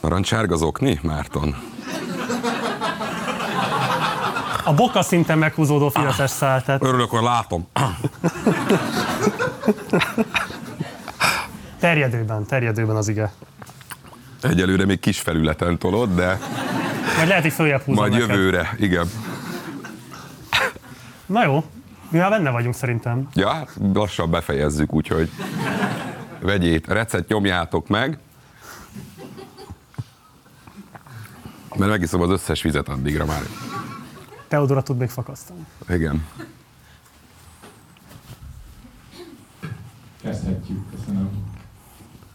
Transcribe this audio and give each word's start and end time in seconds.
Narancsárga 0.00 0.56
zokni, 0.56 1.00
Márton? 1.02 1.56
A 4.64 4.74
boka 4.74 5.02
szinten 5.02 5.38
meghúzódó 5.38 5.88
fideszes 5.88 6.30
szál, 6.30 6.62
tehát 6.64 6.82
Örülök, 6.84 7.10
hogy 7.10 7.22
látom. 7.22 7.66
terjedőben, 11.80 12.46
terjedőben 12.46 12.96
az 12.96 13.08
ige. 13.08 13.32
Egyelőre 14.42 14.84
még 14.84 15.00
kis 15.00 15.20
felületen 15.20 15.78
tolod, 15.78 16.14
de 16.14 16.38
Majd 17.16 17.28
lehet, 17.28 17.42
hogy 17.42 17.52
följebb 17.52 17.80
húzom 17.80 17.94
majd 17.94 18.12
neked. 18.12 18.28
jövőre, 18.28 18.74
igen. 18.78 19.10
Na 21.26 21.44
jó, 21.44 21.64
mi 22.08 22.18
már 22.18 22.30
benne 22.30 22.50
vagyunk 22.50 22.74
szerintem. 22.74 23.28
Ja, 23.34 23.48
hát 23.48 23.68
lassan 23.94 24.30
befejezzük, 24.30 24.92
úgyhogy 24.92 25.30
vegyét, 26.40 26.86
recept 26.88 27.28
nyomjátok 27.28 27.88
meg. 27.88 28.18
Mert 31.80 31.92
megiszom 31.92 32.20
az 32.20 32.30
összes 32.30 32.62
vizet 32.62 32.88
addigra 32.88 33.24
már. 33.24 33.42
Teodora 34.48 34.82
tud 34.82 34.96
még 34.96 35.08
fakasztani. 35.08 35.66
Igen. 35.88 36.26
Kezdhetjük, 40.22 40.90
köszönöm. 40.90 41.30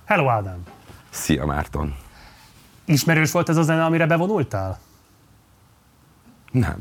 Hello 0.05 0.29
Ádám! 0.29 0.63
Szia 1.09 1.45
Márton. 1.45 1.95
Ismerős 2.85 3.31
volt 3.31 3.49
ez 3.49 3.57
a 3.57 3.63
zene, 3.63 3.85
amire 3.85 4.05
bevonultál? 4.05 4.79
Nem. 6.51 6.77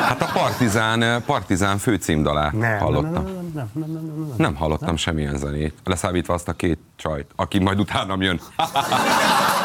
Hát 0.00 0.22
a 0.22 0.30
Partizán, 0.32 1.22
Partizán 1.22 1.78
főcímdalát 1.78 2.52
Nem, 2.52 2.78
hallottam. 2.78 3.24
Nem, 3.24 3.34
nem, 3.34 3.50
nem, 3.54 3.70
nem, 3.72 3.90
nem, 3.90 3.90
nem, 3.90 4.04
nem, 4.04 4.26
nem. 4.26 4.34
Nem 4.36 4.54
hallottam 4.54 4.96
semmilyen 4.96 5.36
zenét. 5.36 5.74
Leszámítva 5.84 6.34
azt 6.34 6.48
a 6.48 6.52
két 6.52 6.78
csajt, 6.96 7.30
aki 7.36 7.58
majd 7.58 7.80
utánam 7.80 8.22
jön. 8.22 8.40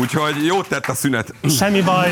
Úgyhogy 0.00 0.44
jót 0.44 0.68
tett 0.68 0.86
a 0.86 0.94
szünet. 0.94 1.34
Semmi 1.48 1.82
baj, 1.82 2.10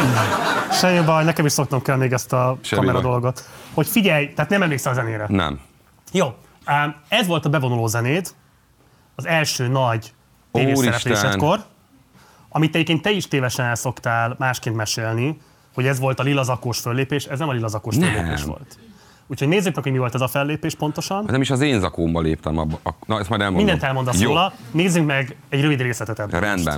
semmi 0.72 1.04
baj, 1.04 1.24
nekem 1.24 1.46
is 1.46 1.52
szoknom 1.52 1.82
kell 1.82 1.96
még 1.96 2.12
ezt 2.12 2.32
a 2.32 2.58
Semmi 2.60 2.80
kamera 2.86 3.00
baj. 3.02 3.10
dolgot. 3.10 3.48
Hogy 3.74 3.86
figyelj, 3.86 4.32
tehát 4.34 4.50
nem 4.50 4.62
emlékszel 4.62 4.92
a 4.92 4.94
zenére. 4.94 5.26
Nem. 5.28 5.60
Jó, 6.12 6.34
ez 7.08 7.26
volt 7.26 7.44
a 7.44 7.48
bevonuló 7.48 7.86
zenéd, 7.86 8.28
az 9.14 9.26
első 9.26 9.66
nagy 9.68 10.12
tévészereplésedkor, 10.52 11.64
amit 12.48 12.74
egyébként 12.74 13.02
te 13.02 13.10
is 13.10 13.28
tévesen 13.28 13.66
el 13.66 13.74
szoktál 13.74 14.34
másként 14.38 14.76
mesélni, 14.76 15.38
hogy 15.74 15.86
ez 15.86 15.98
volt 15.98 16.20
a 16.20 16.22
lilazakós 16.22 16.78
föllépés, 16.78 17.24
ez 17.24 17.38
nem 17.38 17.48
a 17.48 17.52
lilazakós 17.52 17.96
Nem. 17.96 18.12
föllépés 18.12 18.42
volt. 18.42 18.78
Úgyhogy 19.26 19.48
nézzük 19.48 19.74
meg, 19.74 19.82
hogy 19.82 19.92
mi 19.92 19.98
volt 19.98 20.14
ez 20.14 20.20
a 20.20 20.28
fellépés 20.28 20.74
pontosan. 20.74 21.24
Nem 21.26 21.40
is 21.40 21.50
az 21.50 21.60
én 21.60 21.80
zakómba 21.80 22.20
léptem 22.20 22.58
abba. 22.58 22.78
Na, 23.06 23.18
ezt 23.18 23.28
majd 23.28 23.40
elmondom. 23.40 23.64
Mindent 23.66 23.82
elmondasz 23.88 24.20
Jó. 24.20 24.28
róla, 24.28 24.52
nézzünk 24.70 25.06
meg 25.06 25.36
egy 25.48 25.60
rövid 25.60 25.80
részletet 25.80 26.18
ebből. 26.18 26.50
most. 26.50 26.68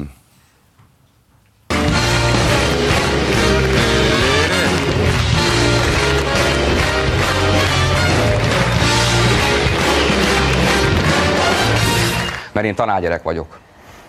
Mert 12.56 12.68
én 12.68 12.74
tanárgyerek 12.74 13.22
vagyok. 13.22 13.58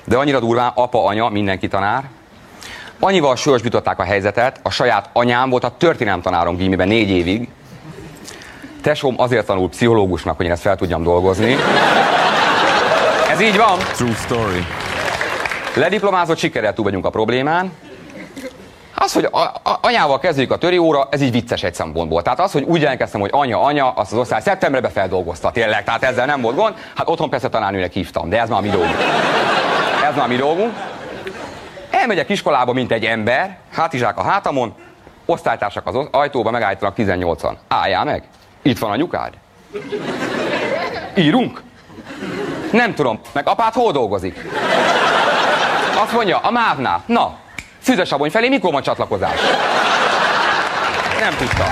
De 0.04 0.18
annyira 0.18 0.40
durván, 0.40 0.72
apa, 0.76 1.06
anya, 1.06 1.30
mindenki 1.30 1.68
tanár. 1.68 2.04
Annyival 3.00 3.36
súlyosbították 3.36 4.00
a 4.00 4.04
helyzetet, 4.04 4.60
a 4.64 4.70
saját 4.70 5.10
anyám 5.14 5.50
volt 5.50 5.64
a 5.64 5.78
történelem 5.78 6.22
tanárom 6.22 6.56
gimiben 6.56 6.88
négy 6.88 7.10
évig. 7.10 7.50
Tesóm 8.82 9.16
azért 9.18 9.46
tanul 9.46 9.70
pszichológusnak, 9.70 10.38
hogy 10.38 10.46
én 10.46 10.52
ezt 10.52 10.62
fel 10.62 10.76
tudjam 10.76 11.04
dolgozni. 11.04 11.56
Ez 13.30 13.42
így 13.42 13.58
van. 13.58 13.78
True 13.78 14.14
story. 14.14 14.66
Lediplomázott 15.76 16.38
sikerrel 16.38 16.74
túl 16.74 16.84
vagyunk 16.84 17.06
a 17.06 17.10
problémán. 17.10 17.72
Az, 19.00 19.14
hogy 19.14 19.28
a, 19.32 19.40
a, 19.40 19.80
anyával 19.82 20.20
kezdjük 20.20 20.52
a 20.52 20.58
töri 20.58 20.78
óra, 20.78 21.08
ez 21.12 21.22
így 21.22 21.32
vicces 21.32 21.64
egy 21.64 21.74
szempontból. 21.74 22.22
Tehát 22.22 22.40
az, 22.40 22.52
hogy 22.52 22.64
úgy 22.64 22.86
elkezdtem, 22.86 23.22
hogy 23.22 23.30
anya, 23.34 23.62
anya, 23.62 23.92
azt 23.92 24.12
az 24.12 24.18
osztály 24.18 24.42
szeptemberben 24.42 24.92
feldolgozta 24.92 25.52
tényleg, 25.52 25.84
tehát 25.84 26.04
ezzel 26.04 26.26
nem 26.26 26.42
volt 26.42 26.56
gond. 26.56 26.76
Hát 26.96 27.10
otthon 27.10 27.30
persze 27.30 27.50
tanárnőnek 27.50 27.92
hívtam, 27.92 28.30
de 28.30 28.40
ez 28.40 28.50
már 28.50 28.60
a 28.60 28.62
mi 28.62 28.70
dolgunk. 28.70 28.98
Ez 30.10 30.16
már 30.16 30.26
a 30.26 30.28
mi 30.28 30.36
dolgunk. 30.36 30.74
Elmegyek 31.90 32.30
iskolába, 32.30 32.74
mint 32.74 32.92
egy 32.92 33.06
ember, 33.06 33.58
hátizsák 33.74 34.18
a 34.18 34.24
hátamon, 34.24 34.74
osztálytársak 35.26 35.88
az 35.88 35.96
ajtóba, 36.12 36.52
megállítanak 36.52 36.96
18-an. 36.98 37.54
Álljál 37.68 38.04
meg! 38.04 38.24
Itt 38.62 38.78
van 38.78 38.92
anyukád. 38.92 39.34
Írunk? 41.16 41.62
Nem 42.72 42.94
tudom, 42.94 43.20
meg 43.32 43.48
apád 43.48 43.74
hol 43.74 43.92
dolgozik? 43.92 44.46
Azt 45.98 46.14
mondja, 46.14 46.38
a 46.38 46.52
mávnál. 46.52 47.04
Na, 47.06 47.38
Szűzesabony 47.88 48.30
felé 48.30 48.50
mikor 48.50 48.72
van 48.72 48.82
csatlakozás? 48.82 49.40
Nem 51.20 51.36
tudtam. 51.38 51.68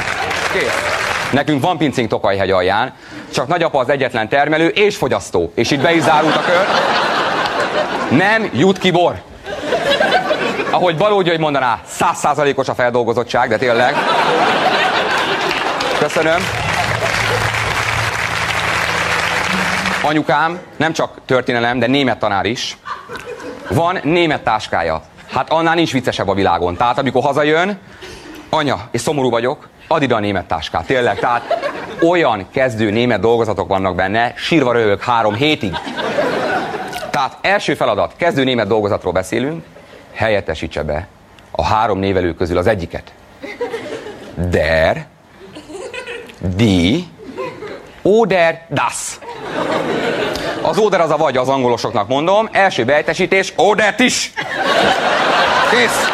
Kész. 0.53 1.29
Nekünk 1.31 1.61
van 1.61 1.77
pincénk 1.77 2.09
Tokajhegy 2.09 2.51
alján, 2.51 2.93
csak 3.33 3.47
nagyapa 3.47 3.79
az 3.79 3.89
egyetlen 3.89 4.29
termelő 4.29 4.67
és 4.67 4.97
fogyasztó. 4.97 5.51
És 5.55 5.71
itt 5.71 5.81
be 5.81 5.93
is 5.93 6.01
zárult 6.01 6.35
a 6.35 6.41
kör. 6.41 6.65
Nem 8.17 8.49
jut 8.53 8.77
ki 8.77 8.91
bor. 8.91 9.21
Ahogy 10.69 10.97
Baló 10.97 11.21
György 11.21 11.39
mondaná, 11.39 11.79
százszázalékos 11.85 12.67
a 12.67 12.73
feldolgozottság, 12.73 13.49
de 13.49 13.57
tényleg. 13.57 13.95
Köszönöm. 15.99 16.47
Anyukám 20.01 20.59
nem 20.77 20.93
csak 20.93 21.11
történelem, 21.25 21.79
de 21.79 21.87
német 21.87 22.19
tanár 22.19 22.45
is. 22.45 22.77
Van 23.69 23.99
német 24.03 24.43
táskája. 24.43 25.01
Hát 25.31 25.49
annál 25.49 25.75
nincs 25.75 25.91
viccesebb 25.91 26.27
a 26.27 26.33
világon. 26.33 26.75
Tehát 26.75 26.97
amikor 26.97 27.23
hazajön, 27.23 27.79
anya, 28.49 28.87
és 28.91 29.01
szomorú 29.01 29.29
vagyok, 29.29 29.69
add 29.87 30.01
ide 30.01 30.15
a 30.15 30.19
német 30.19 30.45
táskát. 30.45 30.85
Tényleg, 30.85 31.19
tehát 31.19 31.71
olyan 32.01 32.47
kezdő 32.51 32.91
német 32.91 33.19
dolgozatok 33.19 33.67
vannak 33.67 33.95
benne, 33.95 34.33
sírva 34.35 34.71
röhög 34.71 35.01
három 35.01 35.33
hétig. 35.33 35.73
Tehát 37.09 37.37
első 37.41 37.73
feladat, 37.73 38.13
kezdő 38.17 38.43
német 38.43 38.67
dolgozatról 38.67 39.13
beszélünk, 39.13 39.63
helyettesítse 40.13 40.83
be 40.83 41.07
a 41.51 41.63
három 41.63 41.99
névelő 41.99 42.33
közül 42.33 42.57
az 42.57 42.67
egyiket. 42.67 43.13
Der, 44.35 45.05
die, 46.55 46.99
oder 48.01 48.65
das. 48.69 49.19
Az 50.67 50.77
oder 50.77 51.01
az 51.01 51.11
a 51.11 51.17
vagy, 51.17 51.37
az 51.37 51.49
angolosoknak 51.49 52.07
mondom. 52.07 52.49
Első 52.51 52.85
beejtesítés, 52.85 53.53
odert 53.55 53.99
is. 53.99 54.33
Kész. 55.69 56.09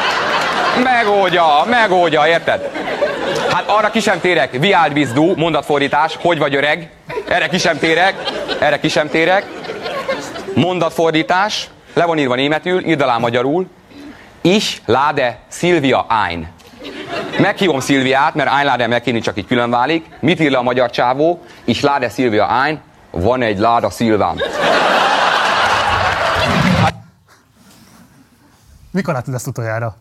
Megoldja, 0.83 1.45
megoldja, 1.69 2.27
érted? 2.27 2.69
Hát 3.49 3.63
arra 3.67 3.89
ki 3.89 3.99
sem 3.99 4.19
térek, 4.19 4.51
viáld 4.51 4.93
bizdu, 4.93 5.35
mondatfordítás, 5.35 6.17
hogy 6.21 6.37
vagy 6.37 6.55
öreg? 6.55 6.89
Erre 7.27 7.47
ki 7.47 7.57
sem 7.57 7.79
térek, 7.79 8.15
erre 8.59 8.79
ki 8.79 8.87
sem 8.87 9.09
térek. 9.09 9.45
Mondatfordítás, 10.55 11.69
le 11.93 12.05
van 12.05 12.17
írva 12.17 12.35
németül, 12.35 12.85
írd 12.85 13.01
alá 13.01 13.17
magyarul. 13.17 13.67
Ich 14.41 14.77
lade 14.85 15.39
Silvia 15.51 16.05
ein. 16.27 16.49
Meghívom 17.37 17.79
Szilviát, 17.79 18.35
mert 18.35 18.53
Einladen 18.59 18.89
megkérni 18.89 19.19
csak 19.19 19.37
így 19.37 19.47
külön 19.47 19.69
válik. 19.69 20.05
Mit 20.19 20.39
ír 20.39 20.51
le 20.51 20.57
a 20.57 20.61
magyar 20.61 20.89
csávó? 20.89 21.41
Ich 21.65 21.83
lade 21.83 22.09
Silvia 22.09 22.63
ein. 22.63 22.81
Van 23.11 23.41
egy 23.41 23.57
láda 23.57 23.89
Szilvám. 23.89 24.37
Mikor 28.91 29.13
láttad 29.13 29.33
ezt 29.33 29.47
utoljára? 29.47 29.95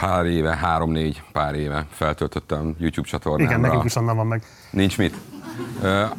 Pár 0.00 0.26
éve, 0.26 0.56
három-négy 0.56 1.22
pár 1.32 1.54
éve 1.54 1.86
feltöltöttem 1.90 2.74
YouTube 2.78 3.08
csatornámra. 3.08 3.44
Igen, 3.44 3.60
nekünk 3.60 3.84
is 3.84 3.96
onnan 3.96 4.16
van 4.16 4.26
meg. 4.26 4.42
Nincs 4.70 4.98
mit. 4.98 5.16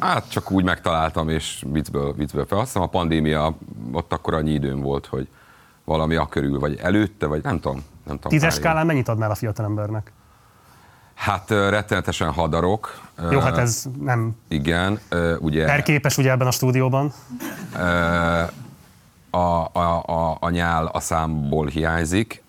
Hát 0.00 0.30
csak 0.30 0.50
úgy 0.50 0.64
megtaláltam, 0.64 1.28
és 1.28 1.64
viccből, 1.66 2.14
viccből 2.14 2.46
fel. 2.46 2.58
Azt 2.58 2.66
hiszem 2.66 2.82
a 2.82 2.86
pandémia, 2.86 3.56
ott 3.92 4.12
akkor 4.12 4.34
annyi 4.34 4.50
időm 4.50 4.80
volt, 4.80 5.06
hogy 5.06 5.28
valami 5.84 6.14
a 6.14 6.26
körül, 6.26 6.58
vagy 6.58 6.78
előtte, 6.82 7.26
vagy 7.26 7.42
nem 7.42 7.60
tudom. 7.60 7.84
Nem 8.04 8.16
tudom 8.16 8.32
Tízes 8.32 8.54
skálán 8.54 8.86
mennyit 8.86 9.08
adnál 9.08 9.30
a 9.30 9.34
fiatalembernek? 9.34 10.12
Hát 11.20 11.50
rettenetesen 11.50 12.32
hadarok. 12.32 13.00
Jó, 13.30 13.38
hát 13.38 13.58
ez 13.58 13.84
nem 14.00 14.36
Igen, 14.48 15.00
ugye 15.38 15.64
perképes 15.64 16.16
ugye 16.16 16.30
ebben 16.30 16.46
a 16.46 16.50
stúdióban. 16.50 17.12
a, 19.30 19.38
a, 19.72 20.02
a, 20.06 20.36
a 20.40 20.50
nyál 20.50 20.86
a 20.86 21.00
számból 21.00 21.66
hiányzik, 21.66 22.42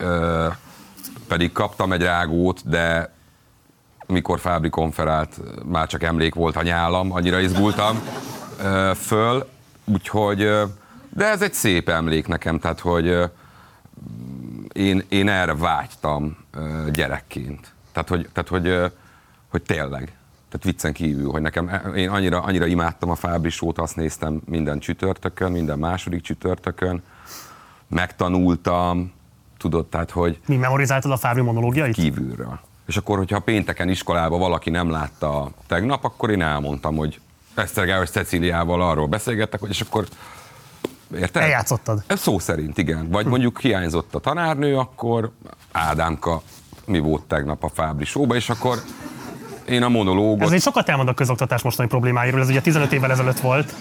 pedig 1.27 1.51
kaptam 1.51 1.91
egy 1.91 2.01
rágót, 2.01 2.69
de 2.69 3.13
mikor 4.07 4.39
Fábri 4.39 4.69
konferált, 4.69 5.41
már 5.65 5.87
csak 5.87 6.03
emlék 6.03 6.33
volt 6.33 6.55
a 6.55 6.61
nyálam, 6.61 7.11
annyira 7.11 7.39
izgultam 7.39 7.99
föl, 8.95 9.49
úgyhogy, 9.85 10.49
de 11.09 11.25
ez 11.29 11.41
egy 11.41 11.53
szép 11.53 11.89
emlék 11.89 12.27
nekem, 12.27 12.59
tehát 12.59 12.79
hogy 12.79 13.31
én, 14.73 15.03
én 15.09 15.29
erre 15.29 15.55
vágytam 15.55 16.37
gyerekként. 16.91 17.73
Tehát, 17.91 18.09
hogy, 18.09 18.29
tehát, 18.33 18.49
hogy, 18.49 18.91
hogy 19.47 19.61
tényleg. 19.61 20.13
Tehát 20.49 20.65
viccen 20.65 20.93
kívül, 20.93 21.31
hogy 21.31 21.41
nekem, 21.41 21.93
én 21.95 22.09
annyira, 22.09 22.41
annyira 22.41 22.65
imádtam 22.65 23.09
a 23.09 23.15
Fábrisót, 23.15 23.77
azt 23.77 23.95
néztem 23.95 24.41
minden 24.45 24.79
csütörtökön, 24.79 25.51
minden 25.51 25.79
második 25.79 26.21
csütörtökön, 26.21 27.03
megtanultam, 27.87 29.11
tudod, 29.57 29.85
tehát, 29.85 30.11
hogy 30.11 30.39
Mi 30.45 30.55
memorizáltad 30.55 31.11
a 31.11 31.17
Fábri 31.17 31.41
monológiait? 31.41 31.93
kívülről. 31.93 32.59
És 32.85 32.97
akkor, 32.97 33.17
hogyha 33.17 33.39
pénteken 33.39 33.89
iskolába 33.89 34.37
valaki 34.37 34.69
nem 34.69 34.89
látta 34.89 35.51
tegnap, 35.67 36.03
akkor 36.03 36.29
én 36.29 36.41
elmondtam, 36.41 36.95
hogy 36.95 37.19
Esztergályos 37.55 38.09
Cecíliával 38.09 38.81
arról 38.81 39.07
beszélgettek, 39.07 39.59
hogy 39.59 39.69
és 39.69 39.81
akkor 39.81 40.07
Érted? 41.15 41.41
Eljátszottad. 41.41 42.03
Ez 42.07 42.19
szó 42.19 42.39
szerint, 42.39 42.77
igen. 42.77 43.09
Vagy 43.09 43.25
mondjuk 43.25 43.59
hiányzott 43.59 44.15
a 44.15 44.19
tanárnő, 44.19 44.77
akkor 44.77 45.31
Ádámka 45.71 46.41
mi 46.85 46.99
volt 46.99 47.23
tegnap 47.23 47.63
a 47.63 47.69
Fábri 47.69 48.05
showba, 48.05 48.35
és 48.35 48.49
akkor 48.49 48.77
én 49.67 49.83
a 49.83 49.89
monológot... 49.89 50.41
Ez 50.41 50.51
egy 50.51 50.61
sokat 50.61 50.89
elmond 50.89 51.07
a 51.07 51.13
közoktatás 51.13 51.61
mostani 51.61 51.87
problémáiról, 51.87 52.39
ez 52.39 52.49
ugye 52.49 52.61
15 52.61 52.91
évvel 52.91 53.11
ezelőtt 53.11 53.39
volt. 53.39 53.73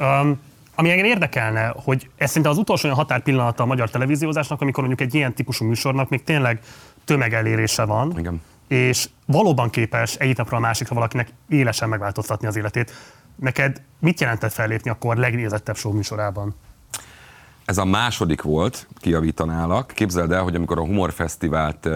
Um, 0.00 0.40
ami 0.74 0.90
engem 0.90 1.04
érdekelne, 1.04 1.74
hogy 1.84 2.10
ez 2.16 2.30
szinte 2.30 2.48
az 2.48 2.58
utolsó 2.58 2.84
olyan 2.84 2.96
határpillanata 2.96 3.62
a 3.62 3.66
magyar 3.66 3.90
televíziózásnak, 3.90 4.60
amikor 4.60 4.84
mondjuk 4.84 5.08
egy 5.08 5.14
ilyen 5.14 5.34
típusú 5.34 5.64
műsornak 5.64 6.08
még 6.08 6.22
tényleg 6.22 6.60
tömegelérése 7.04 7.84
van, 7.84 8.14
Igen. 8.18 8.42
és 8.68 9.08
valóban 9.26 9.70
képes 9.70 10.14
egyik 10.14 10.36
napról 10.36 10.58
a 10.58 10.62
másikra 10.62 10.94
valakinek 10.94 11.28
élesen 11.48 11.88
megváltoztatni 11.88 12.46
az 12.46 12.56
életét. 12.56 12.92
Neked 13.36 13.82
mit 13.98 14.20
jelentett 14.20 14.52
fellépni 14.52 14.90
akkor 14.90 15.16
legnézettebb 15.16 15.76
show 15.76 15.92
műsorában? 15.92 16.54
Ez 17.64 17.78
a 17.78 17.84
második 17.84 18.42
volt, 18.42 18.86
kiavítanálak. 18.96 19.92
Képzeld 19.94 20.32
el, 20.32 20.42
hogy 20.42 20.54
amikor 20.54 20.78
a 20.78 20.82
Humor 20.82 21.12
Fesztivált 21.12 21.88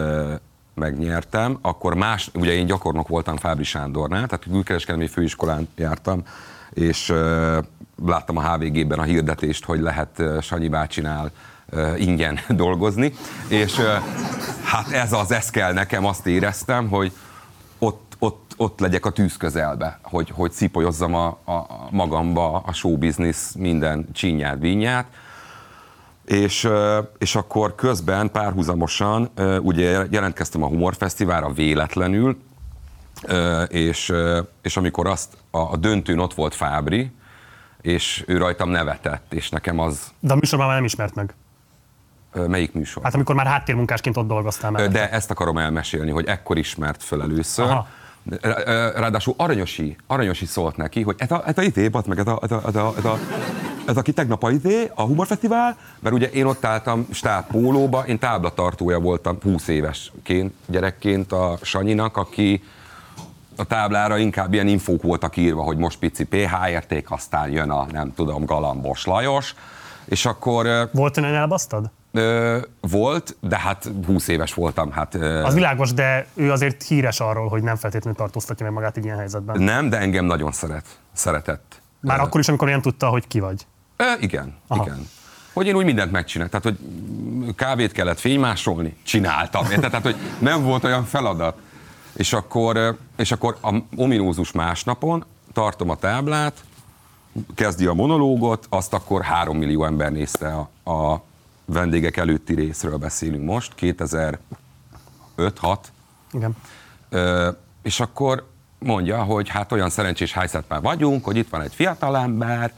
megnyertem, 0.74 1.58
akkor 1.60 1.94
más, 1.94 2.30
ugye 2.34 2.52
én 2.52 2.66
gyakornok 2.66 3.08
voltam 3.08 3.36
Fábri 3.36 3.64
Sándornál, 3.64 4.26
tehát 4.26 4.44
külkereskedelmi 4.50 5.06
főiskolán 5.06 5.68
jártam, 5.76 6.22
és 6.70 7.08
ö, 7.08 7.58
láttam 8.06 8.36
a 8.36 8.54
HVG-ben 8.54 8.98
a 8.98 9.02
hirdetést, 9.02 9.64
hogy 9.64 9.80
lehet 9.80 10.18
ö, 10.18 10.38
Sanyi 10.40 10.68
bácsinál 10.68 11.30
ö, 11.70 11.96
ingyen 11.96 12.38
dolgozni, 12.48 13.12
és 13.48 13.78
ö, 13.78 13.94
hát 14.64 14.90
ez 14.90 15.12
az, 15.12 15.32
ez 15.32 15.50
kell 15.50 15.72
nekem, 15.72 16.06
azt 16.06 16.26
éreztem, 16.26 16.88
hogy 16.88 17.12
ott, 17.78 18.16
ott, 18.18 18.54
ott 18.56 18.80
legyek 18.80 19.06
a 19.06 19.10
tűz 19.10 19.36
közelbe, 19.36 19.98
hogy, 20.02 20.30
hogy 20.30 20.52
szipolyozzam 20.52 21.14
a, 21.14 21.26
a, 21.26 21.66
magamba 21.90 22.62
a 22.66 22.72
show 22.72 22.98
business 22.98 23.52
minden 23.56 24.06
csinyát, 24.12 24.58
vinyát, 24.58 25.06
és, 26.24 26.68
és 27.18 27.34
akkor 27.34 27.74
közben 27.74 28.30
párhuzamosan 28.30 29.30
ugye 29.60 30.06
jelentkeztem 30.10 30.62
a 30.62 30.66
Humor 30.66 30.94
Fesztiválra 30.94 31.52
véletlenül, 31.52 32.36
és, 33.68 34.12
és 34.62 34.76
amikor 34.76 35.06
azt 35.06 35.36
a, 35.50 35.58
a 35.58 35.76
döntőn 35.76 36.18
ott 36.18 36.34
volt 36.34 36.54
Fábri, 36.54 37.10
és 37.80 38.24
ő 38.26 38.36
rajtam 38.36 38.68
nevetett, 38.70 39.32
és 39.32 39.48
nekem 39.48 39.78
az, 39.78 40.12
De 40.20 40.32
a 40.32 40.36
műsorban 40.36 40.66
már 40.66 40.76
nem 40.76 40.84
ismert 40.84 41.14
meg. 41.14 41.34
melyik 42.32 42.72
műsor? 42.72 43.02
Hát 43.02 43.14
amikor 43.14 43.34
már 43.34 43.46
háttérmunkásként 43.46 44.16
ott 44.16 44.26
dolgoztál 44.26 44.70
már. 44.70 44.88
De 44.88 45.10
ezt 45.10 45.30
akarom 45.30 45.58
elmesélni, 45.58 46.10
hogy 46.10 46.26
ekkor 46.26 46.58
ismert 46.58 47.02
föl 47.02 47.22
először. 47.22 47.64
Aha. 47.64 47.86
Ráadásul 48.94 49.34
Aranyosi, 49.36 49.96
Aranyosi 50.06 50.46
szólt 50.46 50.76
neki, 50.76 51.02
hogy 51.02 51.14
ez 51.18 51.30
a, 51.30 51.42
ez 51.46 51.58
a 51.58 51.62
izé, 51.62 51.90
meg, 52.06 52.18
ez 52.18 52.26
a, 52.26 52.38
ez 52.42 52.50
a, 52.50 52.62
ez 52.66 52.74
a, 52.74 52.94
ez 52.96 53.04
a 53.04 53.18
ez 53.86 53.96
aki 53.96 54.12
tegnap 54.12 54.42
a 54.44 54.50
izé, 54.50 54.90
a 54.94 55.02
humorfesztivál, 55.02 55.76
mert 56.00 56.14
ugye 56.14 56.30
én 56.30 56.44
ott 56.44 56.64
álltam 56.64 57.06
stáb 57.10 57.46
pólóba, 57.46 58.04
én 58.06 58.18
táblatartója 58.18 58.98
voltam 59.00 59.38
20 59.42 59.68
évesként, 59.68 60.52
gyerekként 60.66 61.32
a 61.32 61.58
Sanyinak, 61.62 62.16
aki 62.16 62.62
a 63.56 63.64
táblára 63.64 64.16
inkább 64.16 64.52
ilyen 64.52 64.66
infók 64.68 65.02
voltak 65.02 65.36
írva, 65.36 65.62
hogy 65.62 65.76
most 65.76 65.98
pici 65.98 66.24
PH 66.24 66.68
érték, 66.68 67.10
aztán 67.10 67.50
jön 67.50 67.70
a, 67.70 67.86
nem 67.92 68.14
tudom, 68.14 68.44
Galambos 68.44 69.04
Lajos, 69.04 69.54
és 70.04 70.26
akkor 70.26 70.88
Volt 70.92 71.16
olyan 71.16 71.34
elbasztad? 71.34 71.90
ö, 72.12 72.58
volt, 72.80 73.36
de 73.40 73.58
hát 73.58 73.90
20 74.06 74.28
éves 74.28 74.54
voltam, 74.54 74.90
hát 74.90 75.14
ö, 75.14 75.42
Az 75.42 75.54
világos, 75.54 75.92
de 75.92 76.26
ő 76.34 76.50
azért 76.50 76.82
híres 76.82 77.20
arról, 77.20 77.48
hogy 77.48 77.62
nem 77.62 77.76
feltétlenül 77.76 78.18
tartóztatja 78.18 78.66
meg 78.66 78.74
magát 78.74 78.96
egy 78.96 79.04
ilyen 79.04 79.16
helyzetben. 79.16 79.62
nem, 79.62 79.88
de 79.88 79.98
engem 79.98 80.24
nagyon 80.24 80.52
szeret, 80.52 80.84
szeretett. 81.12 81.80
Már 82.00 82.18
Ö, 82.18 82.22
akkor 82.22 82.40
is, 82.40 82.48
amikor 82.48 82.68
nem 82.68 82.80
tudta, 82.80 83.06
hogy 83.08 83.26
ki 83.26 83.40
vagy. 83.40 83.66
Ö, 84.02 84.12
igen, 84.20 84.54
Aha. 84.66 84.82
igen. 84.82 85.08
Hogy 85.52 85.66
én 85.66 85.74
úgy 85.74 85.84
mindent 85.84 86.12
megcsináltam, 86.12 86.60
tehát 86.60 86.78
hogy 86.78 87.54
kávét 87.54 87.92
kellett 87.92 88.20
fénymásolni, 88.20 88.96
csináltam. 89.02 89.64
Érted? 89.64 89.90
Tehát, 89.90 90.04
hogy 90.04 90.16
nem 90.38 90.62
volt 90.62 90.84
olyan 90.84 91.04
feladat. 91.04 91.58
És 92.12 92.32
akkor, 92.32 92.76
ö, 92.76 92.90
és 93.16 93.32
akkor 93.32 93.56
a 93.62 93.74
ominózus 93.96 94.52
másnapon 94.52 95.24
tartom 95.52 95.90
a 95.90 95.96
táblát, 95.96 96.64
kezdi 97.54 97.86
a 97.86 97.92
monológot, 97.92 98.66
azt 98.68 98.92
akkor 98.92 99.22
három 99.22 99.56
millió 99.56 99.84
ember 99.84 100.12
nézte 100.12 100.68
a, 100.82 100.90
a 100.90 101.22
vendégek 101.64 102.16
előtti 102.16 102.54
részről 102.54 102.96
beszélünk 102.96 103.44
most, 103.44 103.72
2005-6, 103.78 104.38
Igen. 106.32 106.56
Ö, 107.08 107.50
és 107.82 108.00
akkor 108.00 108.48
mondja, 108.78 109.22
hogy 109.22 109.48
hát 109.48 109.72
olyan 109.72 109.90
szerencsés 109.90 110.32
helyzet 110.32 110.64
már 110.68 110.80
vagyunk, 110.80 111.24
hogy 111.24 111.36
itt 111.36 111.48
van 111.48 111.60
egy 111.60 111.74
fiatal 111.74 112.16
ember, 112.16 112.72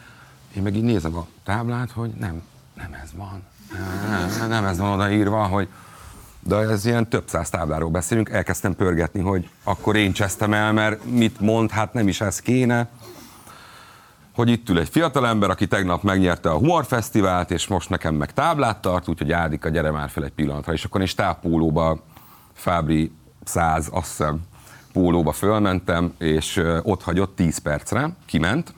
én 0.56 0.62
meg 0.62 0.76
így 0.76 0.82
nézem 0.82 1.16
a 1.16 1.26
táblát, 1.44 1.90
hogy 1.90 2.10
nem, 2.10 2.42
nem 2.74 2.92
ez 3.02 3.10
van. 3.16 3.42
Nem, 4.08 4.48
nem 4.48 4.64
ez 4.64 4.78
van 4.78 4.92
odaírva, 4.92 5.46
hogy 5.46 5.68
de 6.40 6.56
ez 6.56 6.84
ilyen 6.84 7.08
több 7.08 7.22
száz 7.26 7.50
tábláról 7.50 7.90
beszélünk, 7.90 8.28
elkezdtem 8.28 8.74
pörgetni, 8.74 9.20
hogy 9.20 9.48
akkor 9.62 9.96
én 9.96 10.12
csesztem 10.12 10.52
el, 10.52 10.72
mert 10.72 11.04
mit 11.04 11.40
mond, 11.40 11.70
hát 11.70 11.92
nem 11.92 12.08
is 12.08 12.20
ez 12.20 12.40
kéne. 12.40 12.88
Hogy 14.34 14.48
itt 14.48 14.68
ül 14.68 14.78
egy 14.78 14.88
fiatalember, 14.88 15.50
aki 15.50 15.66
tegnap 15.66 16.02
megnyerte 16.02 16.50
a 16.50 16.56
Humorfesztivált, 16.56 17.50
és 17.50 17.66
most 17.66 17.90
nekem 17.90 18.14
meg 18.14 18.32
táblát 18.32 18.80
tart, 18.80 19.08
úgyhogy 19.08 19.32
Ádika, 19.32 19.68
gyere 19.68 19.90
már 19.90 20.10
fel 20.10 20.24
egy 20.24 20.32
pillanatra. 20.32 20.72
És 20.72 20.84
akkor 20.84 21.00
én 21.00 21.06
stábpólóba, 21.06 22.02
Fábri 22.52 23.12
100, 23.44 23.88
azt 23.92 24.08
hiszem, 24.08 24.40
pólóba 24.92 25.32
fölmentem, 25.32 26.14
és 26.18 26.62
ott 26.82 27.02
hagyott 27.02 27.36
10 27.36 27.58
percre, 27.58 28.16
kiment. 28.26 28.74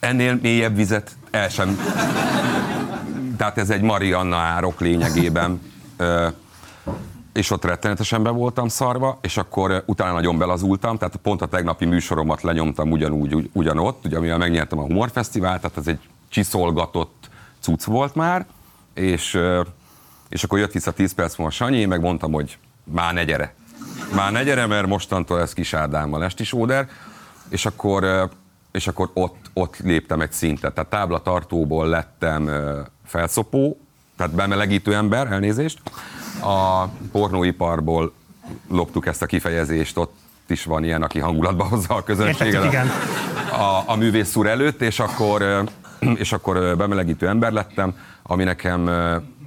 Ennél 0.00 0.38
mélyebb 0.42 0.76
vizet 0.76 1.16
el 1.30 1.48
sem 1.48 1.78
tehát 3.40 3.58
ez 3.58 3.70
egy 3.70 3.80
Marianna 3.80 4.36
árok 4.36 4.80
lényegében. 4.80 5.60
És 7.32 7.50
ott 7.50 7.64
rettenetesen 7.64 8.22
be 8.22 8.30
voltam 8.30 8.68
szarva, 8.68 9.18
és 9.22 9.36
akkor 9.36 9.82
utána 9.86 10.12
nagyon 10.12 10.38
belazultam, 10.38 10.98
tehát 10.98 11.16
pont 11.16 11.42
a 11.42 11.46
tegnapi 11.46 11.84
műsoromat 11.84 12.42
lenyomtam 12.42 12.90
ugyanúgy, 12.90 13.34
ugy, 13.34 13.50
ugyanott, 13.52 14.04
ugye, 14.04 14.16
amivel 14.16 14.38
megnyertem 14.38 14.78
a 14.78 14.82
Humorfesztivált, 14.82 15.60
tehát 15.60 15.76
ez 15.76 15.86
egy 15.86 15.98
csiszolgatott 16.28 17.30
cucc 17.60 17.84
volt 17.84 18.14
már, 18.14 18.46
és, 18.94 19.38
és 20.28 20.44
akkor 20.44 20.58
jött 20.58 20.72
vissza 20.72 20.92
10 20.92 21.12
perc 21.12 21.36
múlva 21.36 21.52
Sanyi, 21.52 21.78
én 21.78 21.88
meg 21.88 22.00
mondtam, 22.00 22.32
hogy 22.32 22.58
már 22.84 23.14
ne 23.14 23.24
gyere. 23.24 23.54
Már 24.14 24.32
ne 24.32 24.42
gyere, 24.42 24.66
mert 24.66 24.86
mostantól 24.86 25.40
ez 25.40 25.52
kis 25.52 25.74
Ádámmal 25.74 26.24
esti 26.24 26.44
sóder, 26.44 26.88
és 27.48 27.66
akkor, 27.66 28.30
és 28.72 28.86
akkor 28.86 29.10
ott, 29.12 29.50
ott 29.52 29.76
léptem 29.78 30.20
egy 30.20 30.32
szintet. 30.32 30.74
Tehát 30.74 30.90
táblatartóból 30.90 31.88
lettem 31.88 32.50
felszopó, 33.04 33.80
tehát 34.16 34.34
bemelegítő 34.34 34.94
ember, 34.94 35.32
elnézést. 35.32 35.80
A 36.42 36.84
pornóiparból 37.12 38.12
loptuk 38.68 39.06
ezt 39.06 39.22
a 39.22 39.26
kifejezést, 39.26 39.96
ott 39.96 40.14
is 40.46 40.64
van 40.64 40.84
ilyen, 40.84 41.02
aki 41.02 41.18
hangulatba 41.18 41.64
hozza 41.64 41.94
a 41.94 42.02
közönséget 42.02 42.64
Értettük, 42.64 42.72
igen. 42.72 42.88
a, 43.60 43.82
a 43.86 43.96
művész 43.96 44.36
úr 44.36 44.46
előtt, 44.46 44.80
és 44.80 45.00
akkor, 45.00 45.64
és 46.14 46.32
akkor 46.32 46.76
bemelegítő 46.76 47.28
ember 47.28 47.52
lettem, 47.52 47.96
ami 48.22 48.44
nekem 48.44 48.86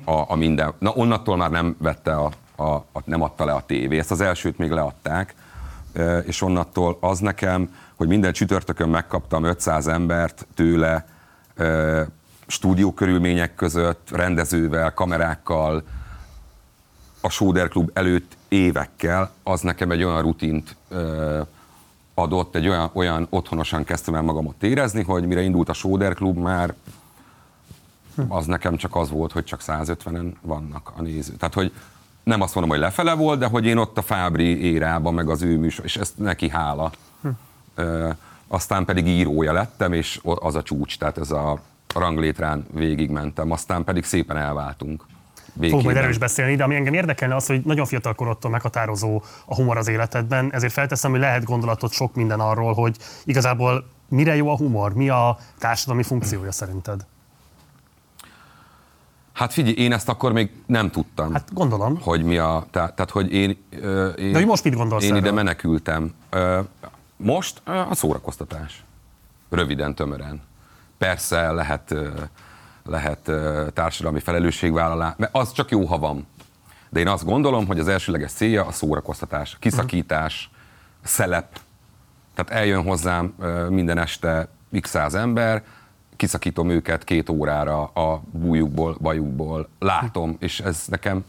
a, 0.05 0.31
a 0.31 0.35
minden. 0.35 0.73
Na 0.79 0.91
onnattól 0.91 1.37
már 1.37 1.51
nem 1.51 1.75
vette 1.79 2.15
a, 2.15 2.31
a, 2.55 2.71
a, 2.73 3.01
nem 3.05 3.21
adta 3.21 3.45
le 3.45 3.51
a 3.51 3.63
tévé. 3.65 3.97
Ezt 3.97 4.11
az 4.11 4.21
elsőt 4.21 4.57
még 4.57 4.69
leadták, 4.69 5.35
és 6.25 6.41
onnattól 6.41 6.97
az 6.99 7.19
nekem, 7.19 7.75
hogy 7.95 8.07
minden 8.07 8.33
csütörtökön 8.33 8.89
megkaptam 8.89 9.43
500 9.43 9.87
embert 9.87 10.47
tőle, 10.53 11.05
stúdió 12.47 12.93
körülmények 12.93 13.55
között, 13.55 14.09
rendezővel, 14.11 14.93
kamerákkal, 14.93 15.83
a 17.21 17.29
Sóder 17.29 17.67
Klub 17.67 17.89
előtt 17.93 18.37
évekkel, 18.47 19.31
az 19.43 19.61
nekem 19.61 19.91
egy 19.91 20.03
olyan 20.03 20.21
rutint 20.21 20.75
adott, 22.13 22.55
egy 22.55 22.67
olyan, 22.67 22.89
olyan 22.93 23.27
otthonosan 23.29 23.83
kezdtem 23.83 24.15
el 24.15 24.21
magamat 24.21 24.63
érezni, 24.63 25.03
hogy 25.03 25.27
mire 25.27 25.41
indult 25.41 25.69
a 25.69 25.73
Sóder 25.73 26.13
Klub, 26.13 26.37
már 26.37 26.73
az 28.27 28.45
nekem 28.45 28.75
csak 28.75 28.95
az 28.95 29.09
volt, 29.09 29.31
hogy 29.31 29.43
csak 29.43 29.61
150-en 29.67 30.31
vannak 30.41 30.91
a 30.97 31.01
néző. 31.01 31.33
Tehát, 31.33 31.53
hogy 31.53 31.71
nem 32.23 32.41
azt 32.41 32.55
mondom, 32.55 32.71
hogy 32.71 32.81
lefele 32.81 33.13
volt, 33.13 33.39
de 33.39 33.45
hogy 33.45 33.65
én 33.65 33.77
ott 33.77 33.97
a 33.97 34.01
Fábri 34.01 34.71
érában, 34.71 35.13
meg 35.13 35.29
az 35.29 35.41
ő 35.41 35.57
műsor, 35.57 35.85
és 35.85 35.97
ezt 35.97 36.17
neki 36.17 36.49
hála. 36.49 36.91
Ö, 37.75 38.09
aztán 38.47 38.85
pedig 38.85 39.07
írója 39.07 39.53
lettem, 39.53 39.93
és 39.93 40.19
az 40.23 40.55
a 40.55 40.63
csúcs, 40.63 40.97
tehát 40.97 41.17
ez 41.17 41.31
a 41.31 41.61
ranglétrán 41.93 42.65
végigmentem, 42.73 43.51
aztán 43.51 43.83
pedig 43.83 44.03
szépen 44.03 44.37
elváltunk. 44.37 45.05
Fogunk 45.61 45.83
majd 45.83 45.97
erről 45.97 46.09
is 46.09 46.17
beszélni, 46.17 46.55
de 46.55 46.63
ami 46.63 46.75
engem 46.75 46.93
érdekelne 46.93 47.35
az, 47.35 47.45
hogy 47.45 47.61
nagyon 47.65 47.85
fiatal 47.85 48.13
korodtól 48.13 48.51
meghatározó 48.51 49.21
a 49.45 49.55
humor 49.55 49.77
az 49.77 49.87
életedben, 49.87 50.53
ezért 50.53 50.73
felteszem, 50.73 51.11
hogy 51.11 51.19
lehet 51.19 51.43
gondolatot 51.43 51.91
sok 51.91 52.15
minden 52.15 52.39
arról, 52.39 52.73
hogy 52.73 52.97
igazából 53.23 53.85
mire 54.09 54.35
jó 54.35 54.49
a 54.49 54.57
humor, 54.57 54.93
mi 54.93 55.09
a 55.09 55.37
társadalmi 55.59 56.03
funkciója 56.03 56.51
szerinted? 56.51 57.05
Hát 59.33 59.53
figyelj, 59.53 59.73
én 59.75 59.91
ezt 59.93 60.09
akkor 60.09 60.31
még 60.31 60.51
nem 60.65 60.89
tudtam. 60.89 61.33
Hát 61.33 61.53
gondolom. 61.53 61.99
Hogy 62.01 62.23
mi 62.23 62.37
a, 62.37 62.65
tehát, 62.71 62.95
tehát 62.95 63.11
hogy 63.11 63.33
én, 63.33 63.57
én, 64.17 64.31
De 64.31 64.37
hogy 64.37 64.45
most 64.45 64.63
mit 64.63 64.75
gondolsz 64.75 65.03
én 65.03 65.09
erről? 65.09 65.21
ide 65.21 65.31
menekültem. 65.31 66.13
Most 67.15 67.61
a 67.67 67.95
szórakoztatás. 67.95 68.83
Röviden, 69.49 69.95
tömören. 69.95 70.41
Persze 70.97 71.51
lehet, 71.51 71.95
lehet 72.85 73.31
társadalmi 73.73 74.19
felelősségvállalás, 74.19 75.13
mert 75.17 75.35
az 75.35 75.51
csak 75.51 75.71
jó, 75.71 75.85
ha 75.85 75.97
van. 75.97 76.27
De 76.89 76.99
én 76.99 77.07
azt 77.07 77.25
gondolom, 77.25 77.67
hogy 77.67 77.79
az 77.79 77.87
elsőleges 77.87 78.31
célja 78.31 78.65
a 78.65 78.71
szórakoztatás, 78.71 79.57
kiszakítás, 79.59 80.49
szelep. 81.01 81.59
Tehát 82.33 82.61
eljön 82.61 82.83
hozzám 82.83 83.35
minden 83.69 83.97
este 83.97 84.47
x 84.81 84.89
száz 84.89 85.15
ember, 85.15 85.63
kiszakítom 86.15 86.69
őket 86.69 87.03
két 87.03 87.29
órára 87.29 87.83
a 87.83 88.21
bújukból, 88.31 88.97
bajukból, 89.01 89.67
látom, 89.79 90.35
és 90.39 90.59
ez 90.59 90.85
nekem 90.87 91.25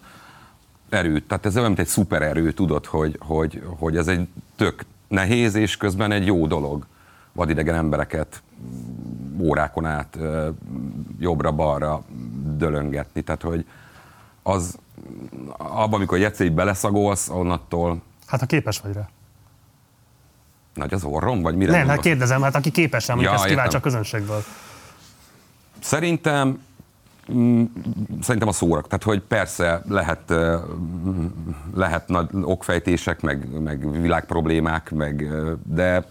erő, 0.89 1.21
tehát 1.21 1.47
ez 1.47 1.55
olyan, 1.55 1.67
mint 1.67 1.79
egy 1.79 1.87
szupererő, 1.87 2.53
tudod, 2.53 2.87
hogy, 2.87 3.19
hogy, 3.21 3.63
hogy 3.79 3.97
ez 3.97 4.09
egy 4.09 4.29
tök 4.57 4.85
nehéz, 5.15 5.55
és 5.55 5.77
közben 5.77 6.13
egy 6.13 6.27
jó 6.27 6.47
dolog 6.47 6.87
vadidegen 7.33 7.75
embereket 7.75 8.43
órákon 9.41 9.87
át 9.87 10.19
jobbra-balra 11.19 12.03
dölöngetni. 12.57 13.23
Tehát, 13.23 13.43
hogy 13.43 13.67
az 14.43 14.79
abban, 15.57 15.95
amikor 15.95 16.23
egyszer 16.23 16.47
így 16.47 16.53
beleszagolsz, 16.53 17.29
onnattól... 17.29 18.03
Hát 18.27 18.41
ha 18.41 18.47
képes 18.47 18.79
vagy 18.79 18.93
rá. 18.93 19.09
Nagy 20.75 20.95
az 20.95 21.05
orrom, 21.05 21.43
vagy 21.43 21.57
mire 21.57 21.71
Nem, 21.71 21.79
hát 21.79 21.87
gondolsz? 21.87 22.07
kérdezem, 22.07 22.43
hát 22.43 22.55
aki 22.55 22.71
képes 22.71 23.07
rá, 23.07 23.15
Ja, 23.19 23.33
ezt 23.33 23.45
kiváltsa 23.45 23.79
a 23.79 23.81
közönségből. 23.81 24.45
Szerintem 25.81 26.59
Szerintem 28.21 28.49
a 28.49 28.53
szórak. 28.53 28.87
Tehát, 28.87 29.03
hogy 29.03 29.21
persze 29.23 29.83
lehet, 29.89 30.33
mm, 30.35 31.27
lehet 31.75 32.09
nagy 32.09 32.29
okfejtések, 32.43 33.21
meg, 33.21 33.61
meg 33.61 34.01
világproblémák, 34.01 34.91
meg, 34.91 35.29
de, 35.63 36.05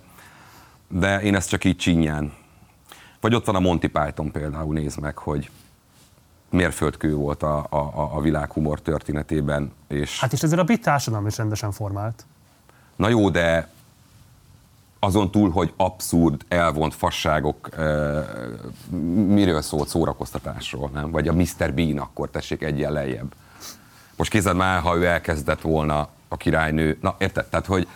de 0.87 1.21
én 1.21 1.35
ezt 1.35 1.49
csak 1.49 1.63
így 1.63 1.75
csinyán. 1.77 2.33
Vagy 3.21 3.35
ott 3.35 3.45
van 3.45 3.55
a 3.55 3.59
Monty 3.59 3.87
Python 3.87 4.31
például, 4.31 4.73
nézd 4.73 4.99
meg, 4.99 5.17
hogy 5.17 5.49
mérföldkő 6.49 7.15
volt 7.15 7.43
a, 7.43 7.57
a, 7.69 7.75
a- 7.77 8.15
a 8.15 8.21
világ 8.21 8.51
humor 8.51 8.81
történetében, 8.81 9.71
és 9.87 10.19
Hát 10.19 10.33
és 10.33 10.41
ezért 10.43 10.61
a 10.61 10.63
brit 10.63 10.81
társadalom 10.81 11.27
is 11.27 11.37
rendesen 11.37 11.71
formált. 11.71 12.25
Na 12.95 13.09
jó, 13.09 13.29
de 13.29 13.69
azon 15.03 15.31
túl, 15.31 15.49
hogy 15.49 15.73
abszurd, 15.77 16.41
elvont 16.47 16.93
fasságok, 16.93 17.69
ö, 17.77 18.19
miről 19.27 19.61
szólt 19.61 19.87
szórakoztatásról, 19.87 20.89
nem? 20.93 21.11
Vagy 21.11 21.27
a 21.27 21.33
Mr. 21.33 21.73
Bean, 21.73 21.97
akkor 21.97 22.29
tessék 22.29 22.61
egyen 22.61 22.91
lejjebb. 22.91 23.33
Most 24.15 24.29
kézed 24.29 24.55
már, 24.55 24.81
ha 24.81 24.95
ő 24.95 25.05
elkezdett 25.05 25.61
volna 25.61 26.07
a 26.27 26.37
királynő, 26.37 26.97
na 27.01 27.15
érted? 27.17 27.45
Tehát, 27.45 27.65
hogy 27.65 27.87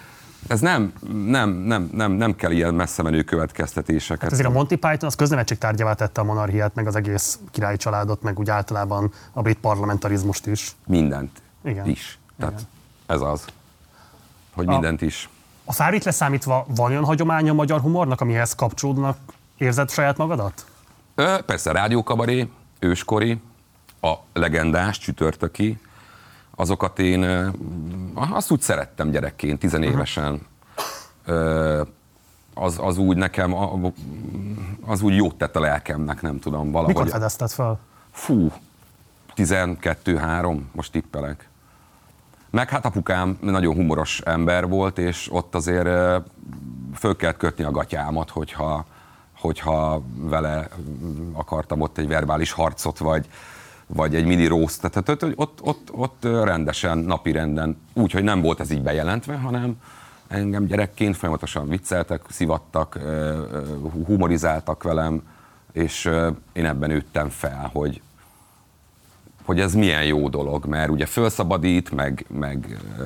ez 0.48 0.60
nem, 0.60 0.94
nem, 1.26 1.50
nem, 1.50 1.90
nem, 1.94 2.12
nem 2.12 2.36
kell 2.36 2.52
ilyen 2.52 2.74
messze 2.74 3.04
menő 3.04 3.24
következtetéseket. 3.24 4.22
Hát 4.22 4.32
ezért 4.32 4.48
a 4.48 4.52
Monty 4.52 4.76
Python 4.76 4.98
az 5.00 5.16
köznemetség 5.16 5.58
tárgyává 5.58 5.94
tette 5.94 6.22
a 6.22 6.24
monarchiát, 6.24 6.76
meg 6.76 6.88
az 6.88 6.96
egész 6.96 7.40
királyi 7.52 7.78
családot, 7.78 8.22
meg 8.22 8.40
úgy 8.40 8.50
általában 8.50 9.12
a 9.34 9.42
brit 9.42 9.60
parlamentarizmust 9.60 10.48
is. 10.48 10.76
Mindent 10.86 11.42
Igen. 11.64 11.88
is. 11.88 12.20
Tehát 12.40 12.54
Igen. 12.54 12.66
ez 13.06 13.22
az. 13.22 13.46
Hogy 14.56 14.68
mindent 14.68 15.02
is. 15.02 15.30
A 15.70 15.74
fárit 15.74 16.04
leszámítva 16.04 16.66
van 16.76 16.92
olyan 16.92 17.06
hagyománya 17.06 17.52
a 17.52 17.56
magyar 17.56 17.80
humornak, 17.80 18.22
amihez 18.22 18.56
kapcsolódnak 18.56 19.18
érzed 19.58 19.90
saját 19.90 20.18
magadat? 20.18 20.66
Ö, 21.16 21.38
persze, 21.46 21.72
rádiókabaré, 21.72 22.50
őskori, 22.80 23.42
a 24.02 24.14
legendás, 24.34 24.98
csütörtöki, 24.98 25.80
azokat 26.56 27.00
én 27.00 27.52
azt 28.14 28.52
úgy 28.52 28.62
szerettem 28.62 29.10
gyerekként, 29.10 29.60
tizenévesen. 29.60 30.42
Ö, 31.26 31.82
az, 32.54 32.78
az 32.82 32.98
úgy 32.98 33.18
nekem, 33.18 33.56
az 34.86 35.02
úgy 35.02 35.16
jót 35.16 35.36
tett 35.36 35.56
a 35.56 35.60
lelkemnek, 35.60 36.22
nem 36.22 36.40
tudom, 36.40 36.72
valahogy. 36.72 36.96
Mikor 36.96 37.10
fedezted 37.10 37.50
fel? 37.50 37.80
Fú, 38.12 38.52
12-3, 39.36 40.60
most 40.72 40.92
tippelek. 40.92 41.50
Meg 42.58 42.70
hát 42.70 42.86
apukám 42.86 43.38
nagyon 43.42 43.76
humoros 43.76 44.20
ember 44.20 44.68
volt, 44.68 44.98
és 44.98 45.28
ott 45.32 45.56
azért 45.56 45.88
föl 46.96 47.16
kellett 47.16 47.38
kötni 47.38 47.64
a 47.64 47.72
gatyámat, 47.72 48.30
hogyha, 48.30 48.86
hogyha 49.40 50.02
vele 50.16 50.70
mm, 50.82 51.36
akartam 51.36 51.82
ott 51.82 51.98
egy 51.98 52.08
verbális 52.08 52.52
harcot, 52.52 52.98
vagy, 52.98 53.28
vagy 53.88 54.16
egy 54.16 54.26
mini 54.26 54.46
roast. 54.46 54.82
Tehát 54.82 55.10
ott, 55.10 55.38
ott, 55.38 55.62
ott, 55.62 55.92
ott 55.92 56.24
rendesen, 56.44 56.98
napi 56.98 57.32
renden, 57.32 57.78
úgy, 57.94 58.12
hogy 58.12 58.24
nem 58.24 58.42
volt 58.42 58.60
ez 58.60 58.72
így 58.72 58.82
bejelentve, 58.82 59.36
hanem 59.36 59.82
engem 60.28 60.66
gyerekként 60.66 61.18
folyamatosan 61.18 61.68
vicceltek, 61.68 62.22
szivattak, 62.30 63.00
humorizáltak 64.06 64.84
velem, 64.84 65.24
és 65.72 66.10
én 66.54 66.66
ebben 66.66 66.90
nőttem 66.90 67.30
fel, 67.30 67.70
hogy, 67.74 68.02
hogy 69.48 69.60
ez 69.60 69.74
milyen 69.74 70.04
jó 70.04 70.30
dolog, 70.30 70.66
mert 70.66 70.90
ugye 70.90 71.06
felszabadít, 71.06 71.92
meg, 71.92 72.26
meg 72.30 72.78
ö, 72.98 73.04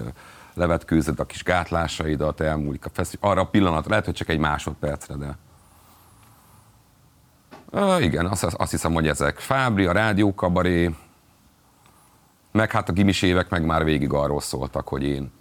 levetkőzed 0.54 1.20
a 1.20 1.26
kis 1.26 1.44
gátlásaidat, 1.44 2.42
elmúlik 2.42 2.86
a 2.86 2.90
fesztivál. 2.94 3.32
Arra 3.32 3.42
a 3.42 3.46
pillanat, 3.46 3.86
lehet, 3.86 4.06
hogy 4.06 4.14
csak 4.14 4.30
egy 4.30 4.40
másodpercre, 4.40 5.16
de... 5.16 5.38
Ö, 7.70 8.00
igen, 8.00 8.26
azt, 8.26 8.44
azt 8.44 8.72
hiszem, 8.72 8.94
hogy 8.94 9.08
ezek. 9.08 9.40
Fábri, 9.40 9.86
a 9.86 9.92
rádiókabaré, 9.92 10.96
meg 12.52 12.72
hát 12.72 12.90
a 12.90 12.94
gimis 12.94 13.22
évek 13.22 13.50
meg 13.50 13.66
már 13.66 13.84
végig 13.84 14.14
arról 14.14 14.42
szóltak, 14.42 14.88
hogy 14.88 15.04
én 15.04 15.32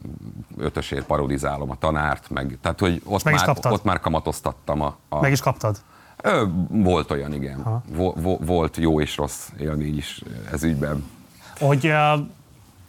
ötösért 0.57 1.07
parodizálom 1.07 1.71
a 1.71 1.79
tanárt, 1.79 2.31
meg, 2.31 2.59
tehát 2.61 2.81
hogy 2.81 3.03
ott, 3.05 3.25
meg 3.25 3.35
már, 3.35 3.57
ott 3.63 3.85
már 3.85 4.01
kamatoztattam 4.01 4.81
a, 4.81 4.97
a, 5.09 5.21
Meg 5.21 5.33
is 5.33 5.41
kaptad? 5.41 5.77
Ö, 6.23 6.45
volt 6.69 7.11
olyan, 7.11 7.33
igen. 7.33 7.83
Vo, 7.89 8.13
vo, 8.13 8.37
volt 8.37 8.77
jó 8.77 9.01
és 9.01 9.17
rossz 9.17 9.49
élmény 9.59 9.97
is 9.97 10.23
ez 10.53 10.63
ügyben. 10.63 11.05
Hogy 11.59 11.87
uh, 11.87 12.27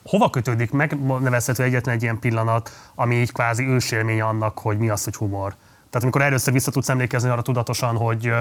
hova 0.04 0.30
kötődik, 0.30 0.72
megnevezhető 0.72 1.64
egyetlen 1.64 1.96
egy 1.96 2.02
ilyen 2.02 2.20
pillanat, 2.20 2.70
ami 2.96 3.16
így 3.16 3.32
kvázi 3.32 3.64
ősélmény 3.64 4.22
annak, 4.22 4.60
hogy 4.60 4.78
mi 4.78 4.90
az, 4.90 5.04
hogy 5.04 5.16
humor. 5.16 5.56
Tehát 5.90 6.02
amikor 6.02 6.22
először 6.22 6.54
vissza 6.54 6.72
tudsz 6.72 6.90
emlékezni 6.90 7.30
arra 7.30 7.42
tudatosan, 7.42 7.96
hogy, 7.96 8.34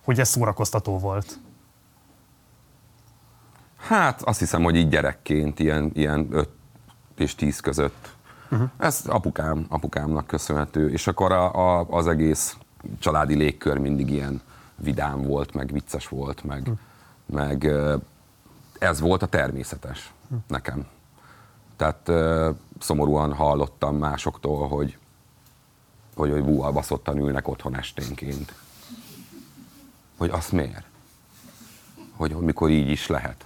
hogy 0.00 0.20
ez 0.20 0.28
szórakoztató 0.28 0.98
volt. 0.98 1.38
Hát 3.76 4.22
azt 4.22 4.38
hiszem, 4.38 4.62
hogy 4.62 4.76
így 4.76 4.88
gyerekként, 4.88 5.58
ilyen, 5.58 5.90
ilyen 5.94 6.28
5 6.30 6.48
és 7.16 7.34
10 7.34 7.60
között. 7.60 8.16
Uh-huh. 8.50 8.68
Ez 8.78 9.02
apukám, 9.06 9.66
apukámnak 9.68 10.26
köszönhető. 10.26 10.90
És 10.90 11.06
akkor 11.06 11.32
a, 11.32 11.78
a, 11.78 11.86
az 11.90 12.06
egész 12.06 12.56
családi 12.98 13.34
légkör 13.34 13.78
mindig 13.78 14.10
ilyen 14.10 14.40
vidám 14.76 15.22
volt, 15.22 15.54
meg 15.54 15.72
vicces 15.72 16.08
volt, 16.08 16.44
meg, 16.44 16.60
uh-huh. 16.60 16.78
meg 17.26 17.72
ez 18.78 19.00
volt 19.00 19.22
a 19.22 19.26
természetes 19.26 20.12
uh-huh. 20.24 20.40
nekem. 20.46 20.86
Tehát 21.76 22.10
szomorúan 22.78 23.32
hallottam 23.34 23.96
másoktól, 23.96 24.68
hogy 24.68 24.98
hogy, 26.18 26.30
hogy 26.30 26.44
búval 26.44 26.72
baszottan 26.72 27.18
ülnek 27.18 27.48
otthon 27.48 27.76
esténként. 27.76 28.54
Hogy 30.16 30.30
azt 30.30 30.52
miért? 30.52 30.84
Hogy, 32.16 32.32
hogy 32.32 32.44
mikor 32.44 32.70
így 32.70 32.88
is 32.88 33.06
lehet. 33.06 33.44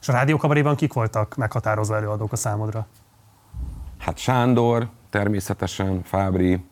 És 0.00 0.08
a 0.08 0.12
rádiókabaréban 0.12 0.76
kik 0.76 0.92
voltak 0.92 1.36
meghatározó 1.36 1.94
előadók 1.94 2.32
a 2.32 2.36
számodra? 2.36 2.86
Hát 3.98 4.18
Sándor, 4.18 4.88
természetesen, 5.10 6.02
Fábri, 6.02 6.64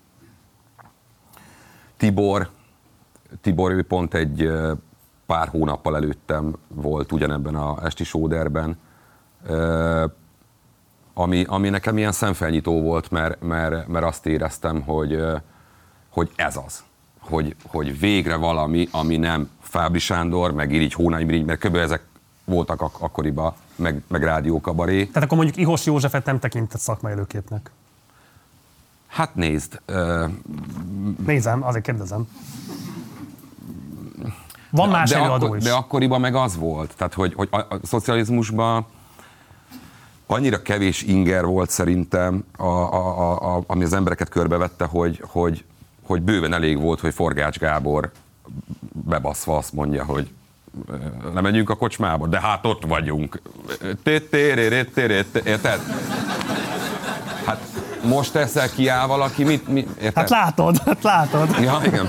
Tibor. 2.00 2.48
Tibor, 3.40 3.72
ő 3.72 3.82
pont 3.82 4.14
egy 4.14 4.50
pár 5.26 5.48
hónappal 5.48 5.96
előttem 5.96 6.56
volt 6.68 7.12
ugyanebben 7.12 7.54
a 7.54 7.84
esti 7.84 8.04
sóderben, 8.04 8.78
ami, 11.14 11.44
ami 11.48 11.68
nekem 11.68 11.98
ilyen 11.98 12.12
szemfelnyitó 12.12 12.82
volt, 12.82 13.10
mert, 13.10 13.40
mert, 13.40 13.88
mert 13.88 14.04
azt 14.04 14.26
éreztem, 14.26 14.82
hogy, 14.82 15.22
hogy 16.08 16.30
ez 16.36 16.56
az. 16.66 16.84
Hogy, 17.18 17.56
hogy 17.66 17.98
végre 17.98 18.36
valami, 18.36 18.88
ami 18.90 19.16
nem 19.16 19.50
Fábri 19.60 19.98
Sándor, 19.98 20.52
meg 20.52 20.72
Irigy 20.72 20.92
Hónai 20.92 21.24
Mirigy, 21.24 21.44
mert 21.44 21.66
kb. 21.66 21.74
ezek 21.74 22.02
voltak 22.44 22.80
ak- 22.82 23.02
akkoriban, 23.02 23.52
meg, 23.76 24.02
meg 24.08 24.22
rádiókabaré. 24.22 25.06
Tehát 25.06 25.22
akkor 25.22 25.36
mondjuk 25.36 25.56
Ihos 25.56 25.86
Józsefet 25.86 26.24
nem 26.24 26.38
tekintett 26.38 26.80
szakmai 26.80 27.12
előképnek. 27.12 27.70
Hát 29.10 29.34
nézd, 29.34 29.80
ö, 29.86 30.26
Nézem, 31.26 31.64
azért 31.64 31.84
kérdezem. 31.84 32.28
Van 34.70 34.88
más 34.88 35.10
de, 35.10 35.16
előadó 35.16 35.44
akkor, 35.44 35.56
is. 35.56 35.62
de 35.62 35.72
akkoriban 35.72 36.20
meg 36.20 36.34
az 36.34 36.56
volt, 36.56 36.94
tehát 36.96 37.14
hogy, 37.14 37.34
hogy 37.34 37.48
a, 37.50 37.56
a 37.56 37.78
szocializmusban 37.82 38.86
annyira 40.26 40.62
kevés 40.62 41.02
inger 41.02 41.44
volt 41.44 41.70
szerintem, 41.70 42.44
a, 42.56 42.64
a, 42.64 43.18
a, 43.18 43.56
a, 43.56 43.62
ami 43.66 43.84
az 43.84 43.92
embereket 43.92 44.28
körbevette, 44.28 44.84
hogy, 44.84 45.22
hogy, 45.26 45.64
hogy 46.02 46.22
bőven 46.22 46.52
elég 46.52 46.80
volt, 46.80 47.00
hogy 47.00 47.14
Forgács 47.14 47.58
Gábor 47.58 48.10
bebaszva 48.92 49.56
azt 49.56 49.72
mondja, 49.72 50.04
hogy 50.04 50.30
ö, 50.86 50.94
lemegyünk 51.34 51.70
a 51.70 51.76
kocsmába, 51.76 52.26
de 52.26 52.40
hát 52.40 52.66
ott 52.66 52.84
vagyunk. 52.86 53.40
Érted? 55.44 55.80
Hát 57.44 57.79
most 58.02 58.34
ezzel 58.34 58.70
kiáll 58.70 59.06
valaki, 59.06 59.44
mit, 59.44 59.68
mit 59.68 59.88
érted? 59.88 60.14
Hát 60.14 60.30
látod, 60.30 60.78
hát 60.78 61.02
látod. 61.02 61.56
Ja, 61.60 61.80
igen. 61.84 62.08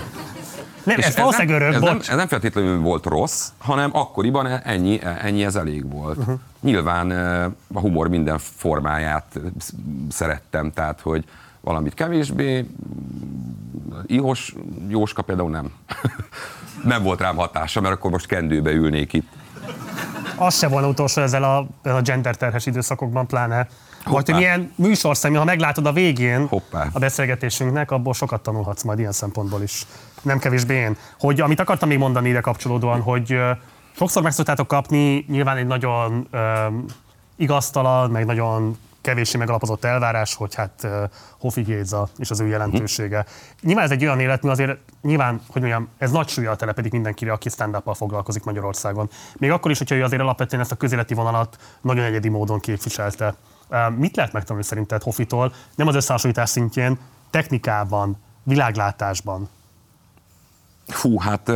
Nem, 0.84 0.98
És 0.98 1.06
ez 1.06 1.16
valószínűleg 1.16 1.60
nem, 1.60 1.62
örök, 1.62 1.74
ez, 1.74 1.82
nem, 1.82 1.98
ez 2.00 2.16
nem 2.16 2.28
feltétlenül 2.28 2.80
volt 2.80 3.06
rossz, 3.06 3.48
hanem 3.58 3.90
akkoriban 3.94 4.48
ennyi, 4.48 5.02
ennyi 5.22 5.46
ez 5.46 5.56
elég 5.56 5.92
volt. 5.92 6.18
Uh-huh. 6.18 6.40
Nyilván 6.62 7.12
eh, 7.12 7.46
a 7.74 7.80
humor 7.80 8.08
minden 8.08 8.38
formáját 8.38 9.40
sz- 9.60 9.74
szerettem, 10.10 10.72
tehát 10.72 11.00
hogy 11.02 11.26
valamit 11.62 11.94
kevésbé, 11.94 12.66
ihos 14.06 14.56
Jóska 14.88 15.22
például 15.22 15.50
nem. 15.50 15.72
nem 16.84 17.04
volt 17.04 17.20
rám 17.20 17.36
hatása, 17.36 17.82
mert 17.82 17.94
akkor 17.94 18.12
most 18.12 18.26
kendőbe 18.26 18.72
ülnék 18.72 19.14
itt. 19.14 19.28
Az 20.36 20.58
se 20.58 20.68
volna 20.68 20.88
utolsó 20.88 21.22
ezzel 21.22 21.44
a, 21.44 21.68
ezzel 21.82 21.98
a 21.98 22.02
gender 22.02 22.36
terhes 22.36 22.66
időszakokban 22.66 23.28
pláne. 23.28 23.68
Vagy 24.06 24.26
hogy 24.26 24.36
milyen 24.36 24.72
műsorszámű, 24.76 25.36
ha 25.36 25.44
meglátod 25.44 25.86
a 25.86 25.92
végén 25.92 26.48
Hoppá. 26.48 26.88
a 26.92 27.00
beszélgetésünknek, 27.00 27.92
abból 27.92 28.14
sokat 28.14 28.42
tanulhatsz 28.42 28.84
majd 28.84 29.00
ilyen 29.00 29.12
szempontból 29.12 29.62
is. 29.62 29.86
Nem 30.22 30.40
kevésbé 30.40 30.76
én. 30.76 30.98
Hogy 31.20 31.42
amit 31.42 31.60
akartam 31.60 31.90
még 31.90 31.98
mondani 31.98 32.30
ide 32.30 32.42
kapcsolódóan, 32.42 33.02
hogy 33.02 33.38
sokszor 33.96 34.24
meg 34.24 34.32
szoktátok 34.32 34.68
kapni 34.68 35.26
nyilván 35.28 35.58
egy 35.58 35.68
nagyon 35.68 36.28
ö, 36.32 36.68
igaztalan, 37.36 38.10
meg 38.10 38.26
nagyon 38.26 38.78
kevéssé 39.02 39.38
megalapozott 39.38 39.84
elvárás, 39.84 40.36
hogy 40.36 40.56
hát 40.56 40.82
uh, 40.84 40.92
Hofi 41.40 41.62
Géza 41.62 42.10
és 42.18 42.30
az 42.30 42.40
ő 42.40 42.48
jelentősége. 42.48 43.26
Nyilván 43.62 43.84
ez 43.84 43.92
egy 43.92 44.04
olyan 44.04 44.20
életmű, 44.20 44.50
azért 44.50 44.78
nyilván, 45.02 45.42
hogy 45.48 45.62
mondjam, 45.62 45.88
ez 45.98 46.12
nagy 46.12 46.28
súlyjal 46.28 46.56
telepedik 46.56 46.92
mindenkire, 46.92 47.32
aki 47.32 47.50
stand 47.50 47.78
foglalkozik 47.94 48.44
Magyarországon. 48.44 49.10
Még 49.38 49.52
akkor 49.52 49.72
is, 49.72 49.78
hogyha 49.78 49.96
ő 49.96 50.04
azért 50.04 50.22
alapvetően 50.22 50.62
ezt 50.62 50.72
a 50.72 50.76
közéleti 50.76 51.14
vonalat 51.14 51.58
nagyon 51.82 52.06
egyedi 52.06 52.30
módon 52.30 52.60
képviselte. 52.60 53.36
Mit 53.96 54.16
lehet 54.16 54.34
megtanulni 54.34 54.68
szerinted 54.68 55.02
Hofitól? 55.04 55.54
Nem 55.76 55.88
az 55.88 55.96
összehasonlítás 55.96 56.50
szintjén, 56.50 57.00
technikában, 57.30 58.18
világlátásban. 58.44 59.50
Fú, 60.88 61.20
hát 61.20 61.52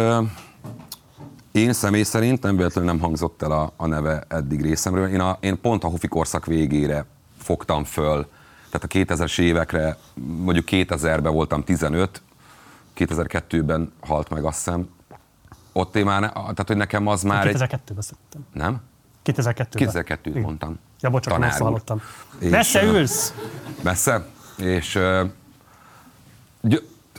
én 1.51 1.73
személy 1.73 2.03
szerint 2.03 2.43
nem 2.43 2.55
véletlenül 2.55 2.91
nem 2.91 2.99
hangzott 2.99 3.41
el 3.41 3.51
a, 3.51 3.73
a 3.75 3.85
neve 3.85 4.23
eddig 4.27 4.61
részemről. 4.61 5.07
Én, 5.07 5.19
a, 5.19 5.37
én 5.39 5.61
pont 5.61 5.83
a 5.83 5.87
Hofi 5.87 6.07
korszak 6.07 6.45
végére 6.45 7.05
fogtam 7.37 7.83
föl, 7.83 8.29
tehát 8.71 8.83
a 8.83 9.15
2000-es 9.15 9.39
évekre, 9.39 9.97
mondjuk 10.15 10.65
2000-ben 10.71 11.33
voltam 11.33 11.63
15, 11.63 12.21
2002-ben 12.97 13.91
halt 14.01 14.29
meg 14.29 14.43
azt 14.45 14.57
hiszem. 14.57 14.89
Ott 15.71 15.95
én 15.95 16.05
már, 16.05 16.21
ne- 16.21 16.31
tehát 16.31 16.67
hogy 16.67 16.77
nekem 16.77 17.07
az 17.07 17.23
már 17.23 17.47
egy... 17.47 17.55
2002-ben 17.55 18.01
szerintem. 18.01 18.45
Nem? 18.53 18.81
2002-ben. 19.25 19.89
2002-t 20.23 20.41
mondtam. 20.41 20.79
Ja, 20.99 21.09
bocsánat, 21.09 21.53
úr. 21.53 21.61
hallottam. 21.61 22.01
És, 22.39 22.49
Messze 22.49 22.83
ülsz? 22.83 23.33
messze, 23.81 24.25
és 24.57 24.99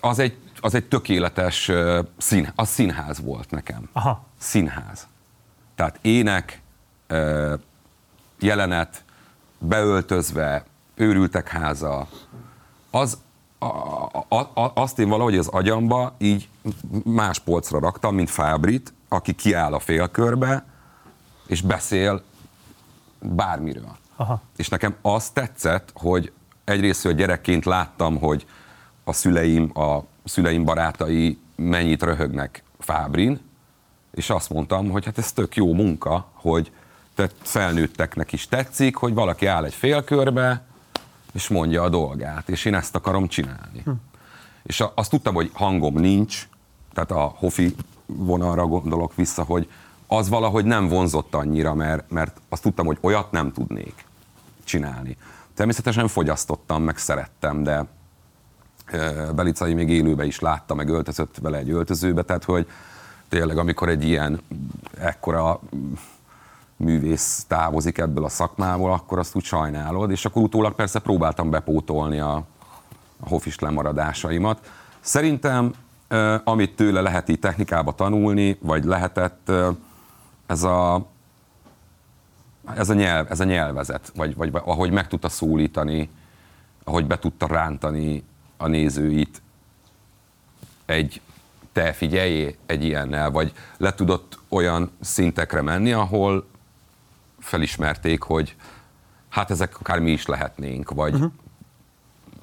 az 0.01 0.19
egy, 0.19 0.37
az 0.61 0.75
egy 0.75 0.85
tökéletes 0.85 1.71
szín, 2.17 2.53
az 2.55 2.69
színház 2.69 3.21
volt 3.21 3.51
nekem. 3.51 3.89
Aha. 3.93 4.25
Színház. 4.39 5.07
Tehát 5.75 5.99
ének, 6.03 6.63
jelenet, 8.39 9.05
beöltözve, 9.59 10.65
őrültek 10.95 11.49
háza, 11.49 12.09
az, 12.91 13.19
a, 13.59 13.67
a, 14.29 14.39
a, 14.55 14.73
azt 14.75 14.99
én 14.99 15.09
valahogy 15.09 15.39
az 15.39 15.49
agyamba 15.49 16.15
így 16.19 16.49
más 17.05 17.39
polcra 17.39 17.79
raktam, 17.79 18.15
mint 18.15 18.31
Fábrit, 18.31 18.93
aki 19.09 19.33
kiáll 19.33 19.75
a 19.75 19.79
félkörbe, 19.79 20.65
és 21.47 21.63
beszél 21.63 22.23
bármiről. 23.21 23.97
Aha. 24.17 24.43
És 24.57 24.69
nekem 24.69 24.97
az 25.03 25.31
tetszett, 25.31 25.91
hogy 25.95 26.33
egyrészt, 26.65 27.03
hogy 27.03 27.17
gyerekként 27.17 27.65
láttam, 27.65 28.19
hogy 28.19 28.47
a 29.05 29.13
szüleim, 29.13 29.79
a 29.79 30.05
szüleim 30.25 30.65
barátai 30.65 31.39
mennyit 31.57 32.03
röhögnek 32.03 32.63
Fábrin, 32.79 33.41
és 34.15 34.31
azt 34.31 34.51
mondtam, 34.51 34.91
hogy 34.91 35.05
hát 35.05 35.19
ez 35.19 35.33
tök 35.33 35.57
jó 35.57 35.75
munka, 35.75 36.27
hogy 36.33 36.73
te 37.15 37.31
felnőtteknek 37.43 38.33
is 38.33 38.49
tetszik, 38.49 38.97
hogy 38.97 39.15
valaki 39.15 39.47
áll 39.47 39.65
egy 39.65 39.75
félkörbe, 39.75 40.65
és 41.33 41.49
mondja 41.49 41.83
a 41.83 41.89
dolgát, 41.89 42.49
és 42.49 42.65
én 42.65 42.75
ezt 42.75 42.95
akarom 42.95 43.29
csinálni. 43.29 43.81
Hm. 43.85 43.91
És 44.63 44.85
azt 44.95 45.11
tudtam, 45.11 45.35
hogy 45.35 45.51
hangom 45.55 45.95
nincs, 45.95 46.49
tehát 46.93 47.11
a 47.11 47.35
Hofi 47.37 47.75
vonalra 48.07 48.67
gondolok 48.67 49.15
vissza, 49.15 49.43
hogy 49.43 49.69
az 50.07 50.29
valahogy 50.29 50.65
nem 50.65 50.89
vonzott 50.89 51.35
annyira, 51.35 51.75
mert, 51.75 52.11
mert 52.11 52.41
azt 52.49 52.63
tudtam, 52.63 52.87
hogy 52.87 52.99
olyat 53.01 53.31
nem 53.31 53.53
tudnék 53.53 54.05
csinálni. 54.65 55.17
Természetesen 55.55 56.09
fogyasztottam, 56.09 56.83
meg 56.83 56.99
szerettem, 56.99 57.63
de 57.63 57.87
Belicai 59.35 59.75
még 59.75 59.91
élőbe 59.91 60.25
is 60.25 60.41
látta, 60.41 60.75
meg 60.75 60.89
öltözött 60.89 61.37
vele 61.43 61.59
egy 61.59 61.71
öltözőbe, 61.71 62.23
tehát 62.23 62.45
hogy 62.45 62.67
tényleg 63.29 63.59
amikor 63.59 63.89
egy 63.89 64.05
ilyen 64.05 64.41
ekkora 64.99 65.61
művész 66.77 67.45
távozik 67.49 67.99
ebből 67.99 68.25
a 68.25 68.29
szakmából, 68.29 68.93
akkor 68.93 69.19
azt 69.19 69.37
úgy 69.37 69.45
sajnálod, 69.45 70.11
és 70.11 70.25
akkor 70.25 70.43
utólag 70.43 70.75
persze 70.75 70.99
próbáltam 70.99 71.51
bepótolni 71.51 72.19
a, 72.19 72.35
a 73.21 73.29
hofis 73.29 73.59
lemaradásaimat. 73.59 74.71
Szerintem, 75.01 75.73
amit 76.45 76.77
tőle 76.77 77.01
lehet 77.01 77.29
így 77.29 77.39
technikába 77.39 77.93
tanulni, 77.93 78.59
vagy 78.61 78.85
lehetett, 78.85 79.53
ez 80.47 80.63
a, 80.63 81.07
ez 82.75 82.91
a, 82.91 82.95
nyelv, 82.95 83.31
ez 83.31 83.41
a 83.41 83.45
nyelvezet, 83.45 84.13
vagy, 84.15 84.37
vagy 84.37 84.51
ahogy 84.53 84.91
meg 84.91 85.09
tudta 85.09 85.29
szólítani, 85.29 86.11
ahogy 86.85 87.07
be 87.07 87.19
tudta 87.19 87.47
rántani 87.47 88.25
a 88.57 88.67
nézőit 88.67 89.43
egy 90.85 91.21
te 91.73 91.93
figyelj 91.93 92.57
egy 92.67 92.85
ilyennel, 92.85 93.31
vagy 93.31 93.53
le 93.77 93.95
tudott 93.95 94.39
olyan 94.49 94.91
szintekre 95.01 95.63
menni, 95.63 95.93
ahol 95.93 96.47
felismerték, 97.39 98.23
hogy 98.23 98.57
hát 99.29 99.51
ezek 99.51 99.81
akár 99.81 99.99
mi 99.99 100.11
is 100.11 100.27
lehetnénk, 100.27 100.91
vagy 100.91 101.15
uh-huh. 101.15 101.33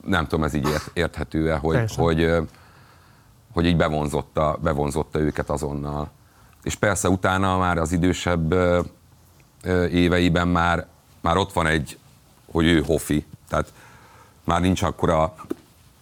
nem 0.05 0.27
tudom, 0.27 0.43
ez 0.45 0.53
így 0.53 0.67
ért, 0.67 0.89
érthető-e, 0.93 1.55
hogy, 1.55 1.73
Teljesen. 1.73 2.03
hogy, 2.03 2.47
hogy 3.53 3.65
így 3.65 3.77
bevonzotta, 3.77 4.57
bevonzotta 4.61 5.19
őket 5.19 5.49
azonnal. 5.49 6.11
És 6.63 6.75
persze 6.75 7.09
utána 7.09 7.57
már 7.57 7.77
az 7.77 7.91
idősebb 7.91 8.55
éveiben 9.91 10.47
már, 10.47 10.87
már 11.21 11.37
ott 11.37 11.53
van 11.53 11.67
egy, 11.67 11.97
hogy 12.51 12.65
ő 12.65 12.83
hofi, 12.85 13.25
tehát 13.47 13.73
már 14.43 14.61
nincs 14.61 14.81
akkora, 14.81 15.35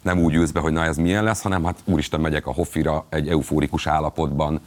nem 0.02 0.19
úgy 0.19 0.34
ülsz 0.34 0.52
be, 0.52 0.60
hogy 0.60 0.74
na 0.74 0.84
ez 0.84 0.97
milyen 0.97 1.24
lesz, 1.24 1.41
hanem 1.41 1.63
hát 1.63 1.80
úristen 1.86 2.19
megyek 2.19 2.47
a 2.47 2.54
hofira 2.54 3.06
egy 3.10 3.30
eufórikus 3.30 3.88
állapotban 3.88 4.60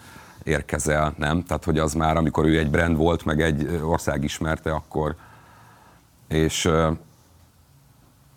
érkezel, 0.43 1.15
nem? 1.17 1.45
Tehát, 1.45 1.65
hogy 1.65 1.79
az 1.79 1.95
már, 1.95 2.17
amikor 2.17 2.45
ő 2.45 2.59
egy 2.59 2.71
brand 2.71 2.97
volt, 2.97 3.25
meg 3.25 3.41
egy 3.41 3.81
ország 3.83 4.25
ismerte, 4.25 4.73
akkor 4.73 5.15
és 6.29 6.69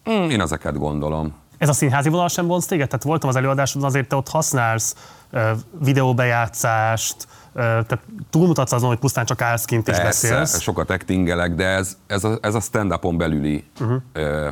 mm, 0.09 0.29
én 0.29 0.41
ezeket 0.41 0.77
gondolom. 0.77 1.33
Ez 1.57 1.69
a 1.69 1.73
színházi 1.73 2.09
vonal 2.09 2.27
sem 2.27 2.47
vonz 2.47 2.65
téged? 2.65 2.87
Tehát 2.87 3.03
voltam 3.03 3.29
az 3.29 3.35
előadásodon, 3.35 3.87
azért 3.87 4.07
te 4.07 4.15
ott 4.15 4.29
használsz 4.29 4.95
ö, 5.29 5.51
videóbejátszást, 5.79 7.27
tehát 7.57 7.99
túlmutatsz 8.29 8.71
azon, 8.71 8.89
hogy 8.89 8.97
pusztán 8.97 9.25
csak 9.25 9.41
állsz 9.41 9.65
kint 9.65 9.87
és 9.87 9.97
beszélsz. 9.97 10.59
sokat 10.59 10.89
actingelek, 10.89 11.55
de 11.55 11.65
ez, 11.65 11.97
ez 12.07 12.23
a, 12.23 12.37
ez 12.41 12.55
a 12.55 12.59
stand-upon 12.59 13.17
belüli. 13.17 13.65
Uh-huh. 13.79 14.01
Ö, 14.13 14.49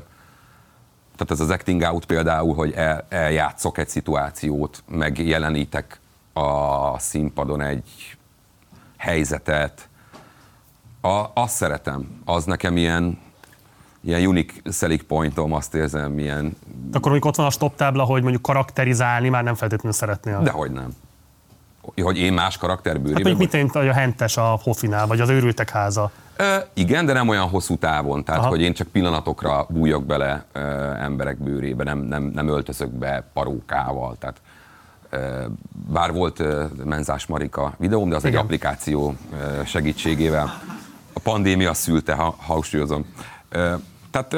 tehát 1.16 1.32
ez 1.32 1.40
az 1.40 1.50
acting 1.50 1.82
out 1.82 2.06
például, 2.06 2.56
hogy 2.56 2.72
el, 2.72 3.06
eljátszok 3.10 3.78
egy 3.78 3.90
szituációt, 3.90 4.84
megjelenítek 4.88 6.00
a 6.34 7.00
színpadon 7.00 7.62
egy 7.62 8.18
helyzetet. 8.98 9.90
A, 11.02 11.26
azt 11.34 11.56
szeretem, 11.56 12.22
az 12.26 12.44
nekem 12.44 12.78
ilyen, 12.78 13.20
ilyen 14.02 14.26
unique 14.26 14.72
selling 14.72 15.02
pointom, 15.02 15.54
azt 15.54 15.74
érzem, 15.74 16.12
milyen, 16.12 16.58
Akkor 16.94 17.12
amikor 17.12 17.30
ott 17.30 17.36
van 17.36 17.46
a 17.46 17.50
stop 17.50 17.76
tábla, 17.76 18.04
hogy 18.04 18.22
mondjuk 18.22 18.42
karakterizálni, 18.42 19.30
már 19.30 19.44
nem 19.44 19.56
feltétlenül 19.56 19.98
szeretnél. 19.98 20.42
dehogy 20.42 20.72
nem. 20.72 20.90
Hogy 22.02 22.18
én 22.18 22.34
más 22.34 22.58
karakterbőrében 22.58 23.14
Hát 23.14 23.24
mondjuk 23.24 23.52
mit 23.52 23.74
mint 23.74 23.90
a 23.90 23.94
Hentes 23.94 24.38
a 24.38 24.60
Hofinál, 24.64 25.08
vagy 25.08 25.20
az 25.20 25.30
Őrültek 25.30 25.70
háza. 25.70 26.12
Ö, 26.38 26.56
igen, 26.74 27.06
de 27.06 27.14
nem 27.14 27.28
olyan 27.28 27.48
hosszú 27.48 27.78
távon, 27.78 28.24
tehát 28.24 28.42
Aha. 28.42 28.50
hogy 28.50 28.62
én 28.62 28.74
csak 28.74 28.88
pillanatokra 28.88 29.66
bújok 29.70 30.06
bele 30.06 30.46
ö, 30.52 30.60
emberek 30.94 31.38
bőrébe, 31.38 31.84
nem, 31.84 31.98
nem, 31.98 32.24
nem 32.24 32.48
öltözök 32.48 32.90
be 32.90 33.24
parókával. 33.34 34.16
Tehát, 34.20 34.42
Bár 35.92 36.14
volt 36.14 36.44
Menzás 36.86 37.26
Marika 37.26 37.74
videóm, 37.78 38.10
de 38.10 38.16
az 38.16 38.24
Igen. 38.24 38.36
egy 38.36 38.44
applikáció 38.44 39.16
segítségével. 39.66 40.62
A 41.14 41.20
pandémia 41.20 41.74
szülte, 41.74 42.14
ha 42.14 42.36
hangsúlyozom. 42.40 43.06
Tehát 44.12 44.36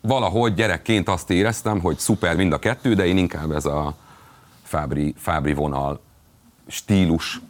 valahogy 0.00 0.54
gyerekként 0.54 1.08
azt 1.08 1.30
éreztem, 1.30 1.80
hogy 1.80 1.98
szuper 1.98 2.36
mind 2.36 2.52
a 2.52 2.58
kettő, 2.58 2.94
de 2.94 3.06
én 3.06 3.16
inkább 3.16 3.50
ez 3.50 3.64
a 3.64 3.94
Fábri, 4.70 5.14
Fábri 5.16 5.54
vonal 5.54 6.00
stílus, 6.66 7.40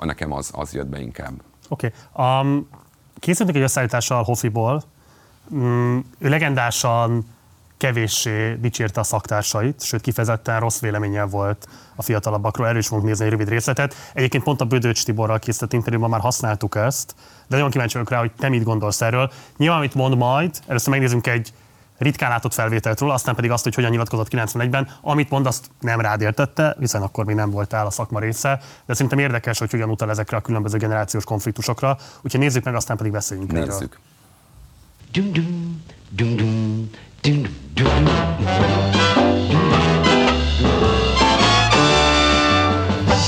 nekem 0.00 0.32
az, 0.32 0.50
az 0.54 0.72
jött 0.72 0.86
be 0.86 1.00
inkább. 1.00 1.32
Oké. 1.68 1.92
Okay. 2.12 2.40
Um, 2.40 2.68
készültünk 3.18 3.58
egy 3.58 3.64
összeállítással 3.64 4.22
Hofiból. 4.22 4.82
Um, 5.50 6.04
ő 6.18 6.28
legendásan 6.28 7.26
kevéssé 7.76 8.54
dicsérte 8.54 9.00
a 9.00 9.02
szaktársait, 9.02 9.82
sőt 9.82 10.00
kifejezetten 10.00 10.60
rossz 10.60 10.80
véleménnyel 10.80 11.26
volt 11.26 11.68
a 11.94 12.02
fiatalabbakról. 12.02 12.66
Erről 12.66 12.78
is 12.78 12.86
fogunk 12.86 13.06
nézni 13.06 13.24
egy 13.24 13.30
rövid 13.30 13.48
részletet. 13.48 13.94
Egyébként 14.14 14.42
pont 14.42 14.60
a 14.60 14.64
Bödöcs 14.64 15.04
Tiborral 15.04 15.38
készített 15.38 15.72
interjúban 15.72 16.10
már 16.10 16.20
használtuk 16.20 16.76
ezt, 16.76 17.14
de 17.46 17.56
nagyon 17.56 17.70
kíváncsi 17.70 17.92
vagyok 17.92 18.10
rá, 18.10 18.18
hogy 18.18 18.32
te 18.32 18.48
mit 18.48 18.64
gondolsz 18.64 19.00
erről. 19.00 19.30
Nyilván, 19.56 19.78
amit 19.78 19.94
mond 19.94 20.16
majd, 20.16 20.58
először 20.66 20.90
megnézzünk 20.90 21.26
egy 21.26 21.52
ritkán 22.02 22.30
látott 22.30 22.54
felvételt 22.54 23.00
róla, 23.00 23.14
aztán 23.14 23.34
pedig 23.34 23.50
azt, 23.50 23.64
hogy 23.64 23.74
hogyan 23.74 23.90
nyilatkozott 23.90 24.28
91-ben. 24.30 24.88
Amit 25.00 25.30
mond, 25.30 25.46
azt 25.46 25.70
nem 25.80 26.00
rád 26.00 26.20
értette, 26.20 26.76
hiszen 26.78 27.02
akkor 27.02 27.24
még 27.24 27.36
nem 27.36 27.50
voltál 27.50 27.86
a 27.86 27.90
szakma 27.90 28.18
része, 28.18 28.60
de 28.86 28.94
szerintem 28.94 29.18
érdekes, 29.18 29.58
hogy 29.58 29.70
hogyan 29.70 29.90
utal 29.90 30.10
ezekre 30.10 30.36
a 30.36 30.40
különböző 30.40 30.78
generációs 30.78 31.24
konfliktusokra. 31.24 31.96
Úgyhogy 32.22 32.40
nézzük 32.40 32.64
meg, 32.64 32.74
aztán 32.74 32.96
pedig 32.96 33.12
beszéljünk 33.12 33.52
nézzük. 33.52 33.98
Dum, 35.12 35.32
dum, 35.32 35.82
dum, 36.10 36.36
dum, 36.36 36.90
dum, 37.20 37.46
dum. 37.74 38.04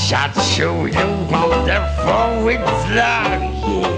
Shot 0.06 0.34
show 0.42 0.86
you 0.86 1.06
wonderful 1.30 2.44
with 2.44 2.60
love. 2.94 3.93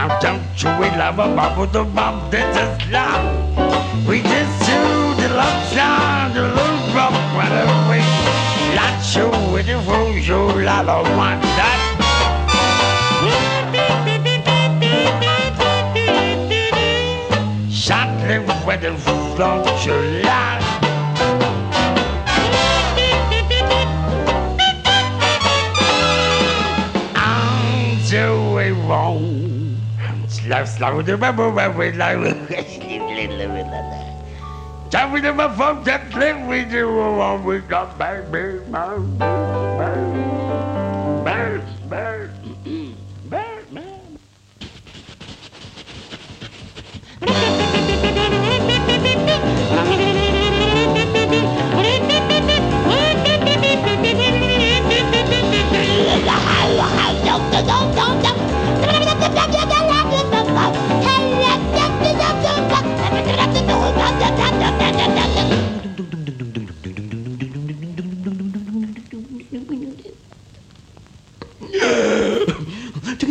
I'm 0.00 0.08
don't 0.18 0.40
you 0.56 0.70
we 0.80 0.88
love 0.96 1.18
a 1.18 1.28
bubble 1.36 1.66
the 1.66 1.84
bomb 1.84 2.30
this 2.30 2.56
is 2.56 2.90
love. 2.90 3.22
We 4.08 4.22
just 4.22 4.60
do 4.64 4.80
the 5.20 5.28
love 5.36 5.62
sound, 5.74 6.34
the 6.34 6.40
little 6.40 6.94
rock, 6.96 7.12
whatever 7.36 7.76
we 7.90 8.00
Not 8.74 8.96
sure 9.04 9.52
with 9.52 9.66
the 9.66 9.78
full 9.82 10.18
show, 10.22 10.46
la 10.56 10.80
la 10.80 11.02
one 11.02 11.42
that. 11.58 11.78
Shot 17.70 18.08
live 18.26 18.48
with 18.66 18.80
the 18.80 18.96
flow, 18.96 19.62
July. 19.82 20.60
I'm 20.62 20.69
слава 30.66 31.02
дума 31.02 31.32
мова 31.32 31.68
вилава, 31.68 32.34
Tell 34.90 35.08
me 35.08 35.20
the 35.20 35.32
phone, 35.56 35.84
that 35.84 36.12
live 36.16 36.48
with 36.48 36.72
you, 36.72 36.88
all 36.98 37.38
we 37.38 37.60
got 37.60 37.96
back, 37.96 38.28
baby. 38.32 38.58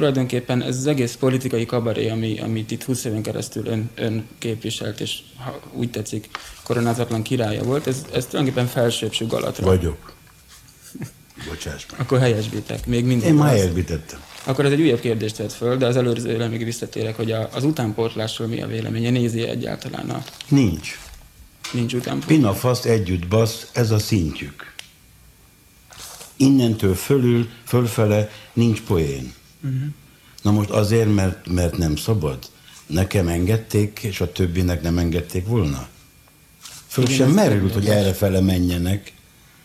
tulajdonképpen 0.00 0.62
ez 0.62 0.76
az 0.76 0.86
egész 0.86 1.14
politikai 1.14 1.66
kabaré, 1.66 2.08
ami, 2.08 2.40
amit 2.40 2.70
itt 2.70 2.82
20 2.82 3.04
éven 3.04 3.22
keresztül 3.22 3.66
ön, 3.66 3.90
ön 3.94 4.28
képviselt, 4.38 5.00
és 5.00 5.18
ha 5.36 5.60
úgy 5.72 5.90
tetszik, 5.90 6.28
koronázatlan 6.62 7.22
királya 7.22 7.62
volt, 7.62 7.86
ez, 7.86 8.04
ez 8.12 8.26
tulajdonképpen 8.26 8.68
felsőbbső 8.68 9.26
galatra. 9.26 9.66
Vagyok. 9.66 10.12
Bocsáss 11.48 11.86
meg. 11.90 12.00
Akkor 12.00 12.18
helyesbitek. 12.18 12.86
Még 12.86 13.04
mindig. 13.04 13.28
Én 13.28 13.34
már 13.34 13.48
helyesbitettem. 13.48 14.20
Akkor 14.44 14.64
ez 14.64 14.72
egy 14.72 14.80
újabb 14.80 15.00
kérdést 15.00 15.36
vett 15.36 15.52
föl, 15.52 15.76
de 15.76 15.86
az 15.86 15.96
előzőre 15.96 16.48
még 16.48 16.64
visszatérek, 16.64 17.16
hogy 17.16 17.32
a, 17.32 17.48
az 17.52 17.64
utánpótlásról 17.64 18.48
mi 18.48 18.62
a 18.62 18.66
véleménye? 18.66 19.10
Nézi 19.10 19.48
egyáltalán 19.48 20.10
a... 20.10 20.22
Nincs. 20.48 20.98
Nincs 21.72 21.92
utánpótlás? 21.92 22.36
Pinafaszt 22.36 22.84
együtt 22.84 23.26
basz, 23.26 23.66
ez 23.72 23.90
a 23.90 23.98
szintjük. 23.98 24.74
Innentől 26.36 26.94
fölül, 26.94 27.48
fölfele 27.64 28.30
nincs 28.52 28.80
poén. 28.80 29.32
Uh-huh. 29.64 29.82
Na 30.42 30.50
most 30.50 30.70
azért, 30.70 31.14
mert, 31.14 31.48
mert 31.48 31.76
nem 31.76 31.96
szabad? 31.96 32.38
Nekem 32.86 33.28
engedték, 33.28 33.98
és 34.02 34.20
a 34.20 34.32
többinek 34.32 34.82
nem 34.82 34.98
engedték 34.98 35.46
volna? 35.46 35.88
Föl 36.86 37.04
Igen, 37.04 37.16
sem 37.16 37.30
merült, 37.30 37.72
hogy 37.72 37.86
erre 37.86 38.12
fele 38.12 38.40
menjenek. 38.40 39.12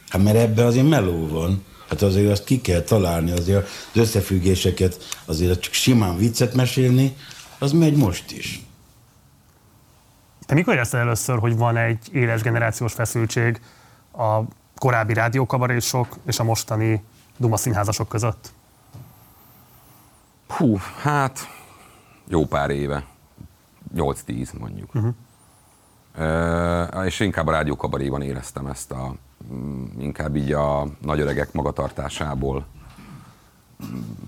Hát 0.10 0.24
mert 0.24 0.38
ebbe 0.38 0.66
azért 0.66 0.88
meló 0.88 1.28
van. 1.28 1.64
Hát 1.90 2.02
azért 2.02 2.32
azt 2.32 2.44
ki 2.44 2.62
kell 2.62 2.82
találni, 2.82 3.32
azért 3.32 3.68
az 3.94 4.00
összefüggéseket, 4.00 5.18
azért 5.26 5.60
csak 5.60 5.74
simán 5.74 6.18
viccet 6.18 6.54
mesélni, 6.54 7.16
az 7.60 7.72
megy 7.72 7.96
most 7.96 8.32
is. 8.32 8.65
Te 10.46 10.54
mikor 10.54 10.74
érezted 10.74 11.00
először, 11.00 11.40
hogy 11.40 11.58
van 11.58 11.78
egy 11.78 12.10
éles 12.12 12.42
generációs 12.42 12.94
feszültség 12.94 13.62
a 14.12 14.40
korábbi 14.76 15.14
rádiókabarésok 15.14 16.08
és 16.26 16.40
a 16.40 16.44
mostani 16.44 17.04
Duma 17.38 17.58
színházasok 17.58 18.08
között? 18.08 18.54
Hú, 20.48 20.78
hát 21.02 21.40
jó 22.28 22.46
pár 22.46 22.70
éve. 22.70 23.04
8-10 23.96 24.60
mondjuk. 24.60 24.96
Uh-huh. 24.96 25.14
Uh, 26.18 27.06
és 27.06 27.20
inkább 27.20 27.48
a 27.48 27.52
rádiókabaréban 27.52 28.22
éreztem 28.22 28.66
ezt 28.66 28.92
a, 28.92 29.16
mm, 29.54 29.86
inkább 30.00 30.36
így 30.36 30.52
a 30.52 30.88
nagyöregek 31.02 31.54
magatartásából 31.54 32.66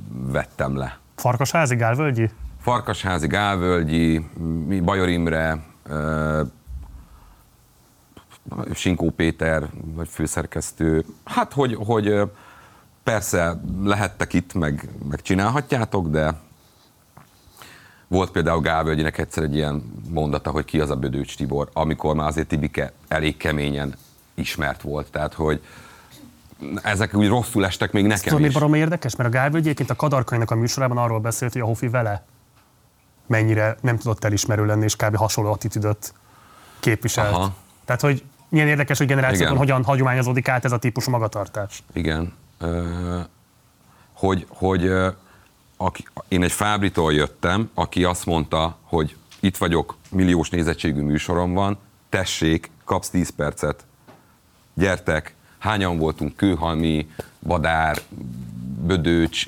vettem 0.10 0.78
le. 0.78 0.98
Farkasházi, 1.16 1.76
Gálvölgyi? 1.76 2.30
Farkasházi, 2.62 3.28
Gálvölgyi, 3.28 4.30
Bajor 4.84 5.10
Imre, 5.10 5.58
Sinkó 8.74 9.10
Péter, 9.10 9.70
vagy 9.94 10.08
főszerkesztő. 10.08 11.06
Hát, 11.24 11.54
hogy, 11.54 11.78
hogy 11.86 12.30
Persze 13.08 13.62
lehettek 13.84 14.34
itt, 14.34 14.54
meg, 14.54 14.90
meg 15.10 15.22
csinálhatjátok, 15.22 16.08
de 16.08 16.34
volt 18.08 18.32
például 18.32 18.62
Gálvölgyinek 18.62 19.18
egyszer 19.18 19.44
egy 19.44 19.56
ilyen 19.56 20.04
mondata, 20.10 20.52
hogy 20.52 20.66
ki 20.66 20.80
az 20.80 20.90
a 20.90 20.96
Bödőcs 20.96 21.36
Tibor, 21.36 21.70
amikor 21.74 22.16
már 22.16 22.28
azért 22.28 22.48
Tibike 22.48 22.92
elég 23.08 23.38
keményen 23.38 23.96
ismert 24.34 24.82
volt. 24.82 25.12
Tehát, 25.12 25.34
hogy 25.34 25.62
ezek 26.84 27.16
úgy 27.16 27.28
rosszul 27.28 27.66
estek 27.66 27.92
még 27.92 28.06
nekem 28.06 28.34
Tudod, 28.34 28.46
is. 28.46 28.54
Tudod, 28.54 28.76
érdekes? 28.76 29.16
Mert 29.16 29.30
a 29.30 29.32
Gálvölgyi 29.32 29.66
egyébként 29.66 29.90
a 29.90 29.96
Kadarkainak 29.96 30.52
a 30.52 30.56
műsorában 30.56 30.98
arról 30.98 31.20
beszélt, 31.20 31.54
hogy 31.54 31.62
a 31.62 31.66
Hofi 31.66 31.88
vele 31.88 32.26
mennyire 33.28 33.78
nem 33.82 33.98
tudott 33.98 34.24
elismerő 34.24 34.66
lenni, 34.66 34.84
és 34.84 34.96
kb. 34.96 35.16
hasonló 35.16 35.52
attitűdöt 35.52 36.14
képviselt. 36.80 37.34
Aha. 37.34 37.56
Tehát, 37.86 38.02
hogy 38.02 38.24
milyen 38.50 38.68
érdekes, 38.68 38.98
hogy 38.98 39.08
generációkon 39.08 39.56
Igen. 39.56 39.58
hogyan 39.58 39.84
hagyományozódik 39.84 40.48
át 40.48 40.66
ez 40.66 40.72
a 40.72 40.78
típusú 40.78 41.12
magatartás. 41.12 41.84
Igen 41.94 42.34
hogy, 44.18 44.46
hogy 44.50 44.92
aki, 45.78 46.06
én 46.28 46.44
egy 46.44 46.52
Fábritól 46.52 47.14
jöttem, 47.14 47.70
aki 47.74 48.04
azt 48.04 48.26
mondta, 48.26 48.78
hogy 48.84 49.16
itt 49.40 49.58
vagyok, 49.58 49.98
milliós 50.10 50.50
nézettségű 50.50 51.02
műsorom 51.02 51.54
van, 51.54 51.78
tessék, 52.10 52.70
kapsz 52.84 53.10
10 53.10 53.30
percet, 53.30 53.86
gyertek, 54.74 55.36
hányan 55.58 55.98
voltunk, 55.98 56.36
Kőhalmi, 56.36 57.10
Badár, 57.40 58.02
Bödőcs, 58.86 59.48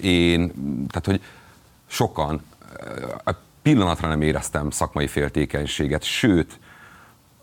én, 0.00 0.52
tehát 0.88 1.04
hogy 1.04 1.22
sokan, 1.86 2.42
a 3.24 3.30
pillanatra 3.62 4.08
nem 4.08 4.22
éreztem 4.22 4.70
szakmai 4.70 5.06
féltékenységet, 5.06 6.02
sőt, 6.02 6.58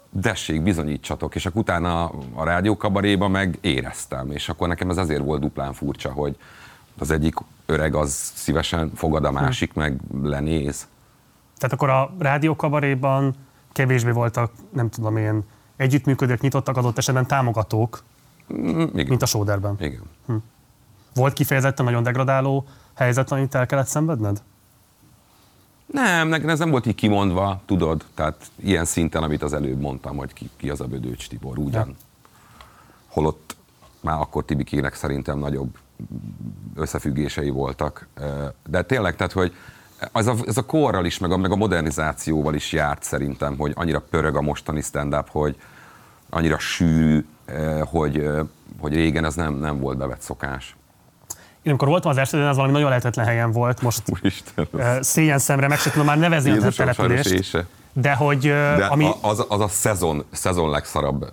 dessék, 0.10 0.62
bizonyítsatok, 0.64 1.36
és 1.36 1.46
akkor 1.46 1.62
utána 1.62 2.12
a 2.34 2.44
rádiókabaréba 2.44 3.28
meg 3.28 3.58
éreztem, 3.62 4.32
és 4.32 4.50
akkor 4.50 4.68
nekem 4.68 4.90
ez 4.90 4.98
azért 4.98 5.24
volt 5.24 5.42
duplán 5.42 5.74
furcsa, 5.74 6.12
hogy 6.12 6.38
az 6.98 7.12
egyik 7.12 7.36
öreg 7.66 7.96
az 7.96 8.32
szívesen 8.36 8.92
fogad, 8.96 9.26
a 9.26 9.32
másik 9.32 9.74
meg 9.74 10.00
lenéz. 10.24 10.88
Tehát 11.58 11.76
akkor 11.76 11.90
a 11.90 12.14
rádiókabaréban 12.20 13.36
kevésbé 13.72 14.12
voltak, 14.12 14.52
nem 14.70 14.90
tudom 14.90 15.18
én, 15.18 15.44
együttműködők, 15.76 16.42
nyitottak 16.42 16.78
adott 16.78 16.98
esetben 16.98 17.28
támogatók, 17.28 18.04
Mm, 18.54 18.82
Igen. 18.82 19.06
mint 19.08 19.22
a 19.22 19.26
Sóderben. 19.26 19.76
Igen. 19.80 20.02
Volt 21.14 21.34
kifejezetten 21.34 21.86
nagyon 21.86 22.04
degradáló 22.04 22.66
helyzet, 22.94 23.32
amit 23.32 23.56
el 23.56 23.66
kellett 23.66 23.88
szenvedned? 23.88 24.42
Nem, 25.92 26.28
nekem 26.28 26.50
ez 26.50 26.60
nem 26.60 26.70
volt 26.70 26.86
így 26.86 26.96
kimondva, 26.96 27.62
tudod, 27.66 28.06
tehát 28.16 28.52
ilyen 28.56 28.86
szinten, 28.86 29.24
amit 29.24 29.44
az 29.44 29.54
előbb 29.54 29.80
mondtam, 29.80 30.18
hogy 30.18 30.34
ki, 30.34 30.50
ki 30.58 30.70
az 30.70 30.82
a 30.82 30.86
Bödőcs 30.86 31.28
Tibor, 31.28 31.58
ugyan. 31.58 31.88
Ja. 31.88 31.96
Holott 33.08 33.56
már 34.00 34.20
akkor 34.20 34.46
Tibikének 34.46 34.94
szerintem 34.94 35.40
nagyobb 35.40 35.78
összefüggései 36.76 37.50
voltak. 37.50 38.08
De 38.70 38.84
tényleg, 38.84 39.16
tehát, 39.16 39.32
hogy 39.32 39.54
az 40.12 40.28
a, 40.28 40.36
ez 40.46 40.58
a 40.58 40.66
korral 40.66 41.06
is, 41.06 41.18
meg 41.18 41.32
a, 41.32 41.38
meg 41.38 41.52
a 41.52 41.56
modernizációval 41.56 42.54
is 42.54 42.72
járt 42.72 43.04
szerintem, 43.04 43.58
hogy 43.58 43.72
annyira 43.76 44.02
pörög 44.02 44.36
a 44.36 44.42
mostani 44.42 44.82
stand-up, 44.82 45.30
hogy 45.30 45.56
annyira 46.30 46.60
sűrű, 46.60 47.26
hogy, 47.86 48.30
hogy 48.80 48.94
régen 48.94 49.26
ez 49.26 49.36
nem, 49.36 49.54
nem 49.54 49.80
volt 49.80 49.98
bevett 49.98 50.22
szokás. 50.22 50.76
Én 51.64 51.72
amikor 51.72 51.88
voltam 51.88 52.12
az 52.12 52.18
eseten, 52.18 52.48
az 52.48 52.56
valami 52.56 52.74
nagyon 52.74 52.90
lehetetlen 52.90 53.26
helyen 53.26 53.52
volt, 53.52 53.82
most 53.82 54.02
Úristen, 54.10 54.68
szégyen 55.00 55.40
szemre 55.40 55.68
meg 55.68 55.78
sem 55.78 55.92
tudom 55.92 56.08
már 56.08 56.18
nevezni 56.18 56.50
a 56.50 56.54
Jézusom, 56.54 56.72
sajnos 56.72 56.96
települést. 56.96 57.66
De 57.94 58.14
hogy, 58.14 58.42
De 58.42 58.86
ami, 58.86 59.10
az, 59.22 59.46
az 59.50 59.60
a 59.60 59.68
szezon, 59.68 60.26
szezon 60.32 60.70
legszarabb 60.70 61.26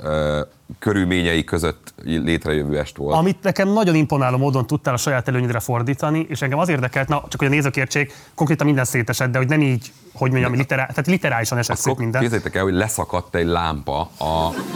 körülményei 0.79 1.45
között 1.45 1.95
létrejövő 2.05 2.79
est 2.79 2.97
volt. 2.97 3.17
amit 3.17 3.43
nekem 3.43 3.69
nagyon 3.69 3.95
imponáló 3.95 4.37
módon 4.37 4.67
tudtál 4.67 4.95
a 4.95 4.97
saját 4.97 5.29
előnyedre 5.29 5.61
fordítani, 5.61 6.27
és 6.29 6.43
engem 6.43 6.59
az 6.59 6.69
érdekelt, 6.69 7.09
na, 7.09 7.23
csak 7.29 7.41
hogy 7.41 7.49
a 7.49 7.51
nézők 7.51 7.77
értsék, 7.77 8.13
konkrétan 8.35 8.67
minden 8.67 8.85
szétesett, 8.85 9.31
de 9.31 9.39
hogy 9.39 9.49
nem 9.49 9.63
így, 9.63 9.93
hogy 10.19 10.31
mondjam, 10.31 10.55
literá, 10.55 10.87
tehát 10.87 11.07
literálisan 11.07 11.59
esett 11.59 11.77
szét 11.77 11.99
minden. 11.99 12.21
képzeljétek 12.21 12.55
el, 12.55 12.63
hogy 12.63 12.73
leszakadt 12.75 13.35
egy 13.35 13.47
lámpa, 13.47 14.11
a, 14.17 14.25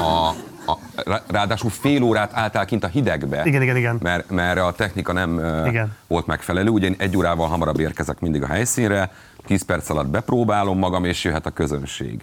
a, 0.00 0.34
a, 0.66 0.78
rá- 1.04 1.24
ráadásul 1.30 1.70
fél 1.70 2.02
órát 2.02 2.30
álltál 2.34 2.64
kint 2.64 2.84
a 2.84 2.86
hidegbe. 2.86 3.42
Igen, 3.44 3.62
igen, 3.62 3.76
igen. 3.76 3.98
Mert, 4.02 4.30
mert 4.30 4.60
a 4.60 4.72
technika 4.72 5.12
nem 5.12 5.38
Igen. 5.66 5.96
volt 6.06 6.26
megfelelő. 6.26 6.68
Ugye 6.68 6.86
én 6.86 6.94
egy 6.98 7.16
órával 7.16 7.48
hamarabb 7.48 7.80
érkezek 7.80 8.20
mindig 8.20 8.42
a 8.42 8.46
helyszínre, 8.46 9.10
10 9.46 9.64
perc 9.64 9.90
alatt 9.90 10.06
bepróbálom 10.08 10.78
magam, 10.78 11.04
és 11.04 11.24
jöhet 11.24 11.46
a 11.46 11.50
közönség. 11.50 12.20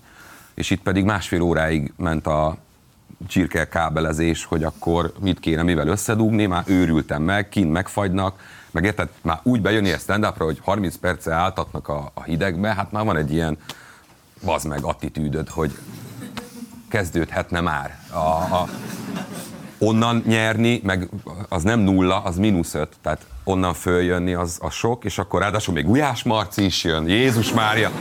És 0.54 0.70
itt 0.70 0.82
pedig 0.82 1.04
másfél 1.04 1.42
óráig 1.42 1.94
ment 1.98 2.28
a 2.28 2.58
csirke 3.28 3.68
kábelezés, 3.68 4.46
hogy 4.46 4.64
akkor 4.64 5.14
mit 5.20 5.40
kéne, 5.40 5.64
mivel 5.64 5.88
összedugni, 5.88 6.46
már 6.46 6.64
őrültem 6.66 7.22
meg, 7.22 7.50
kint 7.50 7.72
megfagynak, 7.72 8.40
meg 8.72 8.84
érted, 8.84 9.10
már 9.22 9.40
úgy 9.44 9.62
bejönni 9.62 9.92
a 9.92 9.98
stand 9.98 10.26
hogy 10.26 10.60
30 10.64 10.96
perce 10.96 11.34
álltatnak 11.34 11.88
a, 11.88 12.12
a 12.14 12.24
hidegbe, 12.24 12.74
hát 12.74 12.92
már 12.92 13.06
van 13.06 13.18
egy 13.18 13.34
ilyen 13.34 13.58
vaz 14.42 14.64
meg 14.64 14.84
attitűdöd, 14.84 15.50
hogy 15.50 15.78
kezdődhetne 16.90 17.62
már. 17.62 17.98
A, 18.12 18.18
a, 18.56 18.68
onnan 19.78 20.24
nyerni, 20.26 20.82
meg 20.84 21.10
az 21.50 21.64
nem 21.64 21.80
nulla, 21.80 22.22
az 22.24 22.38
mínusz 22.38 22.74
öt, 22.74 22.96
tehát 23.02 23.26
onnan 23.44 23.74
följönni 23.74 24.34
az, 24.34 24.58
az 24.62 24.74
sok, 24.74 25.04
és 25.06 25.18
akkor 25.18 25.42
ráadásul 25.42 25.74
még 25.74 25.86
Gulyás 25.86 26.24
Marci 26.24 26.66
is 26.66 26.84
jön, 26.84 27.08
Jézus 27.08 27.54
Mária. 27.54 27.92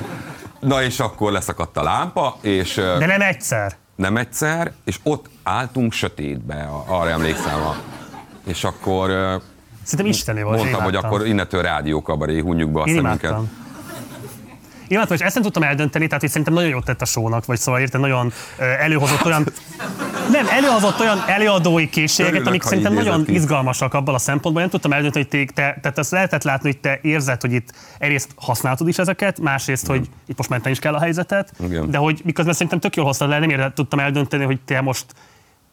Na 0.61 0.83
és 0.83 1.01
akkor 1.01 1.33
leszakadt 1.33 1.77
a 1.77 1.83
lámpa, 1.83 2.37
és 2.41 2.75
De 2.75 3.07
nem 3.07 3.21
egyszer. 3.21 3.77
nem 3.95 4.17
egyszer, 4.17 4.73
és 4.85 4.99
ott 5.03 5.29
álltunk 5.43 5.93
sötétbe, 5.93 6.63
a- 6.63 6.85
arra 6.87 7.11
emlékszem. 7.11 7.61
A, 7.61 7.77
és 8.47 8.65
akkor 8.65 9.11
Szerintem 9.89 10.07
isteni 10.07 10.43
volt. 10.43 10.59
mondtam, 10.59 10.83
hogy 10.83 10.95
akkor 10.95 11.27
innentől 11.27 11.63
rádiókabaré, 11.63 12.41
hunjuk 12.41 12.71
be 12.71 12.81
a 12.81 12.85
Én 12.87 12.95
szemünket. 12.95 13.23
imádtam. 13.23 13.51
Én 14.89 14.97
imádtam, 14.97 15.17
és 15.17 15.23
ezt 15.23 15.35
nem 15.35 15.43
tudtam 15.43 15.63
eldönteni, 15.63 16.07
tehát 16.07 16.21
hogy 16.21 16.31
szerintem 16.31 16.55
nagyon 16.55 16.69
jót 16.69 16.85
tett 16.85 17.03
a 17.03 17.05
sónak, 17.05 17.45
vagy 17.47 17.59
szóval 17.59 17.81
érted, 17.81 18.01
nagyon 18.01 18.33
előhozott 18.81 19.25
olyan, 19.25 19.47
nem, 20.33 20.47
előhozott 20.49 21.01
olyan 21.01 21.23
előadói 21.27 21.89
készségeket, 21.89 22.29
Örülök, 22.35 22.47
amik 22.49 22.63
szerintem 22.63 22.93
nagyon 22.93 23.25
ki. 23.25 23.33
izgalmasak 23.35 23.95
abban 23.95 24.15
a 24.15 24.19
szempontból. 24.19 24.61
Nem 24.63 24.71
tudtam 24.71 24.93
eldönteni, 24.93 25.27
hogy 25.31 25.47
te, 25.47 25.53
te 25.63 25.79
tehát 25.81 25.99
azt 25.99 26.11
lehetett 26.11 26.43
látni, 26.43 26.69
hogy 26.71 26.81
te 26.81 26.99
érzed, 27.03 27.41
hogy 27.41 27.53
itt 27.53 27.73
egyrészt 27.99 28.31
használtad 28.37 28.89
is 28.89 28.99
ezeket, 28.99 29.41
másrészt, 29.41 29.87
hogy 29.87 30.09
itt 30.27 30.37
most 30.37 30.49
menteni 30.49 30.75
is 30.75 30.81
kell 30.81 30.95
a 30.95 31.01
helyzetet, 31.01 31.53
Igen. 31.65 31.91
de 31.91 31.99
hogy 31.99 32.21
miközben 32.25 32.53
szerintem 32.55 32.81
tök 32.81 32.97
jól 32.97 33.07
hoztad 33.07 33.29
le, 33.29 33.39
nem 33.39 33.51
érde, 33.51 33.73
tudtam 33.75 33.99
eldönteni, 33.99 34.45
hogy 34.45 34.61
te 34.65 34.81
most 34.81 35.05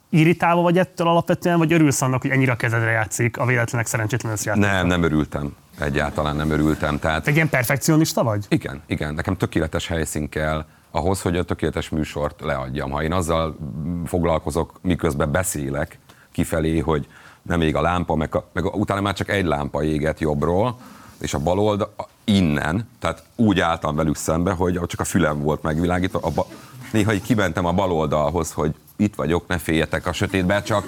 irritálva 0.10 0.62
vagy 0.62 0.78
ettől 0.78 1.08
alapvetően, 1.08 1.58
vagy 1.58 1.74
örülsz 1.74 2.02
annak, 2.02 2.22
hogy 2.22 2.32
ennyire 2.32 2.52
a 2.52 2.56
kezedre 2.56 2.92
játszik 2.92 3.38
a 3.38 3.46
véletlenek 3.46 3.88
szerencsétlen 3.88 4.38
játék. 4.44 4.62
Nem, 4.62 4.88
nem 4.88 5.04
örültem. 5.04 5.56
Egyáltalán 5.80 6.36
nem 6.36 6.52
örültem. 6.52 7.00
Tehát 7.00 7.24
Te 7.24 7.30
egy 7.30 7.36
ilyen 7.36 7.50
perfekcionista 7.50 8.24
vagy? 8.24 8.46
Igen, 8.50 8.82
igen, 8.86 9.14
nekem 9.14 9.38
tökéletes 9.38 9.88
helyszín 9.88 10.30
kell 10.30 10.66
ahhoz, 10.92 11.22
hogy 11.22 11.38
a 11.38 11.44
tökéletes 11.44 11.90
műsort 11.90 12.42
leadjam. 12.42 12.92
Ha 12.92 13.04
én 13.04 13.14
azzal 13.14 13.58
foglalkozok, 14.06 14.80
miközben 14.82 15.32
beszélek 15.32 16.00
kifelé, 16.32 16.80
hogy 16.80 17.08
nem 17.42 17.62
ég 17.62 17.76
a 17.76 17.82
lámpa, 17.82 18.16
meg, 18.16 18.36
a, 18.36 18.48
meg 18.54 18.76
utána 18.76 19.02
már 19.02 19.14
csak 19.14 19.30
egy 19.30 19.46
lámpa 19.46 19.84
éget 19.84 20.20
jobbról, 20.20 20.78
és 21.22 21.34
a 21.34 21.40
bal 21.40 21.60
oldal 21.60 21.94
innen, 22.24 22.90
tehát 23.00 23.24
úgy 23.36 23.60
álltam 23.60 23.96
velük 23.96 24.16
szembe, 24.16 24.52
hogy 24.52 24.80
csak 24.88 25.00
a 25.00 25.04
fülem 25.04 25.42
volt 25.42 25.62
megvilágítva. 25.62 26.20
A 26.22 26.30
ba, 26.30 26.46
néha 26.92 27.14
így 27.14 27.22
kimentem 27.22 27.66
a 27.66 27.72
bal 27.72 27.92
oldalhoz, 27.92 28.52
hogy 28.52 28.76
itt 28.96 29.16
vagyok, 29.16 29.48
ne 29.48 29.58
féljetek 29.58 30.08
a 30.08 30.14
sötétbe, 30.14 30.62
csak 30.62 30.88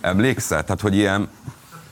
emlékszel? 0.00 0.64
Tehát, 0.64 0.80
hogy 0.80 0.94
ilyen, 0.94 1.28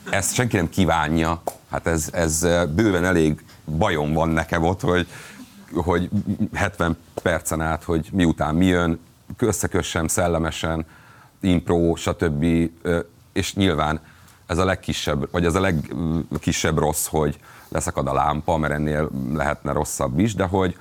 ezt 0.09 0.33
senki 0.33 0.55
nem 0.55 0.69
kívánja. 0.69 1.41
Hát 1.71 1.87
ez, 1.87 2.09
ez 2.11 2.43
eh, 2.43 2.65
bőven 2.65 3.05
elég 3.05 3.43
bajom 3.65 4.13
van 4.13 4.29
nekem 4.29 4.63
ott, 4.63 4.81
hogy, 4.81 5.07
hogy 5.73 6.09
70 6.53 6.97
percen 7.21 7.61
át, 7.61 7.83
hogy 7.83 8.09
miután 8.11 8.55
mi 8.55 8.65
jön, 8.65 8.99
összekössem 9.37 10.07
szellemesen, 10.07 10.85
impro, 11.39 11.95
stb. 11.95 12.45
Ö, 12.81 12.99
És 13.33 13.53
nyilván 13.53 13.99
ez 14.45 14.57
a 14.57 14.65
legkisebb, 14.65 15.31
vagy 15.31 15.45
ez 15.45 15.55
a 15.55 15.59
legkisebb 15.59 16.77
rossz, 16.77 17.07
hogy 17.07 17.39
leszakad 17.69 18.07
a 18.07 18.13
lámpa, 18.13 18.57
mert 18.57 18.73
ennél 18.73 19.09
lehetne 19.33 19.71
rosszabb 19.71 20.19
is, 20.19 20.35
de 20.35 20.43
hogy 20.43 20.77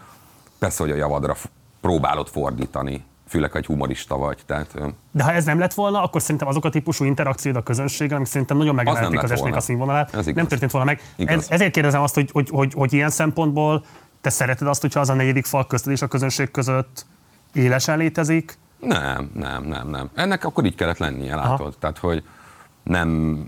persze, 0.59 0.83
hogy 0.83 0.93
a 0.93 0.97
javadra 0.97 1.37
próbálod 1.81 2.29
fordítani, 2.29 3.05
főleg, 3.33 3.53
ha 3.53 3.59
egy 3.59 3.67
humorista 3.67 4.17
vagy. 4.17 4.39
Tehát, 4.47 4.75
De 5.11 5.25
ha 5.25 5.33
ez 5.33 5.45
nem 5.45 5.59
lett 5.59 5.75
volna, 5.75 6.03
akkor 6.03 6.21
szerintem 6.21 6.49
azok 6.49 6.65
a 6.65 6.69
típusú 6.71 7.05
interakciód 7.05 7.57
a 7.57 7.63
közönséggel, 7.63 8.17
amik 8.17 8.29
szerintem 8.29 8.57
nagyon 8.57 8.75
megemelték 8.75 9.23
az 9.23 9.29
lett 9.29 9.39
esnek 9.39 9.57
a 9.57 9.61
színvonalát, 9.61 10.15
Ez 10.15 10.21
igaz. 10.21 10.35
nem 10.35 10.47
történt 10.47 10.71
volna 10.71 10.87
meg. 10.87 11.01
Igaz. 11.17 11.35
Ez, 11.35 11.47
ezért 11.51 11.73
kérdezem 11.73 12.03
azt, 12.03 12.15
hogy, 12.15 12.31
hogy, 12.33 12.49
hogy, 12.49 12.73
hogy 12.73 12.93
ilyen 12.93 13.11
szempontból 13.11 13.85
te 14.21 14.31
szereted 14.31 14.69
azt, 14.69 14.81
hogyha 14.81 15.01
az 15.01 15.09
a 15.09 15.15
negyedik 15.15 15.45
fal 15.45 15.67
közted 15.67 15.93
és 15.93 16.03
a 16.03 16.07
közönség 16.07 16.51
között 16.51 17.07
élesen 17.53 17.99
létezik, 17.99 18.59
Nem, 18.81 19.31
nem, 19.35 19.65
nem, 19.65 19.89
nem. 19.89 20.11
Ennek 20.15 20.45
akkor 20.45 20.65
így 20.65 20.75
kellett 20.75 20.99
lennie, 20.99 21.35
látod? 21.35 21.75
Tehát, 21.79 21.99
hogy 21.99 22.23
nem, 22.83 23.39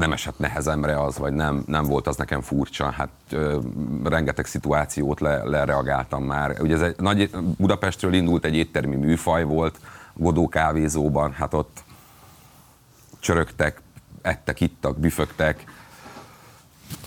nem 0.00 0.12
esett 0.12 0.38
nehezemre 0.38 1.02
az, 1.02 1.18
vagy 1.18 1.32
nem, 1.32 1.62
nem 1.66 1.84
volt 1.84 2.06
az 2.06 2.16
nekem 2.16 2.40
furcsa. 2.40 2.90
Hát 2.90 3.08
ö, 3.30 3.58
rengeteg 4.04 4.46
szituációt 4.46 5.20
le, 5.20 5.44
lereagáltam 5.44 6.24
már. 6.24 6.56
Ugye 6.60 6.74
ez 6.74 6.82
egy 6.82 6.94
nagy, 6.98 7.30
Budapestről 7.56 8.12
indult 8.12 8.44
egy 8.44 8.54
éttermi 8.54 8.96
műfaj 8.96 9.44
volt, 9.44 9.80
Godó 10.14 10.48
kávézóban, 10.48 11.32
hát 11.32 11.54
ott 11.54 11.82
csörögtek, 13.18 13.80
ettek, 14.22 14.60
ittak, 14.60 14.98
büfögtek. 14.98 15.64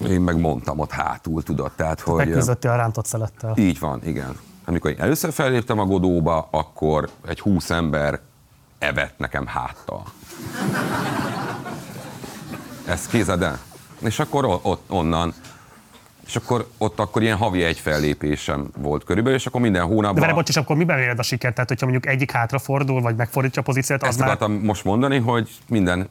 Én 0.08 0.22
meg 0.22 0.40
mondtam 0.40 0.80
ott 0.80 0.92
hátul, 0.92 1.44
tudod, 1.44 1.72
tehát, 1.72 2.00
hogy... 2.00 2.16
megküzdöttél 2.16 2.72
a 2.72 2.76
rántott 2.76 3.06
szelettel. 3.06 3.54
Így 3.58 3.80
van, 3.80 4.02
igen. 4.04 4.38
Amikor 4.66 4.92
én 4.92 5.00
először 5.00 5.32
felléptem 5.32 5.80
a 5.80 5.86
Godóba, 5.86 6.48
akkor 6.52 7.10
egy 7.28 7.40
húsz 7.40 7.70
ember 7.70 8.20
evett 8.78 9.18
nekem 9.18 9.48
háttal. 9.48 10.04
Ezt 12.88 13.10
kézed 13.10 13.42
el? 13.42 13.60
És 14.00 14.20
akkor 14.20 14.60
ott 14.62 14.92
onnan, 14.92 15.34
és 16.26 16.36
akkor 16.36 16.68
ott 16.78 17.00
akkor 17.00 17.22
ilyen 17.22 17.38
havi 17.38 17.64
egy 17.64 17.78
fellépésem 17.80 18.68
volt 18.78 19.04
körülbelül, 19.04 19.38
és 19.38 19.46
akkor 19.46 19.62
minden 19.62 19.82
De 19.82 19.88
várj, 19.88 19.96
hónapban... 19.96 20.34
bocs, 20.34 20.50
és 20.50 20.58
akkor 20.58 20.76
miben 20.76 20.98
méred 20.98 21.20
a 21.20 21.24
sikert? 21.24 21.54
Tehát, 21.54 21.70
hogyha 21.70 21.86
mondjuk 21.86 22.14
egyik 22.14 22.32
hátrafordul, 22.32 23.02
vagy 23.02 23.16
megfordítja 23.16 23.62
a 23.62 23.66
pozíciót, 23.66 24.02
az 24.02 24.08
Ezt 24.08 24.40
már... 24.40 24.50
most 24.50 24.84
mondani, 24.84 25.18
hogy 25.20 25.50
minden, 25.68 26.10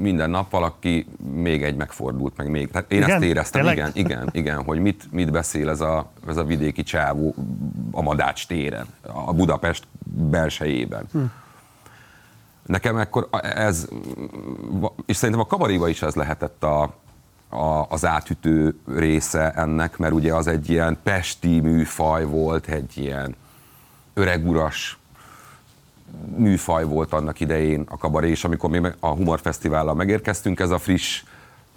minden 0.00 0.30
nap 0.30 0.50
valaki 0.50 1.06
még 1.34 1.62
egy 1.62 1.76
megfordult, 1.76 2.36
meg 2.36 2.50
még. 2.50 2.70
Tehát 2.70 2.92
én 2.92 3.02
Igen? 3.02 3.10
ezt 3.10 3.22
éreztem, 3.22 3.60
Tényleg? 3.60 3.76
igen, 3.76 3.90
igen, 3.94 4.28
igen, 4.32 4.62
hogy 4.62 4.80
mit, 4.80 5.04
mit 5.10 5.30
beszél 5.30 5.68
ez 5.68 5.80
a, 5.80 6.10
ez 6.28 6.36
a 6.36 6.44
vidéki 6.44 6.82
csávó 6.82 7.34
a 7.90 8.02
Madács 8.02 8.46
téren, 8.46 8.86
a 9.02 9.32
Budapest 9.32 9.84
belsejében. 10.04 11.06
Hm. 11.12 11.18
Nekem 12.66 12.96
ekkor 12.96 13.28
ez, 13.42 13.88
és 15.06 15.16
szerintem 15.16 15.44
a 15.44 15.46
kabaréba 15.46 15.88
is 15.88 16.02
ez 16.02 16.14
lehetett 16.14 16.62
a, 16.62 16.82
a, 17.48 17.86
az 17.88 18.04
átütő 18.04 18.78
része 18.86 19.50
ennek, 19.50 19.98
mert 19.98 20.12
ugye 20.12 20.34
az 20.34 20.46
egy 20.46 20.70
ilyen 20.70 20.98
pesti 21.02 21.60
műfaj 21.60 22.24
volt, 22.24 22.68
egy 22.68 22.98
ilyen 22.98 23.36
öreguras 24.14 24.98
műfaj 26.36 26.84
volt 26.84 27.12
annak 27.12 27.40
idején 27.40 27.84
a 27.88 27.96
kabaré, 27.96 28.30
és 28.30 28.44
amikor 28.44 28.70
mi 28.70 28.80
a 29.00 29.08
Humor 29.08 29.40
Fesztivállal 29.40 29.94
megérkeztünk, 29.94 30.60
ez 30.60 30.70
a 30.70 30.78
friss 30.78 31.22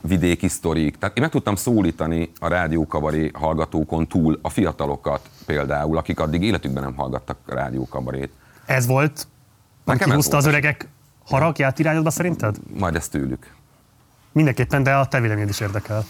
vidéki 0.02 0.48
sztorik. 0.48 0.98
Tehát 0.98 1.16
én 1.16 1.24
meg 1.24 1.32
tudtam 1.32 1.56
szólítani 1.56 2.32
a 2.40 2.48
rádiókabaré 2.48 3.32
hallgatókon 3.34 4.08
túl 4.08 4.40
a 4.42 4.50
fiatalokat 4.50 5.30
például, 5.46 5.98
akik 5.98 6.20
addig 6.20 6.44
életükben 6.44 6.84
nem 6.84 6.96
hallgattak 6.96 7.38
rádiókabarét. 7.46 8.32
Ez 8.66 8.88
volt, 8.88 9.28
Nekem 9.86 10.10
ez 10.10 10.16
húzta 10.16 10.38
az 10.38 10.46
öregek 10.46 10.88
haragját 11.26 11.80
irányodba 11.80 12.10
szerinted? 12.10 12.56
Majd 12.80 12.96
ezt 12.96 13.12
tőlük. 13.12 13.54
Mindenképpen, 14.32 14.84
de 14.84 14.94
a 14.96 15.06
te 15.06 15.20
véleményed 15.20 15.50
is 15.50 15.60
érdekel. 15.60 16.06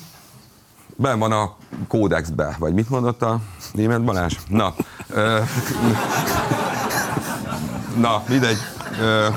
Ben 0.96 1.20
van 1.20 1.32
a 1.32 1.56
kódexbe, 1.88 2.56
vagy 2.60 2.74
mit 2.74 2.90
mondott 2.90 3.22
a 3.22 3.40
német 3.74 4.04
Balázs? 4.04 4.34
Na, 4.48 4.74
ö, 5.10 5.40
na, 7.98 8.24
mindegy. 8.30 8.58
Ö, 9.00 9.28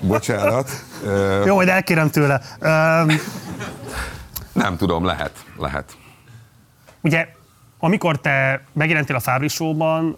bocsánat. 0.00 0.70
Ö, 1.04 1.44
Jó, 1.44 1.54
majd 1.54 1.68
elkérem 1.68 2.10
tőle. 2.10 2.40
Üm, 2.60 3.18
nem 4.52 4.76
tudom, 4.76 5.04
lehet, 5.04 5.44
lehet. 5.58 5.96
ugye, 7.00 7.28
amikor 7.78 8.20
te 8.20 8.62
megjelentél 8.72 9.16
a 9.16 9.20
Fábri 9.20 9.48
Show-ban, 9.48 10.16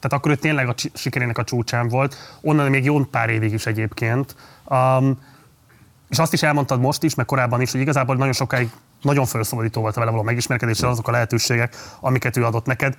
tehát 0.00 0.12
akkor 0.16 0.30
ő 0.30 0.34
tényleg 0.34 0.68
a 0.68 0.74
sikerének 0.94 1.38
a 1.38 1.44
csúcsán 1.44 1.88
volt, 1.88 2.38
onnan 2.40 2.70
még 2.70 2.84
jó 2.84 3.04
pár 3.04 3.30
évig 3.30 3.52
is 3.52 3.66
egyébként. 3.66 4.36
Um, 4.64 5.18
és 6.08 6.18
azt 6.18 6.32
is 6.32 6.42
elmondtad 6.42 6.80
most 6.80 7.02
is, 7.02 7.14
meg 7.14 7.26
korábban 7.26 7.60
is, 7.60 7.72
hogy 7.72 7.80
igazából 7.80 8.16
nagyon 8.16 8.32
sokáig 8.32 8.70
nagyon 9.02 9.26
felszabadító 9.26 9.80
volt 9.80 9.96
a 9.96 9.98
vele 9.98 10.10
való 10.10 10.22
megismerkedés, 10.22 10.76
és 10.76 10.82
azok 10.82 11.08
a 11.08 11.10
lehetőségek, 11.10 11.76
amiket 12.00 12.36
ő 12.36 12.44
adott 12.44 12.66
neked. 12.66 12.96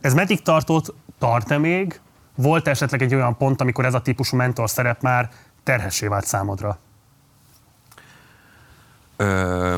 Ez 0.00 0.14
meddig 0.14 0.42
tartott? 0.42 0.94
Tart-e 1.18 1.58
még? 1.58 2.00
Volt 2.34 2.68
esetleg 2.68 3.02
egy 3.02 3.14
olyan 3.14 3.36
pont, 3.36 3.60
amikor 3.60 3.84
ez 3.84 3.94
a 3.94 4.02
típusú 4.02 4.36
mentor 4.36 4.70
szerep 4.70 5.02
már 5.02 5.30
terhessé 5.62 6.06
vált 6.06 6.26
számodra? 6.26 6.78
Ö, 9.16 9.76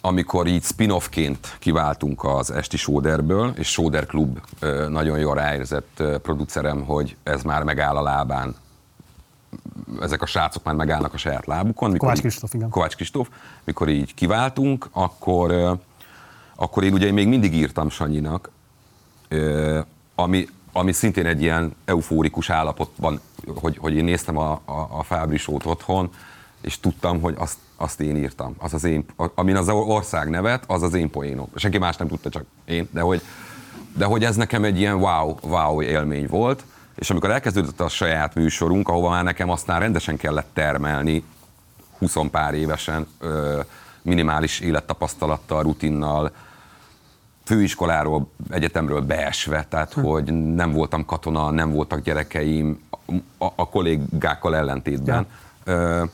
amikor 0.00 0.46
így 0.46 0.62
spin-offként 0.62 1.56
kiváltunk 1.58 2.24
az 2.24 2.50
Esti 2.50 2.76
Sóderből, 2.76 3.52
és 3.56 3.70
Sóder 3.70 4.06
Klub 4.06 4.40
nagyon 4.88 5.18
jól 5.18 5.34
ráérzett 5.34 6.02
producerem, 6.22 6.84
hogy 6.84 7.16
ez 7.22 7.42
már 7.42 7.62
megáll 7.62 7.96
a 7.96 8.02
lábán, 8.02 8.54
ezek 10.00 10.22
a 10.22 10.26
srácok 10.26 10.64
már 10.64 10.74
megállnak 10.74 11.14
a 11.14 11.16
saját 11.16 11.46
lábukon. 11.46 11.90
Mikor 11.90 12.08
Kovács 12.08 12.20
Kristóf, 12.20 12.54
igen. 12.54 12.68
Kovács 12.68 12.94
Kristóf, 12.94 13.28
mikor 13.64 13.88
így 13.88 14.14
kiváltunk, 14.14 14.88
akkor, 14.92 15.78
akkor 16.54 16.84
én 16.84 16.92
ugye 16.92 17.12
még 17.12 17.28
mindig 17.28 17.54
írtam 17.54 17.88
Sanyinak, 17.88 18.50
ami, 20.14 20.46
ami 20.72 20.92
szintén 20.92 21.26
egy 21.26 21.42
ilyen 21.42 21.74
eufórikus 21.84 22.50
állapotban, 22.50 23.20
hogy, 23.54 23.76
hogy 23.78 23.94
én 23.94 24.04
néztem 24.04 24.36
a, 24.36 24.60
a, 24.64 24.88
a 24.90 25.02
Fábri 25.02 25.36
Show-t 25.36 25.66
otthon, 25.66 26.10
és 26.60 26.80
tudtam, 26.80 27.20
hogy 27.20 27.34
azt, 27.38 27.58
azt 27.80 28.00
én 28.00 28.16
írtam. 28.16 28.54
Az 28.58 28.74
az 28.74 28.84
én, 28.84 29.04
amin 29.34 29.56
az 29.56 29.68
ország 29.68 30.28
nevet, 30.30 30.64
az 30.66 30.82
az 30.82 30.94
én 30.94 31.10
poénom. 31.10 31.48
Senki 31.54 31.78
más 31.78 31.96
nem 31.96 32.08
tudta, 32.08 32.28
csak 32.28 32.44
én, 32.64 32.88
de 32.90 33.00
hogy, 33.00 33.22
de 33.96 34.04
hogy 34.04 34.24
ez 34.24 34.36
nekem 34.36 34.64
egy 34.64 34.78
ilyen 34.78 34.94
wow, 34.96 35.34
wow 35.42 35.82
élmény 35.82 36.26
volt, 36.26 36.64
és 36.94 37.10
amikor 37.10 37.30
elkezdődött 37.30 37.80
a 37.80 37.88
saját 37.88 38.34
műsorunk, 38.34 38.88
ahova 38.88 39.08
már 39.08 39.24
nekem 39.24 39.50
aztán 39.50 39.80
rendesen 39.80 40.16
kellett 40.16 40.50
termelni, 40.52 41.24
20 41.98 42.16
pár 42.30 42.54
évesen, 42.54 43.06
minimális 44.02 44.60
élettapasztalattal, 44.60 45.62
rutinnal, 45.62 46.30
főiskoláról, 47.44 48.30
egyetemről 48.50 49.00
beesve, 49.00 49.66
tehát 49.68 49.92
Hm. 49.92 50.00
hogy 50.00 50.32
nem 50.54 50.72
voltam 50.72 51.04
katona, 51.04 51.50
nem 51.50 51.72
voltak 51.72 52.00
gyerekeim, 52.00 52.80
a, 53.38 53.46
a 53.54 53.68
kollégákkal 53.68 54.56
ellentétben. 54.56 55.26
Ö, 55.64 56.04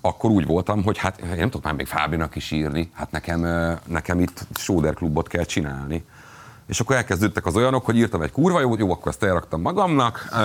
akkor 0.00 0.30
úgy 0.30 0.46
voltam, 0.46 0.82
hogy 0.82 0.98
hát 0.98 1.20
én 1.20 1.28
nem 1.28 1.50
tudok 1.50 1.62
már 1.62 1.74
még 1.74 1.86
Fábinak 1.86 2.36
is 2.36 2.50
írni, 2.50 2.90
hát 2.94 3.10
nekem, 3.10 3.40
nekem 3.86 4.20
itt 4.20 4.46
Sóder 4.54 4.94
klubot 4.94 5.28
kell 5.28 5.44
csinálni. 5.44 6.04
És 6.66 6.80
akkor 6.80 6.96
elkezdődtek 6.96 7.46
az 7.46 7.56
olyanok, 7.56 7.84
hogy 7.84 7.96
írtam 7.96 8.22
egy 8.22 8.32
kurva 8.32 8.60
jót, 8.60 8.78
jó, 8.78 8.92
akkor 8.92 9.08
ezt 9.08 9.22
elraktam 9.22 9.60
magamnak, 9.60 10.28
ö, 10.32 10.36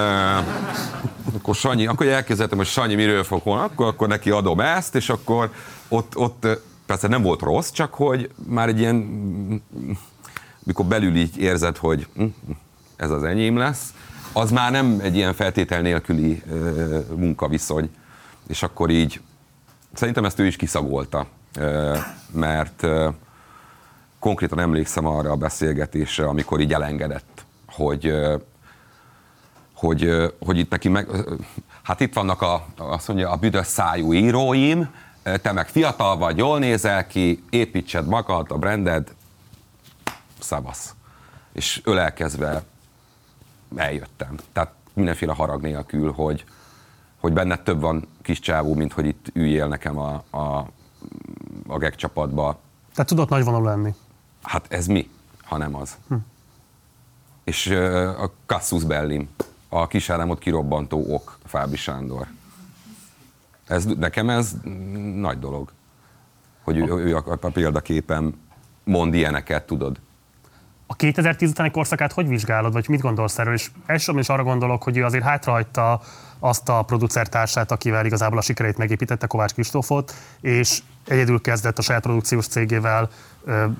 akkor 1.36 1.56
Sanyi, 1.56 1.88
akkor 1.88 2.08
elkezdtem, 2.08 2.58
hogy 2.58 2.68
Sanyi 2.68 2.96
miről 2.96 3.24
fog 3.24 3.42
holni, 3.42 3.64
akkor, 3.64 3.88
akkor 3.88 4.08
neki 4.08 4.30
adom 4.30 4.60
ezt, 4.60 4.96
és 4.96 5.10
akkor 5.10 5.52
ott, 5.88 6.18
ott 6.18 6.48
persze 6.86 7.08
nem 7.08 7.22
volt 7.22 7.42
rossz, 7.42 7.70
csak 7.70 7.94
hogy 7.94 8.30
már 8.48 8.68
egy 8.68 8.80
ilyen, 8.80 8.96
mikor 10.64 10.86
belül 10.86 11.16
így 11.16 11.38
érzed, 11.38 11.78
hogy 11.78 12.08
hm, 12.16 12.22
hm, 12.22 12.52
ez 12.96 13.10
az 13.10 13.24
enyém 13.24 13.58
lesz, 13.58 13.94
az 14.34 14.52
már 14.52 14.72
nem 14.72 15.00
egy 15.02 15.16
ilyen 15.16 15.34
feltétel 15.34 15.82
nélküli 15.82 16.44
munkaviszony, 17.16 17.90
és 18.48 18.64
akkor 18.64 18.90
így 18.90 19.22
szerintem 19.94 20.26
ezt 20.26 20.40
ő 20.40 20.46
is 20.46 20.56
kiszagolta, 20.56 21.28
mert 22.32 22.88
konkrétan 24.20 24.60
emlékszem 24.60 25.06
arra 25.06 25.32
a 25.32 25.36
beszélgetésre, 25.36 26.26
amikor 26.26 26.60
így 26.60 26.74
elengedett, 26.74 27.46
hogy, 27.68 28.14
hogy, 29.74 30.32
hogy 30.46 30.58
itt 30.58 30.70
neki 30.70 30.90
meg, 30.90 31.08
hát 31.82 32.00
itt 32.00 32.14
vannak 32.14 32.42
a, 32.42 32.66
azt 32.78 33.08
mondja, 33.08 33.30
a 33.30 33.36
büdös 33.36 33.68
szájú 33.68 34.14
íróim, 34.14 34.90
te 35.42 35.52
meg 35.52 35.68
fiatal 35.68 36.18
vagy, 36.18 36.38
jól 36.38 36.60
nézel 36.60 37.08
ki, 37.08 37.44
építsed 37.50 38.08
magad, 38.08 38.52
a 38.52 38.58
branded, 38.58 39.14
szavasz. 40.40 40.94
És 41.52 41.82
ölelkezve 41.84 42.64
eljöttem. 43.76 44.38
Tehát 44.54 44.74
mindenféle 44.94 45.34
harag 45.34 45.62
nélkül, 45.62 46.12
hogy, 46.12 46.46
hogy 47.20 47.34
benned 47.34 47.62
több 47.62 47.82
van 47.82 48.08
kis 48.26 48.40
csávó, 48.40 48.74
mint 48.74 48.94
hogy 48.94 49.06
itt 49.06 49.26
üljél 49.34 49.68
nekem 49.68 49.98
a, 49.98 50.24
a, 50.30 50.68
a 51.68 51.78
geg 51.78 51.96
csapatba. 51.96 52.60
Tehát 52.94 53.10
tudott 53.10 53.30
nagyvonalú 53.30 53.66
lenni. 53.66 53.94
Hát 54.42 54.66
ez 54.70 54.86
mi, 54.86 55.10
ha 55.44 55.58
nem 55.58 55.76
az? 55.76 55.98
Hm. 56.08 56.16
És 57.44 57.68
ö, 57.70 58.10
a 58.22 58.32
Cassius 58.46 58.84
Bellim, 58.84 59.30
a 59.70 59.88
kisállamot 59.88 60.40
kirobbantó 60.40 61.14
ok, 61.14 61.38
Fábi 61.46 61.76
Sándor. 61.76 62.28
Ez, 63.68 63.86
nekem 63.86 64.30
ez 64.30 64.54
nagy 65.16 65.40
dolog, 65.40 65.72
hogy 66.64 66.78
ő, 66.78 66.84
ő 66.84 67.16
a, 67.16 67.24
a 67.42 67.50
példaképen 67.50 68.42
mond 68.84 69.14
ilyeneket, 69.14 69.66
tudod. 69.66 70.00
A 70.88 70.96
2010 70.96 71.50
utáni 71.50 71.72
korszakát 71.72 72.12
hogy 72.12 72.28
vizsgálod, 72.28 72.74
vagy 72.74 72.90
mit 72.90 73.02
gondolsz 73.02 73.40
erről? 73.40 73.54
És 73.54 73.72
elsősorban 73.86 74.24
is 74.24 74.30
arra 74.30 74.44
gondolok, 74.44 74.84
hogy 74.84 74.98
ő 74.98 75.04
azért 75.04 75.24
hátrahagyta 75.24 76.02
azt 76.40 76.70
a 76.70 76.82
producertársát, 76.82 77.72
akivel 77.72 78.06
igazából 78.06 78.38
a 78.38 78.42
sikereit 78.42 78.78
megépítette, 78.78 79.28
Kovács 79.28 79.54
Kristófot, 79.54 80.14
és 80.42 80.80
egyedül 81.08 81.42
kezdett 81.42 81.78
a 81.78 81.82
saját 81.82 82.02
produkciós 82.02 82.48
cégével 82.48 83.10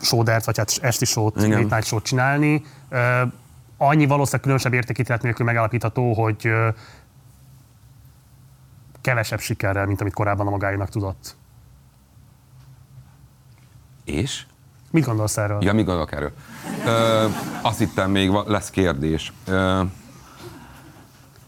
sódert, 0.02 0.46
vagy 0.46 0.58
hát 0.58 0.78
esti 0.82 1.06
sót, 1.06 1.38
Igen. 1.38 1.50
late 1.50 1.76
night 1.76 1.88
sót 1.88 2.04
csinálni. 2.04 2.64
Annyi 3.78 4.06
valószínűleg 4.06 4.42
különösebb 4.42 4.74
értékítélet 4.74 5.22
nélkül 5.22 5.46
megállapítható, 5.46 6.14
hogy 6.14 6.52
kevesebb 9.02 9.40
sikerrel, 9.40 9.86
mint 9.86 10.02
amit 10.02 10.14
korábban 10.14 10.48
a 10.48 10.50
magáénak 10.50 10.90
tudott. 10.90 11.36
És? 14.04 14.46
Mit 14.92 15.06
gondolsz 15.06 15.38
erről? 15.38 15.64
Ja, 15.64 15.74
mit 15.74 15.86
gondolok 15.86 16.12
erről? 16.12 16.32
Ö, 16.86 17.28
azt 17.62 17.78
hittem, 17.78 18.12
még 18.12 18.32
lesz 18.46 18.70
kérdés. 18.70 19.34
Ö, 19.46 19.82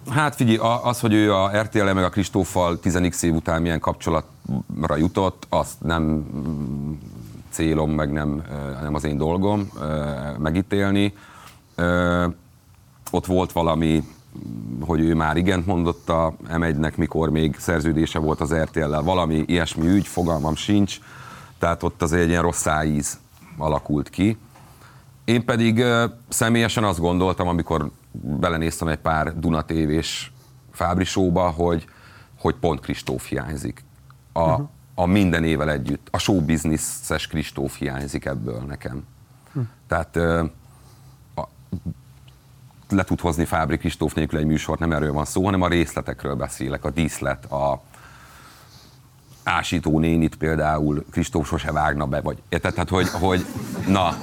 hát 0.09 0.35
figyelj, 0.35 0.57
az, 0.83 0.99
hogy 0.99 1.13
ő 1.13 1.33
a 1.33 1.61
RTL 1.61 1.91
meg 1.91 2.03
a 2.03 2.09
Kristóffal 2.09 2.79
10 2.79 3.23
év 3.23 3.33
után 3.33 3.61
milyen 3.61 3.79
kapcsolatra 3.79 4.95
jutott, 4.97 5.45
azt 5.49 5.81
nem 5.81 6.03
mm, 6.03 6.91
célom, 7.49 7.91
meg 7.91 8.11
nem, 8.11 8.43
ö, 8.51 8.81
nem 8.81 8.95
az 8.95 9.03
én 9.03 9.17
dolgom 9.17 9.69
ö, 9.79 10.05
megítélni. 10.37 11.13
Ö, 11.75 12.25
ott 13.11 13.25
volt 13.25 13.51
valami, 13.51 14.03
hogy 14.79 14.99
ő 14.99 15.15
már 15.15 15.37
igent 15.37 15.65
mondott 15.65 16.09
a 16.09 16.33
M1-nek, 16.49 16.95
mikor 16.95 17.29
még 17.29 17.55
szerződése 17.59 18.19
volt 18.19 18.41
az 18.41 18.53
RTL-lel, 18.53 19.01
valami 19.01 19.43
ilyesmi 19.47 19.87
ügy, 19.87 20.07
fogalmam 20.07 20.55
sincs, 20.55 20.99
tehát 21.59 21.83
ott 21.83 22.01
azért 22.01 22.21
egy 22.21 22.29
ilyen 22.29 22.41
rossz 22.41 22.61
szájíz 22.61 23.19
alakult 23.57 24.09
ki. 24.09 24.37
Én 25.25 25.45
pedig 25.45 25.83
személyesen 26.29 26.83
azt 26.83 26.99
gondoltam, 26.99 27.47
amikor 27.47 27.89
belenéztem 28.21 28.87
egy 28.87 28.97
pár 28.97 29.39
Duna 29.39 29.61
tévés 29.61 30.31
Fábri 30.71 31.03
showba, 31.03 31.49
hogy, 31.49 31.87
hogy 32.39 32.55
pont 32.55 32.79
Kristóf 32.79 33.27
hiányzik. 33.27 33.83
A, 34.31 34.49
uh-huh. 34.49 34.67
a 34.95 35.05
minden 35.05 35.43
évvel 35.43 35.71
együtt. 35.71 36.07
A 36.11 36.17
show 36.17 36.41
business-es 36.41 37.27
Kristóf 37.27 37.77
hiányzik 37.77 38.25
ebből 38.25 38.59
nekem. 38.59 39.03
Uh-huh. 39.47 39.65
Tehát 39.87 40.15
ö, 40.15 40.43
le 42.89 43.03
tud 43.03 43.19
hozni 43.19 43.45
Fábri 43.45 43.77
Kristóf 43.77 44.13
nélkül 44.13 44.39
egy 44.39 44.45
műsort, 44.45 44.79
nem 44.79 44.91
erről 44.91 45.13
van 45.13 45.25
szó, 45.25 45.43
hanem 45.43 45.61
a 45.61 45.67
részletekről 45.67 46.35
beszélek, 46.35 46.85
a 46.85 46.89
díszlet, 46.89 47.45
a 47.45 47.81
ásító 49.43 49.99
nénit 49.99 50.35
például 50.35 51.05
Kristóf 51.11 51.47
sose 51.47 51.71
vágna 51.71 52.05
be, 52.05 52.21
vagy 52.21 52.41
érted? 52.49 52.73
Tehát, 52.73 52.89
hogy, 52.89 53.09
hogy 53.09 53.45
na, 53.87 54.17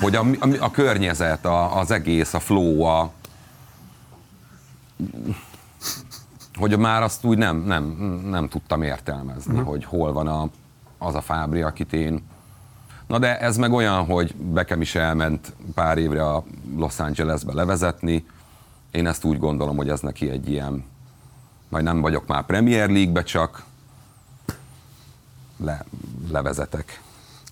hogy 0.00 0.14
a, 0.14 0.20
a, 0.20 0.48
a 0.60 0.70
környezet, 0.70 1.44
a, 1.44 1.78
az 1.78 1.90
egész, 1.90 2.34
a 2.34 2.40
flow, 2.40 2.82
a, 2.82 3.12
hogy 6.54 6.78
már 6.78 7.02
azt 7.02 7.24
úgy 7.24 7.38
nem, 7.38 7.56
nem, 7.56 7.84
nem 8.30 8.48
tudtam 8.48 8.82
értelmezni, 8.82 9.52
uh-huh. 9.52 9.68
hogy 9.68 9.84
hol 9.84 10.12
van 10.12 10.26
a, 10.26 10.48
az 10.98 11.14
a 11.14 11.20
Fábri, 11.20 11.62
akit 11.62 11.92
én... 11.92 12.22
Na 13.06 13.18
de 13.18 13.38
ez 13.38 13.56
meg 13.56 13.72
olyan, 13.72 14.04
hogy 14.04 14.34
Bekem 14.34 14.80
is 14.80 14.94
elment 14.94 15.52
pár 15.74 15.98
évre 15.98 16.26
a 16.28 16.44
Los 16.76 16.98
Angelesbe 16.98 17.52
levezetni. 17.52 18.26
Én 18.90 19.06
ezt 19.06 19.24
úgy 19.24 19.38
gondolom, 19.38 19.76
hogy 19.76 19.88
ez 19.88 20.00
neki 20.00 20.30
egy 20.30 20.50
ilyen, 20.50 20.84
majd 21.68 21.84
nem 21.84 22.00
vagyok 22.00 22.26
már 22.26 22.42
Premier 22.46 22.88
League-be, 22.88 23.22
csak 23.22 23.64
le, 25.56 25.84
levezetek. 26.30 27.02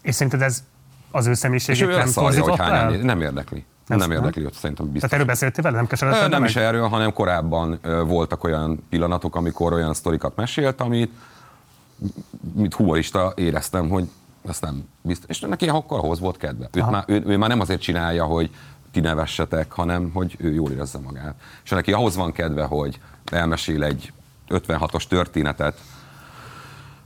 És 0.02 0.14
szerinted 0.14 0.42
ez 0.42 0.62
az 1.10 1.26
ő 1.26 1.34
személyiségét 1.34 1.86
nem 1.86 2.08
arja, 2.14 2.42
hogy 2.42 2.58
el? 2.58 2.90
nem 2.90 3.20
érdekli. 3.20 3.64
Nem, 3.86 3.98
nem 3.98 4.10
érdekli, 4.10 4.42
hogy 4.42 4.52
szerintem 4.52 4.84
biztos. 4.84 5.10
Tehát 5.10 5.14
erről 5.14 5.26
beszéltél 5.26 5.62
vele? 5.62 5.76
Nem 5.76 5.84
Ö, 5.84 5.88
keseredted 5.88 6.30
Nem 6.30 6.40
meg? 6.40 6.48
is 6.50 6.56
erről, 6.56 6.88
hanem 6.88 7.12
korábban 7.12 7.78
ö, 7.82 8.02
voltak 8.02 8.44
olyan 8.44 8.86
pillanatok, 8.90 9.36
amikor 9.36 9.72
olyan 9.72 9.94
sztorikat 9.94 10.36
mesélt, 10.36 10.80
amit 10.80 11.12
mint 12.54 12.74
humorista 12.74 13.32
éreztem, 13.36 13.88
hogy 13.88 14.08
ezt 14.48 14.62
nem 14.62 14.88
biztos. 15.02 15.28
És 15.28 15.40
neki 15.40 15.68
akkor 15.68 15.98
ahhoz 15.98 16.20
volt 16.20 16.36
kedve. 16.36 16.68
Őt 16.72 16.90
már, 16.90 17.04
ő, 17.06 17.22
ő, 17.26 17.36
már 17.36 17.48
nem 17.48 17.60
azért 17.60 17.80
csinálja, 17.80 18.24
hogy 18.24 18.50
ti 18.92 19.00
nevessetek, 19.00 19.72
hanem 19.72 20.10
hogy 20.14 20.36
ő 20.38 20.52
jól 20.52 20.70
érezze 20.70 20.98
magát. 20.98 21.34
És 21.64 21.70
neki 21.70 21.92
ahhoz 21.92 22.16
van 22.16 22.32
kedve, 22.32 22.64
hogy 22.64 23.00
elmesél 23.24 23.84
egy 23.84 24.12
56-os 24.48 25.04
történetet 25.06 25.80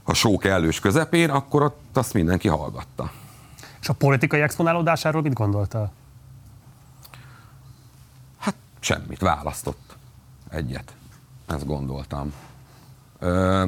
a 0.03 0.13
show 0.13 0.37
kellős 0.37 0.79
közepén, 0.79 1.29
akkor 1.29 1.61
ott 1.61 1.97
azt 1.97 2.13
mindenki 2.13 2.47
hallgatta. 2.47 3.11
És 3.81 3.89
a 3.89 3.93
politikai 3.93 4.41
exponálódásáról 4.41 5.21
mit 5.21 5.33
gondoltál? 5.33 5.91
Semmit, 8.79 9.19
választott 9.19 9.95
egyet. 10.49 10.93
Ezt 11.47 11.65
gondoltam. 11.65 12.33
Ö, 13.19 13.65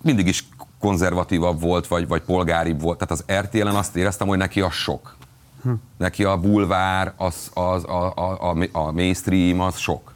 mindig 0.00 0.26
is 0.26 0.48
konzervatívabb 0.78 1.60
volt, 1.60 1.86
vagy, 1.86 2.08
vagy 2.08 2.22
polgáribb 2.22 2.80
volt. 2.80 2.98
Tehát 2.98 3.24
az 3.24 3.44
RTL-en 3.44 3.74
azt 3.74 3.96
éreztem, 3.96 4.28
hogy 4.28 4.38
neki 4.38 4.60
a 4.60 4.70
sok. 4.70 5.16
Hm. 5.62 5.72
Neki 5.96 6.24
a 6.24 6.40
bulvár, 6.40 7.12
az, 7.16 7.50
az, 7.54 7.84
a, 7.84 8.12
a, 8.16 8.50
a, 8.50 8.68
a 8.72 8.92
mainstream, 8.92 9.60
az 9.60 9.76
sok. 9.76 10.12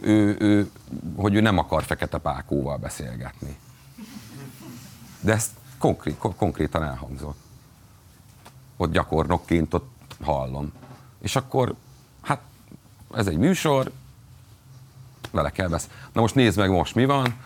Ő, 0.00 0.36
ő, 0.38 0.70
hogy 1.16 1.34
ő 1.34 1.40
nem 1.40 1.58
akar 1.58 1.82
Fekete 1.82 2.18
Pákóval 2.18 2.76
beszélgetni. 2.76 3.56
De 5.20 5.32
ezt 5.32 5.50
konkrét, 5.78 6.18
kon- 6.18 6.36
konkrétan 6.36 6.82
elhangzott. 6.82 7.38
Ott 8.76 8.92
gyakornokként 8.92 9.74
ott 9.74 9.90
hallom. 10.22 10.72
És 11.20 11.36
akkor, 11.36 11.74
ez 13.14 13.26
egy 13.26 13.36
műsor, 13.36 13.90
vele 15.30 15.50
kell 15.50 15.68
beszélni. 15.68 15.94
Na 16.12 16.20
most 16.20 16.34
nézd 16.34 16.58
meg 16.58 16.70
most 16.70 16.94
mi 16.94 17.04
van, 17.04 17.36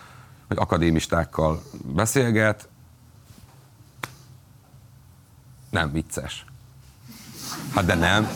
hogy 0.48 0.56
akadémistákkal 0.58 1.62
beszélget, 1.84 2.68
nem 5.70 5.92
vicces. 5.92 6.44
Hát 7.74 7.84
de 7.84 7.94
nem. 7.94 8.28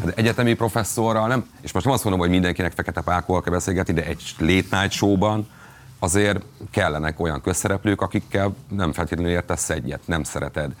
Hát 0.00 0.18
egyetemi 0.18 0.54
professzorral 0.54 1.28
nem. 1.28 1.50
És 1.60 1.72
most 1.72 1.84
nem 1.84 1.94
azt 1.94 2.04
mondom, 2.04 2.22
hogy 2.22 2.30
mindenkinek 2.30 2.72
fekete 2.72 3.00
pákóval 3.00 3.42
kell 3.42 3.52
beszélgetni, 3.52 3.92
de 3.92 4.04
egy 4.04 4.34
late 4.38 4.80
night 4.80 4.90
showban 4.90 5.48
azért 5.98 6.42
kellenek 6.70 7.20
olyan 7.20 7.40
közszereplők, 7.40 8.00
akikkel 8.00 8.54
nem 8.68 8.92
feltétlenül 8.92 9.32
értesz 9.32 9.70
egyet, 9.70 10.06
nem 10.06 10.22
szereted. 10.22 10.74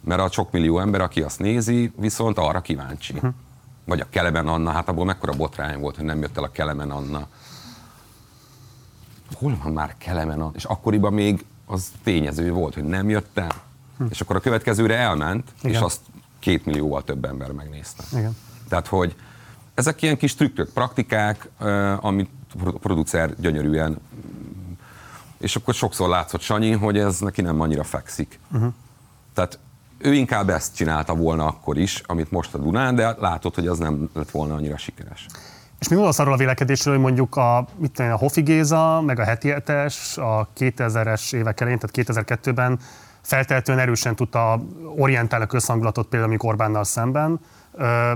Mert 0.00 0.20
a 0.20 0.30
sok 0.30 0.52
millió 0.52 0.78
ember, 0.78 1.00
aki 1.00 1.22
azt 1.22 1.38
nézi, 1.38 1.92
viszont 1.96 2.38
arra 2.38 2.60
kíváncsi. 2.60 3.20
Vagy 3.84 4.00
a 4.00 4.06
Kelemen 4.10 4.48
Anna, 4.48 4.70
hát 4.70 4.88
abból 4.88 5.04
mekkora 5.04 5.32
botrány 5.32 5.78
volt, 5.80 5.96
hogy 5.96 6.04
nem 6.04 6.20
jött 6.20 6.36
el 6.36 6.44
a 6.44 6.50
Kelemen 6.50 6.90
Anna. 6.90 7.26
Hol 9.34 9.58
van 9.62 9.72
már 9.72 9.94
Kelemen 9.98 10.40
Anna? 10.40 10.52
És 10.54 10.64
akkoriban 10.64 11.12
még 11.12 11.44
az 11.66 11.92
tényező 12.02 12.52
volt, 12.52 12.74
hogy 12.74 12.84
nem 12.84 13.08
jött 13.08 13.38
el. 13.38 13.62
És 14.10 14.20
akkor 14.20 14.36
a 14.36 14.40
következőre 14.40 14.96
elment, 14.96 15.52
és 15.62 15.70
Igen. 15.70 15.82
azt 15.82 16.00
két 16.38 16.66
millióval 16.66 17.04
több 17.04 17.24
ember 17.24 17.52
megnézte. 17.52 18.04
Igen. 18.12 18.36
Tehát, 18.68 18.86
hogy 18.86 19.14
ezek 19.74 20.02
ilyen 20.02 20.16
kis 20.16 20.34
trükkök, 20.34 20.72
praktikák, 20.72 21.48
amit 22.00 22.30
a 22.64 22.78
producer 22.78 23.34
gyönyörűen 23.40 24.00
és 25.38 25.56
akkor 25.56 25.74
sokszor 25.74 26.08
látszott 26.08 26.40
Sanyi, 26.40 26.70
hogy 26.70 26.98
ez 26.98 27.20
neki 27.20 27.42
nem 27.42 27.60
annyira 27.60 27.84
fekszik. 27.84 28.38
Uh-huh. 28.52 28.72
Tehát 29.34 29.58
ő 30.04 30.12
inkább 30.12 30.50
ezt 30.50 30.74
csinálta 30.74 31.14
volna 31.14 31.46
akkor 31.46 31.78
is, 31.78 32.02
amit 32.06 32.30
most 32.30 32.54
a 32.54 32.58
Dunán, 32.58 32.94
de 32.94 33.16
látod, 33.18 33.54
hogy 33.54 33.66
az 33.66 33.78
nem 33.78 34.10
lett 34.12 34.30
volna 34.30 34.54
annyira 34.54 34.76
sikeres. 34.76 35.26
És 35.80 35.88
mi 35.88 35.94
gondolsz 35.94 36.18
arról 36.18 36.32
a 36.32 36.36
vélekedésről, 36.36 36.94
hogy 36.94 37.02
mondjuk 37.02 37.36
a, 37.36 37.66
mit 37.76 37.98
én, 37.98 38.10
a 38.10 38.16
Hofi 38.16 38.42
Géza, 38.42 39.00
meg 39.00 39.18
a 39.18 39.24
heti 39.24 39.48
hetes, 39.48 40.16
a 40.18 40.48
2000-es 40.58 41.34
évek 41.34 41.60
elején, 41.60 41.78
tehát 41.78 42.26
2002-ben 42.26 42.78
feltehetően 43.20 43.78
erősen 43.78 44.16
tudta 44.16 44.62
orientálni 44.96 45.44
a 45.44 45.48
közhangulatot 45.48 46.06
például 46.06 46.30
mondjuk 46.30 46.50
Orbánnal 46.50 46.84
szemben, 46.84 47.40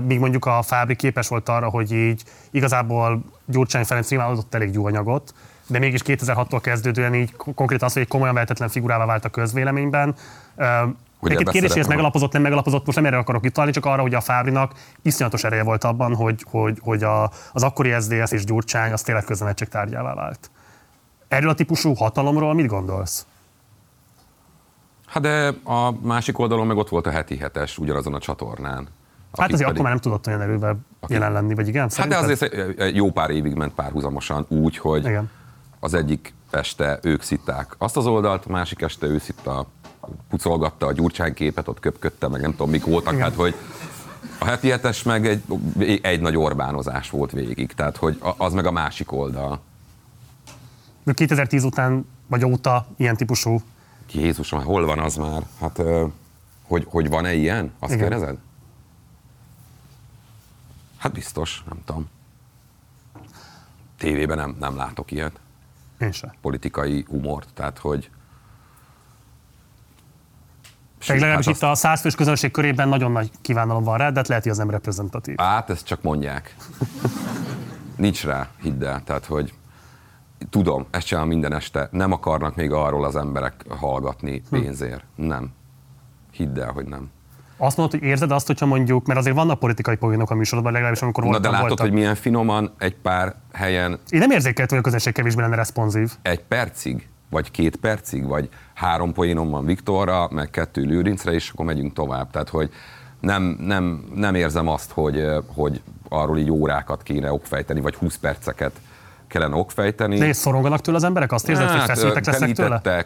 míg 0.03 0.19
mondjuk 0.19 0.45
a 0.45 0.61
Fábri 0.61 0.95
képes 0.95 1.27
volt 1.27 1.49
arra, 1.49 1.69
hogy 1.69 1.91
így 1.91 2.23
igazából 2.51 3.21
Gyurcsány 3.45 3.83
Ferenc 3.83 4.09
nyilván 4.09 4.29
adott 4.29 4.53
elég 4.53 4.73
jó 4.73 4.85
anyagot, 4.85 5.33
de 5.67 5.79
mégis 5.79 6.01
2006-tól 6.05 6.59
kezdődően 6.61 7.15
így 7.15 7.35
konkrétan 7.35 7.87
az, 7.87 7.93
hogy 7.93 8.01
egy 8.01 8.07
komolyan 8.07 8.33
vehetetlen 8.33 8.69
figurává 8.69 9.05
vált 9.05 9.25
a 9.25 9.29
közvéleményben. 9.29 10.15
Egyébként 11.21 11.41
ebbe 11.41 11.51
kérdés, 11.51 11.71
hogy 11.71 11.81
ez 11.81 11.87
megalapozott, 11.87 12.31
nem 12.31 12.41
megalapozott, 12.41 12.85
most 12.85 12.97
nem 12.97 13.05
erre 13.05 13.17
akarok 13.17 13.43
utalni, 13.43 13.71
csak 13.71 13.85
arra, 13.85 14.01
hogy 14.01 14.13
a 14.13 14.21
Fábrinak 14.21 14.73
iszonyatos 15.01 15.43
ereje 15.43 15.63
volt 15.63 15.83
abban, 15.83 16.15
hogy, 16.15 16.45
hogy, 16.49 16.77
hogy 16.81 17.03
a, 17.03 17.31
az 17.53 17.63
akkori 17.63 17.95
SZDSZ 17.99 18.31
és 18.31 18.43
Gyurcsány 18.43 18.91
az 18.91 19.01
tényleg 19.01 19.23
közönegység 19.23 19.67
tárgyává 19.67 20.13
vált. 20.13 20.51
Erről 21.27 21.49
a 21.49 21.53
típusú 21.53 21.93
hatalomról 21.93 22.53
mit 22.53 22.67
gondolsz? 22.67 23.25
Hát 25.07 25.23
de 25.23 25.53
a 25.63 25.91
másik 26.01 26.39
oldalon 26.39 26.67
meg 26.67 26.77
ott 26.77 26.89
volt 26.89 27.07
a 27.07 27.09
heti 27.11 27.37
hetes 27.37 27.77
ugyanazon 27.77 28.13
a 28.13 28.19
csatornán. 28.19 28.87
Hát 29.37 29.51
azért 29.51 29.51
pedig- 29.51 29.65
akkor 29.65 29.81
már 29.81 29.91
nem 29.91 30.01
tudott 30.01 30.27
olyan 30.27 30.41
erővel 30.41 30.77
Aki- 30.99 31.13
jelen 31.13 31.31
lenni, 31.31 31.53
vagy 31.53 31.67
igen? 31.67 31.89
Hát 31.95 32.07
de 32.07 32.15
szerinted? 32.15 32.49
azért 32.59 32.79
egy 32.79 32.95
jó 32.95 33.11
pár 33.11 33.29
évig 33.29 33.53
ment 33.53 33.73
párhuzamosan 33.73 34.45
úgy, 34.47 34.77
hogy 34.77 35.05
Igen. 35.05 35.29
az 35.79 35.93
egyik 35.93 36.33
este 36.51 36.99
ők 37.01 37.21
szitták 37.21 37.75
azt 37.77 37.97
az 37.97 38.05
oldalt, 38.05 38.45
a 38.45 38.51
másik 38.51 38.81
este 38.81 39.07
ő 39.07 39.17
szitta, 39.17 39.65
pucolgatta 40.29 40.85
a 40.85 40.91
gyurcsány 40.91 41.33
képet, 41.33 41.67
ott 41.67 41.79
köpködte, 41.79 42.27
meg 42.27 42.41
nem 42.41 42.51
tudom 42.51 42.69
mik 42.69 42.85
voltak, 42.85 43.17
hát 43.17 43.35
hogy 43.35 43.55
a 44.39 44.45
heti 44.45 44.69
hetes 44.69 45.03
meg 45.03 45.27
egy, 45.27 45.43
egy 46.01 46.21
nagy 46.21 46.35
Orbánozás 46.35 47.09
volt 47.09 47.31
végig, 47.31 47.73
tehát 47.73 47.97
hogy 47.97 48.19
az 48.37 48.53
meg 48.53 48.65
a 48.65 48.71
másik 48.71 49.11
oldal. 49.11 49.59
De 51.03 51.13
2010 51.13 51.63
után 51.63 52.05
vagy 52.27 52.45
óta 52.45 52.87
ilyen 52.97 53.15
típusú 53.15 53.61
Jézusom, 54.13 54.63
hol 54.63 54.85
van 54.85 54.99
az 54.99 55.15
már? 55.15 55.43
Hát, 55.59 55.81
hogy, 56.63 56.85
hogy 56.89 57.09
van-e 57.09 57.33
ilyen? 57.33 57.71
Azt 57.79 57.93
Igen. 57.93 58.09
kérdezed? 58.09 58.37
Hát 60.97 61.11
biztos, 61.11 61.63
nem 61.69 61.77
tudom. 61.85 62.09
Tévében 63.97 64.37
nem, 64.37 64.55
nem 64.59 64.75
látok 64.75 65.11
ilyet. 65.11 65.39
én 65.99 66.11
se. 66.11 66.35
politikai 66.41 67.05
humort, 67.07 67.47
tehát 67.53 67.77
hogy... 67.77 68.09
Tehát 71.05 71.21
legalábbis 71.21 71.45
hát 71.45 71.55
itt 71.55 71.61
a 71.61 71.75
százfős 71.75 72.15
közönség 72.15 72.51
körében 72.51 72.89
nagyon 72.89 73.11
nagy 73.11 73.31
kívánalom 73.41 73.83
van 73.83 73.97
rá, 73.97 74.09
de 74.09 74.17
hát 74.17 74.27
lehet, 74.27 74.43
hogy 74.43 74.51
az 74.51 74.57
nem 74.57 74.69
reprezentatív. 74.69 75.35
Hát 75.37 75.69
ezt 75.69 75.85
csak 75.85 76.01
mondják. 76.01 76.55
Nincs 77.95 78.25
rá, 78.25 78.47
hidd 78.61 78.83
el. 78.83 79.01
Tehát, 79.03 79.25
hogy 79.25 79.53
tudom, 80.49 80.85
ezt 80.91 81.05
csinál 81.05 81.25
minden 81.25 81.53
este. 81.53 81.87
Nem 81.91 82.11
akarnak 82.11 82.55
még 82.55 82.71
arról 82.71 83.05
az 83.05 83.15
emberek 83.15 83.53
hallgatni 83.69 84.41
pénzért. 84.49 85.03
Nem. 85.15 85.49
Hidd 86.31 86.59
el, 86.59 86.71
hogy 86.71 86.85
nem. 86.85 87.09
Azt 87.57 87.77
mondod, 87.77 87.99
hogy 87.99 88.09
érzed 88.09 88.31
azt, 88.31 88.47
hogyha 88.47 88.65
mondjuk, 88.65 89.05
mert 89.05 89.19
azért 89.19 89.35
vannak 89.35 89.59
politikai 89.59 89.95
poénok 89.95 90.29
a 90.29 90.35
műsorodban, 90.35 90.71
legalábbis 90.71 91.01
amikor 91.01 91.23
Na 91.23 91.29
voltam, 91.29 91.51
de 91.51 91.57
látod, 91.57 91.67
voltak. 91.67 91.87
hogy 91.87 91.95
milyen 91.95 92.15
finoman 92.15 92.73
egy 92.77 92.95
pár 92.95 93.35
helyen 93.53 93.99
Én 94.09 94.19
nem 94.19 94.31
érzékeltem, 94.31 94.67
hogy 94.67 94.77
a 94.77 94.81
közönség 94.81 95.13
kevésbé 95.13 95.41
lenne 95.41 95.55
responsív. 95.55 96.11
egy 96.21 96.43
percig, 96.43 97.07
vagy 97.29 97.51
két 97.51 97.75
percig, 97.75 98.27
vagy 98.27 98.49
három 98.73 99.13
poénom 99.13 99.49
van 99.49 99.65
Viktorra, 99.65 100.27
meg 100.31 100.49
kettő 100.49 100.81
Lőrincre, 100.81 101.31
és 101.31 101.49
akkor 101.49 101.65
megyünk 101.65 101.93
tovább. 101.93 102.31
Tehát, 102.31 102.49
hogy 102.49 102.69
nem, 103.19 103.57
nem, 103.59 104.03
nem 104.15 104.35
érzem 104.35 104.67
azt, 104.67 104.91
hogy, 104.91 105.25
hogy 105.45 105.81
arról 106.09 106.37
így 106.37 106.51
órákat 106.51 107.03
kéne 107.03 107.31
okfejteni, 107.31 107.79
vagy 107.79 107.95
20 107.95 108.17
perceket 108.17 108.71
kellene 109.27 109.55
okfejteni. 109.55 110.17
De 110.17 110.27
és 110.27 110.35
szoronganak 110.35 110.81
tőle 110.81 110.97
az 110.97 111.03
emberek? 111.03 111.31
Azt 111.31 111.49
érzed, 111.49 111.69
hogy 111.69 111.81
feszültek 111.81 112.25
lesznek 112.25 112.51
tőle? 112.51 113.05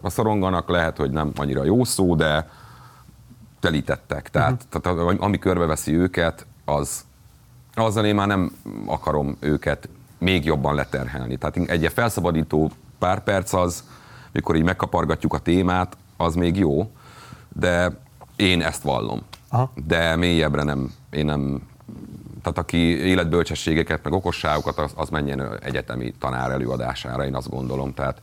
a 0.00 0.10
szoronganak 0.10 0.68
lehet, 0.68 0.96
hogy 0.96 1.10
nem 1.10 1.32
annyira 1.36 1.64
jó 1.64 1.84
szó, 1.84 2.14
de 2.14 2.48
telítettek. 3.60 4.30
Tehát, 4.30 4.64
uh-huh. 4.72 4.82
tehát 4.82 5.20
ami 5.20 5.38
körbeveszi 5.38 5.96
őket, 5.96 6.46
az 6.64 7.04
azzal 7.74 8.04
én 8.04 8.14
már 8.14 8.26
nem 8.26 8.52
akarom 8.86 9.36
őket 9.40 9.88
még 10.18 10.44
jobban 10.44 10.74
leterhelni. 10.74 11.36
Tehát 11.36 11.56
egy 11.56 11.90
felszabadító 11.94 12.70
pár 13.02 13.22
perc 13.22 13.52
az, 13.52 13.84
mikor 14.32 14.56
így 14.56 14.62
megkapargatjuk 14.62 15.34
a 15.34 15.38
témát, 15.38 15.96
az 16.16 16.34
még 16.34 16.56
jó, 16.56 16.90
de 17.48 17.92
én 18.36 18.62
ezt 18.62 18.82
vallom. 18.82 19.22
Aha. 19.48 19.72
De 19.86 20.16
mélyebbre 20.16 20.62
nem, 20.62 20.92
én 21.10 21.24
nem, 21.24 21.62
tehát 22.42 22.58
aki 22.58 22.76
életbölcsességeket, 22.98 24.02
meg 24.04 24.12
okosságokat, 24.12 24.78
az, 24.78 24.92
az 24.94 25.08
menjen 25.08 25.58
egyetemi 25.60 26.14
tanár 26.18 26.50
előadására, 26.50 27.24
én 27.24 27.34
azt 27.34 27.50
gondolom. 27.50 27.94
Tehát 27.94 28.20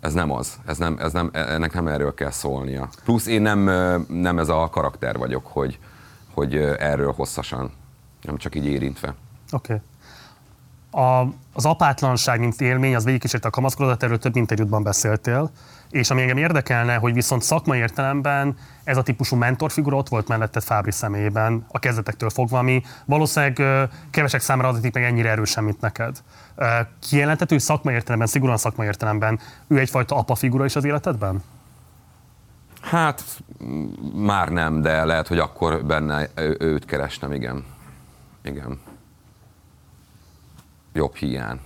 ez 0.00 0.12
nem 0.12 0.30
az, 0.30 0.58
ez 0.66 0.78
nem, 0.78 0.96
ez 0.98 1.12
nem, 1.12 1.30
ennek 1.32 1.72
nem 1.72 1.86
erről 1.86 2.14
kell 2.14 2.30
szólnia. 2.30 2.88
Plusz 3.04 3.26
én 3.26 3.42
nem, 3.42 3.58
nem 4.08 4.38
ez 4.38 4.48
a 4.48 4.68
karakter 4.70 5.18
vagyok, 5.18 5.46
hogy, 5.46 5.78
hogy 6.34 6.56
erről 6.78 7.12
hosszasan, 7.12 7.70
nem 8.22 8.36
csak 8.36 8.54
így 8.54 8.66
érintve. 8.66 9.14
Oké. 9.52 9.80
A, 10.96 11.28
az 11.52 11.64
apátlanság, 11.64 12.40
mint 12.40 12.60
élmény, 12.60 12.94
az 12.94 13.04
végigkísérte 13.04 13.48
a 13.48 13.50
kamaszkorodat, 13.50 14.02
erről 14.02 14.18
több 14.18 14.36
interjútban 14.36 14.82
beszéltél, 14.82 15.50
és 15.90 16.10
ami 16.10 16.20
engem 16.20 16.36
érdekelne, 16.36 16.96
hogy 16.96 17.12
viszont 17.12 17.42
szakmai 17.42 17.78
értelemben 17.78 18.56
ez 18.84 18.96
a 18.96 19.02
típusú 19.02 19.36
mentorfigura 19.36 19.96
ott 19.96 20.08
volt 20.08 20.28
melletted 20.28 20.62
Fábri 20.62 20.90
személyében, 20.90 21.66
a 21.68 21.78
kezdetektől 21.78 22.30
fogva, 22.30 22.58
ami 22.58 22.82
valószínűleg 23.04 23.88
kevesek 24.10 24.40
számára 24.40 24.68
adatik 24.68 24.94
meg 24.94 25.04
ennyire 25.04 25.30
erősen, 25.30 25.64
mint 25.64 25.80
neked. 25.80 26.22
Hogy 27.48 27.60
szakmai 27.60 27.94
értelemben, 27.94 28.28
szigorúan 28.28 28.56
szakmai 28.56 28.86
értelemben 28.86 29.40
ő 29.66 29.78
egyfajta 29.78 30.16
apa 30.16 30.34
figura 30.34 30.64
is 30.64 30.76
az 30.76 30.84
életedben? 30.84 31.42
Hát 32.80 33.22
már 34.14 34.48
nem, 34.48 34.80
de 34.80 35.04
lehet, 35.04 35.28
hogy 35.28 35.38
akkor 35.38 35.84
benne 35.84 36.28
őt 36.58 36.84
kerestem, 36.84 37.32
igen. 37.32 37.64
Igen. 38.42 38.80
Jobb 40.96 41.14
hiány. 41.14 41.60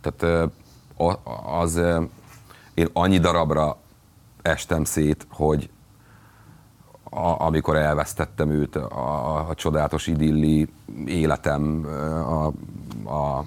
Tehát 0.00 0.50
a- 0.96 1.20
az, 1.60 1.80
én 2.74 2.88
annyi 2.92 3.18
darabra 3.18 3.76
estem 4.42 4.84
szét, 4.84 5.26
hogy 5.30 5.70
a, 7.02 7.44
amikor 7.44 7.76
elvesztettem 7.76 8.50
őt, 8.50 8.76
a, 8.76 9.48
a 9.48 9.54
csodálatos 9.54 10.06
idilli 10.06 10.68
életem, 11.06 11.84
a, 12.26 12.52
a, 13.04 13.38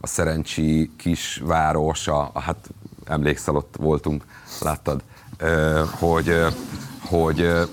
a 0.00 0.06
szerencsi 0.06 0.90
kisváros, 0.96 2.08
a, 2.08 2.30
a, 2.32 2.40
hát 2.40 2.70
emlékszel, 3.04 3.56
ott 3.56 3.74
voltunk, 3.78 4.24
láttad, 4.60 5.02
hogy, 5.98 6.34
hogy, 7.08 7.68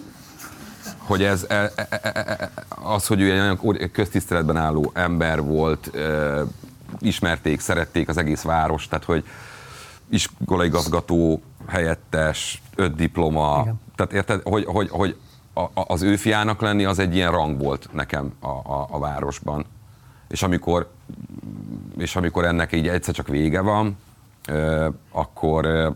hogy 1.12 1.24
ez, 1.24 1.46
e- 1.50 1.72
e- 1.76 1.88
e- 2.02 2.52
az, 2.70 3.08
hogy 3.08 3.22
ő 3.22 3.32
egy 3.32 3.40
olyan 3.40 3.60
óri- 3.62 3.92
köztiszteletben 3.92 4.58
álló 4.58 4.92
ember 4.94 5.42
volt, 5.42 5.92
ismerték, 7.00 7.60
szerették 7.60 8.10
az 8.10 8.18
egész 8.18 8.42
város, 8.42 8.88
tehát 8.88 9.06
hogy 9.06 9.24
iskolaigazgató, 10.10 11.42
helyettes, 11.68 12.62
öt 12.76 12.96
diploma, 12.96 13.60
Igen. 13.62 13.80
tehát 13.96 14.14
érted, 14.14 14.42
hogy, 14.44 14.66
hogy, 14.66 14.90
hogy 14.90 15.16
a, 15.54 15.66
az 15.74 16.02
ő 16.02 16.16
fiának 16.16 16.62
lenni 16.62 16.86
az 16.86 17.00
egy 17.00 17.16
ilyen 17.16 17.32
rang 17.32 17.60
volt 17.60 17.90
nekem 17.94 18.34
a, 18.40 18.48
a, 18.48 18.88
a 18.90 19.00
városban. 19.00 19.66
És 20.28 20.44
amikor, 20.44 20.90
és 21.98 22.16
amikor 22.16 22.46
ennek 22.46 22.72
így 22.72 22.88
egyszer 22.88 23.14
csak 23.14 23.28
vége 23.28 23.62
van, 23.62 23.98
ö, 24.48 24.88
akkor, 25.12 25.66
ö, 25.66 25.90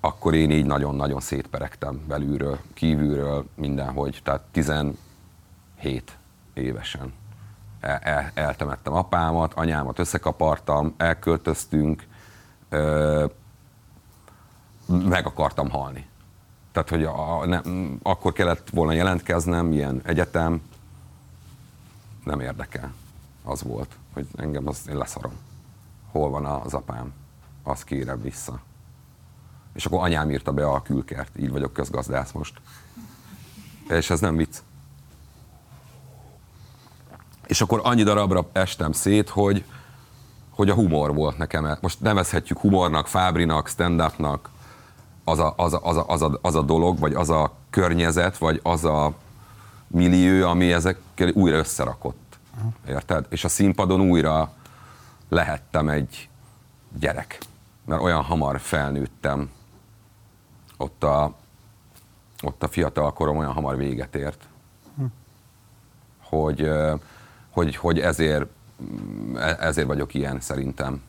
akkor 0.00 0.34
én 0.34 0.50
így 0.50 0.66
nagyon-nagyon 0.66 1.20
szétperegtem 1.20 2.04
belülről, 2.08 2.58
kívülről, 2.74 3.46
mindenhogy. 3.54 4.20
Tehát 4.24 4.40
17 4.50 4.96
évesen 6.54 7.12
el, 7.80 7.98
el, 7.98 8.30
eltemettem 8.34 8.92
apámat, 8.92 9.54
anyámat 9.54 9.98
összekapartam, 9.98 10.94
elköltöztünk, 10.96 12.06
ö, 12.68 13.24
meg 14.86 15.26
akartam 15.26 15.70
halni. 15.70 16.06
Tehát, 16.72 16.88
hogy 16.88 17.04
a, 17.04 17.46
nem, 17.46 17.98
akkor 18.02 18.32
kellett 18.32 18.70
volna 18.70 18.92
jelentkeznem, 18.92 19.72
ilyen 19.72 20.00
egyetem, 20.04 20.62
nem 22.24 22.40
érdekel. 22.40 22.92
Az 23.44 23.62
volt, 23.62 23.96
hogy 24.12 24.26
engem 24.36 24.68
az, 24.68 24.88
én 24.88 24.96
leszarom. 24.96 25.32
Hol 26.10 26.30
van 26.30 26.44
az 26.44 26.74
apám? 26.74 27.12
Azt 27.62 27.84
kérem 27.84 28.22
vissza. 28.22 28.60
És 29.76 29.86
akkor 29.86 30.02
anyám 30.02 30.30
írta 30.30 30.52
be 30.52 30.66
a 30.66 30.82
külkert, 30.82 31.38
így 31.38 31.50
vagyok 31.50 31.72
közgazdász 31.72 32.32
most. 32.32 32.52
És 33.88 34.10
ez 34.10 34.20
nem 34.20 34.36
vicc. 34.36 34.56
És 37.46 37.60
akkor 37.60 37.80
annyi 37.82 38.02
darabra 38.02 38.48
estem 38.52 38.92
szét, 38.92 39.28
hogy, 39.28 39.64
hogy 40.50 40.70
a 40.70 40.74
humor 40.74 41.14
volt 41.14 41.38
nekem. 41.38 41.78
Most 41.80 42.00
nevezhetjük 42.00 42.58
humornak, 42.58 43.06
Fábrinak, 43.06 43.68
stand-upnak, 43.68 44.50
az 45.24 45.38
a, 45.38 45.54
az, 45.56 45.72
a, 45.72 45.80
az, 45.82 45.96
a, 45.96 46.04
az, 46.08 46.22
a, 46.22 46.38
az 46.42 46.54
a 46.54 46.62
dolog, 46.62 46.98
vagy 46.98 47.14
az 47.14 47.30
a 47.30 47.52
környezet, 47.70 48.38
vagy 48.38 48.60
az 48.62 48.84
a 48.84 49.12
millió, 49.86 50.48
ami 50.48 50.72
ezekkel 50.72 51.28
újra 51.28 51.56
összerakott. 51.56 52.38
Érted? 52.88 53.26
És 53.28 53.44
a 53.44 53.48
színpadon 53.48 54.00
újra 54.00 54.52
lehettem 55.28 55.88
egy 55.88 56.28
gyerek. 56.98 57.38
Mert 57.84 58.02
olyan 58.02 58.22
hamar 58.22 58.60
felnőttem. 58.60 59.50
Ott 60.76 61.04
a, 61.04 61.34
ott 62.42 62.62
a 62.62 62.68
fiatal 62.68 63.12
korom 63.12 63.36
olyan 63.36 63.52
hamar 63.52 63.76
véget 63.76 64.14
ért. 64.14 64.48
Hogy, 66.22 66.62
ö, 66.62 66.94
hogy, 67.50 67.76
hogy 67.76 68.00
ezért, 68.00 68.46
mm, 68.82 69.36
e- 69.36 69.56
ezért 69.60 69.86
vagyok 69.86 70.14
ilyen 70.14 70.40
szerintem. 70.40 71.02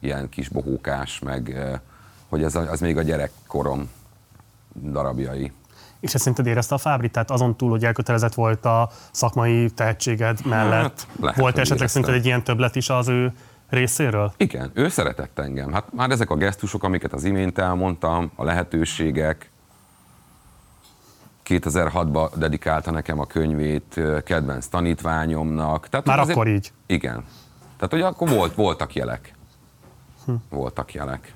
Ilyen 0.00 0.28
kis 0.28 0.48
bohókás, 0.48 1.18
meg 1.18 1.56
hogy 2.28 2.42
ez 2.42 2.54
az 2.54 2.80
még 2.80 2.98
a 2.98 3.02
gyerekkorom 3.02 3.90
darabjai. 4.82 5.52
És 6.00 6.14
ezt 6.14 6.22
szerinted 6.22 6.46
érezte 6.46 6.74
a 6.74 6.78
Fábri? 6.78 7.10
Tehát 7.10 7.30
azon 7.30 7.56
túl, 7.56 7.70
hogy 7.70 7.84
elkötelezett 7.84 8.34
volt 8.34 8.64
a 8.64 8.90
szakmai 9.10 9.70
tehetséged 9.70 10.46
mellett, 10.46 10.82
Hát, 10.82 11.06
lehet, 11.20 11.36
volt 11.36 11.52
hogy 11.52 11.60
esetleg 11.60 11.78
éreztem. 11.78 11.86
szerinted 11.88 12.14
egy 12.14 12.24
ilyen 12.26 12.44
többlet 12.44 12.76
is 12.76 12.88
az 12.90 13.08
ő 13.08 13.32
részéről? 13.70 14.32
Igen, 14.36 14.70
ő 14.74 14.88
szeretett 14.88 15.38
engem. 15.38 15.72
Hát 15.72 15.92
már 15.92 16.10
ezek 16.10 16.30
a 16.30 16.36
gesztusok, 16.36 16.82
amiket 16.82 17.12
az 17.12 17.24
imént 17.24 17.58
elmondtam, 17.58 18.30
a 18.34 18.44
lehetőségek, 18.44 19.50
2006-ban 21.44 22.30
dedikálta 22.36 22.90
nekem 22.90 23.18
a 23.20 23.26
könyvét 23.26 24.00
kedvenc 24.24 24.66
tanítványomnak. 24.66 25.88
Tehát 25.88 26.06
Már 26.06 26.18
azért- 26.18 26.36
akkor 26.38 26.48
így? 26.50 26.72
Igen. 26.86 27.24
Tehát, 27.76 27.90
hogy 27.92 28.00
akkor 28.00 28.28
volt, 28.28 28.54
voltak 28.54 28.94
jelek. 28.94 29.34
Voltak 30.48 30.92
jelek. 30.94 31.34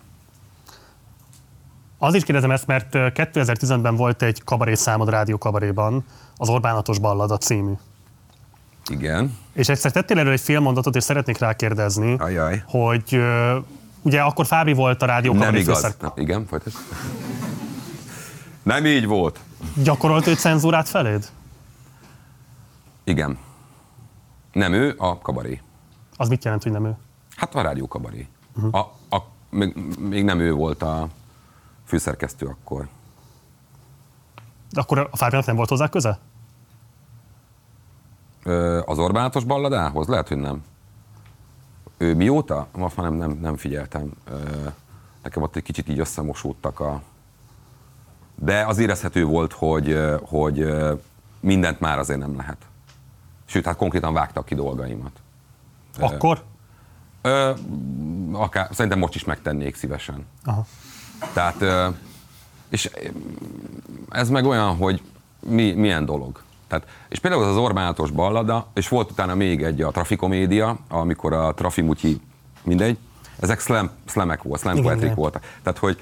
Az 1.98 2.14
is 2.14 2.24
kérdezem 2.24 2.50
ezt, 2.50 2.66
mert 2.66 2.94
ö, 2.94 3.06
2015-ben 3.14 3.96
volt 3.96 4.22
egy 4.22 4.44
kabaré 4.44 4.74
számod 4.74 5.08
rádió 5.08 5.38
kabaréban, 5.38 6.04
az 6.36 6.48
Orbánatos 6.48 6.98
Ballada 6.98 7.36
című. 7.36 7.72
Igen. 8.90 9.36
És 9.52 9.68
egyszer 9.68 9.90
tettél 9.92 10.18
erről 10.18 10.32
egy 10.32 10.40
fél 10.40 10.60
mondatot, 10.60 10.96
és 10.96 11.02
szeretnék 11.04 11.38
rákérdezni, 11.38 12.14
Ajaj. 12.18 12.62
hogy 12.66 13.20
ugye 14.02 14.20
akkor 14.22 14.46
Fábri 14.46 14.72
volt 14.72 15.02
a 15.02 15.06
rádió 15.06 15.32
Nem 15.32 15.54
igaz. 15.54 15.74
főszerk- 15.74 16.00
Nem, 16.00 16.12
igen, 16.16 16.46
folytasd. 16.46 16.76
Nem 18.62 18.86
így 18.86 19.06
volt. 19.06 19.40
Gyakorolt 19.82 20.26
ő 20.26 20.34
cenzúrát 20.34 20.88
feléd? 20.88 21.28
Igen. 23.04 23.38
Nem 24.52 24.72
ő, 24.72 24.94
a 24.98 25.18
kabaré. 25.18 25.60
Az 26.16 26.28
mit 26.28 26.44
jelent, 26.44 26.62
hogy 26.62 26.72
nem 26.72 26.86
ő? 26.86 26.96
Hát 27.36 27.54
a 27.54 27.60
rádió 27.62 27.88
kabaré. 27.88 28.28
A, 28.70 28.78
a, 29.16 29.22
még, 29.50 29.74
még 29.98 30.24
nem 30.24 30.40
ő 30.40 30.52
volt 30.52 30.82
a 30.82 31.08
főszerkesztő 31.86 32.46
akkor. 32.46 32.88
De 34.70 34.80
akkor 34.80 35.08
a 35.10 35.16
Fábrinak 35.16 35.46
nem 35.46 35.56
volt 35.56 35.68
hozzá 35.68 35.88
köze? 35.88 36.18
Az 38.84 38.98
Orbánatos 38.98 39.44
balladához? 39.44 40.06
Lehet, 40.06 40.28
hogy 40.28 40.36
nem. 40.36 40.62
Ő 41.96 42.14
mióta? 42.14 42.66
Most 42.72 42.96
már 42.96 43.08
nem, 43.08 43.16
nem, 43.18 43.38
nem 43.40 43.56
figyeltem. 43.56 44.12
Nekem 45.22 45.42
ott 45.42 45.56
egy 45.56 45.62
kicsit 45.62 45.88
így 45.88 45.98
összemosódtak 45.98 46.80
a... 46.80 47.02
De 48.34 48.64
az 48.66 48.78
érezhető 48.78 49.24
volt, 49.24 49.52
hogy, 49.52 49.98
hogy 50.22 50.74
mindent 51.40 51.80
már 51.80 51.98
azért 51.98 52.20
nem 52.20 52.36
lehet. 52.36 52.56
Sőt, 53.44 53.64
hát 53.64 53.76
konkrétan 53.76 54.12
vágtak 54.12 54.44
ki 54.46 54.54
dolgaimat. 54.54 55.12
Akkor? 55.98 56.42
Ö, 57.22 57.52
akár, 58.32 58.68
szerintem 58.72 58.98
most 58.98 59.14
is 59.14 59.24
megtennék 59.24 59.74
szívesen. 59.74 60.26
Aha. 60.44 60.66
Tehát, 61.32 61.60
ö, 61.60 61.88
és 62.68 62.90
ez 64.08 64.28
meg 64.28 64.44
olyan, 64.44 64.76
hogy 64.76 65.02
mi, 65.40 65.72
milyen 65.72 66.04
dolog. 66.04 66.42
Tehát, 66.66 66.86
és 67.08 67.18
például 67.18 67.42
az 67.42 67.48
az 67.48 67.56
Orbánatos 67.56 68.10
ballada, 68.10 68.66
és 68.74 68.88
volt 68.88 69.10
utána 69.10 69.34
még 69.34 69.62
egy 69.62 69.82
a 69.82 69.90
trafikomédia, 69.90 70.78
amikor 70.88 71.32
a 71.32 71.54
Trafimutyi, 71.54 72.20
mindegy, 72.62 72.98
ezek 73.40 73.60
slam, 73.60 73.90
slamek 74.06 74.42
volt, 74.42 74.60
slam 74.60 74.82
poetrik 74.82 75.14
voltak. 75.14 75.42
Tehát, 75.62 75.78
hogy 75.78 75.98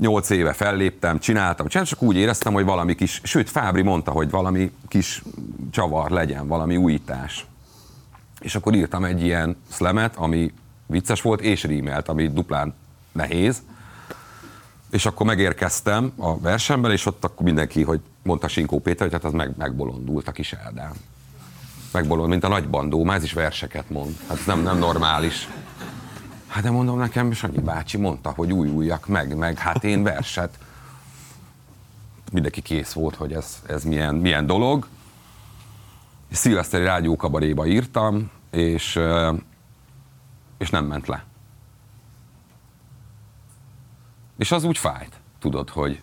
nyolc 0.00 0.30
éve 0.30 0.52
felléptem, 0.52 1.18
csináltam, 1.18 1.66
csináltam, 1.66 1.98
csak 1.98 2.08
úgy 2.08 2.16
éreztem, 2.16 2.52
hogy 2.52 2.64
valami 2.64 2.94
kis, 2.94 3.20
sőt 3.24 3.50
Fábri 3.50 3.82
mondta, 3.82 4.10
hogy 4.10 4.30
valami 4.30 4.72
kis 4.88 5.22
csavar 5.70 6.10
legyen, 6.10 6.46
valami 6.46 6.76
újítás. 6.76 7.46
És 8.40 8.54
akkor 8.54 8.74
írtam 8.74 9.04
egy 9.04 9.22
ilyen 9.22 9.56
szlemet, 9.70 10.16
ami 10.16 10.52
vicces 10.86 11.22
volt, 11.22 11.40
és 11.40 11.64
rímelt, 11.64 12.08
ami 12.08 12.28
duplán 12.28 12.74
nehéz. 13.12 13.62
És 14.90 15.06
akkor 15.06 15.26
megérkeztem 15.26 16.12
a 16.16 16.38
versenben, 16.38 16.90
és 16.90 17.06
ott 17.06 17.24
akkor 17.24 17.46
mindenki, 17.46 17.82
hogy 17.82 18.00
mondta 18.22 18.48
Sinkó 18.48 18.80
Péter, 18.80 19.00
hogy 19.00 19.12
hát 19.12 19.24
az 19.24 19.32
meg, 19.32 19.54
megbolondult 19.56 20.28
a 20.28 20.32
kis 20.32 20.52
Eldán. 20.52 20.92
Megbolond, 21.92 22.28
mint 22.28 22.44
a 22.44 22.48
nagy 22.48 22.68
bandó, 22.68 23.04
már 23.04 23.16
ez 23.16 23.22
is 23.22 23.32
verseket 23.32 23.90
mond. 23.90 24.16
Hát 24.28 24.38
ez 24.38 24.44
nem, 24.44 24.62
nem 24.62 24.78
normális. 24.78 25.48
Hát 26.46 26.62
de 26.62 26.70
mondom 26.70 26.98
nekem, 26.98 27.32
Sanyi 27.32 27.60
bácsi 27.60 27.96
mondta, 27.96 28.30
hogy 28.30 28.52
új 28.52 28.68
újjak 28.68 29.06
meg, 29.06 29.36
meg 29.36 29.58
hát 29.58 29.84
én 29.84 30.02
verset. 30.02 30.58
Mindenki 32.32 32.60
kész 32.60 32.92
volt, 32.92 33.14
hogy 33.14 33.32
ez, 33.32 33.62
ez 33.66 33.84
milyen, 33.84 34.14
milyen 34.14 34.46
dolog. 34.46 34.86
Szilveszteri 36.32 36.84
rádiókabaréba 36.84 37.66
írtam, 37.66 38.30
és, 38.50 38.98
és 40.58 40.70
nem 40.70 40.84
ment 40.84 41.06
le. 41.06 41.27
És 44.38 44.52
az 44.52 44.64
úgy 44.64 44.78
fájt, 44.78 45.20
tudod, 45.38 45.70
hogy 45.70 46.02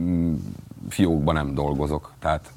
mm, 0.00 0.34
fiókban 0.88 1.34
nem 1.34 1.54
dolgozok, 1.54 2.12
tehát 2.18 2.52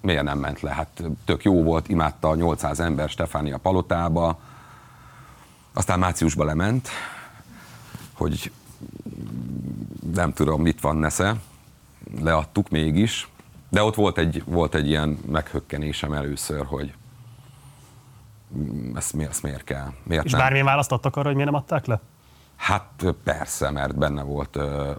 miért 0.00 0.22
nem 0.22 0.38
ment 0.38 0.60
le? 0.60 0.70
Hát 0.70 1.02
tök 1.24 1.44
jó 1.44 1.62
volt, 1.62 1.88
imádta 1.88 2.28
a 2.28 2.34
800 2.34 2.80
ember 2.80 3.08
Stefánia 3.08 3.58
palotába, 3.58 4.38
aztán 5.72 5.98
márciusban 5.98 6.46
lement, 6.46 6.88
hogy 8.12 8.52
nem 10.14 10.32
tudom, 10.32 10.62
mit 10.62 10.80
van 10.80 10.96
nesze, 10.96 11.34
leadtuk 12.20 12.68
mégis, 12.68 13.28
de 13.68 13.82
ott 13.82 13.94
volt 13.94 14.18
egy, 14.18 14.42
volt 14.46 14.74
egy 14.74 14.88
ilyen 14.88 15.18
meghökkenésem 15.26 16.12
először, 16.12 16.66
hogy 16.66 16.94
mm, 18.56 18.96
ezt, 18.96 19.12
mi- 19.12 19.24
ezt 19.24 19.42
miért 19.42 19.64
kell, 19.64 19.92
miért 20.02 20.24
És 20.24 20.30
nem. 20.30 20.40
bármilyen 20.40 20.66
választ 20.66 20.92
adtak 20.92 21.16
arra, 21.16 21.26
hogy 21.26 21.36
miért 21.36 21.50
nem 21.50 21.60
adták 21.60 21.86
le? 21.86 22.00
Hát 22.56 23.14
persze, 23.24 23.70
mert 23.70 23.96
benne 23.98 24.22
volt 24.22 24.56
ö, 24.56 24.90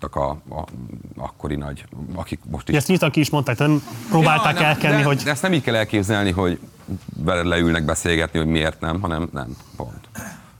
a, 0.00 0.18
a, 0.18 0.64
akkori 1.16 1.56
nagy, 1.56 1.84
akik 2.14 2.40
most 2.50 2.68
is... 2.68 2.76
Ezt 2.76 2.88
nyíltan 2.88 3.10
ki 3.10 3.20
is 3.20 3.30
mondták, 3.30 3.56
tehát 3.56 3.72
nem 3.72 3.82
próbálták 4.08 4.54
nem, 4.54 4.64
elkenni, 4.64 4.96
de, 4.96 5.04
hogy 5.04 5.16
De 5.16 5.30
ezt 5.30 5.42
nem 5.42 5.52
így 5.52 5.62
kell 5.62 5.74
elképzelni, 5.74 6.30
hogy 6.30 6.60
veled 7.16 7.46
leülnek 7.46 7.84
beszélgetni, 7.84 8.38
hogy 8.38 8.48
miért 8.48 8.80
nem, 8.80 9.00
hanem 9.00 9.28
nem, 9.32 9.56
pont. 9.76 10.08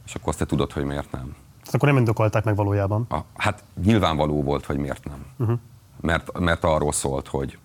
És 0.07 0.15
akkor 0.15 0.29
azt 0.29 0.39
te 0.39 0.47
tudod, 0.47 0.73
hogy 0.73 0.85
miért 0.85 1.13
nem. 1.13 1.35
ezt 1.63 1.75
akkor 1.75 1.89
nem 1.89 1.99
indokolták 1.99 2.45
meg 2.45 2.57
valójában. 2.57 3.07
A, 3.09 3.19
hát 3.37 3.63
nyilvánvaló 3.85 4.43
volt, 4.43 4.67
hogy 4.67 4.77
miért 4.77 5.05
nem. 5.05 5.25
Uh-huh. 5.39 5.59
Mert, 6.01 6.39
mert 6.39 6.65
arról 6.65 6.93
szólt, 6.93 7.29
hogy 7.29 7.59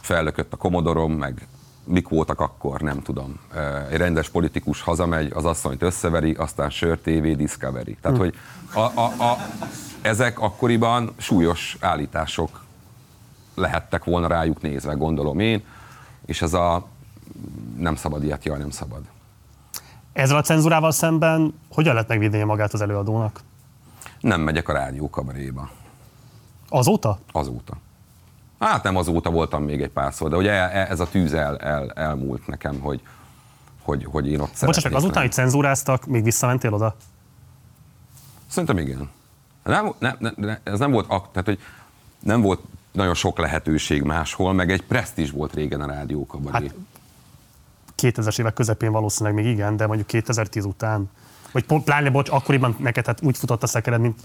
fellökött 0.00 0.52
a 0.52 0.56
komodorom, 0.56 1.12
meg 1.12 1.46
mik 1.88 2.08
voltak 2.08 2.40
akkor, 2.40 2.80
nem 2.80 3.02
tudom. 3.02 3.40
Egy 3.90 3.96
rendes 3.96 4.28
politikus 4.28 4.80
hazamegy, 4.80 5.32
az 5.34 5.44
asszonyt 5.44 5.82
összeveri, 5.82 6.34
aztán 6.34 6.70
Sör 6.70 6.98
TV, 6.98 7.26
Discovery. 7.36 7.96
Tehát, 8.00 8.18
hogy 8.18 8.34
a, 8.74 8.80
a, 8.80 9.04
a, 9.04 9.36
ezek 10.02 10.40
akkoriban 10.40 11.12
súlyos 11.16 11.76
állítások 11.80 12.64
lehettek 13.54 14.04
volna 14.04 14.26
rájuk 14.26 14.62
nézve, 14.62 14.92
gondolom 14.92 15.38
én, 15.38 15.64
és 16.26 16.42
ez 16.42 16.52
a 16.54 16.86
nem 17.78 17.96
szabad 17.96 18.24
ilyet, 18.24 18.44
jaj, 18.44 18.58
nem 18.58 18.70
szabad. 18.70 19.00
Ezzel 20.12 20.36
a 20.36 20.42
cenzúrával 20.42 20.90
szemben 20.90 21.54
hogyan 21.70 21.92
lehet 21.92 22.08
megvédeni 22.08 22.42
magát 22.42 22.72
az 22.72 22.80
előadónak? 22.80 23.40
Nem 24.20 24.40
megyek 24.40 24.68
a 24.68 24.72
rádió 24.72 25.10
kabaréba. 25.10 25.70
Azóta? 26.68 27.18
Azóta. 27.32 27.76
Hát 28.58 28.82
nem 28.82 28.96
azóta 28.96 29.30
voltam 29.30 29.62
még 29.62 29.82
egy 29.82 29.90
párszor, 29.90 30.30
de 30.30 30.36
ugye 30.36 30.50
e- 30.50 30.90
ez 30.90 31.00
a 31.00 31.08
tűz 31.08 31.32
el, 31.32 31.58
el, 31.58 31.90
elmúlt 31.90 32.46
nekem, 32.46 32.80
hogy, 32.80 33.02
hogy, 33.82 34.04
hogy 34.04 34.30
én 34.30 34.40
ott 34.40 34.56
Bocsáss 34.60 34.84
meg, 34.84 34.94
azután, 34.94 35.22
hogy 35.22 35.32
cenzúráztak, 35.32 36.06
még 36.06 36.22
visszamentél 36.22 36.74
oda? 36.74 36.96
Szerintem 38.46 38.78
igen. 38.78 39.10
Nem, 39.64 39.92
nem, 39.98 40.16
nem, 40.18 40.58
ez 40.62 40.78
nem 40.78 40.90
volt, 40.90 41.06
tehát, 41.06 41.44
hogy 41.44 41.58
nem 42.20 42.40
volt 42.40 42.60
nagyon 42.92 43.14
sok 43.14 43.38
lehetőség 43.38 44.02
máshol, 44.02 44.52
meg 44.52 44.70
egy 44.70 44.82
presztízs 44.82 45.30
volt 45.30 45.54
régen 45.54 45.80
a 45.80 45.86
rádiókabaré. 45.86 46.66
Hát, 46.66 46.74
2000-es 48.02 48.40
évek 48.40 48.54
közepén 48.54 48.92
valószínűleg 48.92 49.44
még 49.44 49.52
igen, 49.52 49.76
de 49.76 49.86
mondjuk 49.86 50.06
2010 50.06 50.64
után. 50.64 51.10
Vagy 51.52 51.64
pláne, 51.84 52.10
bocs, 52.10 52.30
akkoriban 52.30 52.76
neked 52.78 53.06
hát 53.06 53.22
úgy 53.22 53.38
futott 53.38 53.62
a 53.62 53.66
szekered, 53.66 54.00
mint 54.00 54.20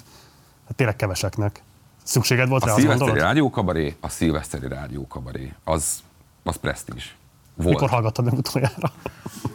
hát 0.67 0.75
tényleg 0.75 0.95
keveseknek. 0.95 1.61
Szükséged 2.03 2.49
volt 2.49 2.63
a 2.63 2.65
rá, 2.65 2.73
szilveszteri 2.73 3.19
rádiókabaré, 3.19 3.95
a 3.99 4.09
szilveszteri 4.09 4.67
rádiókabaré, 4.67 5.53
az, 5.63 6.03
az 6.43 6.55
presztízs. 6.55 7.15
Volt. 7.55 7.69
Mikor 7.69 7.89
hallgattad 7.89 8.25
meg 8.25 8.33
utoljára? 8.33 8.91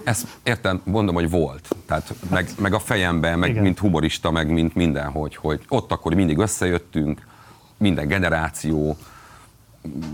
Ezt 0.04 0.26
értem, 0.42 0.80
mondom, 0.84 1.14
hogy 1.14 1.30
volt. 1.30 1.68
Tehát 1.86 2.14
meg, 2.30 2.48
meg 2.58 2.74
a 2.74 2.78
fejemben, 2.78 3.38
meg 3.38 3.50
Igen. 3.50 3.62
mint 3.62 3.78
humorista, 3.78 4.30
meg 4.30 4.50
mint 4.50 4.74
mindenhogy, 4.74 5.36
hogy 5.36 5.64
ott 5.68 5.92
akkor 5.92 6.14
mindig 6.14 6.38
összejöttünk, 6.38 7.26
minden 7.76 8.08
generáció, 8.08 8.96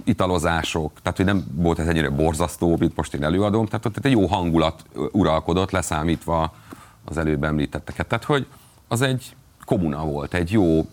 italozások, 0.04 0.92
tehát 1.02 1.16
hogy 1.16 1.26
nem 1.26 1.44
volt 1.54 1.78
ez 1.78 1.86
ennyire 1.86 2.10
borzasztó, 2.10 2.76
mint 2.76 2.96
most 2.96 3.14
én 3.14 3.24
előadom, 3.24 3.66
tehát 3.66 3.86
ott 3.86 4.04
egy 4.04 4.12
jó 4.12 4.26
hangulat 4.26 4.84
uralkodott, 5.12 5.70
leszámítva 5.70 6.54
az 7.04 7.16
előbb 7.16 7.44
említetteket. 7.44 8.06
Tehát, 8.06 8.24
hogy 8.24 8.46
az 8.88 9.00
egy 9.00 9.36
komuna 9.64 10.04
volt, 10.04 10.34
egy 10.34 10.52
jó 10.52 10.86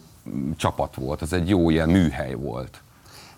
csapat 0.58 0.96
volt, 0.96 1.22
az 1.22 1.34
egy 1.34 1.50
jó 1.50 1.70
ilyen 1.70 1.90
műhely 1.90 2.34
volt. 2.34 2.82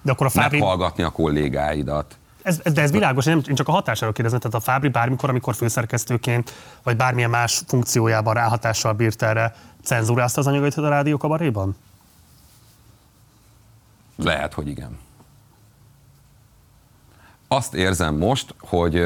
De 0.01 0.11
akkor 0.11 0.25
a 0.25 0.29
Fábri, 0.29 0.59
Meghallgatni 0.59 1.03
a 1.03 1.09
kollégáidat. 1.09 2.17
ez, 2.41 2.59
ez, 2.63 2.73
de 2.73 2.81
ez 2.81 2.91
világos, 2.91 3.25
én, 3.25 3.33
nem, 3.33 3.43
én 3.49 3.55
csak 3.55 3.67
a 3.67 3.71
hatásáról 3.71 4.13
kérdezem, 4.13 4.39
tehát 4.39 4.55
a 4.55 4.59
Fábri 4.59 4.89
bármikor, 4.89 5.29
amikor 5.29 5.55
főszerkesztőként, 5.55 6.53
vagy 6.83 6.95
bármilyen 6.95 7.29
más 7.29 7.61
funkciójában 7.67 8.33
ráhatással 8.33 8.93
bírt 8.93 9.21
erre, 9.21 9.55
cenzúrázta 9.83 10.39
az 10.39 10.47
anyagait 10.47 10.77
a 10.77 10.89
rádió 10.89 11.17
kabaréban? 11.17 11.75
Lehet, 14.15 14.53
hogy 14.53 14.67
igen. 14.67 14.97
Azt 17.47 17.73
érzem 17.73 18.15
most, 18.15 18.55
hogy 18.59 18.97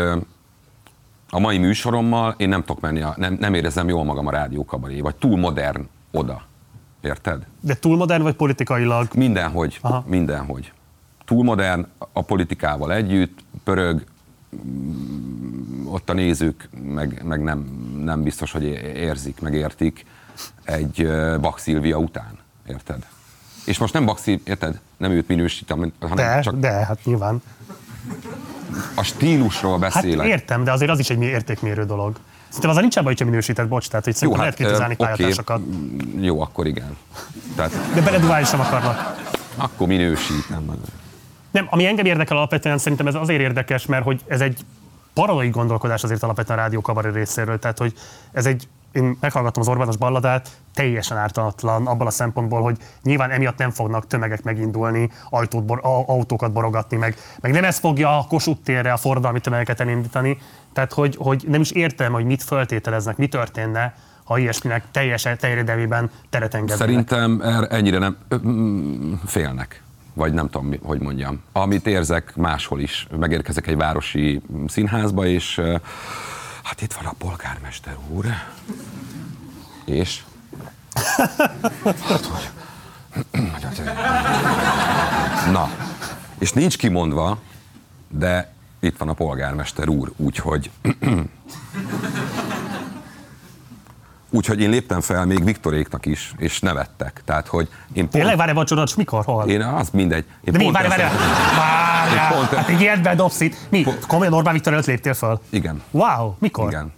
a 1.30 1.39
mai 1.39 1.57
műsorommal 1.57 2.36
én 2.38 2.49
nem 2.49 2.63
tudok 2.63 2.82
menni, 2.82 3.01
a, 3.01 3.13
nem, 3.17 3.38
nem 3.39 3.53
érezem 3.53 3.88
jól 3.88 4.03
magam 4.03 4.28
a 4.28 4.32
rádiókabaré, 4.32 4.99
vagy 4.99 5.15
túl 5.15 5.38
modern 5.38 5.89
oda. 6.11 6.45
Érted? 7.08 7.45
De 7.60 7.76
túl 7.76 7.97
modern 7.97 8.24
vagy 8.24 8.36
politikailag? 8.36 9.08
Mindenhogy, 9.16 9.78
Aha. 9.82 10.03
Mindenhogy. 10.08 10.72
Túl 11.26 11.43
modern, 11.43 11.86
a 12.14 12.22
politikával 12.22 12.93
együtt, 12.93 13.39
pörög, 13.64 14.03
ott 15.86 16.10
a 16.10 16.14
nézők 16.14 16.70
meg, 16.84 17.22
meg 17.26 17.43
nem, 17.43 17.60
nem 18.03 18.24
biztos, 18.24 18.51
hogy 18.51 18.64
érzik, 18.95 19.39
meg 19.41 19.53
értik 19.53 20.05
egy 20.64 21.08
Bak 21.41 21.60
Szilvia 21.60 21.97
után. 21.97 22.38
Érted? 22.70 23.05
És 23.66 23.78
most 23.78 23.93
nem 23.93 24.10
Szil- 24.16 24.47
érted? 24.47 24.80
Nem 24.97 25.12
őt 25.12 25.28
minősítem, 25.28 25.91
hanem 25.99 26.16
De, 26.16 26.39
csak 26.41 26.55
de, 26.60 26.70
hát 26.72 26.99
nyilván. 27.03 27.41
a 28.95 29.03
stílusról 29.03 29.72
Hát 29.72 29.80
beszélek. 29.80 30.28
értem, 30.28 30.64
de 30.64 30.72
azért 30.72 30.91
az 30.91 30.99
is 30.99 31.10
egy 31.10 31.22
értékmérő 31.22 31.86
dolog. 31.86 32.16
Szerintem 32.48 32.70
azzal 32.70 32.82
nincs 32.82 32.95
abban, 32.95 33.08
hogyha 33.08 33.26
minősített, 33.26 33.68
bocs, 33.68 33.88
tehát 33.88 34.06
hogy 34.06 34.14
szerintem 34.16 34.39
lehet 34.39 34.56
kritizálni 34.56 34.93
oké, 34.93 35.04
pályatársakat. 35.04 35.62
Jó, 36.20 36.41
akkor 36.41 36.68
igen. 36.68 36.98
Tehát 37.56 37.72
De 37.93 38.02
beleduválni 38.02 38.45
sem 38.45 38.60
akarnak. 38.60 39.16
akkor 39.56 39.88
minősítem. 39.88 40.76
Nem, 41.52 41.68
ami 41.70 41.86
engem 41.86 42.06
érdekel 42.06 42.38
alapvetően, 42.38 42.78
szerintem 42.78 43.08
ez 43.08 43.16
azért 43.16 43.41
érdekes, 43.41 43.86
mert 43.86 44.04
hogy 44.04 44.22
ez 44.28 44.41
egy 44.41 44.66
paradai 45.14 45.50
gondolkodás 45.50 46.04
azért 46.04 46.24
alapvetően 46.24 46.60
a 46.60 46.62
rádió 46.62 46.82
kabaré 46.82 47.10
részéről. 47.10 47.60
Tehát, 47.60 47.78
hogy 47.78 47.93
ez 48.32 48.45
egy, 48.45 48.68
én 48.91 49.17
meghallgattam 49.19 49.61
az 49.61 49.67
Orbános 49.67 49.97
balladát, 49.97 50.49
teljesen 50.73 51.17
ártatlan 51.17 51.88
abban 51.88 52.07
a 52.07 52.09
szempontból, 52.09 52.61
hogy 52.61 52.77
nyilván 53.03 53.31
emiatt 53.31 53.57
nem 53.57 53.71
fognak 53.71 54.07
tömegek 54.07 54.43
megindulni, 54.43 55.09
ajtót, 55.29 55.65
bor, 55.65 55.79
autókat 55.83 56.51
borogatni, 56.51 56.97
meg, 56.97 57.15
meg 57.41 57.51
nem 57.51 57.63
ez 57.63 57.77
fogja 57.77 58.17
a 58.17 58.25
Kossuth 58.27 58.61
térre 58.63 58.93
a 58.93 58.97
forradalmi 58.97 59.39
tömegeket 59.39 59.79
elindítani. 59.79 60.38
Tehát, 60.73 60.93
hogy, 60.93 61.15
hogy 61.19 61.45
nem 61.47 61.61
is 61.61 61.71
értem, 61.71 62.11
hogy 62.11 62.25
mit 62.25 62.43
föltételeznek, 62.43 63.17
mi 63.17 63.27
történne, 63.27 63.93
ha 64.23 64.38
ilyesminek 64.38 64.83
teljes 64.91 65.27
terjedelmében 65.39 66.09
teret 66.29 66.53
engednének. 66.53 66.88
Szerintem 66.88 67.41
er- 67.41 67.71
ennyire 67.71 67.97
nem 67.97 68.17
félnek. 69.25 69.81
Vagy 70.13 70.33
nem 70.33 70.49
tudom, 70.49 70.73
hogy 70.83 70.99
mondjam. 70.99 71.41
Amit 71.51 71.88
érzek 71.88 72.35
máshol 72.35 72.79
is. 72.79 73.07
Megérkezek 73.19 73.67
egy 73.67 73.75
városi 73.75 74.41
színházba, 74.67 75.25
és 75.25 75.61
hát 76.68 76.82
itt 76.82 76.93
van 76.93 77.05
a 77.05 77.13
polgármester 77.18 77.97
úr. 78.09 78.26
És? 79.86 80.24
Hát, 81.84 82.26
hogy... 82.26 82.49
Na, 85.51 85.70
és 86.38 86.51
nincs 86.51 86.78
kimondva, 86.78 87.39
de 88.09 88.53
itt 88.80 88.97
van 88.97 89.09
a 89.09 89.13
polgármester 89.13 89.88
úr, 89.88 90.11
úgyhogy 90.15 90.72
úgyhogy 94.38 94.61
én 94.61 94.69
léptem 94.69 95.01
fel 95.01 95.25
még 95.25 95.43
Viktoréknak 95.43 96.05
is, 96.05 96.33
és 96.38 96.59
nevettek. 96.59 97.21
Tehát, 97.25 97.47
hogy 97.47 97.67
én 97.93 97.93
pont, 97.93 98.09
Tényleg, 98.09 98.38
várj, 98.38 98.51
vacsorod, 98.51 98.89
mikor, 98.97 99.23
hol? 99.25 99.43
én 99.49 99.61
az 99.61 99.89
mindegy. 99.91 100.25
Én 100.43 100.53
De 100.53 100.57
mi, 100.57 100.63
pont 100.63 100.75
várj, 100.75 100.88
várj, 100.88 101.01
várj, 101.57 102.33
Pont- 102.35 102.53
hát 102.53 102.69
egy 102.69 102.81
ilyet 102.81 103.01
bedobsz 103.01 103.39
itt. 103.39 103.55
Mi, 103.69 103.85
komolyan 104.07 104.33
Orbán 104.33 104.53
Viktor 104.53 104.73
előtt 104.73 104.85
léptél 104.85 105.13
föl? 105.13 105.39
Igen. 105.49 105.81
Wow, 105.91 106.33
mikor? 106.39 106.67
Igen. 106.69 106.93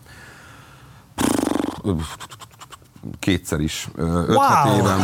Kétszer 3.19 3.59
is. 3.59 3.87
Öt 3.95 4.27
Wow. 4.27 4.77
éven. 4.77 4.99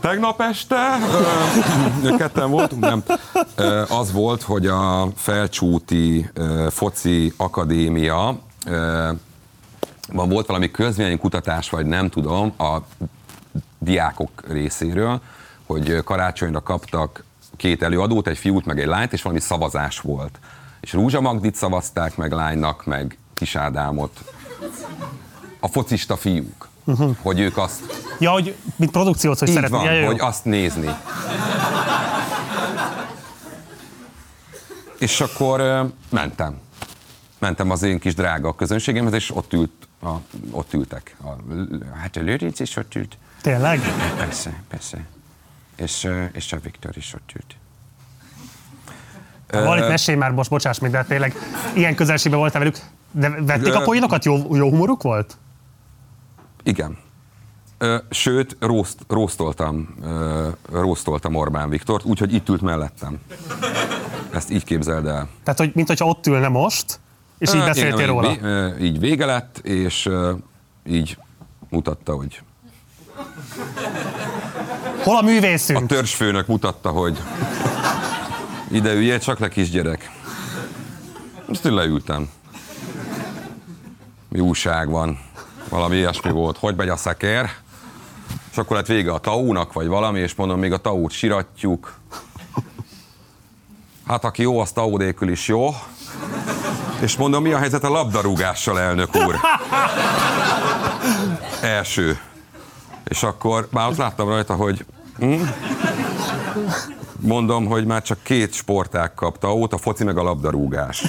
Tegnap 0.00 0.40
este, 0.40 0.76
ketten 2.18 2.50
voltunk, 2.50 2.82
nem. 2.82 3.02
Az 3.88 4.12
volt, 4.12 4.42
hogy 4.42 4.66
a 4.66 5.08
Felcsúti 5.16 6.30
Foci 6.70 7.32
Akadémia 7.36 8.38
volt 10.12 10.46
valami 10.46 10.70
közvéleménykutatás, 10.70 11.70
vagy 11.70 11.86
nem 11.86 12.08
tudom, 12.08 12.52
a 12.58 12.78
diákok 13.78 14.30
részéről, 14.48 15.20
hogy 15.66 16.04
karácsonyra 16.04 16.62
kaptak 16.62 17.24
két 17.56 17.82
előadót, 17.82 18.26
egy 18.26 18.38
fiút, 18.38 18.64
meg 18.66 18.80
egy 18.80 18.86
lányt, 18.86 19.12
és 19.12 19.22
valami 19.22 19.40
szavazás 19.40 20.00
volt. 20.00 20.38
És 20.80 20.92
Rúzsa 20.92 21.20
Magdit 21.20 21.54
szavazták 21.54 22.16
meg 22.16 22.32
lánynak, 22.32 22.84
meg 22.84 23.18
Kis 23.34 23.56
Ádámot. 23.56 24.24
A 25.60 25.68
focista 25.68 26.16
fiúk. 26.16 26.68
Uh-huh. 26.84 27.16
Hogy 27.22 27.40
ők 27.40 27.56
azt 27.56 27.80
Ja, 28.18 28.30
hogy 28.30 28.54
mint 28.76 28.90
produkciót, 28.90 29.38
hogy 29.38 29.48
így 29.48 29.54
szeretnél. 29.54 29.80
van, 29.80 29.92
Ja, 29.94 30.06
hogy 30.06 30.20
azt 30.20 30.44
nézni. 30.44 30.94
És 34.98 35.20
akkor 35.20 35.86
mentem. 36.08 36.58
Mentem 37.38 37.70
az 37.70 37.82
én 37.82 37.98
kis 37.98 38.14
drága 38.14 38.54
közönségemhez, 38.54 39.12
és 39.12 39.36
ott 39.36 39.52
ült, 39.52 39.88
a, 40.02 40.10
ott 40.50 40.72
ültek. 40.74 41.16
A, 41.22 41.28
hát 41.98 42.16
a 42.16 42.20
Lőrinc 42.20 42.60
is 42.60 42.76
ott 42.76 42.94
ült. 42.94 43.18
Tényleg? 43.42 43.80
Persze, 44.16 44.62
persze. 44.68 45.06
És, 45.76 46.08
és 46.32 46.52
a 46.52 46.58
Viktor 46.62 46.96
is 46.96 47.14
ott 47.14 47.32
ült. 47.34 47.54
Valamit 49.64 49.88
mesélj 49.88 50.18
már, 50.18 50.30
most 50.30 50.50
bocsáss 50.50 50.78
meg, 50.78 50.90
de 50.90 51.04
tényleg 51.04 51.34
ilyen 51.74 51.94
közelségben 51.94 52.40
voltál 52.40 52.60
velük. 52.60 52.78
De 53.10 53.28
vették 53.28 53.74
a 53.74 53.80
poénokat? 53.80 54.24
Jó, 54.24 54.56
jó 54.56 54.70
humoruk 54.70 55.02
volt? 55.02 55.36
Igen. 56.62 56.98
Sőt, 58.10 58.56
rószt, 58.60 58.98
rósztoltam, 59.08 59.94
rósztoltam 60.70 61.34
Orbán 61.34 61.68
Viktort, 61.68 62.04
úgyhogy 62.04 62.34
itt 62.34 62.48
ült 62.48 62.60
mellettem. 62.60 63.18
Ezt 64.32 64.50
így 64.50 64.64
képzeld 64.64 65.06
el. 65.06 65.28
Tehát, 65.42 65.58
hogy 65.58 65.70
mint 65.74 65.88
hogyha 65.88 66.06
ott 66.06 66.26
ülne 66.26 66.48
most, 66.48 67.00
és 67.40 67.54
így 67.54 67.60
Ö, 67.60 67.64
beszéltél 67.64 68.06
róla. 68.06 68.30
Így, 68.30 68.84
így 68.84 68.98
vége 68.98 69.26
lett, 69.26 69.58
és 69.58 70.08
így 70.86 71.18
mutatta, 71.68 72.14
hogy 72.14 72.42
Hol 75.02 75.16
a 75.16 75.18
a 75.18 75.22
művészünk? 75.22 75.86
törzsfőnök 75.86 76.46
mutatta, 76.46 76.90
hogy 76.90 77.18
ide 78.70 78.92
üljél, 78.92 79.18
csak 79.18 79.38
le 79.38 79.48
kisgyerek. 79.48 80.10
Azt 81.48 81.64
én 81.64 81.74
leültem. 81.74 82.28
Mi 84.28 84.40
újság 84.40 84.88
van? 84.88 85.18
Valami 85.68 85.96
ilyesmi 85.96 86.30
volt. 86.30 86.58
Hogy 86.58 86.76
megy 86.76 86.88
a 86.88 86.96
szekér? 86.96 87.50
És 88.50 88.56
akkor 88.58 88.76
lett 88.76 88.86
vége 88.86 89.12
a 89.12 89.18
taúnak, 89.18 89.72
vagy 89.72 89.86
valami, 89.86 90.20
és 90.20 90.34
mondom, 90.34 90.58
még 90.58 90.72
a 90.72 90.76
taút 90.76 91.10
siratjuk. 91.10 91.98
Hát 94.06 94.24
aki 94.24 94.42
jó, 94.42 94.58
az 94.60 94.72
taú 94.72 94.96
nélkül 94.96 95.30
is 95.30 95.48
jó. 95.48 95.68
És 97.00 97.16
mondom, 97.16 97.42
mi 97.42 97.52
a 97.52 97.58
helyzet 97.58 97.84
a 97.84 97.88
labdarúgással, 97.88 98.80
elnök 98.80 99.16
úr? 99.16 99.36
Első. 101.62 102.18
És 103.04 103.22
akkor 103.22 103.68
már 103.70 103.88
ott 103.88 103.96
láttam 103.96 104.28
rajta, 104.28 104.54
hogy 104.54 104.84
hm? 105.18 105.42
mondom, 107.20 107.66
hogy 107.66 107.86
már 107.86 108.02
csak 108.02 108.18
két 108.22 108.52
sportág 108.52 109.14
kapta 109.14 109.54
óta, 109.54 109.76
a 109.76 109.78
foci 109.78 110.04
meg 110.04 110.18
a 110.18 110.22
labdarúgás. 110.22 111.04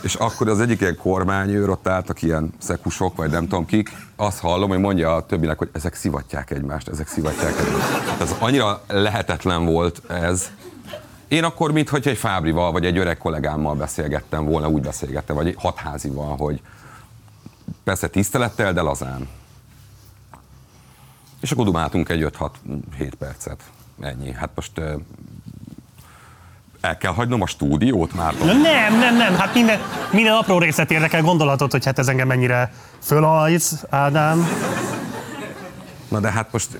És 0.00 0.14
akkor 0.14 0.48
az 0.48 0.60
egyik 0.60 0.80
ilyen 0.80 0.96
kormányőr, 0.96 1.68
ott 1.68 1.88
álltak 1.88 2.22
ilyen 2.22 2.52
szekusok, 2.58 3.16
vagy 3.16 3.30
nem 3.30 3.48
tudom 3.48 3.66
kik, 3.66 3.90
azt 4.16 4.40
hallom, 4.40 4.68
hogy 4.68 4.78
mondja 4.78 5.14
a 5.14 5.26
többinek, 5.26 5.58
hogy 5.58 5.68
ezek 5.72 5.94
szivatják 5.94 6.50
egymást, 6.50 6.88
ezek 6.88 7.08
szivatják 7.08 7.54
egymást. 7.58 8.20
Ez 8.20 8.34
annyira 8.38 8.82
lehetetlen 8.86 9.64
volt 9.64 10.02
ez. 10.08 10.50
Én 11.28 11.44
akkor, 11.44 11.72
mintha 11.72 11.96
egy 11.96 12.18
Fábrival, 12.18 12.72
vagy 12.72 12.86
egy 12.86 12.98
öreg 12.98 13.18
kollégámmal 13.18 13.74
beszélgettem 13.74 14.44
volna, 14.44 14.68
úgy 14.68 14.82
beszélgettem, 14.82 15.36
vagy 15.36 15.46
egy 15.46 15.56
hatházival, 15.58 16.36
hogy 16.36 16.60
persze 17.84 18.08
tisztelettel, 18.08 18.72
de 18.72 18.80
lazán. 18.80 19.28
És 21.40 21.50
akkor 21.50 21.64
dumáltunk 21.64 22.08
egy 22.08 22.26
5-6-7 22.98 23.12
percet. 23.18 23.62
Ennyi. 24.00 24.32
Hát 24.32 24.50
most 24.54 24.80
el 26.80 26.96
kell 26.98 27.12
hagynom 27.12 27.42
a 27.42 27.46
stúdiót 27.46 28.14
már. 28.14 28.34
Nem, 28.38 28.98
nem, 28.98 29.16
nem, 29.16 29.34
hát 29.34 29.54
minden, 29.54 29.80
minden 30.12 30.34
apró 30.34 30.58
részlet 30.58 30.90
érdekel 30.90 31.22
gondolatot, 31.22 31.70
hogy 31.70 31.84
hát 31.84 31.98
ez 31.98 32.08
engem 32.08 32.26
mennyire 32.26 32.72
fölajz, 33.02 33.86
Ádám. 33.90 34.46
Na 36.08 36.20
de 36.20 36.30
hát 36.30 36.52
most 36.52 36.78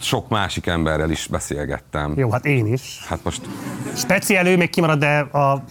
sok 0.00 0.28
másik 0.28 0.66
emberrel 0.66 1.10
is 1.10 1.26
beszélgettem. 1.26 2.12
Jó, 2.16 2.30
hát 2.30 2.44
én 2.44 2.66
is. 2.66 3.04
Hát 3.06 3.24
most 3.24 3.40
Speciál 3.96 4.46
ő 4.46 4.56
még 4.56 4.70
kimarad, 4.70 4.98
de 4.98 5.18
a 5.18 5.64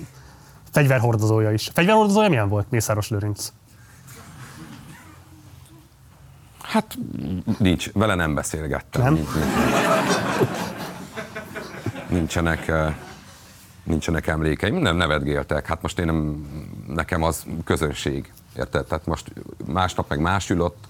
fegyverhordozója 0.71 1.51
is. 1.51 1.69
Fegyverhordozója 1.73 2.29
milyen 2.29 2.49
volt, 2.49 2.71
Mészáros 2.71 3.09
Lőrinc? 3.09 3.51
Hát 6.61 6.97
nincs, 7.57 7.91
vele 7.91 8.15
nem 8.15 8.33
beszélgettem. 8.33 9.03
Nem? 9.03 9.13
Nincs, 9.13 9.33
nincs. 9.33 9.47
Nincsenek, 12.07 12.71
nincsenek 13.83 14.27
emlékeim, 14.27 14.75
nem 14.75 14.95
nevetgéltek. 14.95 15.67
Hát 15.67 15.81
most 15.81 15.99
én 15.99 16.05
nem, 16.05 16.47
nekem 16.87 17.23
az 17.23 17.45
közönség, 17.65 18.33
érted? 18.57 18.85
Tehát 18.85 19.05
most 19.05 19.31
másnap 19.65 20.09
meg 20.09 20.19
más 20.19 20.49
ül 20.49 20.61
ott. 20.61 20.87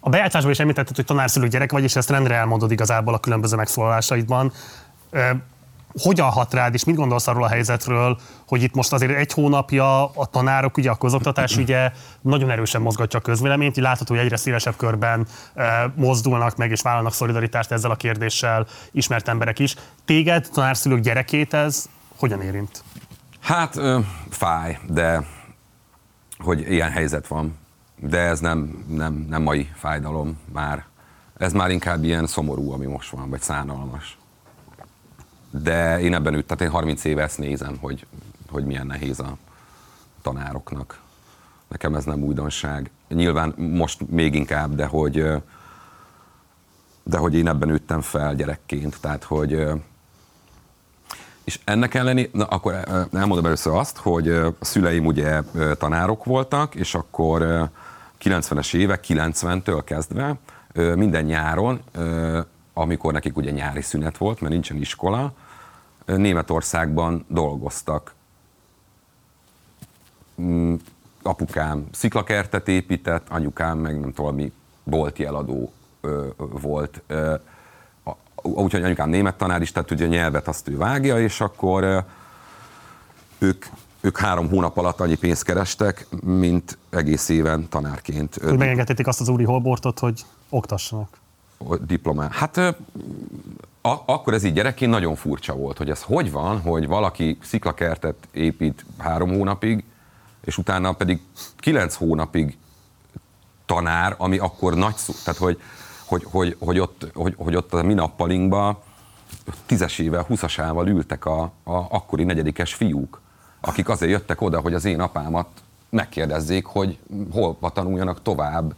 A 0.00 0.08
bejátszásban 0.08 0.52
is 0.52 0.58
említetted, 0.58 0.96
hogy 0.96 1.04
tanárszülő 1.04 1.48
gyerek 1.48 1.72
vagy, 1.72 1.82
és 1.82 1.96
ezt 1.96 2.10
rendre 2.10 2.34
elmondod 2.34 2.70
igazából 2.70 3.14
a 3.14 3.18
különböző 3.18 3.56
megszólalásaidban. 3.56 4.52
Hogyan 6.02 6.30
hat 6.30 6.54
rád, 6.54 6.74
és 6.74 6.84
mit 6.84 6.96
gondolsz 6.96 7.26
arról 7.26 7.44
a 7.44 7.48
helyzetről, 7.48 8.18
hogy 8.46 8.62
itt 8.62 8.74
most 8.74 8.92
azért 8.92 9.16
egy 9.16 9.32
hónapja 9.32 10.04
a 10.04 10.26
tanárok, 10.26 10.76
ugye 10.76 10.90
a 10.90 10.94
közoktatás 10.94 11.56
ugye 11.56 11.90
nagyon 12.20 12.50
erősen 12.50 12.80
mozgatja 12.80 13.18
a 13.18 13.22
közvéleményt, 13.22 13.76
így 13.76 13.82
látható, 13.82 14.14
hogy 14.14 14.24
egyre 14.24 14.36
szélesebb 14.36 14.76
körben 14.76 15.26
mozdulnak 15.94 16.56
meg 16.56 16.70
és 16.70 16.80
vállalnak 16.80 17.12
szolidaritást 17.12 17.70
ezzel 17.70 17.90
a 17.90 17.96
kérdéssel 17.96 18.66
ismert 18.92 19.28
emberek 19.28 19.58
is. 19.58 19.74
Téged, 20.04 20.48
tanárszülők 20.52 21.00
gyerekét 21.00 21.54
ez 21.54 21.88
hogyan 22.16 22.42
érint? 22.42 22.84
Hát 23.40 23.80
fáj, 24.30 24.78
de 24.88 25.26
hogy 26.38 26.72
ilyen 26.72 26.90
helyzet 26.90 27.26
van. 27.26 27.58
De 28.02 28.18
ez 28.18 28.40
nem, 28.40 28.84
nem, 28.88 29.26
nem 29.28 29.42
mai 29.42 29.70
fájdalom 29.74 30.38
már. 30.52 30.84
Ez 31.36 31.52
már 31.52 31.70
inkább 31.70 32.04
ilyen 32.04 32.26
szomorú, 32.26 32.72
ami 32.72 32.86
most 32.86 33.10
van, 33.10 33.30
vagy 33.30 33.40
szánalmas. 33.40 34.18
De 35.50 36.00
én 36.00 36.14
ebben 36.14 36.34
üt, 36.34 36.46
tehát 36.46 36.62
én 36.62 36.70
30 36.70 37.04
éve 37.04 37.22
ezt 37.22 37.38
nézem, 37.38 37.76
hogy, 37.80 38.06
hogy 38.50 38.64
milyen 38.64 38.86
nehéz 38.86 39.20
a 39.20 39.36
tanároknak. 40.22 41.00
Nekem 41.68 41.94
ez 41.94 42.04
nem 42.04 42.22
újdonság. 42.22 42.90
Nyilván 43.08 43.54
most 43.56 44.10
még 44.10 44.34
inkább, 44.34 44.74
de 44.74 44.86
hogy, 44.86 45.26
de 47.02 47.18
hogy 47.18 47.34
én 47.34 47.48
ebben 47.48 47.70
üttem 47.70 48.00
fel 48.00 48.34
gyerekként. 48.34 49.00
Tehát, 49.00 49.24
hogy 49.24 49.68
és 51.44 51.60
ennek 51.64 51.94
ellenére, 51.94 52.28
na 52.32 52.44
akkor 52.44 52.72
ö, 52.72 53.02
elmondom 53.12 53.46
először 53.46 53.74
azt, 53.74 53.96
hogy 53.96 54.28
ö, 54.28 54.46
a 54.46 54.64
szüleim 54.64 55.06
ugye 55.06 55.40
ö, 55.54 55.74
tanárok 55.74 56.24
voltak, 56.24 56.74
és 56.74 56.94
akkor 56.94 57.70
90-es 58.20 58.74
évek, 58.74 59.04
90-től 59.08 59.82
kezdve 59.84 60.38
minden 60.94 61.24
nyáron, 61.24 61.80
amikor 62.72 63.12
nekik 63.12 63.36
ugye 63.36 63.50
nyári 63.50 63.82
szünet 63.82 64.16
volt, 64.16 64.40
mert 64.40 64.52
nincsen 64.52 64.76
iskola, 64.76 65.32
Németországban 66.04 67.24
dolgoztak. 67.28 68.14
Mm, 70.40 70.74
Apukám 71.22 71.86
sziklakertet 71.92 72.68
épített, 72.68 73.28
anyukám 73.28 73.78
meg 73.78 74.00
nem 74.00 74.12
tudom, 74.12 74.34
mi 74.34 74.52
bolti 74.84 75.24
eladó 75.24 75.72
volt. 76.36 77.02
Úgyhogy 78.42 78.82
anyukám 78.82 79.08
német 79.08 79.36
tanár 79.36 79.62
is, 79.62 79.72
tehát 79.72 79.90
ugye 79.90 80.04
a 80.04 80.08
nyelvet 80.08 80.48
azt 80.48 80.68
ő 80.68 80.76
vágja, 80.76 81.20
és 81.20 81.40
akkor 81.40 82.04
ők, 83.38 83.64
ők 84.00 84.18
három 84.18 84.48
hónap 84.48 84.76
alatt 84.76 85.00
annyi 85.00 85.14
pénzt 85.14 85.42
kerestek, 85.42 86.06
mint 86.24 86.78
egész 86.90 87.28
éven 87.28 87.68
tanárként 87.68 88.34
Hogy 88.42 88.58
megengedték 88.58 89.06
azt 89.06 89.20
az 89.20 89.28
úri 89.28 89.44
holbortot, 89.44 89.98
hogy 89.98 90.24
oktassanak. 90.48 91.18
diplomát. 91.86 92.32
Hát 92.32 92.56
a, 93.82 94.02
akkor 94.06 94.34
ez 94.34 94.44
így 94.44 94.52
gyerekként 94.52 94.90
nagyon 94.90 95.14
furcsa 95.14 95.54
volt, 95.54 95.78
hogy 95.78 95.90
ez 95.90 96.02
hogy 96.02 96.32
van, 96.32 96.60
hogy 96.60 96.86
valaki 96.86 97.38
sziklakertet 97.42 98.16
épít 98.32 98.84
három 98.98 99.28
hónapig, 99.28 99.84
és 100.44 100.58
utána 100.58 100.92
pedig 100.92 101.20
kilenc 101.56 101.94
hónapig 101.94 102.56
tanár, 103.66 104.14
ami 104.18 104.38
akkor 104.38 104.74
nagy 104.74 104.96
szó, 104.96 105.12
tehát 105.24 105.40
hogy, 105.40 105.60
hogy, 106.04 106.24
hogy, 106.30 106.56
hogy, 106.58 106.78
ott, 106.78 107.10
hogy, 107.14 107.34
hogy 107.36 107.56
ott 107.56 107.74
a 107.74 107.82
mi 107.82 107.94
nappalinkba 107.94 108.82
tízesével, 109.66 110.22
huszasával 110.22 110.88
ültek 110.88 111.24
a, 111.24 111.42
a 111.42 111.52
akkori 111.72 112.24
negyedikes 112.24 112.74
fiúk, 112.74 113.20
akik 113.60 113.88
azért 113.88 114.10
jöttek 114.10 114.40
oda, 114.40 114.60
hogy 114.60 114.74
az 114.74 114.84
én 114.84 115.00
apámat 115.00 115.46
megkérdezzék, 115.90 116.64
hogy 116.64 116.98
hol 117.30 117.58
tanuljanak 117.60 118.22
tovább, 118.22 118.74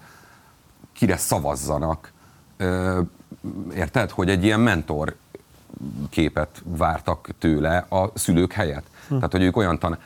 kire 0.93 1.17
szavazzanak. 1.17 2.13
Érted, 3.75 4.11
hogy 4.11 4.31
egy 4.31 4.45
ilyen 4.45 4.61
mentor 4.61 5.17
képet 6.11 6.63
vártak 6.65 7.29
tőle 7.39 7.87
a 7.89 8.11
szülők 8.15 8.53
helyett. 8.53 8.87
Hm. 9.09 9.15
Tehát, 9.15 9.33
hogy 9.33 9.43
ők 9.43 9.57
olyan 9.57 9.79
tan... 9.79 9.99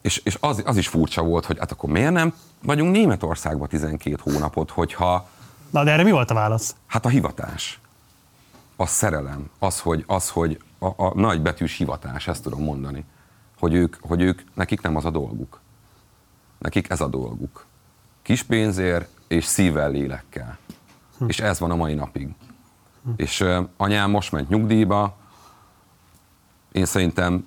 És, 0.00 0.18
és 0.18 0.36
az, 0.40 0.62
az 0.66 0.76
is 0.76 0.88
furcsa 0.88 1.22
volt, 1.22 1.44
hogy 1.44 1.58
hát 1.58 1.72
akkor 1.72 1.90
miért 1.90 2.12
nem 2.12 2.34
vagyunk 2.62 2.92
Németországban 2.92 3.68
12 3.68 4.16
hónapot, 4.22 4.70
hogyha... 4.70 5.28
Na, 5.70 5.84
de 5.84 5.90
erre 5.90 6.02
mi 6.02 6.10
volt 6.10 6.30
a 6.30 6.34
válasz? 6.34 6.74
Hát 6.86 7.04
a 7.04 7.08
hivatás. 7.08 7.80
A 8.76 8.86
szerelem. 8.86 9.50
Az, 9.58 9.80
hogy, 9.80 10.04
az, 10.06 10.30
hogy 10.30 10.60
a, 10.78 10.86
a 10.86 11.12
nagy 11.14 11.40
betűs 11.40 11.76
hivatás, 11.76 12.28
ezt 12.28 12.42
tudom 12.42 12.62
mondani. 12.62 13.04
Hogy 13.58 13.74
ők, 13.74 13.96
hogy 14.00 14.22
ők, 14.22 14.42
nekik 14.54 14.80
nem 14.80 14.96
az 14.96 15.04
a 15.04 15.10
dolguk. 15.10 15.60
Nekik 16.58 16.90
ez 16.90 17.00
a 17.00 17.08
dolguk. 17.08 17.66
Kis 18.22 18.42
pénzért 18.42 19.08
és 19.26 19.44
szívvel, 19.44 19.90
lélekkel. 19.90 20.58
Hm. 21.18 21.28
És 21.28 21.40
ez 21.40 21.58
van 21.58 21.70
a 21.70 21.76
mai 21.76 21.94
napig. 21.94 22.28
Hm. 23.04 23.10
És 23.16 23.40
uh, 23.40 23.68
anyám 23.76 24.10
most 24.10 24.32
ment 24.32 24.48
nyugdíjba, 24.48 25.16
én 26.72 26.84
szerintem 26.84 27.46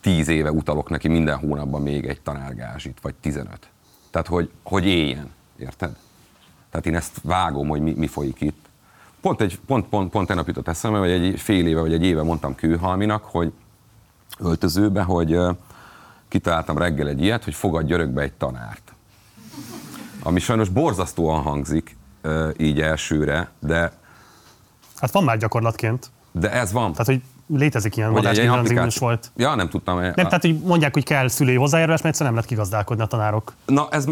tíz 0.00 0.28
éve 0.28 0.52
utalok 0.52 0.88
neki 0.88 1.08
minden 1.08 1.38
hónapban 1.38 1.82
még 1.82 2.06
egy 2.06 2.20
tanárgázsit, 2.20 3.00
vagy 3.00 3.14
tizenöt. 3.14 3.68
Tehát, 4.10 4.26
hogy, 4.26 4.50
hogy 4.62 4.86
éljen, 4.86 5.30
érted? 5.56 5.96
Tehát 6.70 6.86
én 6.86 6.94
ezt 6.94 7.20
vágom, 7.22 7.68
hogy 7.68 7.80
mi, 7.80 7.94
mi 7.96 8.06
folyik 8.06 8.40
itt. 8.40 8.68
Pont, 9.20 9.40
egy, 9.40 9.60
pont, 9.66 9.86
pont, 9.86 10.10
pont 10.10 10.26
tegnap 10.26 10.46
jutott 10.46 10.68
eszembe, 10.68 10.98
vagy 10.98 11.10
egy 11.10 11.40
fél 11.40 11.66
éve, 11.66 11.80
vagy 11.80 11.92
egy 11.92 12.04
éve 12.04 12.22
mondtam 12.22 12.54
Kőhalminak, 12.54 13.24
hogy 13.24 13.52
öltözőbe, 14.38 15.02
hogy 15.02 15.38
kitaláltam 16.28 16.78
reggel 16.78 17.08
egy 17.08 17.22
ilyet, 17.22 17.44
hogy 17.44 17.54
fogadj 17.54 17.92
örökbe 17.92 18.22
egy 18.22 18.32
tanárt. 18.32 18.92
Ami 20.22 20.40
sajnos 20.40 20.68
borzasztóan 20.68 21.42
hangzik 21.42 21.96
így 22.56 22.80
elsőre, 22.80 23.50
de... 23.58 23.92
Hát 24.96 25.10
van 25.10 25.24
már 25.24 25.38
gyakorlatként. 25.38 26.10
De 26.32 26.52
ez 26.52 26.72
van. 26.72 26.92
Tehát, 26.92 27.06
hogy 27.06 27.22
létezik 27.58 27.96
ilyen 27.96 28.12
Vagy 28.12 28.24
egy 28.24 28.46
applikáció. 28.46 29.06
volt. 29.06 29.30
Ja, 29.36 29.54
nem 29.54 29.68
tudtam. 29.68 30.00
Nem, 30.00 30.12
tehát, 30.14 30.40
hogy 30.40 30.58
mondják, 30.58 30.94
hogy 30.94 31.04
kell 31.04 31.28
szülői 31.28 31.54
hozzájárulás, 31.54 32.02
mert 32.02 32.14
egyszerűen 32.14 32.34
nem 32.34 32.44
lehet 32.44 32.48
kigazdálkodni 32.48 33.02
a 33.02 33.06
tanárok. 33.06 33.52
Na, 33.66 33.88
ez 33.90 34.04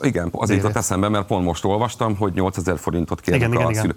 igen, 0.00 0.28
azért 0.32 0.60
jutott 0.60 0.76
eszembe, 0.76 1.08
mert 1.08 1.26
pont 1.26 1.44
most 1.44 1.64
olvastam, 1.64 2.16
hogy 2.16 2.32
8000 2.32 2.78
forintot 2.78 3.20
kérnek 3.20 3.48
Igen, 3.48 3.66
a 3.66 3.70
igen, 3.70 3.84
igen. 3.84 3.96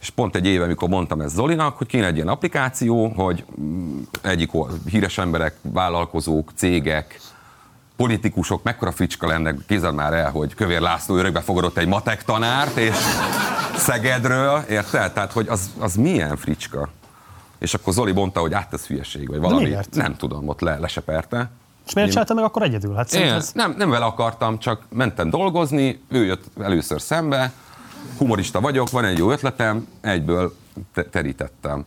És 0.00 0.10
pont 0.10 0.36
egy 0.36 0.46
éve, 0.46 0.64
amikor 0.64 0.88
mondtam 0.88 1.20
ezt 1.20 1.34
Zolinak, 1.34 1.76
hogy 1.76 1.86
kéne 1.86 2.06
egy 2.06 2.14
ilyen 2.14 2.28
applikáció, 2.28 3.08
hogy 3.08 3.44
mm, 3.60 4.00
egyik 4.22 4.50
híres 4.86 5.18
emberek, 5.18 5.56
vállalkozók, 5.62 6.50
cégek, 6.54 7.20
politikusok, 7.96 8.62
mekkora 8.62 8.92
fricska 8.92 9.26
lenne, 9.26 9.54
képzeld 9.66 9.94
már 9.94 10.12
el, 10.12 10.30
hogy 10.30 10.54
Kövér 10.54 10.80
László 10.80 11.16
örökbe 11.16 11.40
fogadott 11.40 11.76
egy 11.76 11.86
matek 11.86 12.24
tanárt, 12.24 12.76
és 12.76 12.96
Szegedről, 13.76 14.64
érted? 14.68 15.12
Tehát, 15.12 15.32
hogy 15.32 15.48
az, 15.48 15.70
az 15.78 15.94
milyen 15.94 16.36
fricska. 16.36 16.88
És 17.58 17.74
akkor 17.74 17.92
Zoli 17.92 18.12
mondta, 18.12 18.40
hogy 18.40 18.52
át 18.52 18.72
ez 18.72 18.86
hülyeség, 18.86 19.28
vagy 19.28 19.38
valami. 19.40 19.76
Nem 19.90 20.16
tudom, 20.16 20.48
ott 20.48 20.60
le, 20.60 20.78
leseperte. 20.78 21.50
És 21.86 21.94
miért 21.94 22.10
csinálta 22.10 22.34
meg 22.34 22.44
akkor 22.44 22.62
egyedül? 22.62 22.94
Hát 22.94 23.12
én 23.12 23.32
ez... 23.32 23.52
nem, 23.52 23.74
nem 23.78 23.90
vele 23.90 24.04
akartam, 24.04 24.58
csak 24.58 24.82
mentem 24.88 25.30
dolgozni, 25.30 26.00
ő 26.08 26.24
jött 26.24 26.44
először 26.60 27.00
szembe, 27.00 27.52
humorista 28.18 28.60
vagyok, 28.60 28.90
van 28.90 29.04
egy 29.04 29.18
jó 29.18 29.30
ötletem, 29.30 29.88
egyből 30.00 30.56
te- 30.92 31.04
terítettem. 31.04 31.84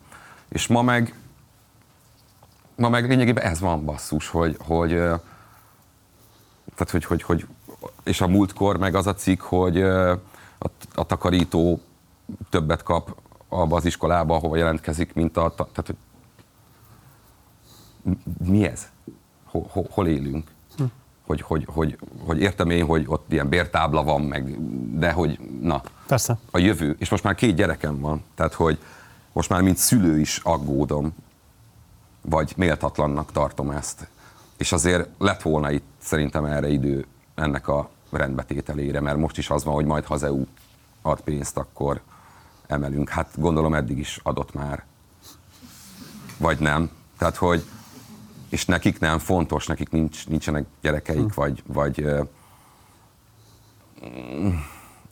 És 0.49 0.67
ma 0.67 0.81
meg, 0.81 1.15
ma 2.75 2.89
meg 2.89 3.07
lényegében 3.07 3.43
ez 3.43 3.59
van 3.59 3.85
basszus, 3.85 4.27
hogy, 4.27 4.57
hogy 4.59 4.89
tehát, 6.75 6.91
hogy, 6.91 7.05
hogy, 7.05 7.21
hogy, 7.21 7.47
és 8.03 8.21
a 8.21 8.27
múltkor 8.27 8.77
meg 8.77 8.95
az 8.95 9.07
a 9.07 9.13
cikk, 9.13 9.41
hogy 9.41 9.81
a, 9.81 10.11
a 10.95 11.05
takarító 11.05 11.81
többet 12.49 12.83
kap 12.83 13.15
abba 13.47 13.75
az 13.75 13.85
iskolába, 13.85 14.35
ahova 14.35 14.55
jelentkezik, 14.55 15.13
mint 15.13 15.37
a... 15.37 15.53
Tehát, 15.55 15.85
hogy 15.85 15.97
mi 18.47 18.65
ez? 18.65 18.87
Hol, 19.45 19.65
hol, 19.69 19.87
hol 19.89 20.07
élünk? 20.07 20.51
Hm. 20.77 20.83
Hogy, 21.25 21.41
hogy, 21.41 21.65
hogy, 21.67 21.97
hogy 22.25 22.39
értem 22.39 22.69
én, 22.69 22.85
hogy 22.85 23.03
ott 23.07 23.31
ilyen 23.31 23.49
bértábla 23.49 24.03
van, 24.03 24.21
meg, 24.21 24.69
de 24.99 25.11
hogy 25.11 25.39
na, 25.61 25.81
Persze. 26.11 26.37
a 26.51 26.57
jövő, 26.57 26.95
és 26.99 27.09
most 27.09 27.23
már 27.23 27.35
két 27.35 27.55
gyerekem 27.55 27.99
van, 27.99 28.23
tehát 28.35 28.53
hogy 28.53 28.79
most 29.31 29.49
már 29.49 29.61
mint 29.61 29.77
szülő 29.77 30.19
is 30.19 30.39
aggódom, 30.43 31.13
vagy 32.21 32.53
méltatlannak 32.55 33.31
tartom 33.31 33.69
ezt. 33.69 34.07
És 34.57 34.71
azért 34.71 35.09
lett 35.17 35.41
volna 35.41 35.71
itt 35.71 35.85
szerintem 35.97 36.45
erre 36.45 36.69
idő 36.69 37.05
ennek 37.35 37.67
a 37.67 37.89
rendbetételére, 38.09 38.99
mert 38.99 39.17
most 39.17 39.37
is 39.37 39.49
az 39.49 39.63
van, 39.63 39.73
hogy 39.73 39.85
majd 39.85 40.05
ha 40.05 40.13
az 40.13 40.23
EU 40.23 40.45
ad 41.01 41.21
pénzt, 41.21 41.57
akkor 41.57 42.01
emelünk. 42.67 43.09
Hát 43.09 43.29
gondolom 43.35 43.73
eddig 43.73 43.97
is 43.97 44.19
adott 44.23 44.53
már. 44.53 44.83
Vagy 46.37 46.59
nem. 46.59 46.89
Tehát, 47.17 47.35
hogy 47.35 47.65
és 48.49 48.65
nekik 48.65 48.99
nem 48.99 49.19
fontos, 49.19 49.65
nekik 49.65 49.89
nincs, 49.89 50.27
nincsenek 50.27 50.65
gyerekeik, 50.81 51.33
vagy, 51.33 51.63
vagy 51.65 52.01
ö, 52.01 52.21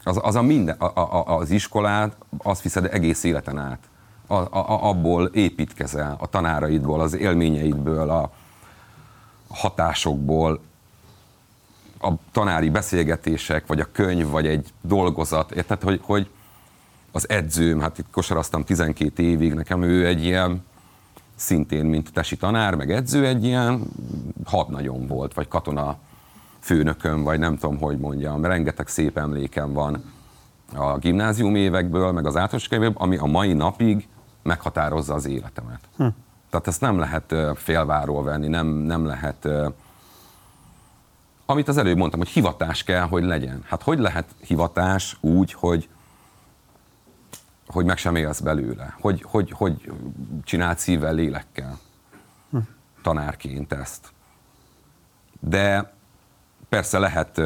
az, 0.03 0.19
az 0.21 0.35
a 0.35 0.41
minden, 0.41 0.75
a, 0.75 0.99
a, 0.99 1.37
az 1.37 1.49
iskolát, 1.49 2.15
azt 2.37 2.61
viszed 2.61 2.85
egész 2.91 3.23
életen 3.23 3.57
át. 3.57 3.79
A, 4.27 4.33
a, 4.33 4.89
abból 4.89 5.25
építkezel, 5.25 6.15
a 6.19 6.27
tanáraidból, 6.27 7.01
az 7.01 7.13
élményeidből, 7.15 8.09
a 8.09 8.31
hatásokból, 9.49 10.59
a 12.01 12.11
tanári 12.31 12.69
beszélgetések, 12.69 13.67
vagy 13.67 13.79
a 13.79 13.91
könyv, 13.91 14.29
vagy 14.29 14.47
egy 14.47 14.73
dolgozat. 14.81 15.51
Érted, 15.51 15.81
hogy, 15.81 15.99
hogy 16.03 16.29
az 17.11 17.29
edzőm, 17.29 17.79
hát 17.79 17.97
itt 17.97 18.11
kosaraztam 18.11 18.63
12 18.63 19.23
évig, 19.23 19.53
nekem 19.53 19.83
ő 19.83 20.05
egy 20.05 20.23
ilyen, 20.23 20.63
szintén, 21.39 21.85
mint 21.85 22.13
tesi 22.13 22.37
tanár, 22.37 22.75
meg 22.75 22.91
edző, 22.91 23.25
egy 23.25 23.43
ilyen 23.43 23.83
hadnagyon 24.45 25.07
volt, 25.07 25.33
vagy 25.33 25.47
katona 25.47 25.97
főnököm, 26.69 27.23
vagy 27.23 27.39
nem 27.39 27.57
tudom, 27.57 27.77
hogy 27.77 27.97
mondjam. 27.97 28.45
Rengeteg 28.45 28.87
szép 28.87 29.17
emlékem 29.17 29.73
van 29.73 30.03
a 30.75 30.97
gimnázium 30.97 31.55
évekből, 31.55 32.11
meg 32.11 32.25
az 32.25 32.35
általános 32.35 32.67
évekből, 32.67 33.01
ami 33.03 33.17
a 33.17 33.25
mai 33.25 33.53
napig 33.53 34.07
meghatározza 34.43 35.13
az 35.13 35.25
életemet. 35.25 35.79
Hm. 35.97 36.07
Tehát 36.49 36.67
ezt 36.67 36.81
nem 36.81 36.99
lehet 36.99 37.35
félváról 37.55 38.23
venni, 38.23 38.47
nem, 38.47 38.67
nem 38.67 39.05
lehet... 39.05 39.47
Amit 41.45 41.67
az 41.67 41.77
előbb 41.77 41.97
mondtam, 41.97 42.19
hogy 42.19 42.29
hivatás 42.29 42.83
kell, 42.83 43.07
hogy 43.07 43.23
legyen. 43.23 43.63
Hát 43.67 43.83
hogy 43.83 43.99
lehet 43.99 44.25
hivatás 44.39 45.17
úgy, 45.19 45.53
hogy 45.53 45.89
hogy 47.67 47.85
meg 47.85 47.97
sem 47.97 48.15
élsz 48.15 48.39
belőle? 48.39 48.95
Hogy, 48.99 49.23
hogy, 49.27 49.51
hogy 49.51 49.91
csináld 50.43 50.77
szívvel, 50.77 51.13
lélekkel 51.13 51.79
tanárként 53.01 53.73
ezt? 53.73 54.11
De 55.39 55.97
persze 56.69 56.99
lehet, 56.99 57.41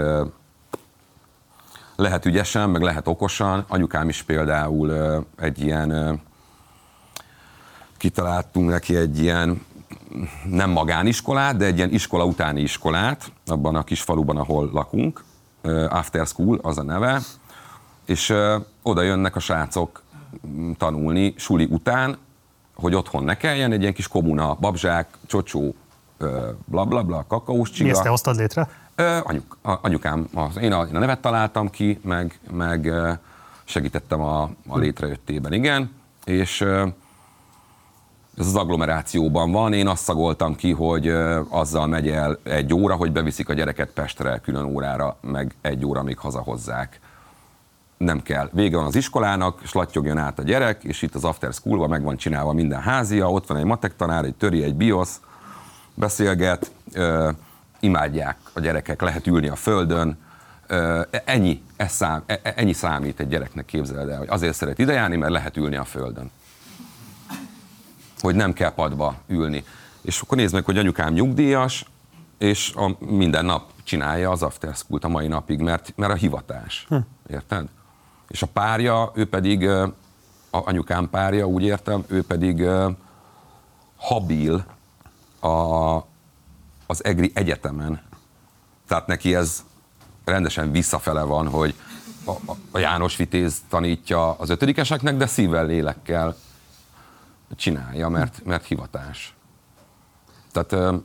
lehet 1.95 2.25
ügyesen, 2.25 2.69
meg 2.69 2.81
lehet 2.81 3.07
okosan. 3.07 3.65
Anyukám 3.67 4.09
is 4.09 4.21
például 4.21 4.93
egy 5.37 5.61
ilyen, 5.61 6.21
kitaláltunk 7.97 8.69
neki 8.69 8.95
egy 8.95 9.19
ilyen 9.19 9.65
nem 10.45 10.69
magániskolát, 10.69 11.57
de 11.57 11.65
egy 11.65 11.77
ilyen 11.77 11.91
iskola 11.91 12.25
utáni 12.25 12.61
iskolát, 12.61 13.31
abban 13.45 13.75
a 13.75 13.83
kis 13.83 14.01
faluban, 14.01 14.37
ahol 14.37 14.69
lakunk. 14.73 15.23
After 15.89 16.25
School 16.25 16.59
az 16.61 16.77
a 16.77 16.83
neve. 16.83 17.21
És 18.05 18.33
oda 18.81 19.01
jönnek 19.01 19.35
a 19.35 19.39
srácok 19.39 20.03
mm, 20.47 20.71
tanulni 20.71 21.33
suli 21.37 21.67
után, 21.71 22.17
hogy 22.75 22.95
otthon 22.95 23.23
ne 23.23 23.37
kelljen, 23.37 23.71
egy 23.71 23.81
ilyen 23.81 23.93
kis 23.93 24.07
komuna, 24.07 24.55
babzsák, 24.59 25.07
csocsó, 25.25 25.75
ö, 26.17 26.49
bla 26.65 26.85
bla 26.85 27.25
kakaós 27.27 27.69
Mi 27.69 27.75
csiga. 27.75 27.89
ezt 27.89 28.01
te 28.01 28.09
hoztad 28.09 28.35
létre? 28.35 28.69
Ö, 28.95 29.17
anyuk, 29.23 29.57
a, 29.61 29.73
anyukám, 29.81 30.27
az, 30.33 30.57
én, 30.57 30.71
a, 30.73 30.83
én 30.83 30.95
a 30.95 30.99
nevet 30.99 31.19
találtam 31.19 31.69
ki, 31.69 31.99
meg, 32.03 32.39
meg 32.51 32.91
segítettem 33.63 34.21
a, 34.21 34.41
a 34.67 34.77
létrejöttében, 34.77 35.53
igen, 35.53 35.91
és 36.25 36.61
ez 38.37 38.47
az 38.47 38.55
agglomerációban 38.55 39.51
van, 39.51 39.73
én 39.73 39.87
azt 39.87 40.03
szagoltam 40.03 40.55
ki, 40.55 40.71
hogy 40.71 41.07
azzal 41.49 41.87
megy 41.87 42.07
el 42.07 42.39
egy 42.43 42.73
óra, 42.73 42.95
hogy 42.95 43.11
beviszik 43.11 43.49
a 43.49 43.53
gyereket 43.53 43.89
Pestre 43.89 44.39
külön 44.43 44.65
órára, 44.65 45.17
meg 45.21 45.55
egy 45.61 45.85
óra 45.85 46.03
még 46.03 46.17
hazahozzák. 46.17 46.99
Nem 47.97 48.21
kell. 48.21 48.49
Vége 48.51 48.77
van 48.77 48.85
az 48.85 48.95
iskolának, 48.95 49.59
és 49.63 49.73
lattyogjon 49.73 50.17
át 50.17 50.39
a 50.39 50.43
gyerek, 50.43 50.83
és 50.83 51.01
itt 51.01 51.15
az 51.15 51.23
after 51.23 51.53
school 51.53 51.87
meg 51.87 52.03
van 52.03 52.17
csinálva 52.17 52.53
minden 52.53 52.81
házia, 52.81 53.31
ott 53.31 53.47
van 53.47 53.57
egy 53.57 53.63
matek 53.63 53.95
tanár, 53.95 54.25
egy 54.25 54.35
töri, 54.35 54.63
egy 54.63 54.75
biosz, 54.75 55.21
beszélget, 55.93 56.71
imádják 57.83 58.37
a 58.53 58.59
gyerekek, 58.59 59.01
lehet 59.01 59.27
ülni 59.27 59.47
a 59.47 59.55
földön, 59.55 60.17
ennyi, 61.25 61.61
ez 61.75 61.91
szám, 61.91 62.23
e- 62.25 62.39
e- 62.43 62.53
ennyi 62.55 62.73
számít 62.73 63.19
egy 63.19 63.27
gyereknek, 63.27 63.65
képzeled 63.65 64.09
el, 64.09 64.17
hogy 64.17 64.29
azért 64.29 64.55
szeret 64.55 64.79
idejárni, 64.79 65.15
mert 65.15 65.31
lehet 65.31 65.57
ülni 65.57 65.75
a 65.75 65.83
földön. 65.83 66.31
Hogy 68.19 68.35
nem 68.35 68.53
kell 68.53 68.73
padba 68.73 69.15
ülni. 69.27 69.63
És 70.01 70.21
akkor 70.21 70.37
nézd 70.37 70.53
meg, 70.53 70.65
hogy 70.65 70.77
anyukám 70.77 71.13
nyugdíjas, 71.13 71.85
és 72.37 72.73
a, 72.75 72.95
minden 72.99 73.45
nap 73.45 73.71
csinálja 73.83 74.31
az 74.31 74.41
after 74.41 74.75
school 74.75 74.99
a 75.01 75.07
mai 75.07 75.27
napig, 75.27 75.59
mert, 75.59 75.93
mert 75.95 76.11
a 76.11 76.15
hivatás. 76.15 76.85
Hm. 76.89 76.97
Érted? 77.29 77.67
És 78.27 78.41
a 78.41 78.47
párja, 78.47 79.11
ő 79.15 79.29
pedig, 79.29 79.67
a 79.67 79.93
anyukám 80.49 81.09
párja, 81.09 81.45
úgy 81.45 81.63
értem, 81.63 82.03
ő 82.07 82.23
pedig 82.23 82.67
habil 83.95 84.65
a, 85.39 85.95
az 86.93 87.03
EGRI 87.03 87.31
egyetemen. 87.33 88.01
Tehát 88.87 89.07
neki 89.07 89.35
ez 89.35 89.63
rendesen 90.25 90.71
visszafele 90.71 91.21
van, 91.23 91.47
hogy 91.47 91.73
a, 92.25 92.31
a- 92.71 92.79
János 92.79 93.15
Vitéz 93.15 93.61
tanítja 93.69 94.31
az 94.31 94.49
ötödikeseknek, 94.49 95.17
de 95.17 95.25
szívvel, 95.25 95.65
lélekkel 95.65 96.35
csinálja, 97.55 98.09
mert, 98.09 98.45
mert 98.45 98.65
hivatás. 98.65 99.35
Tehát 100.51 100.95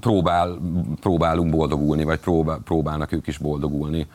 próbál, 0.00 0.58
próbálunk 1.00 1.50
boldogulni, 1.50 2.04
vagy 2.04 2.20
próbál, 2.20 2.58
próbálnak 2.64 3.12
ők 3.12 3.26
is 3.26 3.38
boldogulni, 3.38 4.06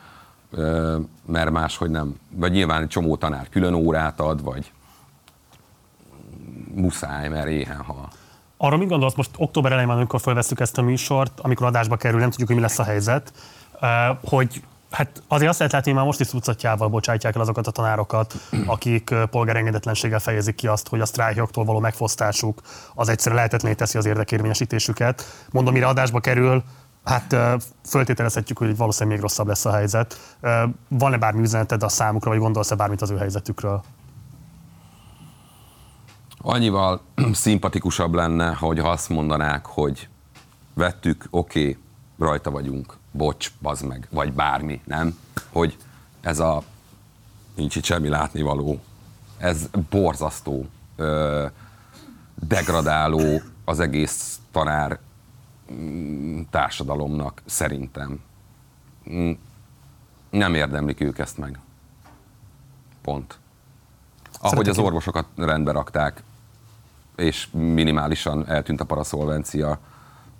mert 1.26 1.50
máshogy 1.50 1.90
nem. 1.90 2.18
Vagy 2.30 2.52
nyilván 2.52 2.82
egy 2.82 2.88
csomó 2.88 3.16
tanár 3.16 3.48
külön 3.48 3.74
órát 3.74 4.20
ad, 4.20 4.42
vagy 4.42 4.72
muszáj, 6.74 7.28
mert 7.28 7.48
éhen 7.48 7.82
hal. 7.82 8.08
Arra 8.64 8.76
mit 8.76 8.88
gondolsz, 8.88 9.14
most 9.14 9.30
október 9.36 9.70
elején 9.70 9.88
van, 9.88 9.98
amikor 9.98 10.20
felveszük 10.20 10.60
ezt 10.60 10.78
a 10.78 10.82
műsort, 10.82 11.40
amikor 11.40 11.66
adásba 11.66 11.96
kerül, 11.96 12.20
nem 12.20 12.30
tudjuk, 12.30 12.48
hogy 12.48 12.56
mi 12.56 12.62
lesz 12.62 12.78
a 12.78 12.82
helyzet, 12.82 13.32
eh, 13.80 14.16
hogy 14.24 14.62
Hát 14.90 15.22
azért 15.28 15.50
azt 15.50 15.58
lehet 15.58 15.74
látni, 15.74 15.90
hogy 15.90 15.98
már 15.98 16.08
most 16.08 16.20
is 16.20 16.28
tucatjával 16.28 16.88
bocsátják 16.88 17.34
el 17.34 17.40
azokat 17.40 17.66
a 17.66 17.70
tanárokat, 17.70 18.34
akik 18.66 19.10
eh, 19.10 19.26
polgárengedetlenséggel 19.26 20.18
fejezik 20.18 20.54
ki 20.54 20.66
azt, 20.66 20.88
hogy 20.88 21.00
a 21.00 21.06
sztrájkoktól 21.06 21.64
való 21.64 21.78
megfosztásuk 21.78 22.60
az 22.94 23.08
egyszerűen 23.08 23.36
lehetetlené 23.36 23.74
teszi 23.74 23.98
az 23.98 24.06
érdekérvényesítésüket. 24.06 25.24
Mondom, 25.50 25.72
mire 25.72 25.86
adásba 25.86 26.20
kerül, 26.20 26.62
hát 27.04 27.32
eh, 27.32 27.52
föltételezhetjük, 27.88 28.58
hogy 28.58 28.76
valószínűleg 28.76 29.18
még 29.18 29.26
rosszabb 29.26 29.46
lesz 29.46 29.64
a 29.64 29.72
helyzet. 29.72 30.36
Van-e 30.88 31.16
bármi 31.16 31.40
üzeneted 31.40 31.82
a 31.82 31.88
számukra, 31.88 32.30
vagy 32.30 32.38
gondolsz-e 32.38 32.74
bármit 32.74 33.02
az 33.02 33.10
ő 33.10 33.16
helyzetükről? 33.16 33.82
Annyival 36.42 37.00
szimpatikusabb 37.32 38.14
lenne, 38.14 38.54
hogy 38.54 38.78
azt 38.78 39.08
mondanák, 39.08 39.66
hogy 39.66 40.08
vettük, 40.74 41.26
oké, 41.30 41.60
okay, 41.60 41.76
rajta 42.18 42.50
vagyunk, 42.50 42.96
bocs, 43.10 43.52
bazd 43.60 43.86
meg, 43.86 44.08
vagy 44.10 44.32
bármi, 44.32 44.80
nem? 44.84 45.18
Hogy 45.52 45.76
ez 46.20 46.38
a 46.38 46.62
nincs 47.54 47.76
itt 47.76 47.84
semmi 47.84 48.08
látnivaló, 48.08 48.80
ez 49.38 49.68
borzasztó, 49.90 50.66
ö, 50.96 51.46
degradáló 52.46 53.40
az 53.64 53.80
egész 53.80 54.40
tanár 54.50 54.98
mm, 55.72 56.40
társadalomnak, 56.50 57.42
szerintem. 57.44 58.20
Mm, 59.10 59.30
Nem 60.30 60.54
érdemlik 60.54 61.00
ők 61.00 61.18
ezt 61.18 61.38
meg. 61.38 61.58
Pont. 63.02 63.38
Ahogy 64.40 64.58
az 64.58 64.60
Szeretek- 64.60 64.84
orvosokat 64.84 65.26
rendbe 65.36 65.72
rakták, 65.72 66.22
és 67.16 67.48
minimálisan 67.50 68.48
eltűnt 68.48 68.80
a 68.80 68.84
paraszolvencia, 68.84 69.78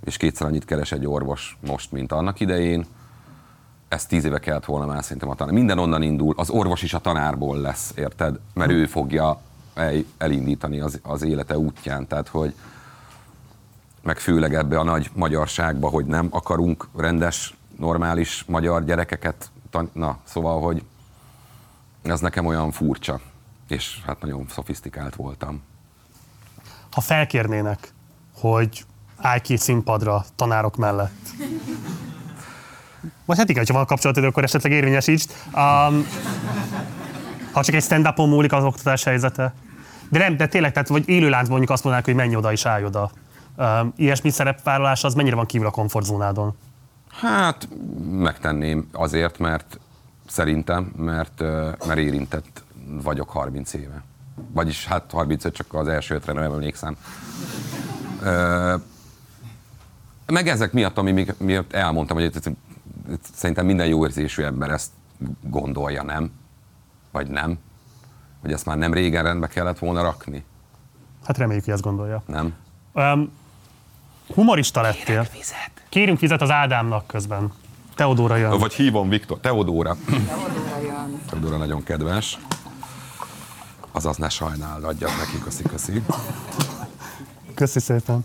és 0.05 0.17
kétszer 0.17 0.47
annyit 0.47 0.65
keres 0.65 0.93
egy 0.93 1.07
orvos 1.07 1.59
most, 1.67 1.93
mint 1.93 2.13
annak 2.13 2.41
idején. 2.41 2.87
Ez 3.89 4.07
tíz 4.07 4.25
éve 4.25 4.39
kellett 4.39 4.65
volna 4.65 4.87
már 4.87 5.03
szerintem 5.03 5.29
a 5.29 5.35
tanár. 5.35 5.55
Minden 5.55 5.79
onnan 5.79 6.03
indul, 6.03 6.35
az 6.37 6.51
orvos 6.51 6.83
is 6.83 6.95
a 6.95 6.99
tanárból 6.99 7.61
lesz, 7.61 7.93
érted? 7.97 8.39
Mert 8.55 8.71
ő 8.71 8.87
fogja 8.87 9.41
el, 9.75 9.95
elindítani 10.19 10.81
az, 10.81 11.01
az 11.03 11.23
élete 11.23 11.59
útján. 11.59 12.07
Tehát, 12.07 12.29
hogy 12.29 12.55
meg 14.03 14.19
főleg 14.19 14.55
ebbe 14.55 14.79
a 14.79 14.83
nagy 14.83 15.11
magyarságba, 15.15 15.89
hogy 15.89 16.07
nem 16.07 16.29
akarunk 16.31 16.89
rendes, 16.97 17.57
normális 17.79 18.45
magyar 18.47 18.85
gyerekeket. 18.85 19.51
Tan- 19.71 19.95
Na, 19.95 20.19
szóval, 20.25 20.61
hogy 20.61 20.85
ez 22.03 22.21
nekem 22.21 22.47
olyan 22.47 22.71
furcsa, 22.71 23.21
és 23.69 24.03
hát 24.07 24.21
nagyon 24.21 24.47
szofisztikált 24.49 25.15
voltam. 25.15 25.63
Ha 26.93 27.01
felkérnének, 27.01 27.93
hogy 28.35 28.85
állj 29.17 29.41
ki 29.41 29.57
színpadra 29.57 30.25
tanárok 30.37 30.77
mellett. 30.77 31.29
Vagy 33.25 33.39
hát 33.39 33.49
igen, 33.49 33.65
ha 33.67 33.73
van 33.73 33.87
kapcsolatod, 33.87 34.25
akkor 34.25 34.45
esetleg 34.45 34.73
érvényesítsd. 34.73 35.31
Um, 35.47 36.07
ha 37.53 37.63
csak 37.65 37.75
egy 37.75 37.83
stand 37.83 38.17
múlik 38.17 38.53
az 38.53 38.65
oktatás 38.65 39.05
helyzete. 39.05 39.55
De 40.09 40.19
nem, 40.19 40.37
de 40.37 40.47
tényleg, 40.47 40.73
tehát 40.73 40.89
vagy 40.89 41.09
élőláncban 41.09 41.51
mondjuk 41.51 41.71
azt 41.71 41.83
mondanák, 41.83 42.07
hogy 42.07 42.15
menj 42.15 42.37
oda 42.37 42.53
és 42.53 42.67
állj 42.67 42.85
oda. 42.85 43.11
Um, 43.57 43.93
ilyesmi 43.97 44.31
szerepvállalás 44.31 45.05
az 45.05 45.15
mennyire 45.15 45.37
van 45.37 45.47
kívül 45.47 45.67
a 45.67 45.71
komfortzónádon? 45.71 46.57
Hát 47.09 47.69
megtenném 48.11 48.89
azért, 48.93 49.39
mert 49.39 49.79
szerintem, 50.27 50.93
mert, 50.97 51.41
mert 51.87 51.99
érintett 51.99 52.65
vagyok 53.03 53.31
30 53.31 53.73
éve. 53.73 54.03
Vagyis 54.53 54.87
hát 54.87 55.11
35, 55.11 55.55
csak 55.55 55.75
az 55.75 55.89
első 55.89 56.15
ötre 56.15 56.33
nem 56.33 56.43
emlékszem. 56.43 56.97
Ö, 58.23 58.75
meg 60.27 60.49
ezek 60.49 60.73
miatt, 60.73 60.99
ami 60.99 61.27
miatt 61.39 61.73
elmondtam, 61.73 62.17
hogy 62.17 62.25
itt- 62.27 62.47
itt- 62.47 62.57
itt 63.11 63.25
szerintem 63.35 63.67
minden 63.67 63.87
jó 63.87 64.05
érzésű 64.07 64.43
ember 64.43 64.71
ezt 64.71 64.91
gondolja, 65.41 66.03
nem? 66.03 66.31
Vagy 67.11 67.27
nem? 67.29 67.59
Hogy 68.41 68.53
ezt 68.53 68.67
már 68.67 68.77
nem 68.77 68.93
régen 68.93 69.23
rendbe 69.23 69.47
kellett 69.47 69.79
volna 69.79 70.03
rakni, 70.03 70.45
Hát 71.25 71.39
reméljük, 71.39 71.65
hogy 71.65 71.75
ezt 71.75 71.83
gondolja. 71.83 72.23
nem? 72.27 72.55
Um, 72.93 73.33
humorista 74.35 74.81
lettél. 74.81 75.27
Kérünk 75.89 76.21
vizet 76.21 76.43
az 76.43 76.51
Ádámnak 76.51 77.07
közben. 77.07 77.53
Teodóra 77.95 78.37
jön. 78.37 78.59
Vagy 78.59 78.73
hívom 78.73 79.09
Viktor, 79.09 79.39
Teodóra. 79.41 79.97
Teodóra 81.31 81.57
nagyon 81.57 81.83
kedves. 81.83 82.39
Azaz 83.93 84.17
ne 84.17 84.29
sajnáld, 84.29 84.85
adjak 84.85 85.11
neki, 85.19 85.39
köszi, 85.45 85.63
köszi. 85.63 86.03
Köszi 87.55 87.81
szépen. 87.81 88.25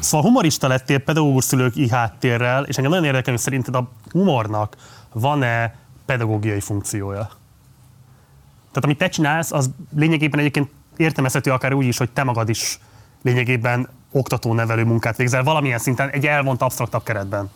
Szóval 0.00 0.26
humorista 0.26 0.68
lettél 0.68 0.98
pedagógus 0.98 1.44
szülők 1.44 1.76
i 1.76 1.88
háttérrel, 1.88 2.64
és 2.64 2.76
engem 2.76 2.92
nagyon 2.92 3.06
érdekel, 3.06 3.32
hogy 3.32 3.42
szerinted 3.42 3.74
a 3.74 3.90
humornak 4.10 4.76
van-e 5.12 5.76
pedagógiai 6.06 6.60
funkciója? 6.60 7.30
Tehát 8.68 8.84
amit 8.84 8.98
te 8.98 9.08
csinálsz, 9.08 9.52
az 9.52 9.70
lényegében 9.96 10.40
egyébként 10.40 10.70
értelmezhető 10.96 11.52
akár 11.52 11.72
úgy 11.72 11.86
is, 11.86 11.98
hogy 11.98 12.10
te 12.10 12.22
magad 12.22 12.48
is 12.48 12.78
lényegében 13.22 13.88
oktató-nevelő 14.12 14.84
munkát 14.84 15.16
végzel 15.16 15.42
valamilyen 15.42 15.78
szinten, 15.78 16.10
egy 16.10 16.26
elvont 16.26 16.62
absztraktabb 16.62 17.02
keretben. 17.02 17.50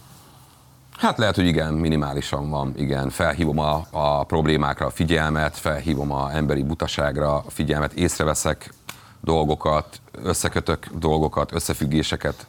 Hát 1.03 1.19
lehet, 1.19 1.35
hogy 1.35 1.47
igen, 1.47 1.75
minimálisan 1.75 2.51
van, 2.51 2.73
igen. 2.77 3.11
Felhívom 3.11 3.59
a, 3.59 3.87
a 3.91 4.25
problémákra 4.25 4.87
a 4.87 4.91
figyelmet, 4.91 5.57
felhívom 5.57 6.13
a 6.13 6.35
emberi 6.35 6.63
butaságra 6.63 7.35
a 7.35 7.45
figyelmet, 7.49 7.93
észreveszek 7.93 8.75
dolgokat, 9.21 10.01
összekötök 10.13 10.87
dolgokat, 10.95 11.53
összefüggéseket. 11.53 12.47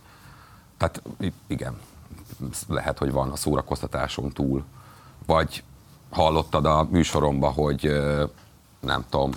Tehát 0.78 1.02
igen, 1.48 1.78
lehet, 2.68 2.98
hogy 2.98 3.12
van 3.12 3.30
a 3.30 3.36
szórakoztatáson 3.36 4.32
túl. 4.32 4.64
Vagy 5.26 5.64
hallottad 6.10 6.66
a 6.66 6.88
műsoromba, 6.92 7.50
hogy 7.50 8.02
nem 8.80 9.06
tudom, 9.10 9.32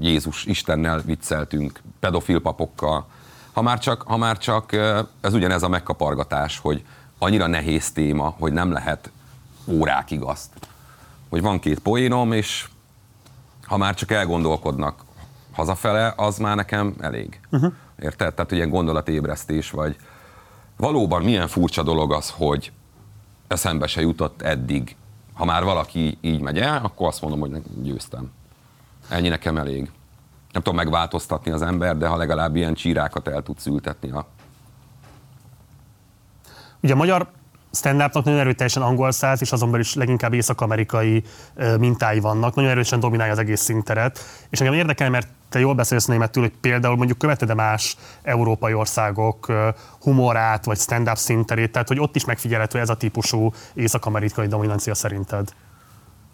Jézus 0.00 0.44
Istennel 0.44 1.00
vicceltünk, 1.00 1.80
pedofil 2.00 2.40
papokkal. 2.40 3.06
Ha 3.52 3.62
már 3.62 3.78
csak, 3.78 4.02
ha 4.02 4.16
már 4.16 4.38
csak 4.38 4.72
ez 5.20 5.34
ugyanez 5.34 5.62
a 5.62 5.68
megkapargatás, 5.68 6.58
hogy 6.58 6.84
annyira 7.22 7.46
nehéz 7.46 7.92
téma, 7.92 8.34
hogy 8.38 8.52
nem 8.52 8.72
lehet 8.72 9.10
órákig 9.66 10.22
azt. 10.22 10.50
Hogy 11.28 11.42
van 11.42 11.58
két 11.58 11.78
poénom, 11.78 12.32
és 12.32 12.68
ha 13.64 13.76
már 13.76 13.94
csak 13.94 14.10
elgondolkodnak 14.10 15.04
hazafele, 15.52 16.12
az 16.16 16.38
már 16.38 16.56
nekem 16.56 16.94
elég. 17.00 17.40
Uh-huh. 17.50 17.72
Érted? 17.98 18.34
Tehát, 18.34 18.52
ilyen 18.52 18.68
gondolatébresztés, 18.68 19.70
vagy 19.70 19.96
valóban 20.76 21.22
milyen 21.22 21.48
furcsa 21.48 21.82
dolog 21.82 22.12
az, 22.12 22.30
hogy 22.30 22.72
eszembe 23.48 23.86
se 23.86 24.00
jutott 24.00 24.42
eddig. 24.42 24.96
Ha 25.34 25.44
már 25.44 25.64
valaki 25.64 26.18
így 26.20 26.40
megy 26.40 26.58
el, 26.58 26.80
akkor 26.84 27.06
azt 27.06 27.20
mondom, 27.20 27.40
hogy 27.40 27.62
győztem. 27.82 28.30
Ennyi 29.08 29.28
nekem 29.28 29.56
elég. 29.56 29.90
Nem 30.52 30.62
tudom 30.62 30.76
megváltoztatni 30.76 31.50
az 31.50 31.62
ember, 31.62 31.96
de 31.96 32.06
ha 32.06 32.16
legalább 32.16 32.56
ilyen 32.56 32.74
csírákat 32.74 33.28
el 33.28 33.42
tudsz 33.42 33.66
ültetni 33.66 34.10
a 34.10 34.26
Ugye 36.82 36.92
a 36.92 36.96
magyar 36.96 37.28
stand-upnak 37.72 38.24
nagyon 38.24 38.40
erőteljesen 38.40 38.82
angol 38.82 39.12
száz, 39.12 39.40
és 39.40 39.52
azon 39.52 39.70
belül 39.70 39.84
is 39.84 39.94
leginkább 39.94 40.32
észak-amerikai 40.32 41.22
mintái 41.78 42.20
vannak, 42.20 42.54
nagyon 42.54 42.70
erősen 42.70 43.00
dominálja 43.00 43.32
az 43.32 43.38
egész 43.38 43.60
szinteret. 43.60 44.18
És 44.50 44.60
engem 44.60 44.74
érdekel, 44.74 45.10
mert 45.10 45.28
te 45.48 45.58
jól 45.58 45.74
beszélsz 45.74 46.04
németül, 46.04 46.42
hogy 46.42 46.52
például 46.60 46.96
mondjuk 46.96 47.18
követed 47.18 47.54
más 47.54 47.96
európai 48.22 48.74
országok 48.74 49.52
humorát, 50.00 50.64
vagy 50.64 50.78
stand-up 50.78 51.16
szinterét, 51.16 51.72
tehát 51.72 51.88
hogy 51.88 51.98
ott 51.98 52.16
is 52.16 52.24
megfigyelhető 52.24 52.78
ez 52.78 52.88
a 52.88 52.96
típusú 52.96 53.52
észak-amerikai 53.74 54.46
dominancia 54.46 54.94
szerinted. 54.94 55.48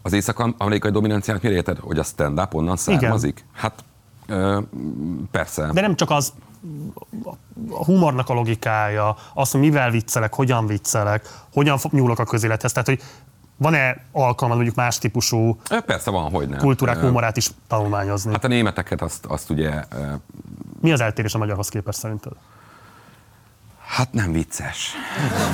Az 0.03 0.12
észak-amerikai 0.12 0.90
dominanciának 0.90 1.42
mire 1.42 1.55
érted? 1.55 1.78
Hogy 1.78 1.99
a 1.99 2.03
stand-up 2.03 2.55
onnan 2.55 2.76
származik? 2.76 3.44
Hát 3.55 3.84
ö, 4.26 4.61
persze. 5.30 5.70
De 5.72 5.80
nem 5.80 5.96
csak 5.96 6.11
az 6.11 6.32
a 7.70 7.84
humornak 7.84 8.28
a 8.28 8.34
logikája, 8.34 9.16
az, 9.34 9.50
hogy 9.50 9.60
mivel 9.60 9.90
viccelek, 9.90 10.34
hogyan 10.34 10.66
viccelek, 10.66 11.28
hogyan 11.52 11.78
nyúlok 11.90 12.18
a 12.18 12.24
közélethez. 12.24 12.72
Tehát, 12.72 12.88
hogy 12.88 13.02
van-e 13.56 13.96
alkalma 14.12 14.54
mondjuk 14.54 14.74
más 14.74 14.98
típusú 14.98 15.60
Persze 15.86 16.10
van, 16.10 16.30
hogy 16.30 16.48
nem. 16.48 16.58
kultúrák 16.58 16.98
humorát 16.98 17.36
is 17.36 17.50
tanulmányozni? 17.66 18.32
Hát 18.32 18.44
a 18.44 18.48
németeket 18.48 19.02
azt, 19.02 19.26
azt 19.26 19.50
ugye, 19.50 19.84
Mi 20.80 20.92
az 20.92 21.00
eltérés 21.00 21.34
a 21.34 21.38
magyarhoz 21.38 21.68
képest 21.68 21.98
szerinted? 21.98 22.32
hát 23.88 24.12
nem 24.12 24.32
vicces. 24.32 24.92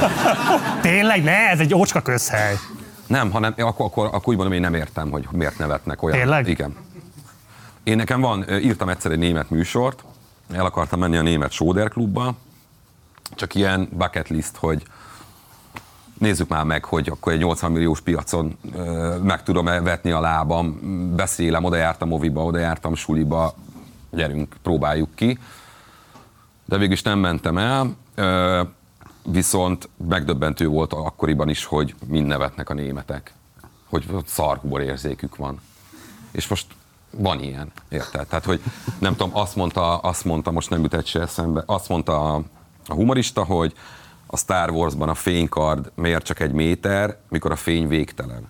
Tényleg? 0.81 1.23
Ne, 1.23 1.49
ez 1.49 1.61
egy 1.61 1.75
ócska 1.75 2.01
közhely. 2.01 2.55
Nem, 3.07 3.31
hanem 3.31 3.55
akkor, 3.57 3.87
akkor, 3.87 4.07
akkor 4.07 4.29
úgy 4.29 4.37
mondom, 4.37 4.53
én 4.53 4.61
nem 4.61 4.75
értem, 4.75 5.11
hogy 5.11 5.27
miért 5.31 5.59
nevetnek 5.59 6.03
olyan. 6.03 6.19
Tényleg? 6.19 6.49
Igen. 6.49 6.77
Én 7.83 7.97
nekem 7.97 8.21
van, 8.21 8.45
írtam 8.61 8.89
egyszer 8.89 9.11
egy 9.11 9.19
német 9.19 9.51
műsort, 9.51 10.05
el 10.53 10.65
akartam 10.65 10.99
menni 10.99 11.17
a 11.17 11.23
német 11.23 11.51
Soder 11.51 11.89
klubba, 11.89 12.35
csak 13.35 13.55
ilyen 13.55 13.89
bucket 13.93 14.29
list, 14.29 14.57
hogy 14.57 14.83
nézzük 16.19 16.49
már 16.49 16.65
meg, 16.65 16.85
hogy 16.85 17.09
akkor 17.09 17.33
egy 17.33 17.39
80 17.39 17.73
milliós 17.73 18.01
piacon 18.01 18.57
ö, 18.73 19.19
meg 19.23 19.43
tudom-e 19.43 19.81
vetni 19.81 20.11
a 20.11 20.21
lábam, 20.21 20.81
beszélem, 21.17 21.65
oda 21.65 21.77
jártam 21.77 22.13
oviba, 22.13 22.45
oda 22.45 22.59
jártam 22.59 22.95
suliba, 22.95 23.55
gyerünk, 24.11 24.57
próbáljuk 24.63 25.15
ki. 25.15 25.39
De 26.65 26.79
végül 26.79 26.93
is 26.93 27.03
nem 27.03 27.19
mentem 27.19 27.59
el, 27.59 27.97
ö, 28.15 28.63
viszont 29.25 29.89
megdöbbentő 30.09 30.67
volt 30.67 30.93
akkoriban 30.93 31.49
is, 31.49 31.65
hogy 31.65 31.95
mind 32.07 32.27
nevetnek 32.27 32.71
a 32.71 32.75
németek, 32.75 33.33
hogy 33.89 34.07
szarhumor 34.27 34.81
érzékük 34.81 35.37
van. 35.37 35.61
És 36.31 36.49
most 36.49 36.67
van 37.17 37.43
ilyen, 37.43 37.73
érted? 37.89 38.27
Tehát, 38.27 38.45
hogy 38.45 38.63
nem 38.99 39.17
tudom, 39.17 39.37
azt 39.37 39.57
mondta, 39.57 39.99
azt 39.99 40.25
mondta 40.25 40.51
most 40.51 40.71
nem 40.71 40.83
jut 40.83 40.95
egy 40.95 41.07
se 41.07 41.21
eszembe, 41.21 41.63
azt 41.67 41.89
mondta 41.89 42.35
a, 42.35 42.43
a 42.87 42.95
humorista, 42.95 43.45
hogy 43.45 43.73
a 44.27 44.37
Star 44.37 44.71
Warsban 44.71 45.09
a 45.09 45.15
fénykard 45.15 45.93
miért 45.95 46.25
csak 46.25 46.41
egy 46.41 46.53
méter, 46.53 47.17
mikor 47.29 47.51
a 47.51 47.57
fény 47.57 47.89
végtelen. 47.89 48.49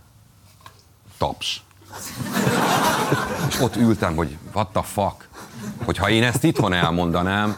Taps. 1.19 1.63
És 3.49 3.61
ott 3.61 3.77
ültem, 3.77 4.17
hogy 4.17 4.39
what 4.53 4.69
the 4.69 4.83
fuck? 4.83 5.29
Hogy 5.85 5.97
ha 5.97 6.11
én 6.11 6.23
ezt 6.23 6.45
itthon 6.45 6.73
elmondanám, 6.73 7.57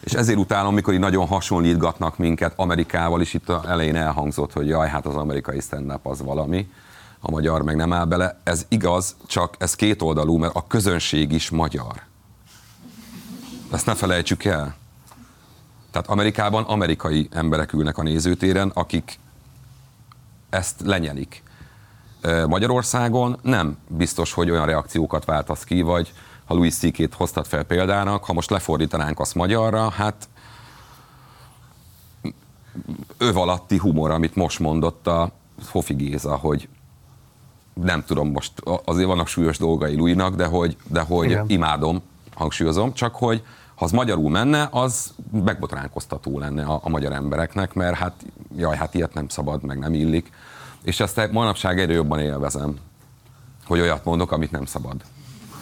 és 0.00 0.12
ezért 0.12 0.38
utálom, 0.38 0.74
mikor 0.74 0.94
így 0.94 1.00
nagyon 1.00 1.26
hasonlítgatnak 1.26 2.18
minket 2.18 2.52
Amerikával 2.56 3.20
is, 3.20 3.34
itt 3.34 3.48
a 3.48 3.62
elején 3.68 3.96
elhangzott, 3.96 4.52
hogy 4.52 4.68
jaj, 4.68 4.88
hát 4.88 5.06
az 5.06 5.14
amerikai 5.14 5.60
stand 5.60 5.92
az 6.02 6.22
valami, 6.22 6.68
a 7.20 7.30
magyar 7.30 7.62
meg 7.62 7.76
nem 7.76 7.92
áll 7.92 8.04
bele. 8.04 8.40
Ez 8.42 8.66
igaz, 8.68 9.16
csak 9.26 9.54
ez 9.58 9.74
kétoldalú, 9.74 10.36
mert 10.36 10.54
a 10.54 10.66
közönség 10.66 11.32
is 11.32 11.50
magyar. 11.50 12.02
Ezt 13.72 13.86
ne 13.86 13.94
felejtsük 13.94 14.44
el. 14.44 14.76
Tehát 15.90 16.08
Amerikában 16.08 16.64
amerikai 16.64 17.28
emberek 17.30 17.72
ülnek 17.72 17.98
a 17.98 18.02
nézőtéren, 18.02 18.70
akik 18.74 19.18
ezt 20.50 20.80
lenyelik. 20.84 21.42
Magyarországon 22.48 23.38
nem 23.42 23.78
biztos, 23.88 24.32
hogy 24.32 24.50
olyan 24.50 24.66
reakciókat 24.66 25.24
váltasz 25.24 25.64
ki, 25.64 25.82
vagy 25.82 26.12
ha 26.44 26.54
Louis 26.54 26.74
C.K.-t 26.74 27.46
fel 27.46 27.62
példának, 27.62 28.24
ha 28.24 28.32
most 28.32 28.50
lefordítanánk 28.50 29.20
azt 29.20 29.34
magyarra, 29.34 29.90
hát 29.90 30.28
öv 33.18 33.36
alatti 33.36 33.78
humor, 33.78 34.10
amit 34.10 34.34
most 34.34 34.58
mondott 34.58 35.06
a 35.06 35.30
Fofi 35.62 35.94
Géza, 35.94 36.36
hogy 36.36 36.68
nem 37.82 38.04
tudom, 38.06 38.30
most 38.30 38.52
azért 38.84 39.06
vannak 39.06 39.26
súlyos 39.26 39.58
dolgai 39.58 39.96
Louisnak, 39.96 40.34
de 40.34 40.44
hogy, 40.44 40.76
de 40.88 41.00
hogy 41.00 41.30
Igen. 41.30 41.44
imádom, 41.48 42.02
hangsúlyozom, 42.34 42.92
csak 42.92 43.14
hogy 43.14 43.42
ha 43.74 43.84
az 43.84 43.90
magyarul 43.90 44.30
menne, 44.30 44.68
az 44.70 45.14
megbotránkoztató 45.44 46.38
lenne 46.38 46.64
a, 46.64 46.80
a 46.82 46.88
magyar 46.88 47.12
embereknek, 47.12 47.74
mert 47.74 47.96
hát 47.96 48.12
jaj, 48.56 48.76
hát 48.76 48.94
ilyet 48.94 49.14
nem 49.14 49.28
szabad, 49.28 49.62
meg 49.62 49.78
nem 49.78 49.94
illik. 49.94 50.30
És 50.82 51.00
ezt 51.00 51.32
manapság 51.32 51.80
egyre 51.80 51.92
jobban 51.92 52.18
élvezem, 52.18 52.76
hogy 53.66 53.80
olyat 53.80 54.04
mondok, 54.04 54.32
amit 54.32 54.50
nem 54.50 54.64
szabad. 54.64 54.96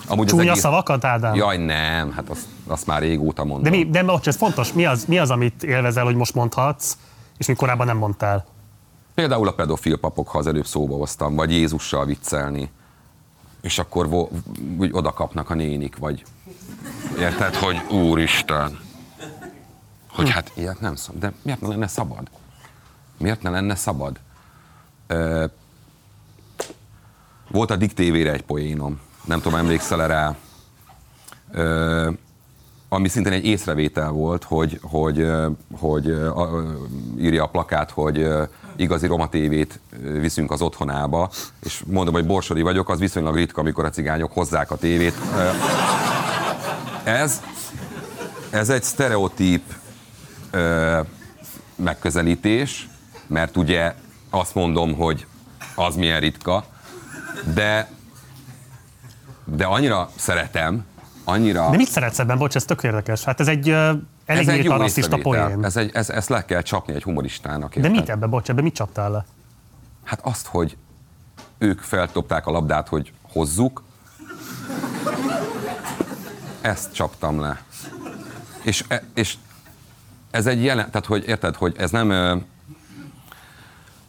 Amúgy 0.08 0.26
Csúnya 0.26 0.54
szavakat, 0.54 1.04
Ádám? 1.04 1.34
Jaj, 1.34 1.56
nem, 1.56 2.12
hát 2.12 2.28
azt, 2.28 2.46
azt 2.66 2.86
már 2.86 3.00
régóta 3.02 3.44
mondom. 3.44 3.62
De, 3.62 3.70
mi, 3.70 3.90
de 3.90 4.02
bocs, 4.02 4.26
ez 4.26 4.36
fontos. 4.36 4.72
Mi 4.72 4.84
az, 4.84 5.04
mi 5.04 5.18
az, 5.18 5.30
amit 5.30 5.62
élvezel, 5.62 6.04
hogy 6.04 6.14
most 6.14 6.34
mondhatsz, 6.34 6.96
és 7.38 7.46
mi 7.46 7.54
korábban 7.54 7.86
nem 7.86 7.96
mondtál? 7.96 8.44
Például 9.14 9.48
a 9.48 9.52
pedofil 9.52 9.96
papok, 9.96 10.28
ha 10.28 10.38
az 10.38 10.46
előbb 10.46 10.66
szóba 10.66 10.96
hoztam, 10.96 11.34
vagy 11.34 11.50
Jézussal 11.50 12.06
viccelni, 12.06 12.70
és 13.60 13.78
akkor 13.78 14.08
vo, 14.08 14.28
úgy 14.78 14.90
oda 14.92 15.12
kapnak 15.12 15.50
a 15.50 15.54
nénik, 15.54 15.96
vagy 15.96 16.24
érted, 17.18 17.54
hogy 17.54 17.76
úristen, 17.90 18.78
hogy 20.08 20.30
hát 20.30 20.52
ilyet 20.54 20.80
nem 20.80 20.94
szabad. 20.94 21.20
De 21.20 21.32
miért 21.42 21.60
ne 21.60 21.68
lenne 21.68 21.86
szabad? 21.86 22.30
Miért 23.18 23.42
ne 23.42 23.50
lenne 23.50 23.74
szabad? 23.74 24.20
Ö, 25.06 25.44
volt 27.50 27.70
a 27.70 27.76
Dick 27.76 27.94
TV-re 27.94 28.32
egy 28.32 28.44
poénom, 28.44 29.00
nem 29.24 29.40
tudom, 29.40 29.58
emlékszel 29.58 30.08
rá, 30.08 30.36
Ö, 31.52 32.10
ami 32.94 33.08
szintén 33.08 33.32
egy 33.32 33.44
észrevétel 33.44 34.10
volt, 34.10 34.44
hogy, 34.44 34.80
hogy, 34.82 35.30
hogy 35.78 36.10
a, 36.10 36.48
írja 37.18 37.44
a 37.44 37.46
plakát, 37.46 37.90
hogy 37.90 38.28
igazi 38.76 39.06
roma 39.06 39.28
tévét 39.28 39.80
viszünk 40.20 40.50
az 40.50 40.62
otthonába, 40.62 41.30
és 41.62 41.82
mondom, 41.86 42.14
hogy 42.14 42.26
borsodi 42.26 42.62
vagyok, 42.62 42.88
az 42.88 42.98
viszonylag 42.98 43.34
ritka, 43.34 43.60
amikor 43.60 43.84
a 43.84 43.90
cigányok 43.90 44.32
hozzák 44.32 44.70
a 44.70 44.76
tévét. 44.76 45.14
Ez, 47.04 47.42
ez 48.50 48.68
egy 48.68 48.82
sztereotíp 48.82 49.62
megközelítés, 51.76 52.88
mert 53.26 53.56
ugye 53.56 53.94
azt 54.30 54.54
mondom, 54.54 54.94
hogy 54.94 55.26
az 55.74 55.96
milyen 55.96 56.20
ritka, 56.20 56.64
de, 57.54 57.88
de 59.44 59.64
annyira 59.64 60.10
szeretem, 60.16 60.84
annyira... 61.24 61.70
De 61.70 61.76
mit 61.76 61.88
szeretsz 61.88 62.18
ebben? 62.18 62.38
Bocs, 62.38 62.56
ez 62.56 62.64
tök 62.64 62.82
érdekes. 62.82 63.24
Hát 63.24 63.40
ez 63.40 63.48
egy 63.48 63.68
uh, 63.70 63.76
elég 64.26 64.48
ez 64.48 64.54
egy 64.54 64.66
rasszista 64.66 65.16
poén. 65.16 65.64
Ez 65.64 65.76
egy, 65.76 65.90
ez, 65.94 66.10
ezt 66.10 66.28
le 66.28 66.44
kell 66.44 66.62
csapni 66.62 66.94
egy 66.94 67.02
humoristának. 67.02 67.70
De 67.74 67.76
érted? 67.76 67.92
mit 67.92 68.08
ebben, 68.08 68.30
bocs, 68.30 68.48
ebben 68.48 68.64
mit 68.64 68.74
csaptál 68.74 69.10
le? 69.10 69.24
Hát 70.04 70.20
azt, 70.22 70.46
hogy 70.46 70.76
ők 71.58 71.80
feltopták 71.80 72.46
a 72.46 72.50
labdát, 72.50 72.88
hogy 72.88 73.12
hozzuk, 73.32 73.82
ezt 76.60 76.94
csaptam 76.94 77.40
le. 77.40 77.62
És, 78.62 78.84
e- 78.88 79.02
és 79.14 79.34
ez 80.30 80.46
egy 80.46 80.64
jelen, 80.64 80.90
tehát 80.90 81.06
hogy 81.06 81.24
érted, 81.26 81.54
hogy 81.54 81.74
ez 81.78 81.90
nem... 81.90 82.42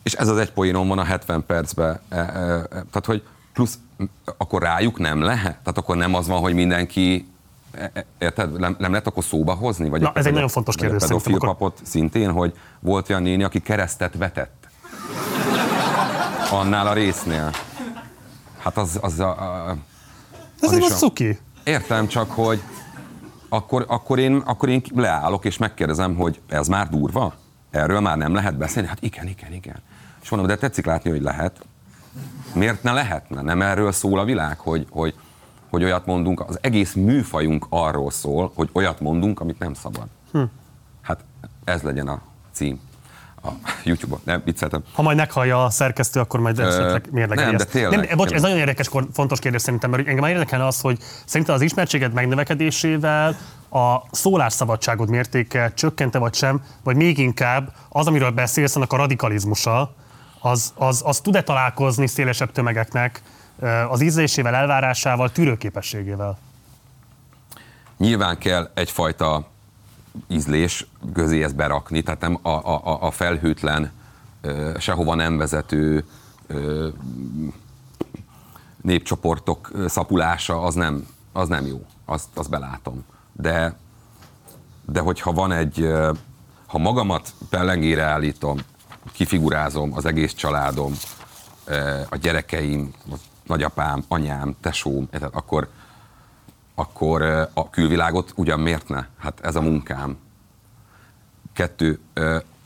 És 0.04 0.14
ez 0.14 0.28
az 0.28 0.38
egy 0.38 0.52
poénom 0.52 0.88
van 0.88 1.00
a 1.00 1.04
70 1.04 1.46
percben. 1.46 2.00
e- 2.10 2.18
e- 2.18 2.68
Tehát, 2.68 3.06
hogy 3.06 3.24
plusz 3.56 3.80
akkor 4.38 4.62
rájuk 4.62 5.00
nem 5.00 5.22
lehet? 5.22 5.52
Tehát 5.58 5.78
akkor 5.78 5.96
nem 5.96 6.14
az 6.16 6.28
van, 6.28 6.40
hogy 6.40 6.54
mindenki 6.54 7.28
e- 7.72 7.92
e- 7.94 8.06
Érted? 8.18 8.60
Nem, 8.60 8.76
nem 8.80 8.90
lehet 8.92 9.08
akkor 9.08 9.24
szóba 9.24 9.54
hozni? 9.54 9.90
Vagy 9.90 10.02
Na, 10.02 10.10
a 10.10 10.18
ez 10.18 10.26
egy 10.26 10.34
nagyon 10.34 10.48
fontos 10.48 10.76
a 10.76 10.80
kérdés 10.80 11.02
szerintem, 11.02 11.32
pedofil 11.32 11.48
akkor- 11.50 11.58
papot 11.70 11.86
szintén, 11.86 12.32
hogy 12.32 12.54
volt 12.80 13.10
olyan 13.10 13.22
néni, 13.22 13.44
aki 13.44 13.60
keresztet 13.60 14.16
vetett. 14.18 14.68
Annál 16.52 16.88
a 16.88 16.94
résznél. 16.94 17.52
Hát 18.58 18.78
az, 18.78 19.00
az 19.02 19.20
a, 19.20 19.30
a 19.68 19.78
Ez 20.62 20.72
Az 20.72 20.78
a 20.78 20.86
a- 20.86 20.98
cuki. 20.98 21.40
Értem, 21.64 22.08
csak 22.08 22.32
hogy 22.32 22.62
akkor, 23.50 23.86
akkor, 23.88 24.20
én, 24.20 24.36
akkor 24.36 24.70
én 24.70 24.82
leállok 24.96 25.46
és 25.46 25.58
megkérdezem, 25.58 26.16
hogy 26.16 26.42
ez 26.48 26.68
már 26.68 26.90
durva? 26.90 27.34
Erről 27.72 28.00
már 28.00 28.18
nem 28.18 28.34
lehet 28.34 28.58
beszélni? 28.58 28.88
Hát 28.88 29.02
igen, 29.02 29.28
igen, 29.28 29.54
igen. 29.54 29.76
És 30.22 30.30
mondom, 30.30 30.50
de 30.50 30.56
tetszik 30.58 30.86
látni, 30.86 31.10
hogy 31.10 31.22
lehet. 31.22 31.66
Miért 32.54 32.84
ne 32.84 32.92
lehetne? 32.92 33.42
Nem 33.42 33.62
erről 33.62 33.92
szól 33.92 34.20
a 34.20 34.24
világ, 34.24 34.60
hogy, 34.60 34.88
hogy, 34.90 35.14
hogy 35.70 35.84
olyat 35.84 36.06
mondunk, 36.06 36.40
az 36.48 36.58
egész 36.62 36.94
műfajunk 36.94 37.66
arról 37.70 38.12
szól, 38.12 38.52
hogy 38.56 38.70
olyat 38.74 39.00
mondunk, 39.00 39.40
amit 39.40 39.60
nem 39.60 39.74
szabad. 39.74 40.08
Hm. 40.32 40.42
Hát 41.02 41.20
ez 41.64 41.82
legyen 41.82 42.08
a 42.08 42.22
cím 42.52 42.80
a 43.46 43.50
YouTube-on. 43.84 44.20
Nem, 44.24 44.42
vicceltem. 44.46 44.84
Ha 44.94 45.02
majd 45.02 45.18
meghallja 45.18 45.64
a 45.64 45.70
szerkesztő, 45.70 46.20
akkor 46.20 46.40
majd 46.40 46.60
esetleg 46.60 47.08
mérlegeli 47.12 47.48
nem, 47.48 47.58
de 47.58 47.64
ezt. 47.64 47.72
tényleg, 47.72 48.08
nem, 48.08 48.18
bocs, 48.18 48.26
ez 48.26 48.32
tényleg. 48.32 48.42
nagyon 48.42 48.58
érdekes, 48.58 48.90
fontos 49.14 49.40
kérdés 49.40 49.62
szerintem, 49.62 49.90
mert 49.90 50.08
engem 50.08 50.24
már 50.24 50.32
érdekelne 50.32 50.66
az, 50.66 50.82
hogy 50.82 50.98
szerinted 51.26 51.56
az 51.56 51.62
ismertséged 51.62 52.14
megnövekedésével 52.14 53.38
a 53.70 53.96
szólásszabadságod 54.12 55.10
mértéke 55.10 55.72
csökkente 55.74 56.18
vagy 56.18 56.34
sem, 56.34 56.62
vagy 56.84 56.96
még 56.96 57.18
inkább 57.18 57.72
az, 57.90 58.08
amiről 58.08 58.32
beszélsz, 58.32 58.76
annak 58.76 58.94
a 58.94 58.98
radikalizmusa, 58.98 59.96
az, 60.46 60.74
az, 60.76 61.02
az 61.06 61.20
tud-e 61.20 61.44
találkozni 61.44 62.08
szélesebb 62.08 62.52
tömegeknek 62.52 63.22
az 63.90 64.02
ízlésével, 64.02 64.56
elvárásával, 64.56 65.32
tűrőképességével? 65.32 66.38
Nyilván 67.98 68.38
kell 68.38 68.72
egyfajta 68.74 69.48
ízlés 70.28 70.88
közé 71.14 71.44
ezt 71.44 71.56
berakni, 71.56 72.02
tehát 72.02 72.22
nem 72.22 72.40
a, 72.42 72.50
a, 72.50 72.98
a 73.02 73.12
felhőtlen, 73.12 73.92
sehova 74.78 75.16
nem 75.16 75.38
vezető 75.38 76.06
népcsoportok 78.82 79.72
szapulása 79.88 80.62
az 80.62 80.76
nem, 80.76 81.08
az 81.32 81.48
nem 81.48 81.66
jó, 81.66 81.86
azt, 82.06 82.28
azt 82.34 82.50
belátom. 82.50 83.06
De, 83.34 83.76
de 84.86 85.00
hogyha 85.00 85.32
van 85.32 85.52
egy, 85.52 85.92
ha 86.66 86.78
magamat 86.78 87.34
pellengére 87.50 88.04
állítom, 88.04 88.58
kifigurázom 89.16 89.94
az 89.94 90.06
egész 90.06 90.34
családom, 90.34 90.94
a 92.10 92.16
gyerekeim, 92.16 92.94
a 93.12 93.16
nagyapám, 93.44 94.04
anyám, 94.08 94.56
tesóm, 94.62 95.10
akkor, 95.32 95.68
akkor 96.76 97.22
a 97.54 97.70
külvilágot 97.70 98.34
ugyan 98.36 98.60
miért 98.60 98.90
ne? 98.90 99.06
Hát 99.18 99.40
ez 99.42 99.56
a 99.56 99.62
munkám. 99.62 100.18
Kettő, 101.54 102.00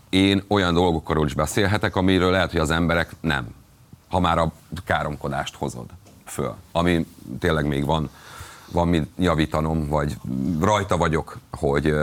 én 0.10 0.44
olyan 0.48 0.74
dolgokról 0.74 1.26
is 1.26 1.34
beszélhetek, 1.34 1.96
amiről 1.96 2.32
lehet, 2.32 2.52
hogy 2.52 2.60
az 2.60 2.72
emberek 2.72 3.12
nem. 3.20 3.54
Ha 4.10 4.20
már 4.20 4.38
a 4.38 4.52
káromkodást 4.86 5.56
hozod 5.56 5.86
föl, 6.26 6.56
ami 6.72 7.06
tényleg 7.40 7.66
még 7.66 7.86
van, 7.86 8.10
van 8.72 8.88
mit 8.88 9.10
javítanom, 9.18 9.88
vagy 9.88 10.18
rajta 10.60 10.98
vagyok, 10.98 11.38
hogy, 11.52 11.94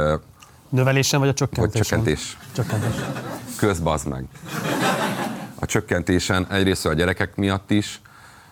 Növelésen 0.77 1.21
vagy 1.21 1.29
a 1.29 1.33
csökkentésen? 1.35 1.83
csökkentés 1.83 2.37
Csökkentés. 2.53 2.95
közbazd 3.57 4.09
meg. 4.09 4.25
A 5.61 5.67
csökkentésen 5.67 6.47
egyrészt 6.51 6.87
a 6.87 6.93
gyerekek 6.93 7.37
miatt 7.37 7.71
is, 7.71 8.01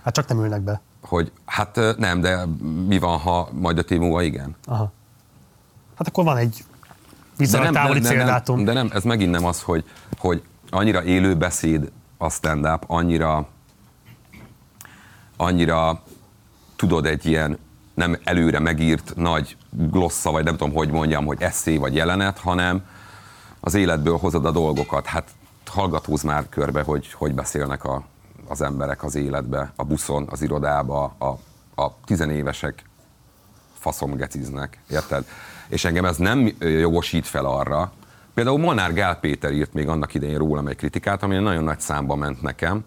Hát 0.04 0.14
csak 0.14 0.28
nem 0.28 0.38
ülnek 0.44 0.60
be. 0.60 0.80
hogy 1.02 1.32
hát 1.44 1.80
nem, 1.98 2.20
de 2.20 2.44
mi 2.86 2.98
van, 2.98 3.18
ha 3.18 3.48
majd 3.52 3.78
öt 3.78 3.90
év 3.90 3.98
múlva 3.98 4.22
igen? 4.22 4.56
Aha. 4.66 4.92
Hát 5.98 6.08
akkor 6.08 6.24
van 6.24 6.36
egy 6.36 6.64
viszonylag 7.36 7.72
távoli 7.72 7.98
de, 8.00 8.08
céldátum. 8.08 8.56
nem, 8.56 8.64
de 8.64 8.72
nem, 8.72 8.90
ez 8.92 9.02
megint 9.02 9.30
nem 9.30 9.44
az, 9.44 9.62
hogy, 9.62 9.84
hogy 10.18 10.42
annyira 10.70 11.02
élő 11.04 11.36
beszéd 11.36 11.90
a 12.18 12.30
stand-up, 12.30 12.84
annyira, 12.86 13.48
annyira 15.36 16.02
tudod 16.76 17.06
egy 17.06 17.26
ilyen 17.26 17.58
nem 17.94 18.18
előre 18.24 18.58
megírt 18.58 19.12
nagy 19.16 19.56
glossza, 19.70 20.30
vagy 20.30 20.44
nem 20.44 20.56
tudom, 20.56 20.74
hogy 20.74 20.90
mondjam, 20.90 21.26
hogy 21.26 21.42
eszé 21.42 21.76
vagy 21.76 21.94
jelenet, 21.94 22.38
hanem 22.38 22.84
az 23.60 23.74
életből 23.74 24.16
hozod 24.16 24.44
a 24.44 24.50
dolgokat. 24.50 25.06
Hát 25.06 25.30
hallgatóz 25.66 26.22
már 26.22 26.48
körbe, 26.48 26.82
hogy 26.82 27.12
hogy 27.12 27.34
beszélnek 27.34 27.84
a, 27.84 28.02
az 28.48 28.60
emberek 28.60 29.04
az 29.04 29.14
életbe, 29.14 29.72
a 29.76 29.84
buszon, 29.84 30.26
az 30.30 30.42
irodába, 30.42 31.14
a, 31.18 31.26
a 31.82 31.94
tizenévesek 32.04 32.84
faszomgeciznek, 33.78 34.78
érted? 34.90 35.24
És 35.68 35.84
engem 35.84 36.04
ez 36.04 36.16
nem 36.16 36.54
jogosít 36.58 37.26
fel 37.26 37.44
arra. 37.44 37.92
Például 38.34 38.58
Molnár 38.58 38.92
Gál 38.92 39.16
Péter 39.20 39.52
írt 39.52 39.72
még 39.72 39.88
annak 39.88 40.14
idején 40.14 40.38
rólam 40.38 40.66
egy 40.66 40.76
kritikát, 40.76 41.22
ami 41.22 41.36
nagyon 41.36 41.64
nagy 41.64 41.80
számba 41.80 42.14
ment 42.14 42.42
nekem, 42.42 42.84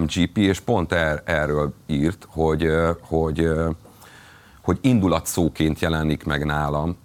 MGP, 0.00 0.36
és 0.36 0.60
pont 0.60 0.92
er, 0.92 1.22
erről 1.24 1.74
írt, 1.86 2.26
hogy, 2.30 2.72
hogy, 3.00 3.48
hogy 4.60 4.78
indulatszóként 4.80 5.80
jelenik 5.80 6.24
meg 6.24 6.44
nálam 6.44 6.96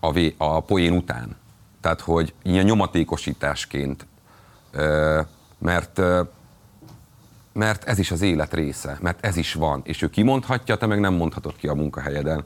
a, 0.00 0.12
vé, 0.12 0.34
a 0.38 0.60
poén 0.60 0.92
után. 0.92 1.36
Tehát, 1.80 2.00
hogy 2.00 2.34
ilyen 2.42 2.64
nyomatékosításként, 2.64 4.06
mert 5.58 6.00
mert 7.52 7.84
ez 7.84 7.98
is 7.98 8.10
az 8.10 8.20
élet 8.20 8.54
része, 8.54 8.98
mert 9.00 9.24
ez 9.24 9.36
is 9.36 9.54
van, 9.54 9.80
és 9.84 10.02
ő 10.02 10.10
kimondhatja, 10.10 10.76
te 10.76 10.86
meg 10.86 11.00
nem 11.00 11.14
mondhatod 11.14 11.56
ki 11.56 11.68
a 11.68 11.74
munkahelyeden. 11.74 12.44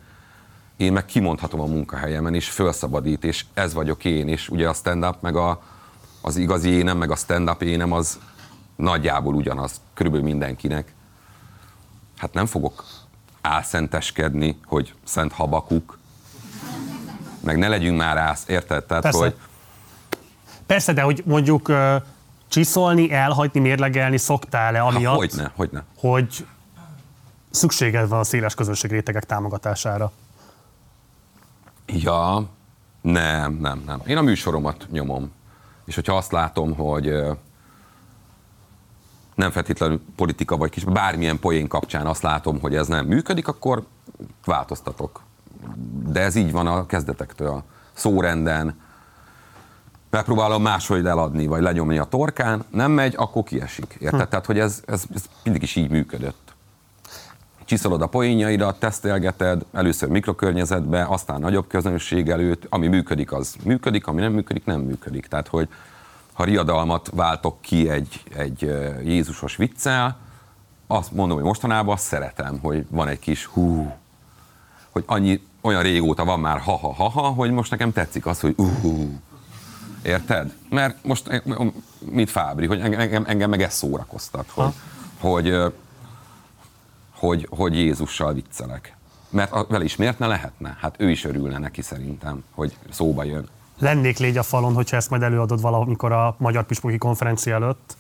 Én 0.77 0.93
meg 0.93 1.05
kimondhatom 1.05 1.61
a 1.61 1.67
munkahelyemen, 1.67 2.35
és 2.35 2.51
felszabadít, 2.51 3.25
és 3.25 3.45
ez 3.55 3.75
vagyok 3.75 4.05
én, 4.05 4.29
és 4.29 4.49
ugye 4.49 4.69
a 4.69 4.73
stand-up, 4.73 5.23
meg 5.23 5.37
a, 5.37 5.63
az 6.21 6.37
igazi 6.37 6.69
énem, 6.71 6.99
meg 6.99 7.11
a 7.11 7.17
stand-up 7.17 7.63
énem 7.63 7.93
az 7.93 8.19
nagyjából 8.77 9.35
ugyanaz, 9.35 9.81
körülbelül 9.95 10.27
mindenkinek. 10.27 10.95
Hát 12.17 12.33
nem 12.33 12.47
fogok 12.47 12.85
álszenteskedni, 13.41 14.59
hogy 14.65 14.95
Szent 15.05 15.33
Habakuk, 15.33 15.99
meg 17.41 17.59
ne 17.59 17.69
legyünk 17.69 17.99
már 17.99 18.17
ász, 18.17 18.45
érted? 18.49 18.85
Tehát, 18.85 19.03
Persze. 19.03 19.19
hogy 19.19 19.37
Persze, 20.67 20.93
de 20.93 21.03
hogy 21.03 21.23
mondjuk 21.27 21.73
csiszolni, 22.49 23.13
elhagyni, 23.13 23.61
mérlegelni 23.61 24.17
szoktál-e 24.17 24.83
amiatt, 24.83 25.21
hát, 25.21 25.31
hogyne, 25.31 25.53
hogyne. 25.57 25.85
hogy 25.97 26.47
szükséged 27.51 28.09
van 28.09 28.19
a 28.19 28.25
széles 28.25 28.55
közönség 28.55 28.91
rétegek 28.91 29.25
támogatására? 29.25 30.13
Ja, 31.87 32.49
nem, 33.01 33.53
nem, 33.53 33.83
nem. 33.87 34.01
Én 34.07 34.17
a 34.17 34.23
műsoromat 34.23 34.87
nyomom. 34.91 35.33
És 35.85 35.95
hogyha 35.95 36.17
azt 36.17 36.33
látom, 36.33 36.75
hogy 36.75 37.13
nem 39.35 39.51
feltétlenül 39.51 40.01
politika 40.17 40.57
vagy 40.57 40.71
kis, 40.71 40.85
bármilyen 40.85 41.39
poén 41.39 41.69
kapcsán 41.69 42.07
azt 42.07 42.23
látom, 42.23 42.61
hogy 42.61 42.75
ez 42.75 42.87
nem 42.87 43.07
működik, 43.07 43.49
akkor 43.49 43.85
változtatok. 44.45 45.21
De 46.07 46.21
ez 46.21 46.35
így 46.35 46.53
van 46.53 46.67
a 46.67 46.87
kezdetektől. 46.87 47.63
Szórenden, 47.93 48.81
megpróbálom 50.11 50.63
máshogy 50.63 51.07
eladni, 51.07 51.47
vagy 51.47 51.63
lenyomni 51.63 51.99
a 51.99 52.05
torkán, 52.05 52.65
nem 52.71 52.91
megy, 52.91 53.15
akkor 53.17 53.43
kiesik. 53.43 53.97
Érted? 53.99 54.21
Hm. 54.21 54.29
Tehát, 54.29 54.47
hogy 54.47 54.59
ez, 54.59 54.83
ez, 54.87 55.05
ez 55.15 55.25
mindig 55.43 55.63
is 55.63 55.77
így 55.77 55.91
működött. 55.91 56.55
Csiszolod 57.65 58.03
a 58.03 58.07
poénjaidat, 58.07 58.79
tesztelgeted, 58.79 59.65
először 59.73 60.09
mikrokörnyezetbe, 60.09 61.07
aztán 61.09 61.41
nagyobb 61.41 61.67
közönség 61.67 62.29
előtt, 62.29 62.67
ami 62.69 62.87
működik, 62.87 63.33
az 63.33 63.57
működik, 63.65 64.07
ami 64.07 64.21
nem 64.21 64.33
működik, 64.33 64.65
nem 64.65 64.81
működik. 64.81 65.27
Tehát, 65.27 65.49
hogy 65.49 65.69
ha 66.35 66.45
riadalmat 66.45 67.11
váltok 67.15 67.61
ki 67.61 67.89
egy, 67.91 68.23
egy 68.37 68.61
Jézusos 69.05 69.57
viccel, 69.57 70.17
azt 70.87 71.13
mondom, 71.13 71.37
hogy 71.37 71.47
mostanában 71.47 71.95
azt 71.95 72.05
szeretem, 72.05 72.59
hogy 72.59 72.87
van 72.89 73.09
egy 73.09 73.19
kis 73.19 73.45
hú, 73.45 73.93
hogy 74.91 75.05
annyi, 75.07 75.47
olyan 75.61 75.83
régóta 75.83 76.25
van 76.25 76.41
már 76.41 76.59
ha-ha-ha-ha, 76.59 77.21
hogy 77.21 77.51
most 77.51 77.71
nekem 77.71 77.93
tetszik 77.93 78.27
az, 78.27 78.41
hogy 78.41 78.55
uh, 78.57 79.09
Érted? 80.05 80.55
Mert 80.71 81.05
most, 81.05 81.29
eh, 81.29 81.41
mint 81.99 82.31
Fábri, 82.31 82.67
hogy 82.67 82.81
engem, 82.81 83.25
engem 83.27 83.51
meg 83.51 83.63
ez 83.63 83.75
szórakoztat, 83.75 84.51
hogy, 84.51 84.73
hogy, 85.19 85.75
hogy, 87.11 87.49
hogy 87.51 87.75
Jézussal 87.75 88.33
viccelek. 88.33 88.97
Mert 89.31 89.53
vele 89.69 89.85
is 89.85 89.97
miért 89.97 90.19
ne 90.19 90.27
lehetne? 90.27 90.77
Hát 90.81 90.95
ő 90.99 91.11
is 91.11 91.25
örülne 91.25 91.59
neki 91.59 91.83
szerintem, 91.83 92.45
hogy 92.51 92.77
szóba 92.91 93.25
jön. 93.25 93.49
Lennék 93.79 94.19
légy 94.19 94.37
a 94.37 94.43
falon, 94.43 94.75
hogyha 94.75 94.97
ezt 94.97 95.11
majd 95.11 95.23
előadod 95.23 95.61
valamikor 95.61 96.13
a 96.13 96.35
Magyar 96.39 96.65
Püspöki 96.65 96.99
konferencia 96.99 97.55
előtt. 97.55 97.97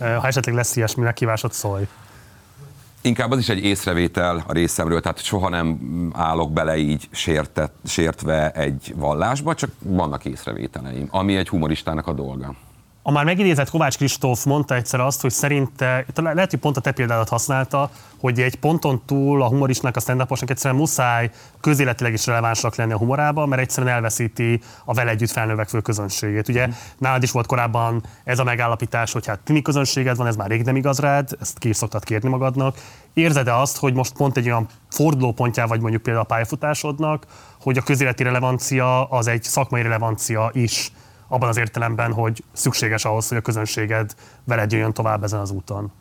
Uh, 0.00 0.14
Ha 0.14 0.26
esetleg 0.26 0.54
lesz 0.54 0.76
ilyesmi 0.76 1.02
meghívásod, 1.02 1.52
szólj. 1.52 1.86
Inkább 3.00 3.30
az 3.30 3.38
is 3.38 3.48
egy 3.48 3.64
észrevétel 3.64 4.44
a 4.46 4.52
részemről, 4.52 5.00
tehát 5.00 5.22
soha 5.22 5.48
nem 5.48 5.78
állok 6.14 6.52
bele 6.52 6.76
így 6.76 7.08
sértett, 7.10 7.74
sértve 7.84 8.50
egy 8.50 8.94
vallásba, 8.96 9.54
csak 9.54 9.70
vannak 9.78 10.24
észrevételeim, 10.24 11.08
ami 11.10 11.36
egy 11.36 11.48
humoristának 11.48 12.06
a 12.06 12.12
dolga. 12.12 12.54
A 13.08 13.10
már 13.10 13.24
megidézett 13.24 13.70
Kovács 13.70 13.96
Kristóf 13.96 14.44
mondta 14.44 14.74
egyszer 14.74 15.00
azt, 15.00 15.20
hogy 15.20 15.30
szerinte, 15.30 16.04
lehet, 16.14 16.50
hogy 16.50 16.58
pont 16.58 16.76
a 16.76 16.80
te 16.80 16.92
példádat 16.92 17.28
használta, 17.28 17.90
hogy 18.20 18.40
egy 18.40 18.56
ponton 18.56 19.02
túl 19.06 19.42
a 19.42 19.48
humoristnak, 19.48 19.96
a 19.96 20.00
stand 20.00 20.26
egyszerűen 20.46 20.80
muszáj 20.80 21.30
közéletileg 21.60 22.12
is 22.12 22.26
relevánsnak 22.26 22.74
lenni 22.74 22.92
a 22.92 22.96
humorába, 22.96 23.46
mert 23.46 23.62
egyszerűen 23.62 23.94
elveszíti 23.94 24.60
a 24.84 24.94
vele 24.94 25.10
együtt 25.10 25.30
felnövekvő 25.30 25.80
közönségét. 25.80 26.48
Ugye 26.48 26.68
nálad 26.98 27.22
is 27.22 27.30
volt 27.30 27.46
korábban 27.46 28.02
ez 28.24 28.38
a 28.38 28.44
megállapítás, 28.44 29.12
hogy 29.12 29.26
hát 29.26 29.38
tini 29.38 29.62
közönséged 29.62 30.16
van, 30.16 30.26
ez 30.26 30.36
már 30.36 30.48
rég 30.48 30.62
nem 30.62 30.76
igaz 30.76 30.98
rád, 30.98 31.28
ezt 31.40 31.58
ki 31.58 31.68
is 31.68 31.76
szoktad 31.76 32.04
kérni 32.04 32.28
magadnak. 32.28 32.76
Érzed-e 33.14 33.56
azt, 33.56 33.76
hogy 33.76 33.94
most 33.94 34.12
pont 34.12 34.36
egy 34.36 34.46
olyan 34.46 34.66
fordulópontjá 34.90 35.66
vagy 35.66 35.80
mondjuk 35.80 36.02
például 36.02 36.24
a 36.24 36.28
pályafutásodnak, 36.28 37.26
hogy 37.60 37.78
a 37.78 37.82
közéleti 37.82 38.22
relevancia 38.22 39.04
az 39.04 39.26
egy 39.26 39.42
szakmai 39.42 39.82
relevancia 39.82 40.50
is, 40.52 40.92
abban 41.28 41.48
az 41.48 41.56
értelemben, 41.56 42.12
hogy 42.12 42.44
szükséges 42.52 43.04
ahhoz, 43.04 43.28
hogy 43.28 43.36
a 43.36 43.40
közönséged 43.40 44.14
veled 44.44 44.72
jöjjön 44.72 44.92
tovább 44.92 45.22
ezen 45.22 45.40
az 45.40 45.50
úton. 45.50 45.92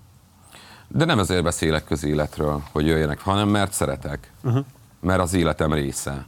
De 0.88 1.06
nem 1.06 1.20
ezért 1.20 1.44
beszélek 1.44 1.84
közéletről, 1.84 2.64
hogy 2.72 2.88
jöjjenek, 2.88 3.22
hanem 3.22 3.50
mert 3.50 3.74
szeretek. 3.74 4.32
Uh-huh. 4.44 4.66
Mert 5.00 5.22
az 5.22 5.34
életem 5.34 5.74
része. 5.74 6.26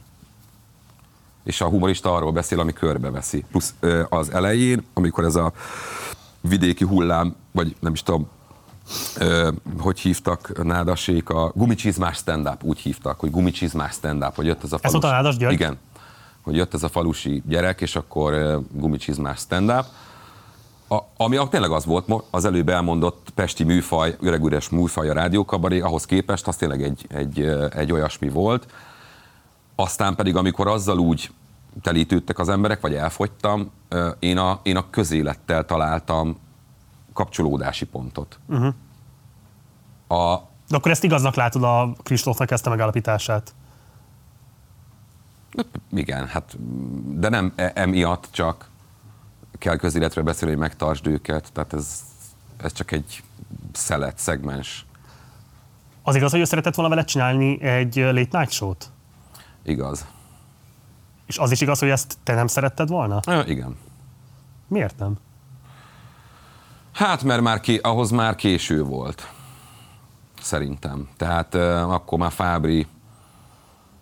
És 1.44 1.60
a 1.60 1.68
humorista 1.68 2.14
arról 2.14 2.32
beszél, 2.32 2.60
ami 2.60 2.72
körbeveszi. 2.72 3.44
Plusz 3.50 3.74
az 4.08 4.30
elején, 4.32 4.86
amikor 4.94 5.24
ez 5.24 5.34
a 5.34 5.52
vidéki 6.40 6.84
hullám, 6.84 7.36
vagy 7.52 7.76
nem 7.80 7.92
is 7.92 8.02
tudom, 8.02 8.28
ö, 9.18 9.50
hogy 9.78 9.98
hívtak 10.00 10.64
nádasék, 10.64 11.28
a 11.28 11.52
gumicsizmás 11.54 12.16
stand-up, 12.16 12.64
úgy 12.64 12.78
hívtak, 12.78 13.20
hogy 13.20 13.30
gumicsizmás 13.30 13.94
stand-up, 13.94 14.34
hogy 14.34 14.46
jött 14.46 14.64
ez 14.64 14.72
a 14.72 14.78
Ez 14.80 14.92
volt 14.92 15.04
a 15.04 15.10
Nádas 15.10 15.36
György? 15.36 15.52
Igen. 15.52 15.78
Hogy 16.42 16.56
jött 16.56 16.74
ez 16.74 16.82
a 16.82 16.88
falusi 16.88 17.42
gyerek, 17.46 17.80
és 17.80 17.96
akkor 17.96 18.32
ö, 18.32 18.58
gumicsizmás 18.72 19.38
stand-up. 19.38 19.84
A, 20.88 20.98
ami 21.16 21.38
tényleg 21.50 21.70
az 21.70 21.84
volt, 21.84 22.12
az 22.30 22.44
előbb 22.44 22.68
elmondott 22.68 23.30
pesti 23.34 23.64
műfaj, 23.64 24.16
öregüres 24.20 24.68
műfaj 24.68 25.08
a 25.08 25.12
rádiókabaré, 25.12 25.80
ahhoz 25.80 26.04
képest 26.04 26.46
az 26.46 26.56
tényleg 26.56 26.82
egy, 26.82 27.06
egy, 27.08 27.40
ö, 27.40 27.66
egy 27.74 27.92
olyasmi 27.92 28.28
volt. 28.28 28.72
Aztán 29.74 30.14
pedig, 30.14 30.36
amikor 30.36 30.66
azzal 30.66 30.98
úgy 30.98 31.30
telítődtek 31.82 32.38
az 32.38 32.48
emberek, 32.48 32.80
vagy 32.80 32.94
elfogytam, 32.94 33.70
ö, 33.88 34.08
én 34.18 34.38
a, 34.38 34.60
én 34.62 34.76
a 34.76 34.90
közélettel 34.90 35.64
találtam 35.64 36.38
kapcsolódási 37.12 37.84
pontot. 37.84 38.38
Uh-huh. 38.48 38.74
A, 40.08 40.36
De 40.68 40.76
akkor 40.76 40.90
ezt 40.90 41.04
igaznak 41.04 41.34
látod 41.34 41.62
a 41.62 41.92
Kristófnak 42.02 42.50
ezt 42.50 42.66
a 42.66 42.70
megállapítását? 42.70 43.54
Igen, 45.92 46.26
hát, 46.26 46.56
de 47.18 47.28
nem 47.28 47.52
e- 47.56 47.72
emiatt 47.74 48.28
csak 48.30 48.68
kell 49.58 49.76
közéletről 49.76 50.24
beszélni, 50.24 50.54
hogy 50.54 50.62
megtartsd 50.62 51.06
őket, 51.06 51.52
tehát 51.52 51.72
ez, 51.72 52.00
ez 52.56 52.72
csak 52.72 52.90
egy 52.90 53.22
szelet, 53.72 54.18
szegmens. 54.18 54.86
Az 56.02 56.14
igaz, 56.14 56.30
hogy 56.30 56.40
ő 56.40 56.44
szeretett 56.44 56.74
volna 56.74 56.94
vele 56.94 57.04
csinálni 57.04 57.62
egy 57.62 57.96
late 57.96 58.38
night 58.38 58.50
show-t? 58.50 58.90
Igaz. 59.62 60.06
És 61.26 61.38
az 61.38 61.50
is 61.50 61.60
igaz, 61.60 61.78
hogy 61.78 61.88
ezt 61.88 62.18
te 62.22 62.34
nem 62.34 62.46
szeretted 62.46 62.88
volna? 62.88 63.20
Ja, 63.26 63.42
igen. 63.46 63.76
Miért 64.68 64.98
nem? 64.98 65.18
Hát, 66.92 67.22
mert 67.22 67.42
már 67.42 67.60
ké, 67.60 67.78
ahhoz 67.78 68.10
már 68.10 68.34
késő 68.34 68.82
volt. 68.82 69.32
Szerintem. 70.40 71.08
Tehát 71.16 71.54
uh, 71.54 71.92
akkor 71.92 72.18
már 72.18 72.32
Fábri, 72.32 72.86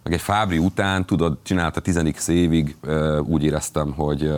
meg 0.08 0.16
egy 0.16 0.24
Fábri 0.24 0.58
után, 0.58 1.04
tudod, 1.04 1.38
csinálta 1.42 1.80
10 1.80 2.28
évig, 2.28 2.76
uh, 2.86 3.20
úgy 3.26 3.44
éreztem, 3.44 3.92
hogy 3.92 4.34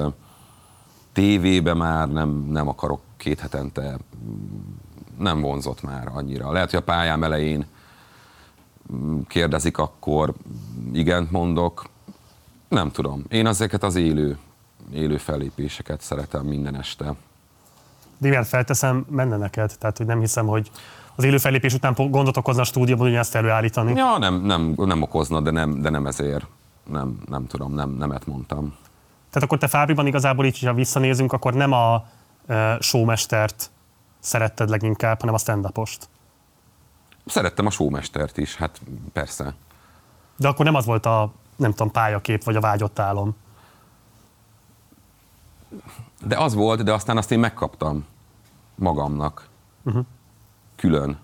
tévébe 1.13 1.75
már 1.75 2.09
nem, 2.09 2.47
nem 2.51 2.69
akarok 2.69 3.01
két 3.17 3.41
hetente, 3.41 3.99
mm, 4.25 4.59
nem 5.19 5.41
vonzott 5.41 5.83
már 5.83 6.09
annyira. 6.13 6.53
Lehet, 6.53 6.71
hogy 6.71 6.79
a 6.79 6.83
pályám 6.83 7.25
elején 7.25 7.67
mm, 8.93 9.21
kérdezik, 9.29 9.79
akkor 9.79 10.35
igent 10.93 11.31
mondok. 11.31 11.85
Nem 12.69 12.91
tudom. 12.91 13.25
Én 13.29 13.47
ezeket 13.47 13.83
az 13.83 13.97
élő, 13.97 14.39
élő 14.93 15.17
fellépéseket 15.17 16.01
szeretem 16.01 16.47
minden 16.47 16.77
este. 16.77 17.15
Miért 18.19 18.49
felteszem, 18.49 19.07
menne 19.11 19.37
neked. 19.37 19.73
Tehát, 19.79 19.97
hogy 19.97 20.07
nem 20.07 20.21
hiszem, 20.21 20.47
hogy 20.47 20.71
az 21.15 21.25
élő 21.25 21.39
fellépés 21.39 21.75
után 21.75 21.95
gondot 21.97 22.37
okozna 22.37 22.63
a 22.63 22.65
stúdióban, 22.65 23.07
hogy 23.07 23.17
ezt 23.17 23.35
előállítani. 23.35 23.95
Ja, 23.95 24.19
nem, 24.19 24.35
nem, 24.35 24.75
nem 24.77 25.03
okozna, 25.03 25.41
de 25.41 25.51
nem, 25.51 25.81
de 25.81 25.91
nem 25.91 26.07
ezért. 26.07 26.47
Nem, 26.91 27.19
nem 27.29 27.47
tudom, 27.47 27.75
nem, 27.75 27.91
nemet 27.91 28.27
mondtam. 28.27 28.75
Tehát 29.31 29.43
akkor 29.49 29.59
te 29.59 29.67
Fábriban 29.67 30.07
igazából 30.07 30.45
így, 30.45 30.63
ha 30.63 30.75
visszanézünk, 30.75 31.33
akkor 31.33 31.55
nem 31.55 31.73
a 31.73 32.05
uh, 32.49 32.81
showmestert 32.81 33.71
szeretted 34.19 34.69
leginkább, 34.69 35.21
hanem 35.21 35.35
a 35.35 35.39
stand 35.39 35.65
-upost. 35.65 36.09
Szerettem 37.27 37.67
a 37.67 37.71
showmestert 37.71 38.37
is, 38.37 38.57
hát 38.57 38.81
persze. 39.13 39.55
De 40.37 40.49
akkor 40.49 40.65
nem 40.65 40.75
az 40.75 40.85
volt 40.85 41.07
a, 41.07 41.33
nem 41.57 41.71
tudom, 41.71 41.91
pályakép, 41.91 42.45
vagy 42.45 42.57
a 42.57 42.61
vágyott 42.61 42.99
álom. 42.99 43.37
De 46.25 46.39
az 46.39 46.55
volt, 46.55 46.83
de 46.83 46.93
aztán 46.93 47.17
azt 47.17 47.31
én 47.31 47.39
megkaptam 47.39 48.07
magamnak. 48.75 49.49
Uh-huh. 49.83 50.05
Külön. 50.81 51.19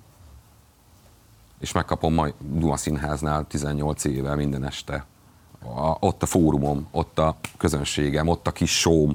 És 1.58 1.72
megkapom 1.72 2.14
majd 2.14 2.34
Duma 2.38 2.76
Színháznál 2.76 3.46
18 3.46 4.04
éve 4.04 4.34
minden 4.34 4.64
este. 4.64 5.04
A, 5.62 5.96
ott 6.00 6.22
a 6.22 6.26
fórumom, 6.26 6.88
ott 6.90 7.18
a 7.18 7.36
közönségem, 7.56 8.28
ott 8.28 8.46
a 8.46 8.52
kis 8.52 8.78
show 8.78 9.12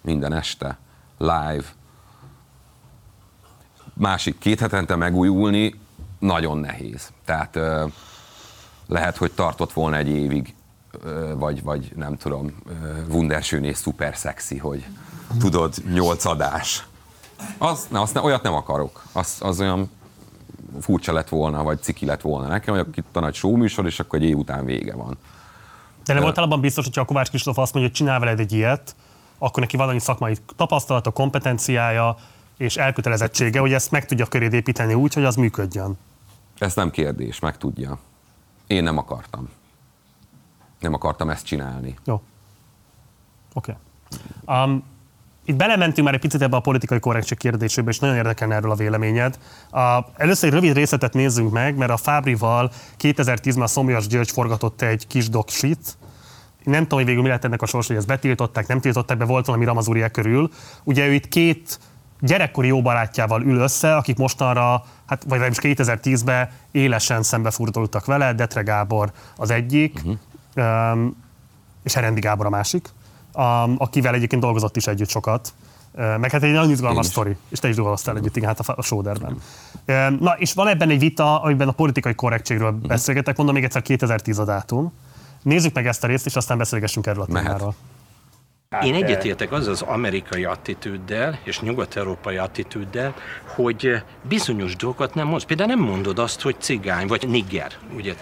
minden 0.00 0.32
este. 0.32 0.78
Live. 1.18 1.64
Másik, 3.94 4.38
két 4.38 4.60
hetente 4.60 4.96
megújulni 4.96 5.80
nagyon 6.18 6.58
nehéz. 6.58 7.12
Tehát 7.24 7.56
ö, 7.56 7.86
lehet, 8.86 9.16
hogy 9.16 9.32
tartott 9.32 9.72
volna 9.72 9.96
egy 9.96 10.08
évig, 10.08 10.54
ö, 11.02 11.34
vagy, 11.36 11.62
vagy 11.62 11.92
nem 11.96 12.16
tudom, 12.16 12.62
Wunderschön 13.08 13.64
és 13.64 13.76
szuper 13.76 14.16
szexi, 14.16 14.58
hogy 14.58 14.86
tudod, 15.38 15.74
nyolc 15.92 16.24
adás. 16.24 16.87
Az, 17.58 17.86
ne, 17.90 18.00
azt 18.00 18.14
ne, 18.14 18.20
olyat 18.20 18.42
nem 18.42 18.54
akarok. 18.54 19.02
Az, 19.12 19.36
az 19.40 19.60
olyan 19.60 19.90
furcsa 20.80 21.12
lett 21.12 21.28
volna, 21.28 21.62
vagy 21.62 21.82
ciki 21.82 22.06
lett 22.06 22.20
volna 22.20 22.48
nekem, 22.48 22.74
hogy 22.74 22.86
itt 22.94 23.16
a 23.16 23.20
nagy 23.20 23.34
show 23.34 23.56
műsor, 23.56 23.86
és 23.86 24.00
akkor 24.00 24.18
egy 24.18 24.24
év 24.24 24.36
után 24.36 24.64
vége 24.64 24.94
van. 24.94 25.18
De 26.04 26.12
nem 26.12 26.22
voltál 26.22 26.44
abban 26.44 26.60
biztos, 26.60 26.84
hogyha 26.84 27.00
a 27.00 27.04
Kovács 27.04 27.28
Kristóf 27.28 27.58
azt 27.58 27.72
mondja, 27.72 27.90
hogy 27.90 28.00
csinál 28.00 28.20
veled 28.20 28.40
egy 28.40 28.52
ilyet, 28.52 28.96
akkor 29.38 29.62
neki 29.62 29.76
van 29.76 29.88
annyi 29.88 29.98
szakmai 29.98 30.36
tapasztalata, 30.56 31.10
kompetenciája 31.10 32.16
és 32.56 32.76
elkötelezettsége, 32.76 33.60
hogy 33.60 33.72
ezt 33.72 33.90
meg 33.90 34.06
tudja 34.06 34.26
köréd 34.26 34.52
építeni 34.52 34.94
úgy, 34.94 35.14
hogy 35.14 35.24
az 35.24 35.36
működjön. 35.36 35.98
Ez 36.58 36.74
nem 36.74 36.90
kérdés, 36.90 37.38
meg 37.38 37.56
tudja. 37.56 37.98
Én 38.66 38.82
nem 38.82 38.98
akartam. 38.98 39.48
Nem 40.80 40.94
akartam 40.94 41.30
ezt 41.30 41.44
csinálni. 41.44 41.96
Jó. 42.04 42.22
Oké. 43.54 43.76
Okay. 44.44 44.64
Um, 44.64 44.84
itt 45.48 45.56
belementünk 45.56 46.06
már 46.06 46.14
egy 46.14 46.20
picit 46.20 46.42
ebbe 46.42 46.56
a 46.56 46.60
politikai 46.60 47.00
korrektség 47.00 47.38
kérdésébe, 47.38 47.90
és 47.90 47.98
nagyon 47.98 48.16
érdekelne 48.16 48.54
erről 48.54 48.70
a 48.70 48.74
véleményed. 48.74 49.38
Uh, 49.72 49.80
először 50.16 50.48
egy 50.48 50.54
rövid 50.54 50.74
részletet 50.74 51.12
nézzünk 51.12 51.52
meg, 51.52 51.76
mert 51.76 51.90
a 51.90 51.96
Fábrival 51.96 52.70
2010-ben 52.98 53.62
a 53.62 53.66
Szomjas 53.66 54.06
György 54.06 54.30
forgatott 54.30 54.82
egy 54.82 55.06
kis 55.06 55.28
doksit, 55.28 55.96
nem 56.64 56.82
tudom, 56.82 56.98
hogy 56.98 57.08
végül 57.08 57.22
mi 57.22 57.28
lett 57.28 57.44
ennek 57.44 57.62
a 57.62 57.66
sors, 57.66 57.86
hogy 57.86 57.96
ezt 57.96 58.06
betiltották, 58.06 58.66
nem 58.66 58.80
tiltották 58.80 59.16
be, 59.16 59.24
volt 59.24 59.46
valami 59.46 59.64
ramazúria 59.64 60.08
körül. 60.08 60.50
Ugye 60.84 61.06
ő 61.06 61.12
itt 61.12 61.28
két 61.28 61.78
gyerekkori 62.20 62.66
jó 62.66 62.82
barátjával 62.82 63.42
ül 63.42 63.58
össze, 63.58 63.96
akik 63.96 64.16
mostanra, 64.16 64.84
hát 65.06 65.22
vagy 65.22 65.38
legalábbis 65.38 65.58
2010-ben 65.62 66.50
élesen 66.70 67.22
szembefordultak 67.22 68.04
vele, 68.04 68.32
Detre 68.32 68.62
Gábor 68.62 69.12
az 69.36 69.50
egyik, 69.50 70.02
uh-huh. 70.04 70.92
um, 70.92 71.16
és 71.82 71.94
Herendi 71.94 72.20
Gábor 72.20 72.46
a 72.46 72.50
másik, 72.50 72.88
um, 73.38 73.74
akivel 73.78 74.14
egyébként 74.14 74.42
dolgozott 74.42 74.76
is 74.76 74.86
együtt 74.86 75.08
sokat. 75.08 75.52
Meg 75.94 76.30
hát 76.30 76.42
egy 76.42 76.52
nagyon 76.52 76.70
izgalmas 76.70 77.06
sztori, 77.06 77.36
és 77.48 77.58
te 77.58 77.68
is 77.68 77.74
dolgoztál 77.74 78.16
együtt, 78.16 78.36
igen, 78.36 78.48
hát 78.48 78.68
a, 78.68 78.74
a 78.76 78.82
Sóderben. 78.82 79.30
Um, 79.86 80.18
na, 80.20 80.34
és 80.38 80.52
van 80.52 80.68
ebben 80.68 80.90
egy 80.90 80.98
vita, 80.98 81.42
amiben 81.42 81.68
a 81.68 81.72
politikai 81.72 82.14
korrektségről 82.14 82.72
beszélgetek, 82.72 83.36
mondom 83.36 83.54
még 83.54 83.64
egyszer 83.64 83.82
2010 83.82 84.38
a 84.38 84.44
dátum. 84.44 84.92
Nézzük 85.42 85.74
meg 85.74 85.86
ezt 85.86 86.04
a 86.04 86.06
részt, 86.06 86.26
és 86.26 86.36
aztán 86.36 86.58
beszélgessünk 86.58 87.06
erről 87.06 87.22
a 87.22 87.32
Mehet. 87.32 87.62
Témáról. 88.68 88.98
Én 88.98 89.04
egyetértek 89.04 89.52
az 89.52 89.66
az 89.66 89.82
amerikai 89.82 90.44
attitűddel 90.44 91.38
és 91.44 91.60
nyugat-európai 91.60 92.36
attitűddel, 92.36 93.14
hogy 93.44 94.02
bizonyos 94.22 94.76
dolgokat 94.76 95.14
nem 95.14 95.26
mondsz. 95.26 95.44
Például 95.44 95.68
nem 95.68 95.78
mondod 95.78 96.18
azt, 96.18 96.40
hogy 96.40 96.56
cigány, 96.58 97.06
vagy 97.06 97.28
nigger, 97.28 97.72
ugye? 97.96 98.14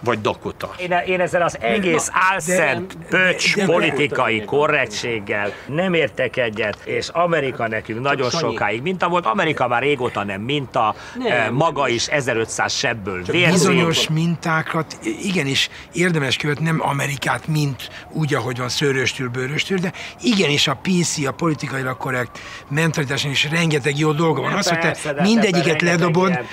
Vagy 0.00 0.20
dakota. 0.20 0.74
Én, 0.78 0.94
én 1.06 1.20
ezzel 1.20 1.42
az 1.42 1.58
egész 1.60 2.08
álszent 2.12 2.96
pöcs 3.08 3.56
de- 3.56 3.64
politikai 3.64 4.44
korrektséggel 4.44 5.52
nem 5.66 5.94
értek 5.94 6.36
egyet, 6.36 6.78
és 6.84 7.08
Amerika 7.08 7.68
nekünk 7.68 8.00
nagyon 8.00 8.30
Sanyi. 8.30 8.52
sokáig 8.52 8.82
minta 8.82 9.08
volt. 9.08 9.26
Amerika 9.26 9.68
már 9.68 9.82
régóta 9.82 10.24
nem 10.24 10.40
minta, 10.40 10.94
eh, 11.24 11.50
maga 11.50 11.88
is 11.88 12.06
1500 12.06 12.72
sebből 12.72 13.22
vérzik. 13.22 13.52
Bizonyos 13.52 14.08
mintákat 14.08 14.98
igenis 15.22 15.70
érdemes 15.92 16.36
követni, 16.36 16.64
nem 16.64 16.80
Amerikát, 16.80 17.46
mint 17.46 18.06
úgy, 18.10 18.34
ahogy 18.34 18.58
van 18.58 18.68
szőröstül, 18.68 19.30
bőröstül, 19.32 19.78
de 19.78 19.92
igenis 20.20 20.68
a 20.68 20.78
PC, 20.82 21.26
a 21.26 21.32
politikailag 21.32 21.96
korrekt 21.96 22.38
mentalitáson 22.68 23.30
is 23.30 23.50
rengeteg 23.50 23.98
jó 23.98 24.12
dolga 24.12 24.40
van. 24.40 24.52
Az, 24.52 24.68
hogy 24.68 24.78
te 24.78 25.12
de 25.12 25.22
mindegyiket 25.22 25.82
ledobod, 25.82 26.30
de 26.30 26.44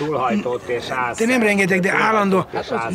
álszent- 0.89 1.30
nem 1.30 1.41
rengeteg, 1.41 1.80
de 1.80 1.91
állandó, 1.91 2.45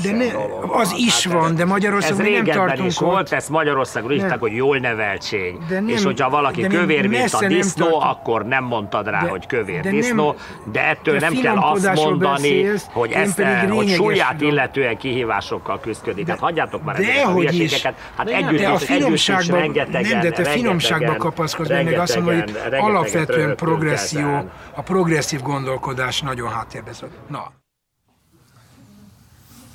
de 0.02 0.12
ne, 0.12 0.24
az 0.68 0.94
is 0.96 1.24
Hát 1.24 1.32
van, 1.32 1.54
de 1.54 1.64
Magyarországon 1.64 2.32
nem 2.32 2.44
tartunk 2.44 2.88
is 2.88 2.98
volt, 2.98 3.32
ezt 3.32 3.48
Magyarországon 3.48 4.12
is 4.12 4.22
hogy 4.38 4.54
jól 4.54 4.78
neveltség. 4.78 5.58
De 5.68 5.74
nem- 5.74 5.88
és 5.88 6.04
hogyha 6.04 6.30
valaki 6.30 6.62
kövér, 6.62 7.06
mint 7.06 7.32
a 7.32 7.46
disznó, 7.46 7.84
tartunk. 7.84 8.02
akkor 8.04 8.44
nem 8.46 8.64
mondtad 8.64 9.06
rá, 9.06 9.22
De- 9.22 9.28
hogy 9.30 9.46
kövér 9.46 9.80
de 9.80 9.90
disznó, 9.90 10.34
de 10.72 10.88
ettől 10.88 11.18
de 11.18 11.28
nem 11.30 11.40
kell 11.40 11.56
azt 11.56 11.94
mondani, 11.94 12.62
beszélsz, 12.62 12.86
hogy, 12.92 13.10
ezt, 13.10 13.38
eh, 13.38 13.68
hogy 13.68 13.88
súlyát 13.88 14.40
illetően 14.40 14.96
kihívásokkal 14.96 15.80
küzdik. 15.80 16.28
Hát 16.28 16.38
hagyjátok 16.38 16.84
már 16.84 17.00
ezeket 17.00 17.24
a 17.24 17.32
hülyeségeket. 17.32 17.94
Hát 18.16 18.28
együtt 18.28 18.60
te 18.60 18.72
is, 18.72 18.88
együtt 18.88 19.12
is 19.12 19.28
rengetegen, 19.74 20.10
nem, 20.10 20.20
de 20.20 20.30
te 20.30 20.44
finomságba 20.44 21.16
kapaszkodsz, 21.16 21.68
meg 21.68 21.84
meg 21.84 21.98
azt 21.98 22.14
mondom, 22.14 22.40
hogy 22.40 22.56
alapvetően 22.70 23.56
progresszió, 23.56 24.28
ezen. 24.28 24.50
a 24.74 24.82
progresszív 24.82 25.42
gondolkodás 25.42 26.20
nagyon 26.20 26.50
háttérbe 26.50 26.92
szól. 26.92 27.08
Na, 27.28 27.52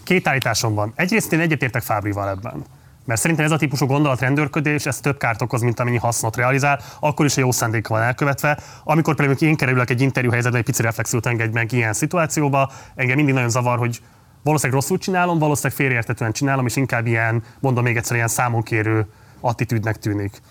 Két 0.04 0.28
állításom 0.28 0.74
van. 0.74 0.94
Egyrészt 0.96 1.34
én 1.34 1.40
egyetértek 1.40 1.82
Fábrival 1.82 2.30
ebben. 2.30 2.64
Mert 3.06 3.22
szerintem 3.22 3.46
ez 3.46 3.52
a 3.52 3.58
típusú 3.58 3.86
gondolatrendőrködés, 3.86 4.86
ez 4.86 5.00
több 5.00 5.18
kárt 5.18 5.42
okoz, 5.42 5.62
mint 5.62 5.80
amennyi 5.80 5.98
hasznot 5.98 6.36
realizál, 6.36 6.80
akkor 7.00 7.26
is 7.26 7.38
a 7.38 7.40
jó 7.40 7.52
szándék 7.52 7.88
van 7.88 8.02
elkövetve. 8.02 8.60
Amikor 8.84 9.16
például 9.16 9.38
én 9.40 9.56
kerülök 9.56 9.90
egy 9.90 10.02
interjú 10.02 10.32
helyzetbe, 10.32 10.58
egy 10.58 10.64
pici 10.64 10.82
reflexiót 10.82 11.26
engedj 11.26 11.54
meg 11.54 11.72
ilyen 11.72 11.94
szituációba, 11.94 12.72
engem 12.96 13.16
mindig 13.16 13.34
nagyon 13.34 13.50
zavar, 13.50 13.78
hogy 13.78 14.02
valószínűleg 14.44 14.82
rosszul 14.82 14.98
csinálom, 14.98 15.40
valószínűleg 15.40 15.78
félreértetően 15.78 16.32
csinálom, 16.32 16.66
és 16.66 16.76
inkább 16.76 17.08
ilyen, 17.08 17.44
mondom 17.60 17.84
még 17.84 17.98
egyszer, 17.98 18.16
ilyen 18.16 18.28
számonkérő 18.28 19.08
attitűdnek 19.40 19.98
tűnik. 19.98 20.42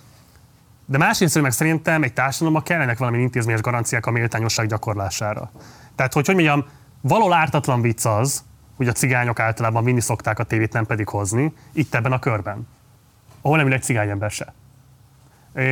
De 0.86 0.98
másrészt 0.98 1.40
meg 1.40 1.52
szerintem 1.52 2.02
egy 2.02 2.12
társadalomban 2.12 2.62
kellenek 2.62 2.98
valami 2.98 3.18
intézményes 3.18 3.60
garanciák 3.60 4.06
a 4.06 4.10
méltányosság 4.10 4.66
gyakorlására. 4.66 5.50
Tehát, 5.94 6.12
hogy 6.12 6.26
hogy 6.26 6.34
mondjam, 6.34 6.64
való 7.00 7.32
ártatlan 7.32 7.80
vicc 7.80 8.04
az, 8.04 8.44
hogy 8.76 8.88
a 8.88 8.92
cigányok 8.92 9.40
általában 9.40 9.84
vinni 9.84 10.00
szokták 10.00 10.38
a 10.38 10.44
tévét, 10.44 10.72
nem 10.72 10.86
pedig 10.86 11.08
hozni, 11.08 11.52
itt 11.72 11.94
ebben 11.94 12.12
a 12.12 12.18
körben. 12.18 12.68
Ahol 13.40 13.56
nem 13.56 13.66
ül 13.66 13.72
egy 13.72 13.82
cigányember 13.82 14.30
se. 14.30 14.54
Ö, 15.52 15.62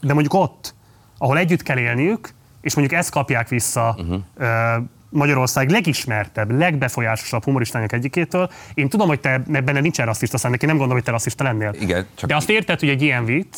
De 0.00 0.12
mondjuk 0.12 0.34
ott, 0.34 0.74
ahol 1.18 1.38
együtt 1.38 1.62
kell 1.62 1.78
élniük, 1.78 2.28
és 2.60 2.74
mondjuk 2.74 2.98
ezt 2.98 3.10
kapják 3.10 3.48
vissza 3.48 3.96
uh-huh. 3.98 4.22
Magyarország 5.12 5.70
legismertebb, 5.70 6.50
legbefolyásosabb 6.50 7.44
humoristának 7.44 7.92
egyikétől. 7.92 8.50
Én 8.74 8.88
tudom, 8.88 9.08
hogy 9.08 9.20
te 9.20 9.38
benne 9.46 9.80
nincsen 9.80 10.06
rasszista 10.06 10.38
szándék, 10.38 10.62
én 10.62 10.68
nem 10.68 10.78
gondolom, 10.78 11.02
hogy 11.02 11.12
te 11.12 11.16
rasszista 11.16 11.44
lennél. 11.44 11.74
Igen, 11.80 12.06
csak 12.14 12.28
De 12.28 12.36
azt 12.36 12.50
érted, 12.50 12.80
hogy 12.80 12.88
egy 12.88 13.02
ilyen 13.02 13.24
vicc 13.24 13.56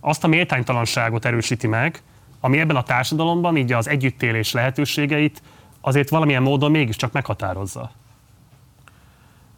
azt 0.00 0.24
a 0.24 0.26
méltánytalanságot 0.26 1.24
erősíti 1.24 1.66
meg, 1.66 2.02
ami 2.40 2.58
ebben 2.58 2.76
a 2.76 2.82
társadalomban 2.82 3.56
így 3.56 3.72
az 3.72 3.88
együttélés 3.88 4.52
lehetőségeit 4.52 5.42
azért 5.80 6.08
valamilyen 6.08 6.42
módon 6.42 6.70
mégiscsak 6.70 7.12
meghatározza. 7.12 7.90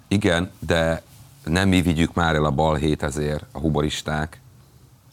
igen, 0.08 0.50
de 0.58 1.02
nem 1.44 1.68
mi 1.68 1.80
vigyük 1.82 2.14
már 2.14 2.34
el 2.34 2.44
a 2.44 2.50
balhét 2.50 3.02
ezért, 3.02 3.44
a 3.52 3.58
humoristák. 3.58 4.40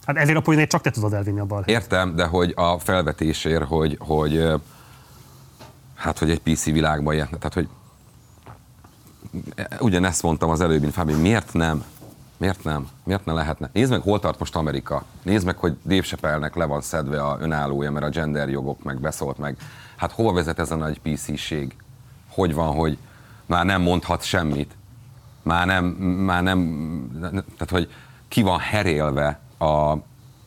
Hát 0.06 0.18
ezért 0.18 0.38
a 0.38 0.42
poénét 0.42 0.70
csak 0.70 0.82
te 0.82 0.90
tudod 0.90 1.14
elvinni 1.14 1.40
a 1.40 1.46
bal. 1.46 1.64
Értem, 1.66 2.16
de 2.16 2.26
hogy 2.26 2.54
a 2.56 2.80
felvetésért, 2.80 3.64
hogy, 3.64 3.98
hogy 4.00 4.48
hát, 5.96 6.20
hogy 6.20 6.30
egy 6.30 6.42
PC 6.42 6.66
világban 6.66 7.14
ilyen, 7.14 7.30
tehát, 7.30 7.54
hogy 7.54 7.70
ugyanezt 9.80 10.24
mondtam 10.24 10.50
az 10.50 10.62
előbb, 10.62 10.82
mint 10.82 10.94
Fábi, 10.94 11.14
miért 11.14 11.54
nem? 11.54 11.84
Miért 12.38 12.64
nem? 12.64 12.90
Miért 13.04 13.26
ne 13.26 13.34
lehetne? 13.34 13.70
Nézd 13.74 13.92
meg, 13.92 14.02
hol 14.02 14.20
tart 14.20 14.40
most 14.40 14.56
Amerika. 14.56 15.04
Nézd 15.24 15.46
meg, 15.46 15.58
hogy 15.58 15.78
Dave 15.86 16.02
Chappelle-nek 16.02 16.56
le 16.56 16.66
van 16.66 16.82
szedve 16.82 17.24
a 17.24 17.38
önállója, 17.40 17.92
mert 17.92 18.06
a 18.06 18.10
gender 18.10 18.50
jogok 18.50 18.84
meg 18.84 19.00
beszólt 19.00 19.38
meg. 19.38 19.58
Hát 19.96 20.12
hova 20.12 20.34
vezet 20.34 20.60
ez 20.60 20.72
a 20.72 20.76
nagy 20.76 21.00
PC-ség? 21.00 21.76
Hogy 22.30 22.54
van, 22.54 22.76
hogy 22.76 22.98
már 23.46 23.66
nem 23.66 23.82
mondhat 23.82 24.24
semmit? 24.24 24.76
Már 25.42 25.66
nem, 25.66 25.86
már 25.86 26.44
nem, 26.44 27.10
tehát 27.32 27.70
hogy 27.70 27.90
ki 28.28 28.42
van 28.42 28.60
herélve 28.60 29.40
a, 29.58 29.66
a, 29.66 30.00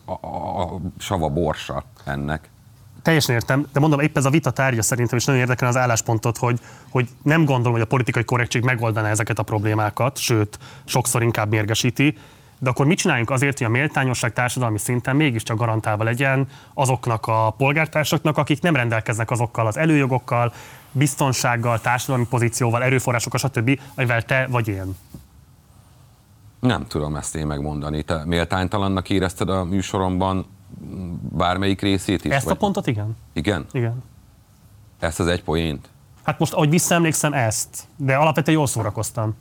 a, 0.05 0.61
a 0.61 0.79
sava 0.97 1.29
borsa 1.29 1.83
ennek. 2.05 2.49
Teljesen 3.01 3.35
értem, 3.35 3.67
de 3.73 3.79
mondom, 3.79 3.99
épp 3.99 4.17
ez 4.17 4.25
a 4.25 4.29
vita 4.29 4.51
tárgya 4.51 4.81
szerintem, 4.81 5.17
és 5.17 5.25
nagyon 5.25 5.41
érdekel 5.41 5.67
az 5.67 5.77
álláspontot, 5.77 6.37
hogy, 6.37 6.59
hogy 6.89 7.07
nem 7.23 7.45
gondolom, 7.45 7.71
hogy 7.71 7.81
a 7.81 7.85
politikai 7.85 8.23
korrektség 8.23 8.63
megoldaná 8.63 9.09
ezeket 9.09 9.39
a 9.39 9.43
problémákat, 9.43 10.17
sőt, 10.17 10.59
sokszor 10.85 11.23
inkább 11.23 11.49
mérgesíti, 11.49 12.17
de 12.59 12.69
akkor 12.69 12.85
mit 12.85 12.97
csináljunk 12.97 13.29
azért, 13.29 13.57
hogy 13.57 13.67
a 13.67 13.69
méltányosság 13.69 14.33
társadalmi 14.33 14.77
szinten 14.77 15.15
mégiscsak 15.15 15.57
garantálva 15.57 16.03
legyen 16.03 16.47
azoknak 16.73 17.27
a 17.27 17.53
polgártársaknak, 17.57 18.37
akik 18.37 18.61
nem 18.61 18.75
rendelkeznek 18.75 19.31
azokkal 19.31 19.67
az 19.67 19.77
előjogokkal, 19.77 20.53
biztonsággal, 20.91 21.79
társadalmi 21.79 22.25
pozícióval, 22.29 22.83
erőforrásokkal, 22.83 23.39
stb., 23.39 23.79
amivel 23.95 24.23
te 24.23 24.47
vagy 24.49 24.67
én. 24.67 24.95
Nem 26.59 26.87
tudom 26.87 27.15
ezt 27.15 27.35
én 27.35 27.47
megmondani. 27.47 28.03
Te 28.03 28.25
méltánytalannak 28.25 29.09
érezted 29.09 29.49
a 29.49 29.63
műsoromban 29.63 30.45
bármelyik 31.31 31.81
részét 31.81 32.25
is? 32.25 32.31
Ezt 32.31 32.45
a 32.45 32.49
vagy- 32.49 32.57
pontot 32.57 32.87
igen. 32.87 33.17
Igen? 33.33 33.65
Igen. 33.71 34.03
Ezt 34.99 35.19
az 35.19 35.27
egy 35.27 35.43
poént? 35.43 35.89
Hát 36.23 36.39
most, 36.39 36.53
ahogy 36.53 36.69
visszaemlékszem, 36.69 37.33
ezt. 37.33 37.83
De 37.95 38.15
alapvetően 38.15 38.57
jól 38.57 38.67
szórakoztam. 38.67 39.35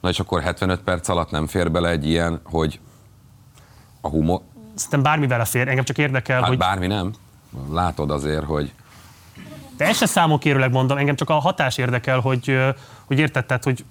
Na 0.00 0.08
és 0.08 0.20
akkor 0.20 0.42
75 0.42 0.80
perc 0.80 1.08
alatt 1.08 1.30
nem 1.30 1.46
fér 1.46 1.70
bele 1.70 1.88
egy 1.88 2.06
ilyen, 2.06 2.40
hogy 2.44 2.80
a 4.00 4.08
humor... 4.08 4.40
Szerintem 4.74 5.02
bármi 5.02 5.26
belefér, 5.26 5.68
engem 5.68 5.84
csak 5.84 5.98
érdekel, 5.98 6.38
Hát 6.40 6.48
hogy 6.48 6.58
bármi 6.58 6.86
nem. 6.86 7.12
Látod 7.70 8.10
azért, 8.10 8.44
hogy 8.44 8.72
De 9.76 9.84
ezt 9.84 9.98
se 9.98 10.06
számokérőleg 10.06 10.70
mondom, 10.70 10.98
engem 10.98 11.16
csak 11.16 11.30
a 11.30 11.34
hatás 11.34 11.78
érdekel, 11.78 12.20
hogy, 12.20 12.56
hogy 13.04 13.18
érted, 13.18 13.46
tehát, 13.46 13.64
hogy 13.64 13.84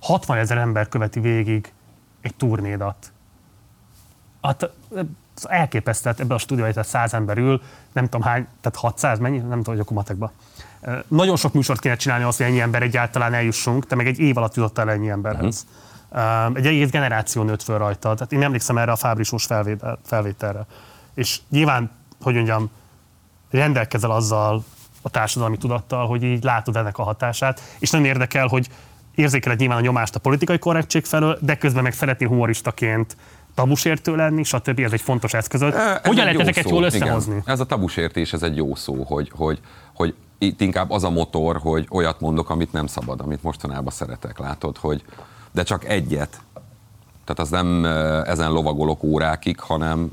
60 0.00 0.36
ezer 0.38 0.58
ember 0.58 0.88
követi 0.88 1.20
végig 1.20 1.72
egy 2.20 2.34
turnédat. 2.34 3.12
Hát 4.44 4.70
az 5.36 5.48
elképesztő, 5.48 6.08
hát 6.08 6.20
ebben 6.20 6.36
a 6.36 6.38
stúdióban 6.38 6.72
tehát 6.72 6.88
100 6.88 7.14
ember 7.14 7.38
ül, 7.38 7.62
nem 7.92 8.04
tudom 8.04 8.22
hány, 8.22 8.46
tehát 8.60 8.78
600, 8.78 9.18
mennyi? 9.18 9.38
Nem 9.38 9.48
tudom, 9.48 9.64
hogy 9.64 9.78
akkor 9.78 9.96
matekba. 9.96 10.32
Nagyon 11.08 11.36
sok 11.36 11.52
műsort 11.52 11.80
kéne 11.80 11.96
csinálni 11.96 12.24
azt, 12.24 12.36
hogy 12.36 12.46
ennyi 12.46 12.60
ember 12.60 12.82
egyáltalán 12.82 13.34
eljussunk, 13.34 13.86
te 13.86 13.94
meg 13.94 14.06
egy 14.06 14.18
év 14.18 14.36
alatt 14.36 14.54
jutottál 14.54 14.90
ennyi 14.90 15.08
emberhez. 15.08 15.66
Uh-huh. 16.10 16.56
Egy 16.56 16.66
egész 16.66 16.90
generáció 16.90 17.42
nőtt 17.42 17.62
föl 17.62 17.78
rajta. 17.78 18.14
Tehát 18.14 18.32
én 18.32 18.42
emlékszem 18.42 18.78
erre 18.78 18.92
a 18.92 18.96
fábrisós 18.96 19.44
felvétel, 19.44 19.98
felvételre. 20.04 20.66
És 21.14 21.40
nyilván, 21.48 21.90
hogy 22.22 22.34
mondjam, 22.34 22.70
rendelkezel 23.50 24.10
azzal 24.10 24.64
a 25.02 25.10
társadalmi 25.10 25.56
tudattal, 25.56 26.06
hogy 26.06 26.22
így 26.22 26.44
látod 26.44 26.76
ennek 26.76 26.98
a 26.98 27.02
hatását, 27.02 27.60
és 27.78 27.90
nagyon 27.90 28.06
érdekel, 28.06 28.46
hogy 28.46 28.68
érzékeled 29.14 29.58
nyilván 29.58 29.78
a 29.78 29.80
nyomást 29.80 30.14
a 30.14 30.18
politikai 30.18 30.58
korrektség 30.58 31.04
felől, 31.04 31.38
de 31.40 31.56
közben 31.56 31.82
meg 31.82 31.92
szeretnél 31.92 32.28
humoristaként 32.28 33.16
tabusértő 33.54 34.16
lenni, 34.16 34.42
stb. 34.42 34.78
Ez 34.78 34.92
egy 34.92 35.00
fontos 35.00 35.34
eszközöd. 35.34 35.74
Ez 35.74 35.98
Hogyan 36.02 36.24
lehet 36.24 36.40
ezeket 36.40 36.70
jól 36.70 36.86
igen. 36.86 37.02
összehozni? 37.02 37.42
Ez 37.44 37.60
a 37.60 37.66
tabusértés, 37.66 38.32
ez 38.32 38.42
egy 38.42 38.56
jó 38.56 38.74
szó, 38.74 39.02
hogy, 39.02 39.30
hogy, 39.34 39.60
hogy 39.94 40.14
itt 40.38 40.60
inkább 40.60 40.90
az 40.90 41.04
a 41.04 41.10
motor, 41.10 41.56
hogy 41.56 41.86
olyat 41.90 42.20
mondok, 42.20 42.50
amit 42.50 42.72
nem 42.72 42.86
szabad, 42.86 43.20
amit 43.20 43.42
mostanában 43.42 43.92
szeretek, 43.92 44.38
látod, 44.38 44.76
hogy 44.76 45.04
de 45.52 45.62
csak 45.62 45.84
egyet. 45.84 46.40
Tehát 47.24 47.38
az 47.38 47.50
nem 47.50 47.84
ezen 48.24 48.52
lovagolok 48.52 49.02
órákig, 49.02 49.60
hanem 49.60 50.10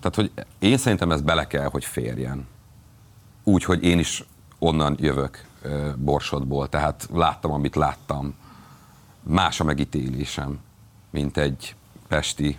tehát, 0.00 0.14
hogy 0.14 0.46
én 0.58 0.76
szerintem 0.76 1.10
ez 1.10 1.20
bele 1.20 1.46
kell, 1.46 1.68
hogy 1.70 1.84
férjen. 1.84 2.46
Úgy, 3.44 3.64
hogy 3.64 3.84
én 3.84 3.98
is 3.98 4.24
onnan 4.58 4.96
jövök 5.00 5.44
Borsodból, 5.96 6.68
tehát 6.68 7.08
láttam, 7.12 7.52
amit 7.52 7.76
láttam. 7.76 8.34
Más 9.22 9.60
a 9.60 9.64
megítélésem, 9.64 10.58
mint 11.10 11.36
egy 11.36 11.74
pesti 12.08 12.58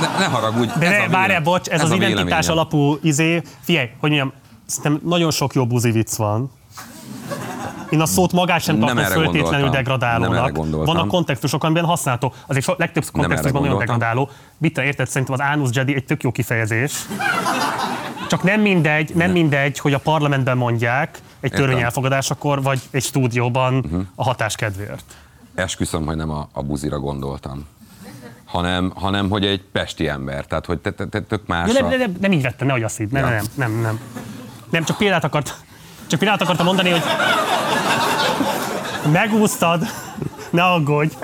ne, 0.00 0.18
ne 0.18 0.24
haragudj. 0.24 0.72
De 0.78 0.86
ez 0.86 1.10
ne, 1.10 1.26
véle- 1.26 1.42
bocs, 1.42 1.68
ez, 1.68 1.80
ez 1.80 1.82
az 1.82 1.92
identitás 1.96 2.24
véleményem. 2.24 2.50
alapú 2.50 2.98
izé. 3.02 3.42
Figyelj, 3.60 3.86
hogy 3.98 4.10
mondjam, 4.10 4.32
szerintem 4.66 5.08
nagyon 5.08 5.30
sok 5.30 5.54
jó 5.54 5.66
buzi 5.66 5.90
vicc 5.90 6.14
van. 6.14 6.50
Én 7.90 8.00
a 8.00 8.06
szót 8.06 8.32
magát 8.32 8.60
sem 8.60 8.76
Nem 8.76 8.96
tartom 8.96 9.22
föltétlenül. 9.22 9.60
Nem 9.60 9.70
degradálónak. 9.70 10.56
Vannak 10.70 11.08
kontextusok, 11.08 11.64
amiben 11.64 11.84
használható. 11.84 12.32
Azért 12.46 12.64
so, 12.64 12.74
legtöbb 12.76 13.04
kontextusban 13.12 13.62
nagyon 13.62 13.78
degradáló. 13.78 14.30
Te 14.74 14.84
érted? 14.84 15.08
Szerintem 15.08 15.34
az 15.34 15.52
Anus 15.52 15.68
Jedi 15.72 15.94
egy 15.94 16.04
tök 16.04 16.22
jó 16.22 16.32
kifejezés. 16.32 16.92
Csak 18.28 18.42
nem 18.42 18.60
mindegy, 18.60 19.14
nem 19.14 19.30
mindegy, 19.30 19.78
hogy 19.78 19.92
a 19.92 19.98
parlamentben 19.98 20.56
mondják 20.56 21.18
egy 21.40 21.50
törvény 21.52 21.80
elfogadásakor, 21.80 22.62
vagy 22.62 22.80
egy 22.90 23.02
stúdióban 23.02 23.84
a 24.14 24.22
hatás 24.22 24.54
kedvéért. 24.56 25.04
Esküszöm, 25.56 26.06
hogy 26.06 26.16
nem 26.16 26.30
a, 26.30 26.48
a 26.52 26.62
buzira 26.62 26.98
gondoltam. 26.98 27.66
Hanem, 28.44 28.92
hanem, 28.94 29.28
hogy 29.28 29.44
egy 29.44 29.62
pesti 29.72 30.08
ember. 30.08 30.46
Tehát, 30.46 30.66
hogy 30.66 30.78
te, 30.78 30.90
te, 30.90 31.06
te 31.06 31.20
tök 31.20 31.46
más 31.46 31.72
Ja, 31.72 31.84
a... 31.84 31.88
nem, 31.88 31.98
nem, 31.98 32.16
nem, 32.20 32.32
így 32.32 32.42
vettem, 32.42 32.66
nehogy 32.66 32.82
azt 32.82 32.96
hidd. 32.96 33.12
Nem, 33.12 33.24
Ja. 33.24 33.30
nem, 33.30 33.44
nem, 33.54 33.80
nem. 33.80 34.00
Nem, 34.70 34.84
csak 34.84 34.96
példát 34.96 35.24
akart, 35.24 35.54
csak 36.06 36.18
példát 36.18 36.42
akartam 36.42 36.66
mondani, 36.66 36.90
hogy 36.90 37.02
megúsztad, 39.12 39.82
ne 40.50 40.64
aggódj. 40.64 41.14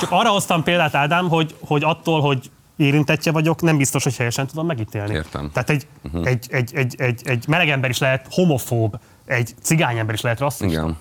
Csak 0.00 0.10
arra 0.10 0.28
hoztam 0.28 0.62
példát, 0.62 0.94
Ádám, 0.94 1.28
hogy, 1.28 1.56
hogy 1.60 1.84
attól, 1.84 2.20
hogy 2.20 2.50
érintettje 2.76 3.32
vagyok, 3.32 3.62
nem 3.62 3.76
biztos, 3.76 4.02
hogy 4.02 4.16
helyesen 4.16 4.46
tudom 4.46 4.66
megítélni. 4.66 5.14
Értem. 5.14 5.50
Tehát 5.52 5.70
egy, 5.70 5.86
uh-huh. 6.04 6.26
egy, 6.26 6.46
egy, 6.50 6.74
egy, 6.74 6.94
egy, 6.98 7.20
egy 7.24 7.44
meleg 7.48 7.68
ember 7.68 7.90
is 7.90 7.98
lehet 7.98 8.26
homofób, 8.30 8.98
egy 9.26 9.54
cigány 9.62 9.98
ember 9.98 10.14
is 10.14 10.20
lehet 10.20 10.38
rasszista. 10.38 10.80
Igen. 10.80 10.96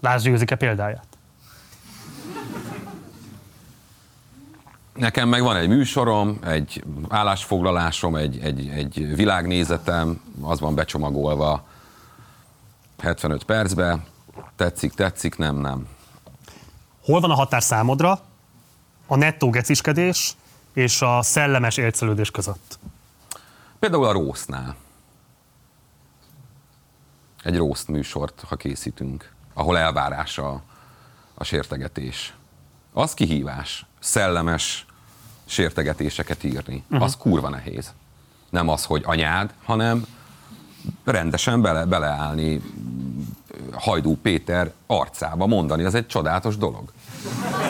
Lásd 0.00 0.24
Győzike 0.24 0.56
példáját. 0.56 1.06
Nekem 4.94 5.28
meg 5.28 5.42
van 5.42 5.56
egy 5.56 5.68
műsorom, 5.68 6.38
egy 6.44 6.84
állásfoglalásom, 7.08 8.16
egy, 8.16 8.38
egy, 8.38 8.68
egy 8.68 9.14
világnézetem, 9.16 10.20
az 10.40 10.60
van 10.60 10.74
becsomagolva 10.74 11.66
75 12.98 13.44
percbe. 13.44 14.04
Tetszik, 14.56 14.92
tetszik, 14.92 15.36
nem, 15.36 15.56
nem. 15.56 15.88
Hol 17.04 17.20
van 17.20 17.30
a 17.30 17.34
határ 17.34 17.62
számodra 17.62 18.20
a 19.06 19.16
nettó 19.16 19.50
geciskedés 19.50 20.36
és 20.72 21.02
a 21.02 21.22
szellemes 21.22 21.76
élcelődés 21.76 22.30
között? 22.30 22.78
Például 23.78 24.04
a 24.04 24.12
rósznál. 24.12 24.76
Egy 27.42 27.56
rószt 27.56 27.88
műsort, 27.88 28.44
ha 28.48 28.56
készítünk. 28.56 29.32
Ahol 29.54 29.78
elvárás 29.78 30.38
a, 30.38 30.62
a 31.34 31.44
sértegetés. 31.44 32.34
Az 32.92 33.14
kihívás. 33.14 33.86
Szellemes 33.98 34.86
sértegetéseket 35.44 36.44
írni. 36.44 36.84
Uh-huh. 36.90 37.02
Az 37.02 37.16
kurva 37.16 37.48
nehéz. 37.48 37.92
Nem 38.50 38.68
az, 38.68 38.84
hogy 38.84 39.02
anyád, 39.06 39.54
hanem 39.64 40.06
rendesen 41.04 41.62
bele, 41.62 41.84
beleállni 41.84 42.60
Hajdú 43.72 44.16
Péter 44.16 44.72
arcába 44.86 45.46
mondani, 45.46 45.84
az 45.84 45.94
egy 45.94 46.06
csodálatos 46.06 46.56
dolog. 46.56 46.92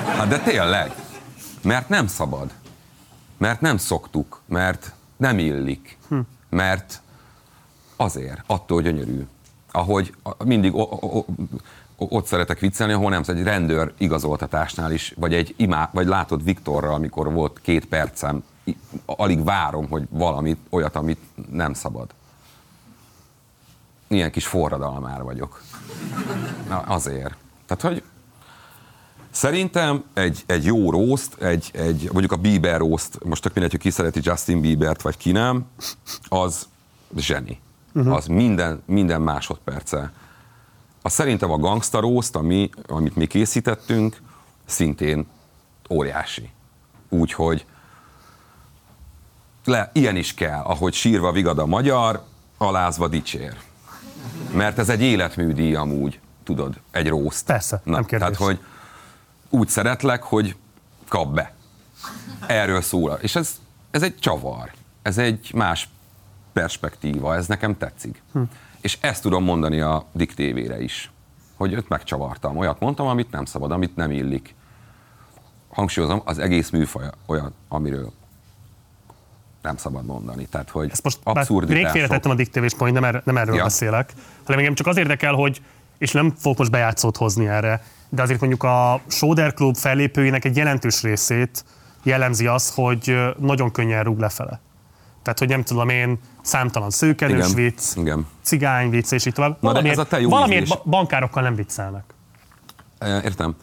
Hát 0.07 0.29
de 0.29 0.39
tényleg, 0.39 0.95
mert 1.63 1.89
nem 1.89 2.07
szabad, 2.07 2.51
mert 3.37 3.61
nem 3.61 3.77
szoktuk, 3.77 4.41
mert 4.47 4.93
nem 5.17 5.39
illik, 5.39 5.99
hm. 6.09 6.19
mert 6.49 7.03
azért, 7.97 8.43
attól 8.47 8.83
gyönyörű. 8.83 9.27
Ahogy 9.73 10.15
mindig 10.45 10.73
ott 11.97 12.27
szeretek 12.27 12.59
viccelni, 12.59 12.93
ahol 12.93 13.11
nem, 13.11 13.23
egy 13.27 13.43
rendőr 13.43 13.93
igazoltatásnál 13.99 14.93
is, 14.93 15.15
vagy 15.17 15.35
egy 15.35 15.55
imá, 15.57 15.91
vagy 15.93 16.07
látod 16.07 16.45
Viktorral, 16.45 16.95
amikor 16.95 17.33
volt 17.33 17.61
két 17.63 17.87
percem, 17.87 18.43
alig 19.07 19.45
várom, 19.45 19.89
hogy 19.89 20.07
valamit, 20.11 20.59
olyat, 20.71 20.97
amit 20.97 21.21
nem 21.51 21.73
szabad. 21.73 22.11
Ilyen 24.09 24.31
kis 24.31 24.47
forradalmár 24.47 25.23
vagyok. 25.23 25.63
Na, 26.69 26.79
azért. 26.79 27.35
Tehát, 27.67 27.83
hogy 27.83 28.03
Szerintem 29.31 30.05
egy, 30.15 30.43
egy 30.47 30.65
jó 30.65 30.91
roast, 30.91 31.43
egy, 31.43 31.71
egy, 31.73 32.09
mondjuk 32.13 32.33
a 32.33 32.37
Bieber 32.37 32.79
roast, 32.79 33.25
most 33.25 33.43
tök 33.43 33.55
mindegy, 33.55 33.71
hogy 33.71 33.81
ki 33.81 33.91
szereti 33.91 34.21
Justin 34.23 34.61
Biebert, 34.61 35.03
vagy 35.03 35.17
ki 35.17 35.33
nem, 35.33 35.67
az 36.29 36.69
zseni. 37.17 37.61
Uh-huh. 37.95 38.15
Az 38.15 38.27
minden, 38.27 38.83
minden 38.87 39.21
másodperce. 39.21 40.13
A 41.03 41.09
szerintem 41.09 41.51
a 41.51 41.59
Gangsta 41.59 42.01
roast, 42.01 42.37
ami, 42.37 42.71
amit 42.87 43.17
mi 43.17 43.27
készítettünk, 43.27 44.17
szintén 44.65 45.27
óriási. 45.91 46.51
Úgyhogy 47.09 47.67
le, 49.65 49.91
ilyen 49.95 50.17
is 50.17 50.35
kell, 50.35 50.61
ahogy 50.61 50.93
sírva 50.93 51.33
vigad 51.33 51.59
a 51.59 51.67
magyar, 51.67 52.25
alázva 52.59 53.09
dicsér. 53.09 53.57
Mert 54.53 54.79
ez 54.79 54.89
egy 54.89 55.03
életműdíj 55.03 55.75
amúgy, 55.75 56.21
tudod, 56.45 56.81
egy 56.91 57.09
roast. 57.09 57.45
Persze, 57.45 57.81
Na, 57.85 57.93
nem 57.93 58.05
kérdés. 58.05 58.29
Tehát, 58.29 58.43
hogy 58.43 58.59
úgy 59.49 59.69
szeretlek, 59.69 60.23
hogy 60.23 60.57
kap 61.09 61.35
be. 61.35 61.55
Erről 62.47 62.81
szól. 62.81 63.19
És 63.21 63.37
ez, 63.37 63.61
ez 63.91 64.03
egy 64.03 64.19
csavar. 64.19 64.73
Ez 65.03 65.19
egy 65.19 65.51
más 65.55 65.89
perspektíva. 66.53 67.35
Ez 67.35 67.47
nekem 67.47 67.77
tetszik. 67.77 68.23
Hm. 68.33 68.43
És 68.81 68.99
ezt 69.01 69.23
tudom 69.23 69.45
mondani 69.45 69.81
a 69.81 70.05
Dick 70.13 70.35
TV-re 70.35 70.83
is. 70.83 71.11
Hogy 71.57 71.73
őt 71.73 71.89
megcsavartam. 71.89 72.57
Olyat 72.57 72.81
mondtam, 72.81 73.07
amit 73.07 73.31
nem 73.31 73.45
szabad, 73.45 73.71
amit 73.71 73.97
nem 73.97 74.11
illik. 74.11 74.55
Hangsúlyozom, 75.69 76.23
az 76.25 76.39
egész 76.39 76.71
műfaj 76.71 77.05
olyan, 77.27 77.55
amiről 77.69 78.13
nem 79.63 79.77
szabad 79.77 80.05
mondani. 80.05 80.47
Tehát, 80.47 80.71
hogy 80.71 80.91
Ezt 80.91 81.05
most 81.05 81.19
rég 81.69 81.87
félretettem 81.87 82.31
a 82.31 82.35
diktévés 82.35 82.75
point, 82.75 82.95
nem, 82.95 83.05
er, 83.05 83.23
nem 83.25 83.37
erről 83.37 83.55
ja. 83.55 83.63
beszélek, 83.63 84.13
hanem 84.45 84.59
engem 84.59 84.75
csak 84.75 84.87
az 84.87 84.97
érdekel, 84.97 85.33
hogy, 85.33 85.63
és 85.99 86.13
nem 86.13 86.35
fogok 86.37 86.59
most 86.59 86.71
bejátszót 86.71 87.17
hozni 87.17 87.47
erre, 87.47 87.85
de 88.09 88.23
azért 88.23 88.41
mondjuk 88.41 88.63
a 88.63 89.01
Soder 89.07 89.55
Club 89.55 89.77
fellépőinek 89.77 90.45
egy 90.45 90.57
jelentős 90.57 91.03
részét 91.03 91.65
jellemzi 92.03 92.47
az, 92.47 92.75
hogy 92.75 93.17
nagyon 93.39 93.71
könnyen 93.71 94.05
rúg 94.05 94.19
lefele. 94.19 94.61
Tehát, 95.23 95.39
hogy 95.39 95.49
nem 95.49 95.63
tudom 95.63 95.89
én, 95.89 96.19
számtalan 96.43 96.91
szőkenős 96.91 97.51
Igen. 97.51 97.55
vicc, 97.55 97.97
Igen. 97.97 98.27
cigány 98.43 98.91
vicc, 98.91 99.13
és 99.13 99.27
így 99.27 99.33
tovább. 99.33 99.57
Na 99.61 99.73
de 99.73 99.91
ez 99.91 99.99
a 99.99 100.05
te 100.05 100.21
jó 100.21 100.29
valamiért 100.29 100.63
ízlés. 100.63 100.79
ba- 100.79 100.87
bankárokkal 100.87 101.43
nem 101.43 101.55
viccelnek. 101.55 102.15
E, 102.99 103.21
Értem. 103.25 103.55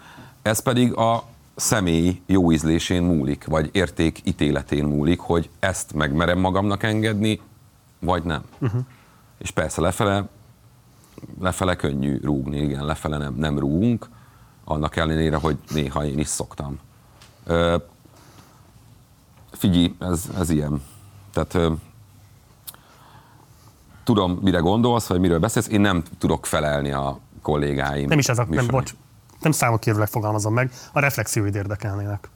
Ez 0.41 0.59
pedig 0.59 0.93
a 0.93 1.23
személy 1.55 2.21
jó 2.25 2.51
ízlésén 2.51 3.03
múlik, 3.03 3.45
vagy 3.45 3.69
érték 3.71 4.19
ítéletén 4.23 4.85
múlik, 4.85 5.19
hogy 5.19 5.49
ezt 5.59 5.93
megmerem 5.93 6.39
magamnak 6.39 6.83
engedni, 6.83 7.41
vagy 7.99 8.23
nem. 8.23 8.43
Uh-huh. 8.59 8.81
És 9.37 9.51
persze 9.51 9.81
lefele, 9.81 10.27
lefele 11.39 11.75
könnyű 11.75 12.19
rúgni, 12.23 12.57
igen, 12.57 12.85
lefele 12.85 13.17
nem, 13.17 13.33
nem 13.35 13.59
rúgunk, 13.59 14.09
annak 14.63 14.95
ellenére, 14.95 15.35
hogy 15.37 15.57
néha 15.69 16.05
én 16.05 16.19
is 16.19 16.27
szoktam. 16.27 16.79
Ö, 17.45 17.77
figyelj, 19.51 19.95
ez, 19.99 20.23
ez 20.37 20.49
ilyen. 20.49 20.81
Tehát 21.45 21.79
tudom, 24.03 24.39
mire 24.41 24.59
gondolsz, 24.59 25.07
vagy 25.07 25.19
miről 25.19 25.39
beszélsz, 25.39 25.67
én 25.67 25.81
nem 25.81 26.03
tudok 26.17 26.45
felelni 26.45 26.91
a 26.91 27.19
kollégáim. 27.41 28.07
Nem 28.07 28.19
is 28.19 28.29
ez 28.29 28.39
a, 28.39 28.45
nem, 28.49 28.67
bocs, 28.67 28.93
nem 29.41 29.51
számokkérőleg 29.51 30.07
fogalmazom 30.07 30.53
meg, 30.53 30.71
a 30.93 30.99
reflexióid 30.99 31.55
érdekelnének. 31.55 32.29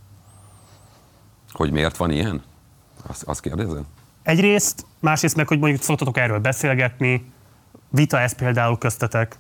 Hogy 1.52 1.72
miért 1.72 1.98
van 1.98 2.12
ilyen? 2.12 2.44
Azt, 3.08 3.24
azt 3.24 3.42
kérdezed? 3.42 3.84
Egyrészt, 4.24 4.86
másrészt 5.00 5.36
meg, 5.36 5.48
hogy 5.48 5.60
mondjuk 5.60 5.82
szoktatok 5.82 6.18
erről 6.18 6.40
beszélgetni, 6.40 7.32
vita 7.90 8.20
ez 8.20 8.34
például 8.34 8.78
köztetek. 8.78 9.38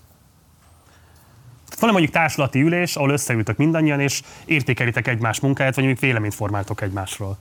Van 1.80 1.92
mondjuk 1.92 2.12
társulati 2.12 2.62
ülés, 2.62 2.96
ahol 2.96 3.10
összeültök 3.10 3.58
mindannyian, 3.58 4.00
és 4.00 4.22
értékelitek 4.46 5.08
egymás 5.08 5.40
munkáját, 5.40 5.76
vagy 5.76 5.84
mondjuk 5.84 6.06
véleményt 6.06 6.34
formáltok 6.34 6.82
egymásról. 6.82 7.38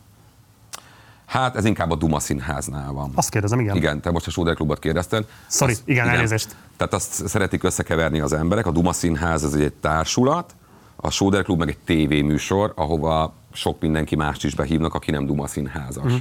Hát 1.31 1.57
ez 1.57 1.65
inkább 1.65 1.91
a 1.91 1.95
Duma 1.95 2.21
színháznál 2.21 2.93
van. 2.93 3.13
Azt 3.15 3.31
kérdezem, 3.31 3.61
igen. 3.61 3.77
Igen, 3.77 4.01
te 4.01 4.11
most 4.11 4.27
a 4.27 4.31
Sóder 4.31 4.55
Klubot 4.55 4.79
kérdezted. 4.79 5.27
Sorry, 5.49 5.73
Azt- 5.73 5.89
igen, 5.89 6.09
elnézést. 6.09 6.57
Tehát 6.77 6.93
azt 6.95 7.29
szeretik 7.29 7.63
összekeverni 7.63 8.21
az 8.21 8.33
emberek. 8.33 8.67
A 8.67 8.71
Duma 8.71 8.93
Színház 8.93 9.45
ez 9.45 9.55
egy 9.55 9.73
társulat, 9.73 10.55
a 10.97 11.11
Sóder 11.11 11.43
Klub 11.43 11.59
meg 11.59 11.69
egy 11.69 11.79
tévéműsor, 11.79 12.73
ahova 12.77 13.33
sok 13.53 13.81
mindenki 13.81 14.17
mást 14.17 14.45
is 14.45 14.55
behívnak, 14.55 14.95
aki 14.95 15.11
nem 15.11 15.27
Duma 15.27 15.47
Színházas. 15.47 16.13
Mhm. 16.13 16.17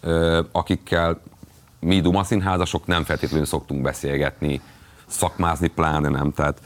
Ö, 0.00 0.42
akikkel 0.52 1.20
mi 1.80 2.00
Duma 2.00 2.24
Színházasok 2.24 2.86
nem 2.86 3.04
feltétlenül 3.04 3.46
szoktunk 3.46 3.82
beszélgetni, 3.82 4.60
szakmázni 5.06 5.68
pláne 5.68 6.08
nem. 6.08 6.32
Tehát 6.32 6.60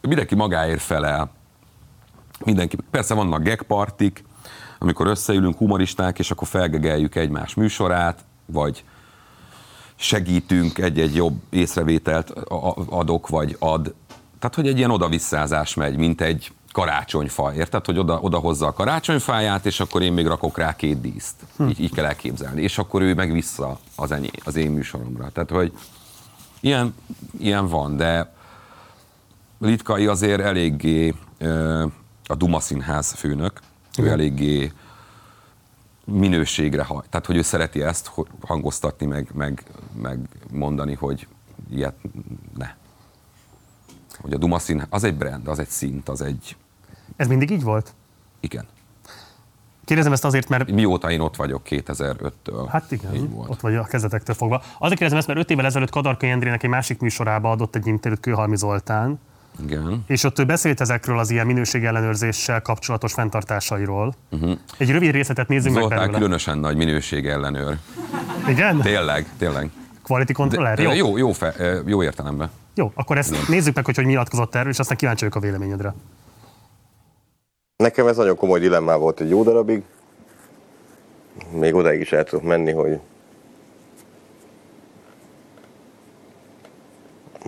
mindenki 0.00 0.34
magáért 0.34 0.80
felel. 0.82 1.30
Mindenki, 2.44 2.76
persze 2.90 3.14
vannak 3.14 3.42
gegpartik, 3.42 4.24
amikor 4.82 5.06
összeülünk 5.06 5.56
humoristák, 5.56 6.18
és 6.18 6.30
akkor 6.30 6.48
felgegeljük 6.48 7.14
egymás 7.14 7.54
műsorát, 7.54 8.24
vagy 8.46 8.84
segítünk, 9.96 10.78
egy-egy 10.78 11.14
jobb 11.14 11.40
észrevételt 11.50 12.30
adok, 12.88 13.28
vagy 13.28 13.56
ad. 13.58 13.94
Tehát, 14.38 14.54
hogy 14.54 14.68
egy 14.68 14.78
ilyen 14.78 14.90
oda-visszázás 14.90 15.74
megy, 15.74 15.96
mint 15.96 16.20
egy 16.20 16.52
karácsonyfa, 16.72 17.54
érted? 17.54 17.84
Hogy 17.84 17.98
oda, 17.98 18.18
oda 18.20 18.38
hozza 18.38 18.66
a 18.66 18.72
karácsonyfáját, 18.72 19.66
és 19.66 19.80
akkor 19.80 20.02
én 20.02 20.12
még 20.12 20.26
rakok 20.26 20.58
rá 20.58 20.76
két 20.76 21.00
díszt. 21.00 21.34
Hm. 21.56 21.68
Így, 21.68 21.80
így 21.80 21.94
kell 21.94 22.04
elképzelni. 22.04 22.62
És 22.62 22.78
akkor 22.78 23.02
ő 23.02 23.14
meg 23.14 23.32
vissza 23.32 23.78
az, 23.96 24.12
enyé, 24.12 24.30
az 24.44 24.56
én 24.56 24.70
műsoromra. 24.70 25.30
Tehát, 25.30 25.50
hogy 25.50 25.72
ilyen, 26.60 26.94
ilyen 27.38 27.68
van, 27.68 27.96
de 27.96 28.32
Litkai 29.58 30.06
azért 30.06 30.40
eléggé 30.40 31.14
ö, 31.38 31.86
a 32.26 32.34
Duma 32.34 32.60
Színház 32.60 33.12
főnök, 33.12 33.60
ő 34.00 34.08
eléggé 34.08 34.72
minőségre. 36.04 36.82
Tehát, 36.86 37.26
hogy 37.26 37.36
ő 37.36 37.42
szereti 37.42 37.82
ezt 37.82 38.10
hangoztatni, 38.40 39.06
meg, 39.06 39.28
meg, 39.34 39.64
meg 40.02 40.18
mondani, 40.52 40.94
hogy 40.94 41.26
ilyet 41.70 41.96
ne. 42.56 42.74
Hogy 44.20 44.32
a 44.32 44.36
Duma 44.38 44.58
Színház, 44.58 44.86
az 44.90 45.04
egy 45.04 45.14
brand, 45.16 45.48
az 45.48 45.58
egy 45.58 45.68
szint, 45.68 46.08
az 46.08 46.20
egy, 46.22 46.56
Ez 47.16 47.28
mindig 47.28 47.50
így 47.50 47.62
volt? 47.62 47.94
igen. 48.40 48.66
Kérdezem 49.84 50.12
ezt 50.14 50.24
azért, 50.24 50.48
mert 50.48 50.70
Mióta 50.70 51.10
én 51.10 51.20
ott 51.20 51.36
vagyok 51.36 51.62
2005-től. 51.68 52.66
Hát 52.68 52.90
igen, 52.92 53.14
Így 53.14 53.30
volt. 53.30 53.50
ott 53.50 53.60
vagy 53.60 53.74
a 53.74 53.84
kezdetektől 53.84 54.34
fogva. 54.34 54.56
Azért 54.56 54.78
kérdezem 54.98 55.18
ezt, 55.18 55.26
mert 55.26 55.38
öt 55.38 55.50
évvel 55.50 55.64
ezelőtt 55.64 55.90
Kadarkai 55.90 56.30
Endrének 56.30 56.62
egy 56.62 56.70
másik 56.70 57.00
műsorába 57.00 57.50
adott 57.50 57.74
egy 57.76 57.86
interjút 57.86 58.20
Kőhalmi 58.20 58.56
Zoltán, 58.56 59.18
Igen. 59.64 60.04
és 60.06 60.24
ott 60.24 60.38
ő 60.38 60.44
beszélt 60.44 60.80
ezekről 60.80 61.18
az 61.18 61.30
ilyen 61.30 61.46
minőségellenőrzéssel 61.46 62.62
kapcsolatos 62.62 63.12
fenntartásairól. 63.12 64.14
Uh-huh. 64.30 64.58
Egy 64.78 64.90
rövid 64.90 65.10
részletet 65.10 65.48
nézzünk 65.48 65.74
meg. 65.74 65.82
Zoltán 65.82 65.98
belőle. 65.98 66.18
különösen 66.18 66.58
nagy 66.58 66.76
minőség 66.76 67.26
ellenőr. 67.26 67.76
Igen? 68.48 68.80
Tényleg, 68.80 69.26
tényleg. 69.38 69.70
Quality 70.02 70.32
controller? 70.32 70.76
De, 70.76 70.82
Jó. 70.82 70.92
jó, 70.92 71.16
jó, 71.16 71.32
fe, 71.32 71.54
jó 71.86 72.02
értelemben. 72.02 72.50
Jó, 72.74 72.92
akkor 72.94 73.18
ezt 73.18 73.48
nézzük 73.48 73.74
meg, 73.74 73.84
hogy 73.84 73.96
hogy 73.96 74.06
nyilatkozott 74.06 74.54
erről, 74.54 74.70
és 74.70 74.78
aztán 74.78 74.96
kíváncsi 74.96 75.24
vagyok 75.24 75.42
a 75.42 75.46
véleményedre. 75.46 75.94
Nekem 77.76 78.06
ez 78.06 78.16
nagyon 78.16 78.36
komoly 78.36 78.60
dilemmá 78.60 78.96
volt 78.96 79.20
egy 79.20 79.28
jó 79.28 79.42
darabig. 79.42 79.82
Még 81.52 81.74
odáig 81.74 82.00
is 82.00 82.12
el 82.12 82.24
tudok 82.24 82.44
menni, 82.44 82.72
hogy 82.72 82.98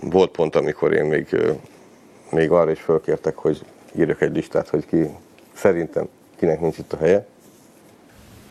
volt 0.01 0.31
pont, 0.31 0.55
amikor 0.55 0.93
én 0.93 1.05
még, 1.05 1.35
még 2.33 2.51
arra 2.51 2.71
is 2.71 2.81
fölkértek, 2.81 3.37
hogy 3.37 3.65
írjak 3.95 4.21
egy 4.21 4.35
listát, 4.35 4.69
hogy 4.69 4.85
ki 4.85 5.09
szerintem 5.53 6.07
kinek 6.35 6.59
nincs 6.59 6.77
itt 6.77 6.93
a 6.93 6.97
helye. 6.97 7.25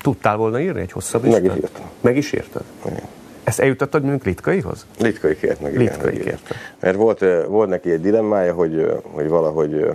Tudtál 0.02 0.36
volna 0.36 0.60
írni 0.60 0.80
egy 0.80 0.92
hosszabb 0.92 1.22
Meg 1.22 1.30
listát? 1.30 1.56
is 1.56 1.62
írtam. 1.62 1.90
Meg 2.00 2.16
is 2.16 2.32
írtad? 2.32 2.62
Igen. 2.86 3.08
Ezt 3.44 3.60
eljutottad 3.60 4.02
mondjuk 4.02 4.24
Litkaihoz? 4.24 4.86
Litkai 4.98 5.36
kért 5.36 5.60
meg, 5.60 5.72
igen. 5.72 5.84
Litkai 5.84 6.18
kérte. 6.18 6.54
Mert 6.80 6.96
volt, 6.96 7.24
volt 7.46 7.68
neki 7.68 7.90
egy 7.90 8.00
dilemmája, 8.00 8.54
hogy, 8.54 9.00
hogy 9.02 9.28
valahogy 9.28 9.86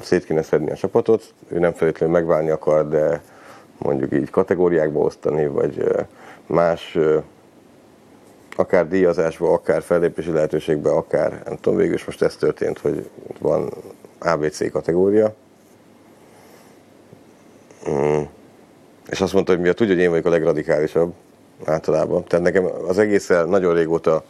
szét 0.00 0.24
kéne 0.24 0.42
szedni 0.42 0.70
a 0.70 0.76
csapatot. 0.76 1.34
Ő 1.48 1.58
nem 1.58 1.72
feltétlenül 1.72 2.14
megválni 2.14 2.50
akar, 2.50 2.88
de 2.88 3.22
mondjuk 3.78 4.12
így 4.12 4.30
kategóriákba 4.30 5.00
osztani, 5.00 5.46
vagy 5.46 5.84
más 6.46 6.98
akár 8.56 8.88
díjazásba, 8.88 9.52
akár 9.52 9.82
fellépési 9.82 10.30
lehetőségbe, 10.30 10.90
akár 10.90 11.42
nem 11.44 11.56
tudom, 11.60 11.78
végül 11.78 11.94
is 11.94 12.04
most 12.04 12.22
ez 12.22 12.36
történt, 12.36 12.78
hogy 12.78 13.10
van 13.38 13.72
ABC 14.18 14.70
kategória. 14.72 15.34
Mm. 17.90 18.20
És 19.10 19.20
azt 19.20 19.32
mondta, 19.32 19.52
hogy 19.52 19.60
miatt 19.60 19.76
tudja, 19.76 19.94
hogy 19.94 20.02
én 20.02 20.10
vagyok 20.10 20.26
a 20.26 20.30
legradikálisabb 20.30 21.12
általában. 21.64 22.24
Tehát 22.24 22.44
nekem 22.44 22.64
az 22.86 22.98
egészen 22.98 23.48
nagyon 23.48 23.74
régóta 23.74 24.24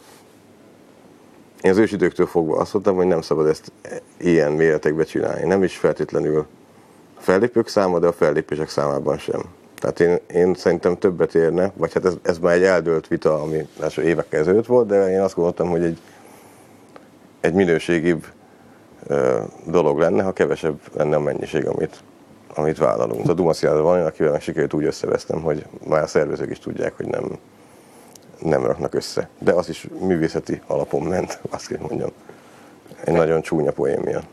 én 1.63 1.71
az 1.71 1.77
ősidőktől 1.77 2.25
fogva 2.25 2.57
azt 2.57 2.73
mondtam, 2.73 2.95
hogy 2.95 3.07
nem 3.07 3.21
szabad 3.21 3.47
ezt 3.47 3.71
ilyen 4.17 4.51
méretekbe 4.51 5.03
csinálni. 5.03 5.47
Nem 5.47 5.63
is 5.63 5.77
feltétlenül 5.77 6.37
a 7.17 7.21
fellépők 7.21 7.67
száma, 7.67 7.99
de 7.99 8.07
a 8.07 8.11
fellépések 8.11 8.69
számában 8.69 9.17
sem. 9.17 9.41
Tehát 9.83 9.99
én, 9.99 10.19
én 10.41 10.53
szerintem 10.53 10.97
többet 10.97 11.35
érne, 11.35 11.71
vagy 11.75 11.93
hát 11.93 12.05
ez, 12.05 12.13
ez 12.21 12.37
már 12.37 12.53
egy 12.53 12.63
eldőlt 12.63 13.07
vita, 13.07 13.41
ami 13.41 13.67
első 13.81 14.01
évekkel 14.01 14.39
ezelőtt 14.39 14.65
volt, 14.65 14.87
de 14.87 15.11
én 15.11 15.21
azt 15.21 15.35
gondoltam, 15.35 15.69
hogy 15.69 15.83
egy, 15.83 15.99
egy 17.39 17.53
minőségibb 17.53 18.25
ö, 19.07 19.41
dolog 19.65 19.99
lenne, 19.99 20.23
ha 20.23 20.31
kevesebb 20.31 20.79
lenne 20.93 21.15
a 21.15 21.19
mennyiség, 21.19 21.67
amit, 21.67 22.03
amit 22.55 22.77
vállalunk. 22.77 23.29
A 23.29 23.33
Duma 23.33 23.51
van 23.61 24.05
akivel 24.05 24.31
meg 24.31 24.41
sikerült 24.41 24.73
úgy 24.73 24.85
összevesztem, 24.85 25.41
hogy 25.41 25.65
már 25.87 26.03
a 26.03 26.07
szervezők 26.07 26.51
is 26.51 26.59
tudják, 26.59 26.97
hogy 26.97 27.07
nem, 27.07 27.37
nem 28.39 28.65
raknak 28.65 28.93
össze. 28.93 29.29
De 29.39 29.51
az 29.51 29.69
is 29.69 29.87
művészeti 29.99 30.61
alapon 30.67 31.01
ment, 31.01 31.39
azt 31.49 31.67
kell 31.67 31.81
mondjam. 31.81 32.09
Egy 33.03 33.13
nagyon 33.13 33.41
csúnya 33.41 33.71
poén 33.71 33.99
miatt. 34.03 34.27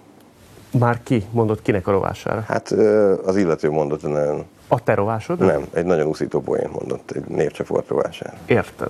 Már 0.78 1.02
ki 1.02 1.26
mondott 1.30 1.62
kinek 1.62 1.86
a 1.86 1.90
rovására? 1.90 2.40
Hát 2.40 2.70
az 3.24 3.36
illető 3.36 3.70
mondott, 3.70 4.02
nagyon, 4.02 4.46
A 4.72 4.82
te 4.82 4.94
rovásod? 4.94 5.38
nem, 5.38 5.66
egy 5.72 5.84
nagyon 5.84 6.06
úszító 6.06 6.40
poén 6.40 6.68
mondott 6.72 7.10
egy 7.10 7.24
névcsoport 7.24 7.88
rovására. 7.88 8.38
Értem. 8.46 8.88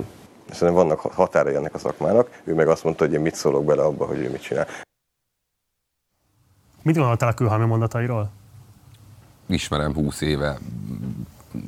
Szerintem 0.51 0.87
vannak 0.87 1.01
határai 1.01 1.55
ennek 1.55 1.75
a 1.75 1.79
szakmának, 1.79 2.41
ő 2.45 2.55
meg 2.55 2.69
azt 2.69 2.85
mondta, 2.85 3.05
hogy 3.05 3.13
én 3.13 3.21
mit 3.21 3.35
szólok 3.35 3.65
bele 3.65 3.83
abba, 3.83 4.07
hogy 4.07 4.19
ő 4.19 4.31
mit 4.31 4.43
csinál. 4.43 4.67
Mit 6.83 6.97
gondoltál 6.97 7.29
a 7.29 7.35
Külhalmi 7.35 7.67
mondatairól? 7.67 8.31
ismerem 9.53 9.95
20 9.95 10.21
éve, 10.21 10.59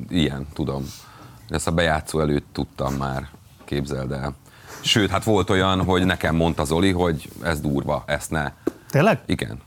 ilyen, 0.09 0.47
tudom. 0.53 0.85
Ezt 1.49 1.67
a 1.67 1.71
bejátszó 1.71 2.19
előtt 2.19 2.45
tudtam 2.51 2.93
már, 2.93 3.29
képzeld 3.63 4.11
el. 4.11 4.35
Sőt, 4.81 5.09
hát 5.09 5.23
volt 5.23 5.49
olyan, 5.49 5.83
hogy 5.83 6.05
nekem 6.05 6.35
mondta 6.35 6.63
Zoli, 6.63 6.91
hogy 6.91 7.29
ez 7.41 7.61
durva, 7.61 8.03
ezt 8.05 8.31
ne. 8.31 8.51
Tényleg? 8.89 9.21
Igen. 9.25 9.61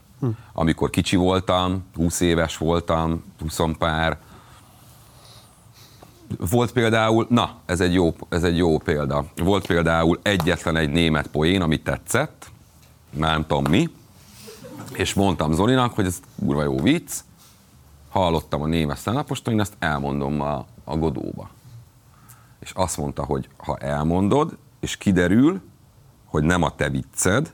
Amikor 0.53 0.89
kicsi 0.89 1.15
voltam, 1.15 1.83
20 1.95 2.19
éves 2.19 2.57
voltam, 2.57 3.23
20 3.39 3.59
pár, 3.77 4.17
volt 6.37 6.71
például, 6.71 7.25
na, 7.29 7.59
ez 7.65 7.79
egy, 7.79 7.93
jó, 7.93 8.15
ez 8.29 8.43
egy 8.43 8.57
jó 8.57 8.77
példa. 8.77 9.25
Volt 9.35 9.67
például 9.67 10.19
egyetlen 10.21 10.75
egy 10.75 10.89
német 10.89 11.27
poén, 11.27 11.61
ami 11.61 11.81
tetszett, 11.81 12.51
már 13.09 13.31
nem 13.31 13.45
tudom 13.47 13.71
mi, 13.71 13.89
és 14.93 15.13
mondtam 15.13 15.53
Zolinak, 15.53 15.93
hogy 15.93 16.05
ez 16.05 16.19
kurva 16.39 16.63
jó 16.63 16.79
vicc, 16.79 17.11
hallottam 18.09 18.61
a 18.61 18.65
német 18.65 18.97
stand 18.97 19.25
én 19.47 19.59
ezt 19.59 19.75
elmondom 19.79 20.41
a, 20.41 20.65
a 20.83 20.97
Godóba. 20.97 21.49
És 22.59 22.71
azt 22.71 22.97
mondta, 22.97 23.23
hogy 23.23 23.49
ha 23.57 23.77
elmondod, 23.77 24.57
és 24.79 24.97
kiderül, 24.97 25.61
hogy 26.25 26.43
nem 26.43 26.63
a 26.63 26.75
te 26.75 26.89
vicced, 26.89 27.53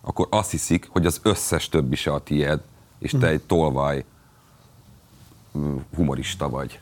akkor 0.00 0.26
azt 0.30 0.50
hiszik, 0.50 0.88
hogy 0.90 1.06
az 1.06 1.20
összes 1.22 1.68
többi 1.68 1.96
se 1.96 2.12
a 2.12 2.18
tied, 2.18 2.60
és 2.98 3.14
te 3.20 3.26
egy 3.26 3.42
tolvaj 3.42 4.04
mm, 5.58 5.76
humorista 5.96 6.48
vagy. 6.48 6.80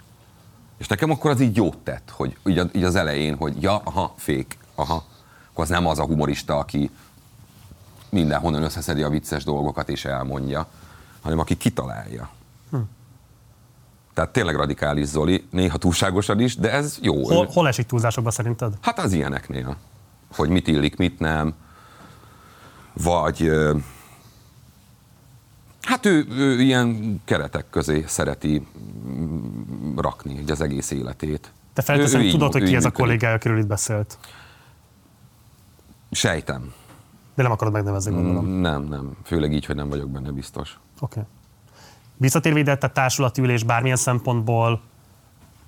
És 0.82 0.88
nekem 0.88 1.10
akkor 1.10 1.30
az 1.30 1.40
így 1.40 1.56
jót 1.56 1.76
tett, 1.76 2.10
hogy 2.10 2.36
így, 2.44 2.70
így 2.72 2.84
az 2.84 2.94
elején, 2.94 3.36
hogy 3.36 3.62
ja, 3.62 3.80
aha, 3.84 4.14
fék, 4.16 4.58
aha, 4.74 5.04
akkor 5.50 5.64
az 5.64 5.70
nem 5.70 5.86
az 5.86 5.98
a 5.98 6.04
humorista, 6.04 6.58
aki 6.58 6.90
mindenhonnan 8.08 8.62
összeszedi 8.62 9.02
a 9.02 9.08
vicces 9.08 9.44
dolgokat 9.44 9.88
és 9.88 10.04
elmondja, 10.04 10.66
hanem 11.20 11.38
aki 11.38 11.56
kitalálja. 11.56 12.30
Tehát 14.14 14.30
tényleg 14.32 14.54
radikális 14.54 15.06
Zoli, 15.06 15.46
néha 15.50 15.78
túlságosan 15.78 16.40
is, 16.40 16.56
de 16.56 16.72
ez 16.72 16.98
jó. 17.00 17.28
Hol, 17.28 17.46
hol 17.46 17.68
esik 17.68 17.86
túlzásokba 17.86 18.30
szerinted? 18.30 18.74
Hát 18.80 18.98
az 18.98 19.12
ilyeneknél, 19.12 19.76
hogy 20.36 20.48
mit 20.48 20.68
illik, 20.68 20.96
mit 20.96 21.18
nem, 21.18 21.54
vagy 22.92 23.50
hát 25.82 26.06
ő, 26.06 26.26
ő 26.30 26.60
ilyen 26.60 27.20
keretek 27.24 27.64
közé 27.70 28.04
szereti 28.06 28.66
mm, 29.06 29.96
rakni 29.96 30.38
így 30.38 30.50
az 30.50 30.60
egész 30.60 30.90
életét. 30.90 31.52
Te 31.72 32.20
így- 32.20 32.30
tudod, 32.30 32.52
hogy 32.52 32.62
ki 32.62 32.74
ez 32.74 32.84
a 32.84 32.90
kollégája, 32.90 33.34
akiről 33.34 33.58
itt 33.58 33.66
beszélt. 33.66 34.18
Sejtem. 36.10 36.72
De 37.34 37.42
nem 37.42 37.52
akarod 37.52 37.72
megnevezni, 37.72 38.12
gondolom. 38.12 38.46
Mm, 38.46 38.60
Nem, 38.60 38.82
nem. 38.82 39.16
Főleg 39.24 39.52
így, 39.52 39.66
hogy 39.66 39.76
nem 39.76 39.88
vagyok 39.88 40.10
benne 40.10 40.30
biztos. 40.30 40.78
Oké. 41.00 41.18
Okay. 41.20 41.30
Visszatérve 42.16 42.58
ide, 42.58 42.76
tehát 42.76 42.94
társulati 42.94 43.40
ülés 43.40 43.62
bármilyen 43.62 43.96
szempontból, 43.96 44.80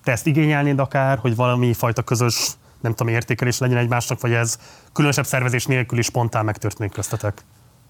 te 0.05 0.13
ezt 0.13 0.27
igényelnéd 0.27 0.79
akár, 0.79 1.19
hogy 1.19 1.37
valami 1.37 1.73
fajta 1.73 2.03
közös, 2.03 2.51
nem 2.81 2.95
tudom, 2.95 3.13
értékelés 3.13 3.59
legyen 3.59 3.77
egymásnak, 3.77 4.21
vagy 4.21 4.33
ez 4.33 4.59
különösebb 4.93 5.27
szervezés 5.27 5.67
nélkül 5.67 5.99
is 5.99 6.07
spontán 6.07 6.45
megtörténik 6.45 6.93
köztetek? 6.93 7.45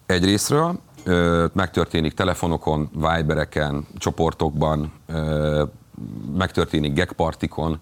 Egyrésztről 0.06 0.80
ö, 1.04 1.46
megtörténik 1.52 2.14
telefonokon, 2.14 2.90
Vibereken, 2.92 3.86
csoportokban, 3.98 4.92
ö, 5.06 5.64
megtörténik 6.36 6.92
gegpartikon, 6.92 7.80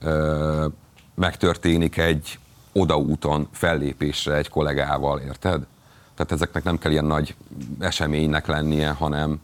ö, 0.00 0.66
megtörténik 1.14 1.96
egy 1.96 2.38
odaúton 2.72 3.48
fellépésre 3.52 4.34
egy 4.34 4.48
kollégával, 4.48 5.18
érted? 5.20 5.66
Tehát 6.14 6.32
ezeknek 6.32 6.64
nem 6.64 6.78
kell 6.78 6.90
ilyen 6.90 7.04
nagy 7.04 7.34
eseménynek 7.78 8.46
lennie, 8.46 8.90
hanem 8.90 9.40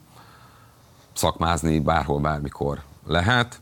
szakmázni 1.13 1.79
bárhol, 1.79 2.19
bármikor 2.19 2.81
lehet. 3.05 3.61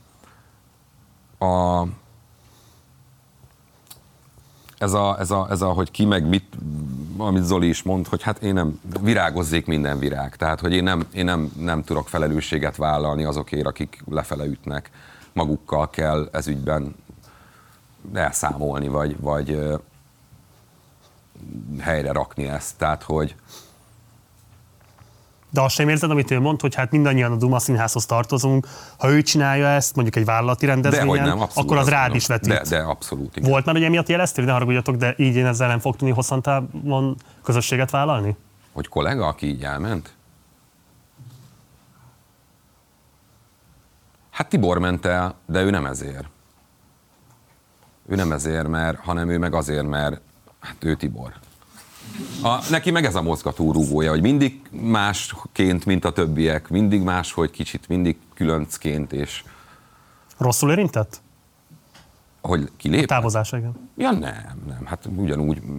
A, 1.37 1.81
ez 4.81 4.93
a, 4.93 5.15
ez, 5.19 5.31
a, 5.31 5.47
ez 5.49 5.61
a, 5.61 5.67
hogy 5.67 5.91
ki 5.91 6.05
meg 6.05 6.27
mit, 6.27 6.57
amit 7.17 7.43
Zoli 7.43 7.67
is 7.67 7.83
mond, 7.83 8.07
hogy 8.07 8.21
hát 8.21 8.43
én 8.43 8.53
nem, 8.53 8.79
virágozzék 9.01 9.65
minden 9.65 9.99
virág. 9.99 10.35
Tehát, 10.35 10.59
hogy 10.59 10.73
én 10.73 10.83
nem, 10.83 11.07
én 11.13 11.25
nem, 11.25 11.51
nem 11.57 11.83
tudok 11.83 12.09
felelősséget 12.09 12.75
vállalni 12.75 13.23
azokért, 13.23 13.65
akik 13.65 14.03
lefele 14.09 14.45
ütnek. 14.45 14.89
Magukkal 15.33 15.89
kell 15.89 16.29
ez 16.31 16.47
ügyben 16.47 16.95
elszámolni, 18.13 18.87
vagy, 18.87 19.19
vagy 19.19 19.59
helyre 21.79 22.11
rakni 22.11 22.47
ezt. 22.47 22.77
Tehát, 22.77 23.03
hogy 23.03 23.35
De 25.53 25.61
azt 25.61 25.75
sem 25.75 25.89
érzed, 25.89 26.11
amit 26.11 26.31
ő 26.31 26.39
mond, 26.39 26.61
hogy 26.61 26.75
hát 26.75 26.91
mindannyian 26.91 27.31
a 27.31 27.35
Duma 27.35 27.59
Színházhoz 27.59 28.05
tartozunk, 28.05 28.67
ha 28.97 29.09
ő 29.09 29.21
csinálja 29.21 29.67
ezt, 29.67 29.95
mondjuk 29.95 30.15
egy 30.15 30.25
vállalati 30.25 30.65
rendezvényen, 30.65 31.27
nem, 31.27 31.41
abszolút 31.41 31.69
akkor 31.69 31.77
az 31.81 31.89
rád 31.89 32.15
is 32.15 32.27
vetít. 32.27 32.49
De, 32.49 32.63
de 32.69 32.79
abszolút. 32.79 33.37
Igen. 33.37 33.49
Volt 33.49 33.65
már, 33.65 33.75
hogy 33.75 33.83
emiatt 33.83 34.07
jeleztél, 34.07 34.45
ne 34.45 34.51
haragudjatok, 34.51 34.95
de 34.95 35.13
így 35.17 35.35
én 35.35 35.45
ezzel 35.45 35.67
nem 35.67 35.79
fog 35.79 35.95
tudni 35.95 36.13
hosszantávon 36.13 37.17
közösséget 37.43 37.89
vállalni? 37.89 38.35
Hogy 38.71 38.87
kollega, 38.87 39.27
aki 39.27 39.47
így 39.47 39.63
elment? 39.63 40.13
Hát 44.29 44.49
Tibor 44.49 44.77
ment 44.77 45.05
el, 45.05 45.35
de 45.45 45.61
ő 45.61 45.69
nem 45.69 45.85
ezért. 45.85 46.27
Ő 48.07 48.15
nem 48.15 48.31
ezért, 48.31 48.67
mert, 48.67 48.99
hanem 48.99 49.29
ő 49.29 49.37
meg 49.37 49.53
azért, 49.53 49.87
mert 49.87 50.21
hát 50.59 50.75
ő 50.79 50.95
Tibor. 50.95 51.33
A, 52.43 52.59
neki 52.69 52.91
meg 52.91 53.05
ez 53.05 53.15
a 53.15 53.21
mozgató 53.21 53.71
rúgója, 53.71 54.09
hogy 54.09 54.21
mindig 54.21 54.61
másként, 54.71 55.85
mint 55.85 56.05
a 56.05 56.11
többiek, 56.11 56.69
mindig 56.69 57.01
máshogy 57.01 57.51
kicsit, 57.51 57.87
mindig 57.87 58.17
különcként, 58.33 59.13
és 59.13 59.43
Rosszul 60.37 60.71
érintett? 60.71 61.21
hogy 62.41 62.71
kilép. 62.77 63.05
Távozása, 63.05 63.57
igen. 63.57 63.89
Ja 63.97 64.11
nem, 64.11 64.61
nem, 64.67 64.85
hát 64.85 65.09
ugyanúgy, 65.15 65.61
mm, 65.65 65.71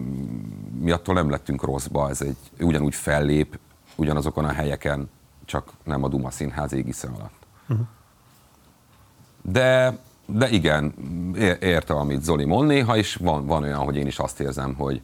mi 0.79 0.91
attól 0.91 1.15
nem 1.15 1.29
lettünk 1.29 1.63
rosszba, 1.63 2.09
ez 2.09 2.21
egy, 2.21 2.37
ugyanúgy 2.59 2.95
fellép 2.95 3.59
ugyanazokon 3.95 4.45
a 4.45 4.51
helyeken, 4.51 5.09
csak 5.45 5.71
nem 5.83 6.03
a 6.03 6.07
Duma 6.07 6.31
Színház 6.31 6.73
égisze 6.73 7.07
alatt. 7.07 7.45
Uh-huh. 7.69 7.85
De, 9.41 9.97
de 10.25 10.49
igen, 10.49 10.93
é- 11.35 11.63
értem, 11.63 11.97
amit 11.97 12.23
Zoli 12.23 12.45
mond 12.45 12.67
néha, 12.67 12.97
és 12.97 13.15
van, 13.15 13.45
van 13.45 13.63
olyan, 13.63 13.83
hogy 13.83 13.95
én 13.95 14.07
is 14.07 14.19
azt 14.19 14.39
érzem, 14.39 14.73
hogy 14.73 15.01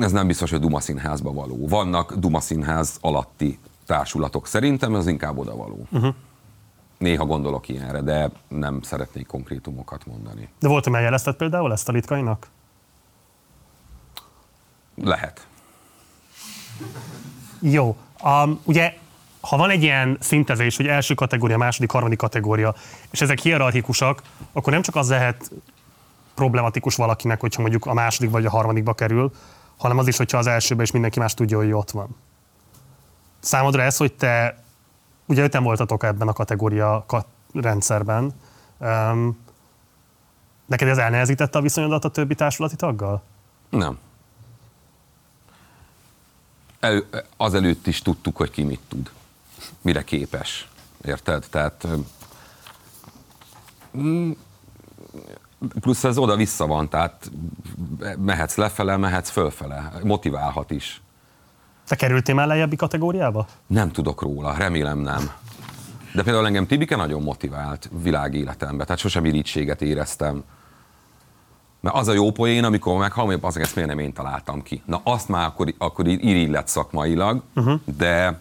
ez 0.00 0.12
nem 0.12 0.26
biztos, 0.26 0.50
hogy 0.50 0.60
Duma 0.60 0.80
Színházba 0.80 1.32
való. 1.32 1.68
Vannak 1.68 2.14
Duma 2.14 2.40
Színház 2.40 2.96
alatti 3.00 3.58
társulatok 3.86 4.46
szerintem, 4.46 4.94
ez 4.94 5.06
inkább 5.06 5.38
oda 5.38 5.56
való. 5.56 5.86
Uh-huh. 5.90 6.14
néha 6.98 7.24
gondolok 7.24 7.68
ilyenre, 7.68 8.00
de 8.00 8.30
nem 8.48 8.82
szeretnék 8.82 9.26
konkrétumokat 9.26 10.06
mondani. 10.06 10.48
De 10.58 10.68
volt, 10.68 10.84
hogy 10.84 10.92
jelezted 10.92 11.34
például 11.34 11.72
ezt 11.72 11.88
a 11.88 11.92
litkainak? 11.92 12.46
Lehet. 14.94 15.46
Jó. 17.60 17.96
Um, 18.24 18.60
ugye, 18.64 18.94
ha 19.40 19.56
van 19.56 19.70
egy 19.70 19.82
ilyen 19.82 20.16
szintezés, 20.20 20.76
hogy 20.76 20.86
első 20.86 21.14
kategória, 21.14 21.56
második, 21.56 21.90
harmadik 21.90 22.18
kategória, 22.18 22.74
és 23.10 23.20
ezek 23.20 23.38
hierarchikusak, 23.38 24.22
akkor 24.52 24.72
nem 24.72 24.82
csak 24.82 24.96
az 24.96 25.08
lehet 25.08 25.50
problematikus 26.34 26.94
valakinek, 26.94 27.40
hogyha 27.40 27.60
mondjuk 27.60 27.86
a 27.86 27.92
második 27.92 28.30
vagy 28.30 28.46
a 28.46 28.50
harmadikba 28.50 28.94
kerül, 28.94 29.32
hanem 29.76 29.98
az 29.98 30.06
is, 30.06 30.16
hogyha 30.16 30.38
az 30.38 30.46
elsőbe 30.46 30.82
is 30.82 30.90
mindenki 30.90 31.18
más 31.18 31.34
tudja, 31.34 31.56
hogy 31.56 31.72
ott 31.72 31.90
van. 31.90 32.16
Számodra 33.40 33.82
ez, 33.82 33.96
hogy 33.96 34.12
te, 34.12 34.62
ugye 35.26 35.42
öten 35.42 35.62
voltatok 35.62 36.02
ebben 36.02 36.28
a 36.28 36.32
kategória 36.32 37.04
kat- 37.06 37.26
rendszerben, 37.52 38.32
um, 38.78 39.38
neked 40.66 40.88
ez 40.88 40.98
elnehezítette 40.98 41.58
a 41.58 41.62
viszonyodat 41.62 42.04
a 42.04 42.08
többi 42.08 42.34
társulati 42.34 42.76
taggal? 42.76 43.22
Nem. 43.68 43.98
El, 46.80 47.04
azelőtt 47.36 47.86
is 47.86 48.02
tudtuk, 48.02 48.36
hogy 48.36 48.50
ki 48.50 48.62
mit 48.62 48.80
tud. 48.88 49.10
Mire 49.80 50.04
képes. 50.04 50.68
Érted? 51.04 51.46
Tehát 51.50 51.86
plusz 55.80 56.04
ez 56.04 56.18
oda-vissza 56.18 56.66
van, 56.66 56.88
tehát 56.88 57.30
mehetsz 58.18 58.56
lefele, 58.56 58.96
mehetsz 58.96 59.30
fölfele. 59.30 59.92
Motiválhat 60.02 60.70
is. 60.70 61.02
Te 61.88 61.96
kerültél 61.96 62.34
már 62.34 62.46
lejjebbi 62.46 62.76
kategóriába? 62.76 63.46
Nem 63.66 63.90
tudok 63.90 64.22
róla, 64.22 64.54
remélem 64.58 64.98
nem. 64.98 65.30
De 66.14 66.22
például 66.22 66.46
engem 66.46 66.66
Tibike 66.66 66.96
nagyon 66.96 67.22
motivált 67.22 67.90
világéletembe, 68.02 68.84
tehát 68.84 69.00
sosem 69.00 69.24
irítséget 69.24 69.82
éreztem. 69.82 70.44
Mert 71.80 71.96
az 71.96 72.08
a 72.08 72.12
jó 72.12 72.30
poén, 72.30 72.64
amikor 72.64 72.98
meghallom, 72.98 73.30
hogy 73.30 73.40
az 73.42 73.56
ezt 73.56 73.74
miért 73.74 73.90
nem 73.90 73.98
én 73.98 74.12
találtam 74.12 74.62
ki. 74.62 74.82
Na 74.86 75.00
azt 75.04 75.28
már 75.28 75.46
akkor, 75.46 75.74
akkor 75.78 76.06
irigy 76.06 76.50
lett 76.50 76.68
szakmailag, 76.68 77.42
uh-huh. 77.54 77.80
de 77.96 78.40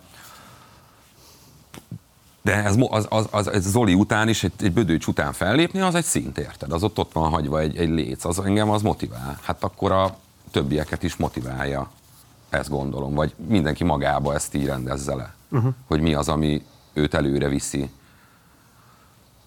de 2.43 2.63
ez, 2.63 2.75
az, 2.89 3.05
az, 3.09 3.27
az, 3.31 3.47
ez 3.47 3.63
Zoli 3.63 3.93
után 3.93 4.29
is, 4.29 4.43
egy, 4.43 4.51
egy 4.59 4.73
bödőcs 4.73 5.07
után 5.07 5.33
fellépni, 5.33 5.79
az 5.79 5.95
egy 5.95 6.03
szint, 6.03 6.37
érted? 6.37 6.71
Az 6.71 6.83
ott, 6.83 6.99
ott 6.99 7.11
van 7.11 7.29
hagyva 7.29 7.59
egy, 7.59 7.77
egy 7.77 7.89
léc, 7.89 8.25
az 8.25 8.39
engem 8.39 8.69
az 8.69 8.81
motivál. 8.81 9.39
Hát 9.41 9.63
akkor 9.63 9.91
a 9.91 10.17
többieket 10.51 11.03
is 11.03 11.15
motiválja, 11.15 11.89
ezt 12.49 12.69
gondolom. 12.69 13.13
Vagy 13.13 13.33
mindenki 13.47 13.83
magába 13.83 14.33
ezt 14.33 14.53
így 14.53 14.65
rendezze 14.65 15.15
le, 15.15 15.33
uh-huh. 15.49 15.73
hogy 15.87 16.01
mi 16.01 16.13
az, 16.13 16.29
ami 16.29 16.63
őt 16.93 17.13
előre 17.13 17.47
viszi. 17.47 17.89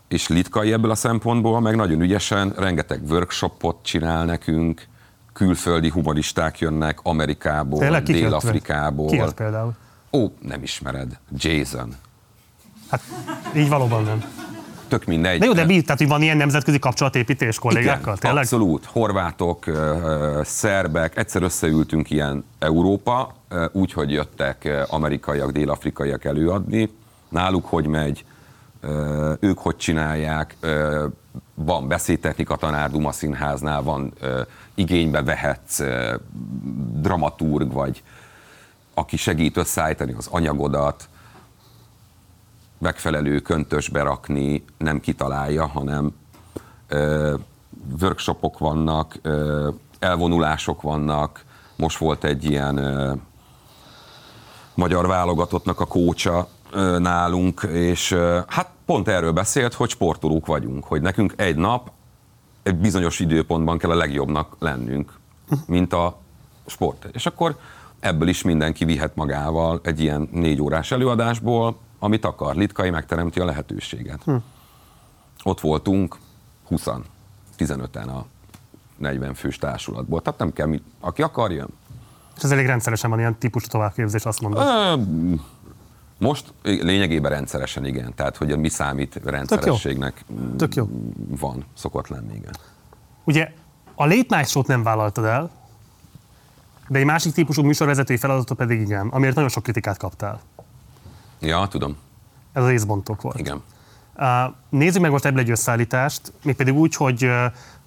És 0.08 0.28
Litkai 0.28 0.72
ebből 0.72 0.90
a 0.90 0.94
szempontból 0.94 1.60
meg 1.60 1.76
nagyon 1.76 2.00
ügyesen 2.00 2.52
rengeteg 2.56 3.02
workshopot 3.08 3.76
csinál 3.82 4.24
nekünk, 4.24 4.86
külföldi 5.32 5.90
humoristák 5.90 6.58
jönnek 6.58 6.98
Amerikából? 7.02 8.00
Dél-Afrikából. 8.00 9.06
Ki 9.06 9.22
például? 9.34 9.74
Ó, 10.12 10.26
nem 10.40 10.62
ismered. 10.62 11.18
Jason. 11.36 11.94
Hát 12.90 13.02
így 13.56 13.68
valóban 13.68 14.02
nem. 14.02 14.24
Tök 14.88 15.04
mindegy. 15.04 15.38
De 15.38 15.46
jó, 15.46 15.52
de 15.52 15.64
mi, 15.64 15.80
tehát 15.80 15.98
hogy 15.98 16.08
van 16.08 16.22
ilyen 16.22 16.36
nemzetközi 16.36 16.78
kapcsolatépítés 16.78 17.58
kollégákkal? 17.58 18.02
Igen, 18.02 18.18
tényleg? 18.18 18.42
abszolút. 18.42 18.84
Horvátok, 18.84 19.64
szerbek, 20.44 21.16
egyszer 21.16 21.42
összeültünk 21.42 22.10
ilyen 22.10 22.44
Európa, 22.58 23.34
úgy, 23.72 23.92
hogy 23.92 24.12
jöttek 24.12 24.86
amerikaiak, 24.88 25.50
dél-afrikaiak 25.50 26.24
előadni. 26.24 26.90
Náluk 27.28 27.66
hogy 27.66 27.86
megy, 27.86 28.24
ők 29.40 29.58
hogy 29.58 29.76
csinálják, 29.76 30.56
van 31.54 31.88
beszédtechnika 31.88 32.56
tanár 32.56 32.90
Duma 32.90 33.12
Színháznál, 33.12 33.82
van 33.82 34.12
igénybe 34.74 35.22
vehetsz 35.22 35.82
dramaturg, 36.92 37.72
vagy 37.72 38.02
aki 38.94 39.16
segít 39.16 39.56
összeállítani 39.56 40.14
az 40.18 40.26
anyagodat, 40.30 41.08
megfelelő 42.78 43.38
köntösbe 43.40 44.02
rakni 44.02 44.64
nem 44.78 45.00
kitalálja, 45.00 45.66
hanem 45.66 46.14
ö, 46.88 47.34
workshopok 48.00 48.58
vannak, 48.58 49.18
ö, 49.22 49.68
elvonulások 49.98 50.82
vannak. 50.82 51.44
Most 51.76 51.98
volt 51.98 52.24
egy 52.24 52.44
ilyen 52.44 52.76
ö, 52.76 53.12
magyar 54.74 55.06
válogatottnak 55.06 55.80
a 55.80 55.86
kócsa 55.86 56.48
ö, 56.70 56.98
nálunk, 56.98 57.62
és 57.72 58.10
ö, 58.10 58.38
hát 58.46 58.70
pont 58.84 59.08
erről 59.08 59.32
beszélt, 59.32 59.74
hogy 59.74 59.90
sportolók 59.90 60.46
vagyunk, 60.46 60.84
hogy 60.84 61.00
nekünk 61.00 61.32
egy 61.36 61.56
nap 61.56 61.90
egy 62.62 62.76
bizonyos 62.76 63.20
időpontban 63.20 63.78
kell 63.78 63.90
a 63.90 63.94
legjobbnak 63.94 64.56
lennünk, 64.58 65.12
mint 65.66 65.92
a 65.92 66.18
sport. 66.66 67.08
És 67.12 67.26
akkor 67.26 67.56
ebből 68.00 68.28
is 68.28 68.42
mindenki 68.42 68.84
vihet 68.84 69.14
magával 69.14 69.80
egy 69.82 70.00
ilyen 70.00 70.28
négy 70.32 70.60
órás 70.60 70.90
előadásból, 70.90 71.78
amit 71.98 72.24
akar. 72.24 72.54
Litkai 72.54 72.90
megteremti 72.90 73.40
a 73.40 73.44
lehetőséget. 73.44 74.22
Hm. 74.24 74.36
Ott 75.42 75.60
voltunk 75.60 76.16
20 76.64 76.86
15-en 77.58 78.08
a 78.08 78.26
40 78.96 79.34
fős 79.34 79.58
társulatból. 79.58 80.22
Tehát 80.22 80.38
nem 80.38 80.52
kell, 80.52 80.80
aki 81.00 81.22
akar, 81.22 81.52
jön. 81.52 81.68
És 82.36 82.42
ez 82.42 82.50
elég 82.50 82.66
rendszeresen 82.66 83.10
van 83.10 83.18
ilyen 83.18 83.38
típusú 83.38 83.66
továbbképzés, 83.66 84.24
azt 84.24 84.40
mondod. 84.40 85.00
Most 86.18 86.52
lényegében 86.62 87.30
rendszeresen 87.30 87.84
igen, 87.84 88.14
tehát 88.14 88.36
hogy 88.36 88.58
mi 88.58 88.68
számít 88.68 89.20
rendszerességnek 89.24 90.24
Tök 90.56 90.74
jó. 90.74 90.88
van, 91.28 91.64
szokott 91.74 92.08
lenni, 92.08 92.34
igen. 92.34 92.56
Ugye 93.24 93.52
a 93.94 94.04
late 94.04 94.36
night 94.36 94.48
show-t 94.48 94.66
nem 94.66 94.82
vállaltad 94.82 95.24
el, 95.24 95.50
de 96.88 96.98
egy 96.98 97.04
másik 97.04 97.32
típusú 97.32 97.62
műsorvezetői 97.62 98.16
feladatot 98.16 98.56
pedig 98.56 98.80
igen, 98.80 99.08
amiért 99.08 99.34
nagyon 99.34 99.50
sok 99.50 99.62
kritikát 99.62 99.98
kaptál. 99.98 100.40
Ja, 101.38 101.66
tudom. 101.66 101.96
Ez 102.52 102.62
az 102.62 102.70
észbontók 102.70 103.22
volt. 103.22 103.38
Igen. 103.38 103.62
Nézzük 104.68 105.02
meg 105.02 105.10
most 105.10 105.24
ebből 105.24 105.40
egy 105.40 105.50
összeállítást, 105.50 106.32
mégpedig 106.42 106.74
úgy, 106.74 106.94
hogy 106.94 107.30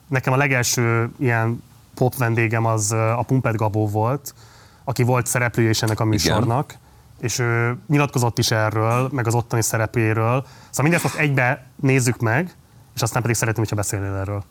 nekem 0.08 0.34
a 0.34 0.38
legelső 0.38 1.10
ilyen 1.18 1.64
pop 1.96 2.16
vendégem 2.16 2.66
az 2.66 2.92
a 2.92 3.24
Pumpet 3.28 3.56
Gabó 3.56 3.88
volt, 3.88 4.34
aki 4.84 5.04
volt 5.04 5.26
szereplője 5.26 5.70
is 5.70 5.82
ennek 5.82 6.00
a 6.00 6.06
műsornak, 6.06 6.78
és 7.20 7.40
ő 7.40 7.78
nyilatkozott 7.88 8.38
is 8.38 8.52
erről, 8.52 9.10
meg 9.12 9.28
az 9.28 9.34
ottani 9.34 9.62
szerepéről. 9.62 10.46
Szóval 10.70 10.84
mindezt 10.84 11.04
most 11.04 11.16
egybe 11.16 11.66
nézzük 11.76 12.20
meg, 12.20 12.56
és 12.96 13.02
aztán 13.02 13.22
pedig 13.22 13.38
szeretném, 13.38 13.64
hogyha 13.64 13.82
beszélnél 13.82 14.16
erről. 14.16 14.44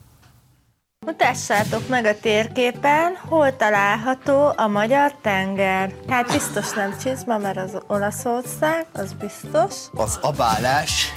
Mutassátok 1.09 1.87
meg 1.87 2.05
a 2.05 2.19
térképen, 2.19 3.17
hol 3.27 3.55
található 3.55 4.53
a 4.55 4.67
magyar 4.67 5.15
tenger. 5.21 5.93
Hát 6.09 6.31
biztos 6.31 6.71
nem 6.71 6.97
csizma, 7.03 7.37
mert 7.37 7.57
az 7.57 7.77
Olaszország, 7.87 8.85
az 8.93 9.13
biztos. 9.13 9.75
Az 9.93 10.19
abálás, 10.21 11.13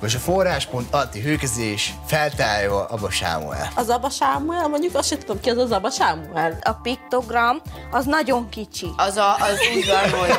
vagy 0.00 0.12
a 0.14 0.18
forráspont 0.18 0.94
alatti 0.94 1.20
hőkezés 1.20 1.94
feltárja 2.06 2.84
Abba 2.84 3.10
Sámuel. 3.10 3.68
Az 3.74 3.88
Abba 3.88 4.10
Sámuel, 4.10 4.68
mondjuk 4.68 4.94
azt 4.94 5.08
sem 5.08 5.18
tudom 5.18 5.40
ki, 5.40 5.50
az 5.50 5.58
az 5.58 5.72
Abba 5.72 5.90
Sámuel. 5.90 6.58
A 6.62 6.72
piktogram 6.72 7.60
az 7.90 8.04
nagyon 8.04 8.48
kicsi. 8.48 8.88
Az, 8.96 9.16
a, 9.16 9.34
az 9.34 9.58
úgy 9.76 9.86
van, 9.86 10.20
hogy 10.20 10.36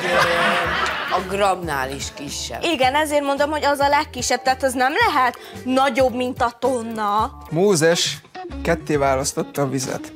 a 1.11 1.35
gramnál 1.35 1.91
is 1.91 2.05
kisebb. 2.13 2.63
Igen, 2.63 2.95
ezért 2.95 3.23
mondom, 3.23 3.49
hogy 3.49 3.65
az 3.65 3.79
a 3.79 3.87
legkisebb, 3.87 4.41
tehát 4.41 4.63
az 4.63 4.73
nem 4.73 4.93
lehet 5.07 5.37
nagyobb, 5.63 6.15
mint 6.15 6.41
a 6.41 6.55
tonna. 6.59 7.37
Mózes 7.49 8.17
ketté 8.61 8.95
választotta 8.95 9.61
a 9.61 9.69
vizet. 9.69 10.13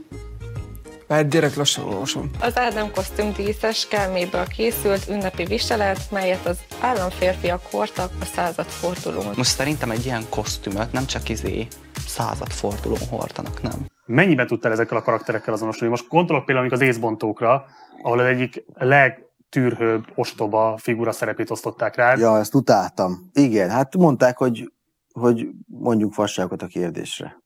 Már 1.08 1.28
gyerek 1.28 1.56
lassan 1.56 1.84
olvasom. 1.84 2.30
Az 2.40 2.58
Ádám 2.58 2.92
kosztüm 2.92 3.32
díszes 3.34 3.88
kelméből 3.88 4.48
készült 4.48 5.08
ünnepi 5.10 5.44
viselet, 5.44 6.12
melyet 6.12 6.46
az 6.46 6.60
államférfiak 6.82 7.62
hordtak 7.72 8.12
a 8.22 8.26
századfordulón. 8.26 9.34
Most 9.38 9.56
szerintem 9.56 9.92
egy 9.92 10.06
ilyen 10.06 10.24
kosztümöt 10.30 10.92
nem 10.92 11.06
csak 11.06 11.30
izé 11.30 11.68
századfordulón 12.08 13.08
hordanak, 13.10 13.62
nem? 13.62 13.86
Mennyiben 14.06 14.48
tudtál 14.48 14.72
ezekkel 14.72 14.98
a 14.98 15.02
karakterekkel 15.02 15.54
azonosulni? 15.54 15.90
Most 15.90 16.08
gondolok 16.08 16.46
például 16.46 16.70
az 16.70 16.82
észbontókra, 16.82 17.66
ahol 18.02 18.20
az 18.20 18.26
egyik 18.26 18.66
legtűrhőbb 18.74 20.06
ostoba 20.16 20.78
figura 20.78 21.12
szerepét 21.12 21.52
osztották 21.52 21.96
rád. 21.96 22.20
Ja, 22.20 22.38
ezt 22.38 22.56
utáltam. 22.56 23.30
Igen, 23.34 23.70
hát 23.70 23.96
mondták, 23.96 24.38
hogy, 24.38 24.72
hogy 25.14 25.48
mondjuk 25.66 26.14
fasságokat 26.14 26.62
a 26.62 26.68
kérdésre. 26.68 27.41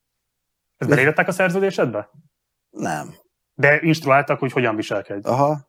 Ezt 0.78 0.90
beleírták 0.90 1.28
a 1.28 1.32
szerződésedbe? 1.32 2.10
Nem. 2.70 3.16
De 3.54 3.80
instruáltak, 3.82 4.40
hogy 4.40 4.52
hogyan 4.52 4.76
viselkedj. 4.76 5.28
Aha. 5.28 5.60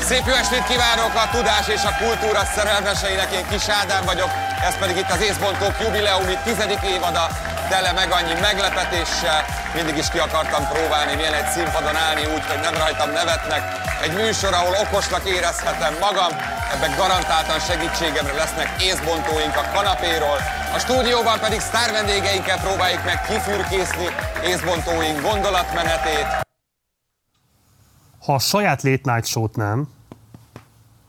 Szép 0.00 0.22
jó 0.26 0.32
estét 0.32 0.66
kívánok 0.72 1.14
a 1.24 1.30
tudás 1.36 1.68
és 1.68 1.84
a 1.84 1.96
kultúra 2.04 2.44
szerelmeseinek, 2.44 3.32
én 3.32 3.46
Kis 3.50 3.68
Ádám 3.68 4.04
vagyok, 4.04 4.30
ez 4.68 4.78
pedig 4.78 4.96
itt 4.96 5.10
az 5.16 5.22
Észbontók 5.28 5.74
jubileumi 5.84 6.34
tizedik 6.44 6.82
évada, 6.94 7.24
tele 7.72 7.92
meg 7.92 8.10
annyi 8.18 8.34
meglepetéssel, 8.48 9.40
mindig 9.74 9.96
is 9.96 10.08
ki 10.12 10.18
akartam 10.18 10.62
próbálni, 10.72 11.14
milyen 11.14 11.34
egy 11.40 11.50
színpadon 11.54 11.96
állni 11.96 12.24
úgy, 12.34 12.44
hogy 12.50 12.60
nem 12.60 12.74
rajtam 12.82 13.10
nevetnek, 13.10 13.62
egy 14.02 14.14
műsor, 14.14 14.52
ahol 14.54 14.74
okosnak 14.84 15.24
érezhetem 15.36 15.94
magam, 16.06 16.32
ebben 16.74 16.96
garantáltan 16.96 17.60
segítségemre 17.68 18.34
lesznek 18.42 18.82
észbontóink 18.82 19.56
a 19.56 19.68
kanapéról, 19.74 20.38
a 20.76 20.78
stúdióban 20.78 21.38
pedig 21.40 21.60
sztár 21.60 21.90
vendégeinkkel 21.92 22.60
próbáljuk 22.60 23.04
meg 23.04 23.18
kifürkészni 23.28 24.08
észbontóink 24.44 25.20
gondolatmenetét. 25.20 26.28
Ha 28.24 28.34
a 28.34 28.38
saját 28.38 28.82
late 28.82 29.12
night 29.12 29.26
show 29.26 29.46
nem, 29.54 29.88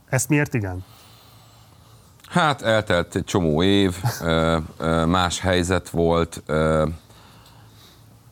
ezt 0.10 0.30
miért 0.30 0.54
igen? 0.54 0.86
Hát 2.32 2.62
eltelt 2.62 3.16
egy 3.16 3.24
csomó 3.24 3.64
év, 3.64 3.95
más 5.06 5.40
helyzet 5.40 5.90
volt, 5.90 6.44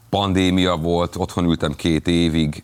pandémia 0.09 0.75
volt, 0.75 1.15
otthon 1.15 1.45
ültem 1.45 1.73
két 1.73 2.07
évig, 2.07 2.63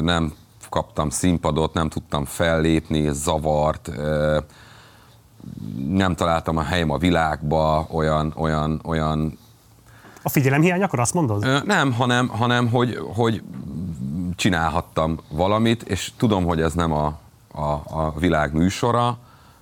nem 0.00 0.32
kaptam 0.68 1.10
színpadot, 1.10 1.74
nem 1.74 1.88
tudtam 1.88 2.24
fellépni, 2.24 3.08
zavart, 3.12 3.90
nem 5.88 6.14
találtam 6.14 6.56
a 6.56 6.62
helyem 6.62 6.90
a 6.90 6.98
világba, 6.98 7.86
olyan, 7.90 8.32
olyan, 8.36 8.80
olyan 8.84 9.38
A 10.22 10.28
figyelemhiány, 10.28 10.82
akkor 10.82 11.00
azt 11.00 11.14
mondod? 11.14 11.64
Nem, 11.66 11.92
hanem, 11.92 12.28
hanem 12.28 12.68
hogy, 12.68 12.98
hogy 13.14 13.42
csinálhattam 14.36 15.18
valamit, 15.28 15.82
és 15.82 16.12
tudom, 16.16 16.44
hogy 16.44 16.60
ez 16.60 16.72
nem 16.72 16.92
a, 16.92 17.18
a, 17.52 17.70
a 17.84 18.14
világ 18.18 18.52
műsora, 18.52 19.18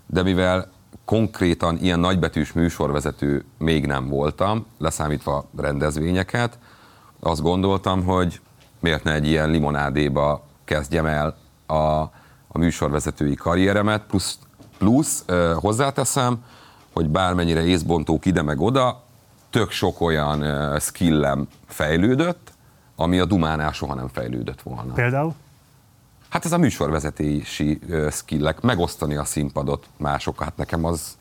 de 0.06 0.22
mivel 0.22 0.71
konkrétan 1.04 1.78
ilyen 1.80 2.00
nagybetűs 2.00 2.52
műsorvezető 2.52 3.44
még 3.58 3.86
nem 3.86 4.08
voltam, 4.08 4.66
leszámítva 4.78 5.44
rendezvényeket, 5.56 6.58
azt 7.20 7.42
gondoltam, 7.42 8.04
hogy 8.04 8.40
miért 8.80 9.04
ne 9.04 9.12
egy 9.12 9.26
ilyen 9.26 9.50
limonádéba 9.50 10.44
kezdjem 10.64 11.06
el 11.06 11.36
a, 11.66 11.74
a 12.48 12.58
műsorvezetői 12.58 13.34
karrieremet, 13.34 14.02
plusz, 14.02 14.38
plusz 14.78 15.22
ö, 15.26 15.54
hozzáteszem, 15.56 16.44
hogy 16.92 17.08
bármennyire 17.08 17.64
észbontók 17.64 18.26
ide 18.26 18.42
meg 18.42 18.60
oda, 18.60 19.02
tök 19.50 19.70
sok 19.70 20.00
olyan 20.00 20.44
skillem 20.80 21.48
fejlődött, 21.66 22.52
ami 22.96 23.18
a 23.18 23.24
Dumánál 23.24 23.72
soha 23.72 23.94
nem 23.94 24.08
fejlődött 24.08 24.62
volna. 24.62 24.92
Például? 24.92 25.34
Hát 26.32 26.44
ez 26.44 26.52
a 26.52 26.58
műsorvezetési 26.58 27.80
skillek, 28.10 28.60
megosztani 28.60 29.16
a 29.16 29.24
színpadot 29.24 29.86
másokkal, 29.96 30.44
hát 30.44 30.56
nekem 30.56 30.84
az 30.84 31.16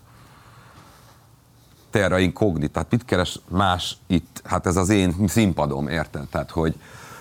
terra 1.89 2.19
incognita, 2.19 2.71
tehát 2.71 2.91
mit 2.91 3.05
keres 3.05 3.39
más 3.47 3.97
itt, 4.07 4.41
hát 4.43 4.65
ez 4.65 4.75
az 4.75 4.89
én 4.89 5.15
színpadom, 5.27 5.87
érted? 5.87 6.27
Tehát, 6.27 6.51
hogy 6.51 6.75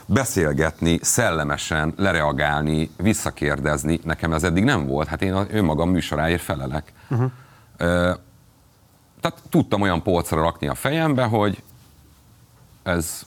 beszélgetni, 0.06 0.98
szellemesen, 1.02 1.94
lereagálni, 1.96 2.90
visszakérdezni, 2.96 4.00
nekem 4.04 4.32
ez 4.32 4.42
eddig 4.42 4.64
nem 4.64 4.86
volt, 4.86 5.08
hát 5.08 5.22
én 5.22 5.46
önmagam 5.50 5.90
műsoráért 5.90 6.42
felelek. 6.42 6.92
Uh-huh. 7.08 7.30
Ö, 7.76 8.12
tehát 9.20 9.42
tudtam 9.48 9.80
olyan 9.80 10.02
polcra 10.02 10.40
rakni 10.40 10.68
a 10.68 10.74
fejembe, 10.74 11.24
hogy 11.24 11.62
ez 12.82 13.22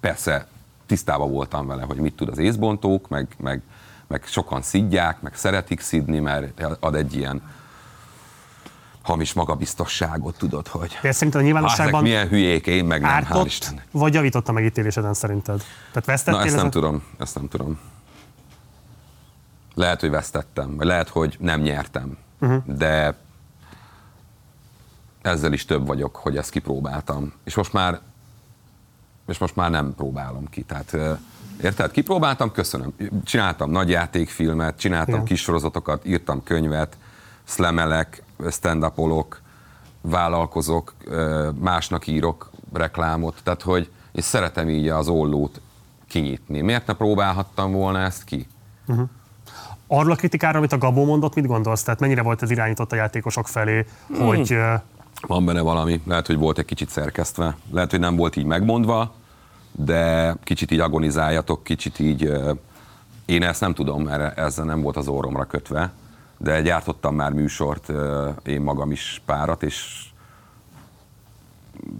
persze 0.00 0.46
tisztában 0.94 1.30
voltam 1.30 1.66
vele, 1.66 1.82
hogy 1.82 1.96
mit 1.96 2.14
tud 2.14 2.28
az 2.28 2.38
észbontók, 2.38 3.08
meg, 3.08 3.26
meg, 3.38 3.62
meg 4.06 4.22
sokan 4.26 4.62
szidják, 4.62 5.20
meg 5.20 5.34
szeretik 5.36 5.80
szidni, 5.80 6.18
mert 6.18 6.62
ad 6.80 6.94
egy 6.94 7.14
ilyen 7.16 7.42
hamis 9.02 9.32
magabiztosságot, 9.32 10.38
tudod, 10.38 10.66
hogy 10.68 10.98
De 11.02 11.12
szerinted 11.12 11.34
a 11.34 11.44
"Há, 11.44 11.44
nyilvánosságban 11.50 11.94
ezek 11.94 12.02
milyen 12.02 12.28
hülyék, 12.28 12.66
én 12.66 12.84
meg 12.84 13.00
nem, 13.00 13.10
hál' 13.10 13.14
ártott, 13.14 13.46
Istennek. 13.46 13.86
vagy 13.90 14.14
javított 14.14 14.48
a 14.48 14.52
megítéléseden 14.52 15.14
szerinted? 15.14 15.62
Tehát 15.88 16.04
vesztettél 16.04 16.38
Na, 16.40 16.44
ezt 16.44 16.54
nem 16.56 16.66
ezen- 16.66 16.70
tudom, 16.80 17.02
ezt 17.18 17.34
nem 17.34 17.48
tudom. 17.48 17.78
Lehet, 19.74 20.00
hogy 20.00 20.10
vesztettem, 20.10 20.76
vagy 20.76 20.86
lehet, 20.86 21.08
hogy 21.08 21.36
nem 21.40 21.60
nyertem, 21.60 22.16
Uh-huh. 22.40 22.62
de 22.76 23.14
ezzel 25.22 25.52
is 25.52 25.64
több 25.64 25.86
vagyok, 25.86 26.16
hogy 26.16 26.36
ezt 26.36 26.50
kipróbáltam. 26.50 27.32
És 27.44 27.54
most 27.54 27.72
már, 27.72 28.00
és 29.26 29.38
most 29.38 29.56
már 29.56 29.70
nem 29.70 29.94
próbálom 29.94 30.48
ki. 30.50 30.62
Tehát, 30.62 30.96
érted? 31.62 31.90
Kipróbáltam, 31.90 32.52
köszönöm. 32.52 32.94
Csináltam 33.24 33.70
nagyjátékfilmet, 33.70 34.78
csináltam 34.78 35.14
Igen. 35.14 35.24
kis 35.24 35.40
sorozatokat, 35.40 36.04
írtam 36.06 36.42
könyvet, 36.42 36.96
szlemelek, 37.44 38.22
stand 38.50 38.92
vállalkozok, 40.00 40.94
másnak 41.58 42.06
írok 42.06 42.50
reklámot, 42.72 43.40
tehát 43.42 43.62
hogy 43.62 43.90
és 44.12 44.24
szeretem 44.24 44.68
így 44.68 44.88
az 44.88 45.08
ollót 45.08 45.60
kinyitni. 46.08 46.60
Miért 46.60 46.86
ne 46.86 46.94
próbálhattam 46.94 47.72
volna 47.72 48.00
ezt 48.00 48.24
ki? 48.24 48.46
Uh-huh. 48.86 49.08
Arról 49.86 50.12
a 50.12 50.14
kritikára, 50.14 50.58
amit 50.58 50.72
a 50.72 50.78
Gabó 50.78 51.04
mondott, 51.04 51.34
mit 51.34 51.46
gondolsz? 51.46 51.82
Tehát 51.82 52.00
mennyire 52.00 52.22
volt 52.22 52.42
ez 52.42 52.50
irányított 52.50 52.92
a 52.92 52.96
játékosok 52.96 53.48
felé, 53.48 53.86
Hmm. 54.06 54.26
hogy 54.26 54.58
Van 55.26 55.44
benne 55.44 55.60
valami, 55.60 56.00
lehet, 56.06 56.26
hogy 56.26 56.36
volt 56.36 56.58
egy 56.58 56.64
kicsit 56.64 56.88
szerkesztve, 56.88 57.56
lehet, 57.70 57.90
hogy 57.90 58.00
nem 58.00 58.16
volt 58.16 58.36
így 58.36 58.44
megmondva, 58.44 59.14
de 59.72 60.34
kicsit 60.44 60.70
így 60.70 60.80
agonizáljatok, 60.80 61.64
kicsit 61.64 61.98
így, 61.98 62.32
én 63.24 63.42
ezt 63.42 63.60
nem 63.60 63.74
tudom, 63.74 64.02
mert 64.02 64.38
ezzel 64.38 64.64
nem 64.64 64.80
volt 64.80 64.96
az 64.96 65.08
orromra 65.08 65.44
kötve, 65.44 65.92
de 66.36 66.60
gyártottam 66.60 67.14
már 67.14 67.32
műsort, 67.32 67.92
én 68.46 68.60
magam 68.60 68.90
is 68.90 69.22
párat, 69.24 69.62
és 69.62 70.04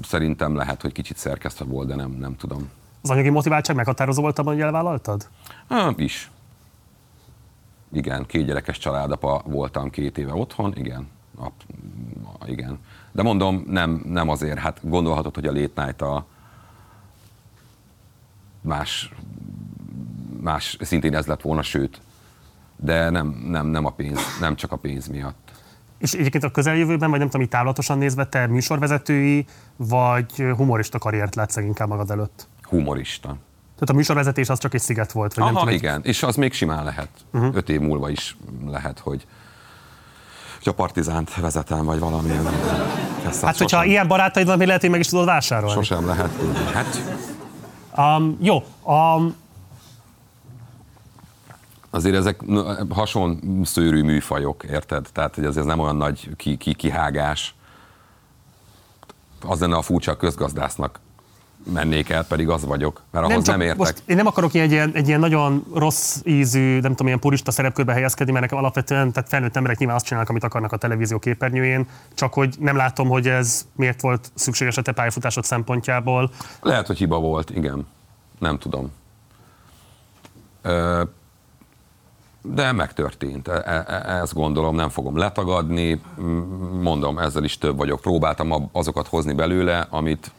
szerintem 0.02 0.56
lehet, 0.56 0.82
hogy 0.82 0.92
kicsit 0.92 1.16
szerkesztve 1.16 1.64
volt, 1.64 1.88
de 1.88 1.94
nem, 1.94 2.10
nem 2.10 2.36
tudom. 2.36 2.70
az 3.02 3.10
anyagi 3.10 3.30
motiváltság 3.30 3.76
meghatározó 3.76 4.22
volt 4.22 4.38
abban, 4.38 4.52
hogy 4.52 4.62
elvállaltad? 4.62 5.28
Ah, 5.66 5.92
is. 5.96 6.30
Igen, 7.92 8.26
két 8.26 8.46
gyerekes 8.46 8.78
családapa 8.78 9.42
voltam 9.46 9.90
két 9.90 10.18
éve 10.18 10.34
otthon, 10.34 10.72
igen. 10.76 11.08
Ap, 11.36 11.52
igen. 12.46 12.78
De 13.14 13.22
mondom, 13.22 13.64
nem, 13.66 14.02
nem 14.06 14.28
azért, 14.28 14.58
hát 14.58 14.80
gondolhatod, 14.82 15.34
hogy 15.34 15.46
a 15.46 15.52
Late 15.52 15.84
Night 15.84 16.02
a 16.02 16.26
más, 18.60 19.12
más 20.40 20.76
szintén 20.80 21.14
ez 21.14 21.26
lett 21.26 21.42
volna, 21.42 21.62
sőt, 21.62 22.00
de 22.76 23.10
nem, 23.10 23.26
nem, 23.46 23.66
nem 23.66 23.84
a 23.84 23.90
pénz, 23.90 24.18
nem 24.40 24.56
csak 24.56 24.72
a 24.72 24.76
pénz 24.76 25.06
miatt. 25.06 25.50
És 25.98 26.12
egyébként 26.12 26.44
a 26.44 26.50
közeljövőben, 26.50 27.10
vagy 27.10 27.18
nem 27.18 27.28
tudom, 27.28 27.42
így 27.42 27.52
távlatosan 27.52 27.98
nézve, 27.98 28.26
te 28.26 28.46
műsorvezetői, 28.46 29.46
vagy 29.76 30.36
humorista 30.56 30.98
karriert 30.98 31.34
látsz 31.34 31.56
inkább 31.56 31.88
magad 31.88 32.10
előtt? 32.10 32.48
Humorista. 32.62 33.28
Tehát 33.74 33.88
a 33.90 33.92
műsorvezetés 33.92 34.48
az 34.48 34.58
csak 34.58 34.74
egy 34.74 34.80
sziget 34.80 35.12
volt, 35.12 35.34
vagy 35.34 35.44
nem 35.44 35.54
Aha, 35.54 35.62
tudom, 35.64 35.74
egy- 35.78 35.82
igen, 35.82 36.00
és 36.04 36.22
az 36.22 36.36
még 36.36 36.52
simán 36.52 36.84
lehet. 36.84 37.08
Uh-huh. 37.32 37.56
Öt 37.56 37.68
év 37.68 37.80
múlva 37.80 38.08
is 38.10 38.36
lehet, 38.66 38.98
hogy, 38.98 39.26
hogy 40.64 40.72
a 40.72 40.76
partizánt 40.76 41.34
vezetem, 41.34 41.84
vagy 41.84 41.98
valamilyen. 41.98 42.46
Ezt 43.26 43.44
Hát, 43.44 43.56
hogyha 43.58 43.84
ilyen 43.84 44.08
barátaid 44.08 44.46
van, 44.46 44.58
lehet, 44.58 44.80
hogy 44.80 44.90
meg 44.90 45.00
is 45.00 45.08
tudod 45.08 45.24
vásárolni. 45.26 45.74
Sosem 45.74 46.06
lehet 46.06 46.30
tudni. 46.30 46.64
Hát 46.72 47.22
Um, 47.96 48.36
jó, 48.40 48.64
um, 48.82 49.34
azért 51.90 52.14
ezek 52.16 52.40
n- 52.46 52.92
hasonló 52.92 53.64
szőrű 53.64 54.02
műfajok, 54.02 54.62
érted? 54.62 55.08
Tehát, 55.12 55.34
hogy 55.34 55.44
ez, 55.44 55.56
ez 55.56 55.64
nem 55.64 55.78
olyan 55.78 55.96
nagy 55.96 56.36
ki, 56.36 56.56
ki, 56.56 56.74
kihágás. 56.74 57.54
Az 59.46 59.60
lenne 59.60 59.76
a 59.76 59.82
furcsa 59.82 60.12
a 60.12 60.16
közgazdásznak 60.16 61.00
mennék 61.72 62.08
el, 62.08 62.24
pedig 62.24 62.48
az 62.48 62.64
vagyok, 62.64 63.02
mert 63.10 63.26
ahhoz 63.26 63.46
nem, 63.46 63.58
nem 63.58 63.66
értek. 63.66 63.78
Most 63.78 64.02
én 64.06 64.16
nem 64.16 64.26
akarok 64.26 64.54
egy 64.54 64.70
ilyen, 64.70 64.90
egy 64.94 65.08
ilyen 65.08 65.20
nagyon 65.20 65.64
rossz 65.74 66.20
ízű, 66.24 66.80
nem 66.80 66.90
tudom, 66.90 67.06
ilyen 67.06 67.18
purista 67.18 67.50
szerepkörbe 67.50 67.92
helyezkedni, 67.92 68.32
mert 68.32 68.44
nekem 68.44 68.58
alapvetően, 68.58 69.12
tehát 69.12 69.28
felnőtt 69.28 69.56
emberek 69.56 69.78
nyilván 69.78 69.96
azt 69.96 70.04
csinálnak, 70.04 70.30
amit 70.30 70.44
akarnak 70.44 70.72
a 70.72 70.76
televízió 70.76 71.18
képernyőjén, 71.18 71.86
csak 72.14 72.34
hogy 72.34 72.54
nem 72.58 72.76
látom, 72.76 73.08
hogy 73.08 73.28
ez 73.28 73.66
miért 73.76 74.00
volt 74.00 74.30
szükséges 74.34 74.76
a 74.76 74.82
te 74.82 74.92
pályafutásod 74.92 75.44
szempontjából. 75.44 76.30
Lehet, 76.60 76.86
hogy 76.86 76.98
hiba 76.98 77.18
volt, 77.18 77.50
igen. 77.50 77.86
Nem 78.38 78.58
tudom. 78.58 78.92
De 82.42 82.72
megtörtént. 82.72 83.48
E- 83.48 83.62
e- 83.66 83.84
e- 83.86 84.20
Ezt 84.20 84.34
gondolom, 84.34 84.74
nem 84.74 84.88
fogom 84.88 85.16
letagadni. 85.16 86.00
Mondom, 86.80 87.18
ezzel 87.18 87.44
is 87.44 87.58
több 87.58 87.76
vagyok. 87.76 88.00
Próbáltam 88.00 88.50
ab- 88.52 88.68
azokat 88.72 89.08
hozni 89.08 89.32
belőle, 89.32 89.86
amit, 89.90 90.30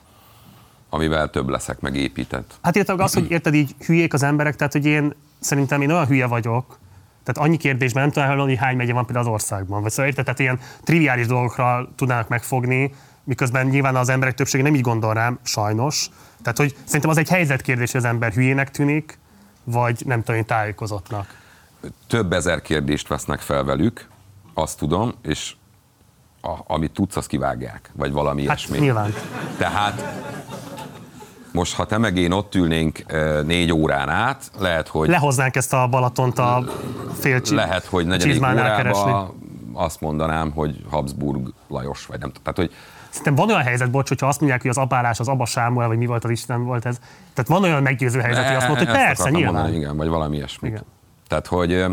amivel 0.95 1.29
több 1.29 1.49
leszek 1.49 1.79
megépített. 1.79 2.53
Hát 2.61 2.75
érted 2.75 2.99
az, 2.99 3.13
hogy 3.13 3.31
érted 3.31 3.53
így 3.53 3.75
hülyék 3.85 4.13
az 4.13 4.23
emberek, 4.23 4.55
tehát 4.55 4.73
hogy 4.73 4.85
én 4.85 5.13
szerintem 5.39 5.81
én 5.81 5.91
olyan 5.91 6.05
hülye 6.07 6.25
vagyok, 6.25 6.77
tehát 7.23 7.47
annyi 7.49 7.57
kérdésben 7.57 8.03
nem 8.03 8.11
tudom 8.11 8.27
hallani, 8.27 8.49
hogy 8.49 8.59
hány 8.59 8.75
megye 8.75 8.93
van 8.93 9.05
például 9.05 9.25
az 9.25 9.31
országban. 9.31 9.81
Vagy 9.81 9.91
szóval 9.91 10.05
érted, 10.05 10.23
tehát 10.23 10.39
ilyen 10.39 10.59
triviális 10.83 11.27
dolgokra 11.27 11.89
tudnának 11.95 12.27
megfogni, 12.27 12.93
miközben 13.23 13.67
nyilván 13.67 13.95
az 13.95 14.09
emberek 14.09 14.35
többsége 14.35 14.63
nem 14.63 14.75
így 14.75 14.81
gondol 14.81 15.13
rám, 15.13 15.39
sajnos. 15.43 16.09
Tehát, 16.41 16.57
hogy 16.57 16.75
szerintem 16.83 17.09
az 17.09 17.17
egy 17.17 17.29
helyzetkérdés, 17.29 17.91
hogy 17.91 18.01
az 18.01 18.07
ember 18.07 18.33
hülyének 18.33 18.71
tűnik, 18.71 19.17
vagy 19.63 20.01
nem 20.05 20.19
tudom, 20.19 20.35
én 20.35 20.45
tájékozottnak. 20.45 21.37
Több 22.07 22.33
ezer 22.33 22.61
kérdést 22.61 23.07
vesznek 23.07 23.39
fel 23.39 23.63
velük, 23.63 24.07
azt 24.53 24.77
tudom, 24.77 25.13
és 25.21 25.55
a, 26.41 26.53
amit 26.67 26.91
tudsz, 26.91 27.15
azt 27.15 27.27
kivágják, 27.27 27.91
vagy 27.93 28.11
valami 28.11 28.47
Hát 28.47 28.57
ilyesmi. 28.57 28.77
nyilván. 28.77 29.13
Tehát 29.57 30.01
most, 31.55 31.75
ha 31.75 31.85
te 31.85 31.97
meg 31.97 32.17
én 32.17 32.31
ott 32.31 32.55
ülnénk 32.55 33.03
eh, 33.07 33.43
négy 33.43 33.71
órán 33.71 34.09
át, 34.09 34.51
lehet, 34.59 34.87
hogy 34.87 35.09
Lehoznánk 35.09 35.55
ezt 35.55 35.73
a 35.73 35.87
Balatont 35.87 36.39
a 36.39 36.63
fél 37.19 37.41
csi- 37.41 37.55
lehet, 37.55 37.85
hogy 37.85 38.05
negyedik 38.05 38.41
keresni. 38.41 39.01
órába 39.01 39.33
azt 39.73 40.01
mondanám, 40.01 40.51
hogy 40.51 40.85
Habsburg 40.89 41.53
Lajos, 41.67 42.05
vagy 42.05 42.19
nem 42.19 42.31
tudom. 42.31 42.43
Tehát, 42.43 42.57
hogy 42.57 42.77
Szerintem 43.09 43.35
van 43.35 43.49
olyan 43.49 43.61
helyzet, 43.67 43.91
bocs, 43.91 44.07
hogyha 44.07 44.27
azt 44.27 44.39
mondják, 44.39 44.61
hogy 44.61 44.69
az 44.69 44.77
abálás 44.77 45.19
az 45.19 45.27
Abba 45.27 45.45
Sámuel, 45.45 45.87
vagy 45.87 45.97
mi 45.97 46.05
volt 46.05 46.23
az 46.23 46.29
Isten 46.29 46.63
volt 46.63 46.85
ez. 46.85 46.99
Tehát 47.33 47.49
van 47.49 47.63
olyan 47.63 47.81
meggyőző 47.81 48.19
helyzet, 48.19 48.45
hogy 48.45 48.55
azt 48.55 48.67
mondta, 48.67 48.85
hogy 48.85 48.95
Ezt 48.95 49.05
persze, 49.05 49.21
akartam 49.21 49.41
nyilván. 49.41 49.61
Mondani, 49.61 49.81
igen, 49.83 49.97
vagy 49.97 50.07
valami 50.07 50.35
ilyesmit. 50.35 50.71
Igen. 50.71 50.83
Tehát, 51.27 51.47
hogy 51.47 51.85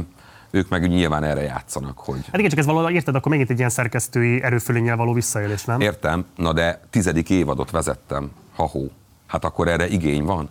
ők 0.51 0.68
meg 0.68 0.89
nyilván 0.89 1.24
erre 1.24 1.43
játszanak, 1.43 1.98
hogy 1.98 2.20
Hát 2.26 2.36
igen, 2.39 2.51
csak 2.51 2.59
ez 2.59 2.66
valahol, 2.66 2.90
érted, 2.90 3.14
akkor 3.14 3.30
megint 3.30 3.51
egy 3.51 3.59
ilyen 3.59 3.70
szerkesztői 3.70 4.43
erőfölénnyel 4.43 4.97
való 4.97 5.12
visszaélés, 5.12 5.64
nem? 5.64 5.80
Értem, 5.80 6.24
na 6.36 6.52
de 6.52 6.80
tizedik 6.90 7.30
évadot 7.30 7.70
vezettem, 7.70 8.30
ha-hó. 8.56 8.90
Hát 9.32 9.44
akkor 9.44 9.68
erre 9.68 9.88
igény 9.88 10.24
van? 10.24 10.48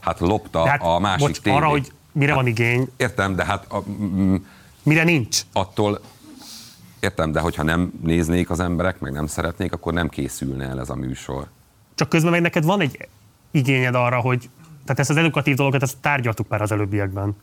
Hát 0.00 0.20
lopta 0.20 0.62
De 0.62 0.70
hát, 0.70 0.82
a 0.82 0.98
másik 0.98 1.26
bocs, 1.26 1.40
tévé. 1.40 1.56
arra, 1.56 1.68
hogy 1.68 1.92
mire 2.12 2.34
van 2.34 2.46
igény. 2.46 2.88
Értem, 2.96 3.34
de 3.36 3.44
hát... 3.44 3.64
A, 3.68 3.82
mm, 3.90 4.34
mire 4.82 5.04
nincs? 5.04 5.40
Attól, 5.52 6.00
értem, 7.00 7.32
de 7.32 7.40
hogyha 7.40 7.62
nem 7.62 7.92
néznék 8.02 8.50
az 8.50 8.60
emberek, 8.60 9.00
meg 9.00 9.12
nem 9.12 9.26
szeretnék, 9.26 9.72
akkor 9.72 9.92
nem 9.92 10.08
készülne 10.08 10.68
el 10.68 10.80
ez 10.80 10.90
a 10.90 10.94
műsor. 10.94 11.46
Csak 11.94 12.08
közben 12.08 12.30
meg 12.30 12.40
neked 12.40 12.64
van 12.64 12.80
egy 12.80 13.08
igényed 13.50 13.94
arra, 13.94 14.20
hogy 14.20 14.50
tehát 14.84 14.98
ezt 14.98 15.10
az 15.10 15.16
edukatív 15.16 15.56
dolgokat 15.56 15.82
ezt 15.82 15.96
tárgyaltuk 16.00 16.48
már 16.48 16.62
az 16.62 16.72
előbbiekben. 16.72 17.36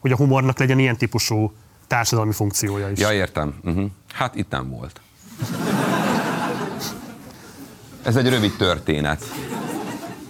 Hogy 0.00 0.12
a 0.12 0.16
humornak 0.16 0.58
legyen 0.58 0.78
ilyen 0.78 0.96
típusú 0.96 1.52
társadalmi 1.86 2.32
funkciója 2.32 2.90
is. 2.90 2.98
Ja, 2.98 3.12
értem. 3.12 3.54
Uh-huh. 3.64 3.90
Hát 4.12 4.34
itt 4.34 4.50
nem 4.50 4.70
volt. 4.70 5.00
Ez 8.06 8.16
egy 8.16 8.28
rövid 8.28 8.56
történet. 8.56 9.22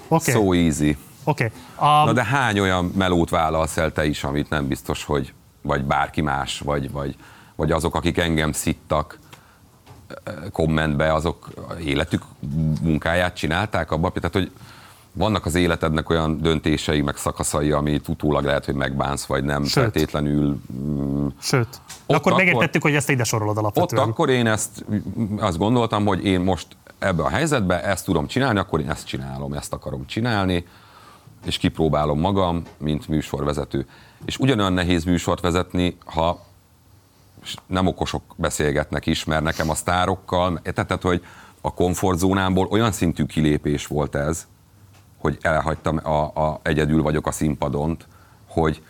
Oké. 0.09 0.31
So 0.31 0.53
easy. 0.53 0.97
Oké. 1.25 1.51
Na 1.81 2.13
de 2.13 2.25
hány 2.25 2.61
olyan 2.61 2.93
melót 2.97 3.31
vállalsz 3.31 3.77
el 3.77 3.93
te 3.93 4.07
is, 4.07 4.25
amit 4.25 4.49
nem 4.51 4.69
biztos, 4.69 5.05
hogy 5.05 5.33
vagy 5.63 5.85
bárki 5.85 6.21
más, 6.21 6.59
vagy, 6.61 6.91
vagy, 6.91 7.17
vagy 7.57 7.71
azok, 7.71 7.95
akik 7.95 8.19
engem 8.19 8.53
szittak 8.53 9.19
kommentbe, 10.53 11.13
azok 11.13 11.49
életük 11.85 12.23
munkáját 12.83 13.37
csinálták 13.37 13.91
abban? 13.91 14.13
Tehát, 14.13 14.33
hogy 14.33 14.51
vannak 15.13 15.47
az 15.47 15.55
életednek 15.55 16.11
olyan 16.11 16.41
döntései, 16.41 17.01
meg 17.01 17.17
szakaszai, 17.17 17.71
amit 17.71 18.09
utólag 18.09 18.45
lehet, 18.45 18.65
hogy 18.65 18.75
megbánsz, 18.75 19.25
vagy 19.25 19.45
nem 19.45 19.63
Sőt. 19.65 19.73
feltétlenül. 19.73 20.61
Mm, 20.73 21.27
Sőt. 21.41 21.69
Ott 22.07 22.17
akkor 22.17 22.33
akkor- 22.33 22.45
megértettük, 22.45 22.83
hogy 22.83 22.95
ezt 22.95 23.11
ide 23.11 23.25
sorolod 23.25 23.57
ott 23.57 23.63
alapvetően. 23.63 24.09
akkor 24.09 24.29
én 24.29 24.47
ezt 24.47 24.85
azt 25.39 25.59
gondoltam, 25.59 26.07
hogy 26.07 26.25
én 26.25 26.41
most 26.41 26.67
ebbe 26.99 27.23
a 27.23 27.29
helyzetbe 27.29 27.83
ezt 27.83 28.05
tudom 28.05 28.27
csinálni, 28.27 28.59
akkor 28.59 28.81
én 28.81 28.91
ezt 28.91 29.07
csinálom, 29.07 29.53
ezt 29.53 29.73
akarom 29.73 30.07
csinálni, 30.07 30.67
és 31.45 31.59
kipróbálom 31.59 32.21
magam, 32.21 32.63
mint 32.77 33.09
műsorvezető. 33.09 33.87
És 34.25 34.39
ugyanolyan 34.39 34.73
nehéz 34.73 35.05
műsort 35.05 35.41
vezetni, 35.41 35.97
ha 36.05 36.45
nem 37.67 37.87
okosok 37.87 38.23
beszélgetnek 38.37 39.07
is, 39.07 39.25
mert 39.25 39.43
nekem 39.43 39.71
a 39.71 39.75
sztárokkal, 39.75 40.61
tehát, 40.63 41.03
hogy 41.03 41.25
a 41.61 41.75
komfortzónámból 41.75 42.67
olyan 42.71 42.93
szintű 42.93 43.25
kilépés 43.25 43.87
volt 43.87 44.15
ez, 44.15 44.47
hogy 45.19 45.39
elhagytam, 45.41 46.01
a, 46.03 46.23
a, 46.25 46.61
egyedül 46.63 47.03
vagyok 47.03 47.27
a 47.27 47.31
színpadon, 47.31 47.97
hogy 48.47 48.83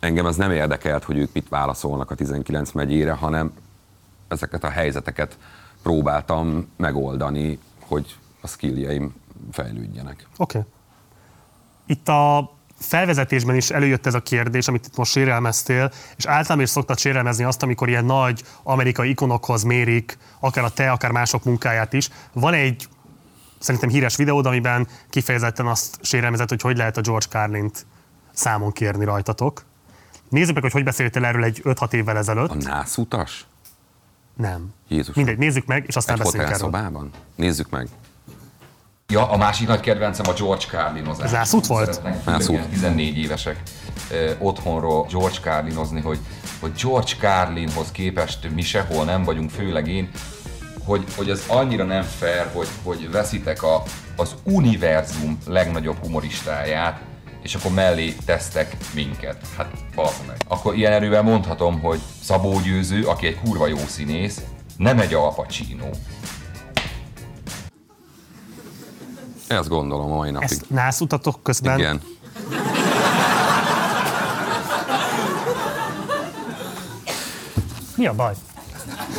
engem 0.00 0.26
ez 0.26 0.36
nem 0.36 0.50
érdekelt, 0.50 1.04
hogy 1.04 1.18
ők 1.18 1.32
mit 1.32 1.48
válaszolnak 1.48 2.10
a 2.10 2.14
19 2.14 2.72
megyére, 2.72 3.12
hanem 3.12 3.52
ezeket 4.28 4.64
a 4.64 4.68
helyzeteket 4.68 5.38
próbáltam 5.82 6.68
megoldani, 6.76 7.58
hogy 7.80 8.16
a 8.40 8.46
skilljeim 8.46 9.14
fejlődjenek. 9.52 10.26
Oké. 10.36 10.58
Okay. 10.58 10.70
Itt 11.86 12.08
a 12.08 12.52
felvezetésben 12.78 13.56
is 13.56 13.70
előjött 13.70 14.06
ez 14.06 14.14
a 14.14 14.20
kérdés, 14.20 14.68
amit 14.68 14.86
itt 14.86 14.96
most 14.96 15.10
sérelmeztél, 15.10 15.90
és 16.16 16.26
általában 16.26 16.64
is 16.64 16.70
szoktad 16.70 16.98
sérelmezni 16.98 17.44
azt, 17.44 17.62
amikor 17.62 17.88
ilyen 17.88 18.04
nagy 18.04 18.42
amerikai 18.62 19.08
ikonokhoz 19.08 19.62
mérik, 19.62 20.18
akár 20.40 20.64
a 20.64 20.70
te, 20.70 20.90
akár 20.90 21.10
mások 21.10 21.44
munkáját 21.44 21.92
is. 21.92 22.08
Van 22.32 22.54
egy 22.54 22.88
szerintem 23.58 23.88
híres 23.88 24.16
videód, 24.16 24.46
amiben 24.46 24.88
kifejezetten 25.10 25.66
azt 25.66 25.98
sérelmezett, 26.02 26.48
hogy 26.48 26.60
hogy 26.60 26.76
lehet 26.76 26.96
a 26.96 27.00
George 27.00 27.26
Carlin-t 27.26 27.86
számon 28.32 28.72
kérni 28.72 29.04
rajtatok. 29.04 29.64
Nézzük 30.28 30.54
meg, 30.54 30.62
hogy 30.62 30.72
hogy 30.72 30.84
beszéltél 30.84 31.24
erről 31.24 31.44
egy 31.44 31.60
5-6 31.64 31.92
évvel 31.92 32.16
ezelőtt. 32.16 32.50
A 32.50 32.54
nász 32.54 32.96
utas? 32.96 33.46
Nem. 34.40 34.74
Jézus. 34.88 35.14
Mindegy, 35.14 35.38
nézzük 35.38 35.66
meg, 35.66 35.84
és 35.86 35.96
aztán 35.96 36.16
Egy 36.16 36.22
beszélünk 36.22 36.50
erről. 36.50 36.58
hotelszobában? 36.68 37.10
Nézzük 37.34 37.70
meg. 37.70 37.88
Ja, 39.08 39.30
a 39.30 39.36
másik 39.36 39.68
nagy 39.68 39.80
kedvencem 39.80 40.28
a 40.28 40.32
George 40.32 40.64
Carlinozás. 40.70 41.24
Ez 41.24 41.32
nászút 41.32 41.66
volt? 41.66 42.00
Ilyen 42.48 42.68
14 42.68 43.18
évesek 43.18 43.62
ö, 44.10 44.30
otthonról 44.38 45.06
George 45.10 45.38
Carlinozni, 45.42 46.00
hogy, 46.00 46.18
hogy 46.60 46.72
George 46.82 47.12
Carlinhoz 47.18 47.90
képest 47.92 48.50
mi 48.54 48.62
sehol 48.62 49.04
nem 49.04 49.24
vagyunk, 49.24 49.50
főleg 49.50 49.88
én, 49.88 50.10
hogy, 50.84 51.04
hogy 51.16 51.30
ez 51.30 51.44
annyira 51.48 51.84
nem 51.84 52.02
fair, 52.02 52.50
hogy, 52.52 52.68
hogy 52.82 53.10
veszitek 53.10 53.62
a, 53.62 53.82
az 54.16 54.34
univerzum 54.42 55.38
legnagyobb 55.46 55.96
humoristáját, 56.02 57.00
és 57.42 57.54
akkor 57.54 57.70
mellé 57.70 58.16
tesztek 58.24 58.76
minket. 58.94 59.36
Hát, 59.56 59.70
bazd 59.94 60.26
meg. 60.26 60.36
Akkor 60.48 60.74
ilyen 60.74 60.92
erővel 60.92 61.22
mondhatom, 61.22 61.80
hogy 61.80 62.00
Szabó 62.22 62.60
Győző, 62.60 63.06
aki 63.06 63.26
egy 63.26 63.40
kurva 63.40 63.66
jó 63.66 63.76
színész, 63.76 64.40
nem 64.76 64.98
egy 64.98 65.14
Al 65.14 65.34
Pacino. 65.34 65.88
Ezt 69.48 69.68
gondolom 69.68 70.12
a 70.12 70.16
mai 70.16 70.30
napig. 70.30 70.50
Ezt 70.50 70.70
nászutatok 70.70 71.42
közben. 71.42 71.78
Igen. 71.78 72.02
Mi 77.96 78.06
a 78.06 78.14
baj? 78.14 78.34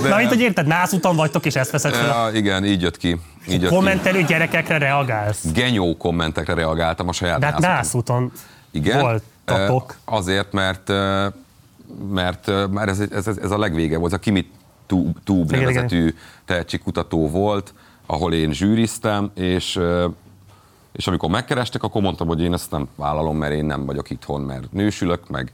De- 0.02 0.10
Na, 0.10 0.16
mint 0.18 0.30
hogy 0.30 0.40
érted, 0.40 0.68
nászutan 0.68 1.16
vagytok, 1.16 1.46
és 1.46 1.56
ezt 1.56 1.72
veszed 1.72 1.94
fel. 1.94 2.08
Ja, 2.32 2.38
igen, 2.38 2.66
így 2.66 2.82
jött 2.82 2.98
ki. 2.98 3.08
Így 3.48 3.62
jött 3.62 3.70
ki. 3.70 3.76
Kommentelő 3.76 4.24
gyerekekre 4.24 4.78
reagálsz. 4.78 5.52
Genyó 5.54 5.98
kommentekre 5.98 6.54
reagáltam 6.54 7.08
a 7.08 7.12
saját 7.12 7.40
De 7.40 7.46
hát 7.46 7.60
nászúton. 7.60 8.22
nászúton 8.24 8.32
Igen. 8.72 9.00
voltatok. 9.00 9.96
Ö, 10.08 10.16
Azért, 10.16 10.52
mert, 10.52 10.90
ö, 10.90 11.28
mert, 12.10 12.48
ö, 12.48 12.66
mert 12.66 12.90
ez, 12.90 13.00
ez, 13.00 13.28
ez, 13.28 13.52
a 13.52 13.58
legvége 13.58 13.98
volt. 13.98 14.12
Ez 14.12 14.18
a 14.18 14.22
Kimi 14.22 14.50
Tube, 15.24 15.58
nevezetű 15.58 16.16
tehetségkutató 16.46 17.30
volt, 17.30 17.74
ahol 18.06 18.34
én 18.34 18.52
zsűriztem, 18.52 19.32
és, 19.36 19.80
és 20.92 21.08
amikor 21.08 21.30
megkerestek, 21.30 21.84
akkor 21.84 22.02
mondtam, 22.02 22.28
hogy 22.28 22.42
én 22.42 22.54
ezt 22.54 22.72
nem 22.72 22.88
vállalom, 22.96 23.38
mert 23.38 23.54
én 23.54 23.66
nem 23.66 23.86
vagyok 23.86 24.10
itthon, 24.10 24.42
mert 24.42 24.72
nősülök, 24.72 25.30
meg 25.30 25.52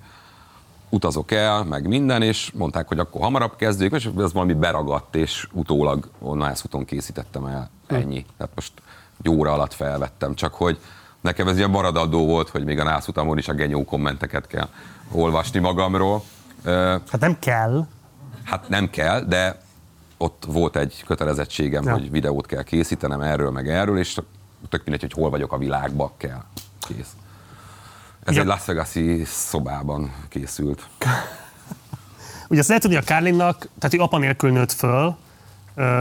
utazok 0.90 1.32
el, 1.32 1.64
meg 1.64 1.88
minden, 1.88 2.22
és 2.22 2.52
mondták, 2.54 2.88
hogy 2.88 3.00
akkor 3.00 3.22
hamarabb 3.22 3.56
kezdjük, 3.56 3.94
és 3.94 4.10
ez 4.18 4.34
valami 4.34 4.54
beragadt, 4.54 5.16
és 5.16 5.48
utólag 5.52 6.10
onnan 6.20 6.54
úton 6.66 6.86
készítettem 6.86 7.46
el. 7.46 7.70
Ennyi. 7.88 8.26
Tehát 8.38 8.52
most 8.56 8.72
egy 9.20 9.30
óra 9.30 9.52
alatt 9.52 9.74
felvettem, 9.74 10.36
csak 10.36 10.54
hogy 10.54 10.80
nekem 11.22 11.48
ez 11.48 11.58
ilyen 11.58 11.70
maradandó 11.70 12.26
volt, 12.26 12.50
hogy 12.50 12.64
még 12.64 12.80
a 12.80 12.84
nászutamon 12.84 13.38
is 13.38 13.48
a 13.48 13.54
genyó 13.54 13.86
kommenteket 13.86 14.48
kell 14.48 14.68
olvasni 15.12 15.60
magamról. 15.60 16.24
Hát 17.12 17.20
nem 17.20 17.40
kell. 17.40 17.88
Hát 18.44 18.70
nem 18.70 18.90
kell, 18.90 19.22
de 19.22 19.62
ott 20.18 20.44
volt 20.48 20.76
egy 20.76 21.04
kötelezettségem, 21.06 21.84
Ja. 21.84 21.90
ja. 21.90 21.96
hogy 21.96 22.12
videót 22.12 22.46
kell 22.46 22.64
készítenem 22.64 23.22
erről, 23.22 23.52
meg 23.52 23.70
erről, 23.70 23.98
és 23.98 24.20
tök 24.70 24.84
mindegy, 24.84 25.02
hogy 25.02 25.12
hol 25.14 25.30
vagyok 25.30 25.54
a 25.54 25.58
világba, 25.58 26.14
kell. 26.18 26.44
Kész. 26.80 27.16
Ez 28.28 28.36
Ja. 28.36 28.42
egy 28.42 28.48
Las 28.48 28.66
Vegas-i 28.66 29.24
szobában 29.26 30.12
készült. 30.30 30.88
Ugye 32.50 32.60
azt 32.60 32.68
lehet 32.68 32.84
tudni, 32.84 32.98
a 32.98 33.02
Kárlinnak, 33.02 33.68
tehát 33.80 33.96
ő 33.96 34.00
apa 34.00 34.18
nélkül 34.18 34.52
nőtt 34.52 34.72
föl, 34.72 35.16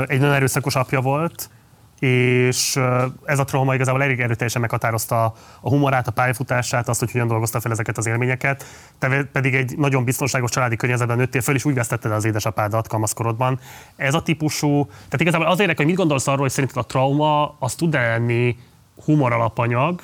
egy 0.07 0.19
nagyon 0.21 0.35
erőszakos 0.35 0.75
apja 0.75 1.01
volt, 1.01 1.51
és 1.99 2.81
ez 3.25 3.39
a 3.39 3.45
trauma 3.45 3.75
igazából 3.75 4.03
elég 4.03 4.21
erőteljesen 4.21 4.61
meghatározta 4.61 5.25
a 5.61 5.69
humorát, 5.69 6.07
a 6.07 6.11
pályafutását, 6.11 6.89
azt, 6.89 7.01
hogy 7.01 7.11
hogyan 7.11 7.27
dolgozta 7.27 7.61
fel 7.61 7.73
ezeket 7.73 7.99
az 7.99 8.07
élményeket. 8.07 8.65
Te 8.99 9.25
pedig 9.33 9.55
egy 9.55 9.79
nagyon 9.79 10.05
biztonságos 10.05 10.51
családi 10.51 10.77
környezetben 10.77 11.17
nőttél 11.17 11.41
föl, 11.41 11.55
és 11.55 11.65
úgy 11.65 11.75
vesztetted 11.75 12.13
az 12.13 12.25
édesapádat 12.25 12.89
kamaszkorodban. 12.89 13.61
Ez 13.97 14.15
a 14.15 14.23
típusú, 14.23 14.85
tehát 14.85 15.21
igazából 15.21 15.47
az 15.47 15.61
érdekel, 15.61 15.77
hogy 15.77 15.87
mit 15.87 15.97
gondolsz 15.97 16.27
arról, 16.27 16.41
hogy 16.41 16.51
szerinted 16.51 16.77
a 16.77 16.87
trauma 16.87 17.57
az 17.59 17.75
tud-e 17.75 18.01
lenni 18.01 18.57
humor 19.05 19.33
alapanyag, 19.33 20.01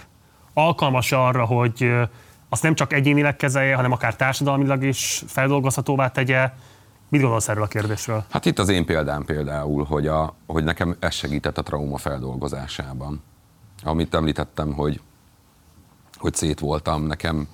alkalmas 0.55 1.13
arra, 1.13 1.45
hogy 1.45 1.93
azt 2.49 2.63
nem 2.63 2.75
csak 2.75 2.93
egyénileg 2.93 3.37
kezelje, 3.37 3.75
hanem 3.75 3.93
akár 3.93 4.17
társadalmilag 4.17 4.83
is 4.83 5.23
feldolgozhatóvá 5.27 6.09
tegye. 6.09 6.53
Mit 7.09 7.21
gondolsz 7.21 7.49
erről 7.49 7.63
a 7.63 7.67
kérdésről? 7.67 8.25
Hát 8.31 8.47
itt 8.47 8.59
az 8.59 8.69
én 8.69 8.85
példám 8.85 9.25
például, 9.25 9.85
hogy, 9.85 10.07
a, 10.07 10.35
hogy 10.47 10.65
nekem 10.65 10.97
ez 10.99 11.15
segített 11.15 11.59
a 11.59 11.63
trauma 11.63 11.99
feldolgozásában. 11.99 13.23
Amit 13.83 14.15
említettem, 14.15 14.73
hogy, 14.73 15.01
hogy 16.15 16.35
szét 16.35 16.61
voltam 16.61 17.03
nekem, 17.03 17.49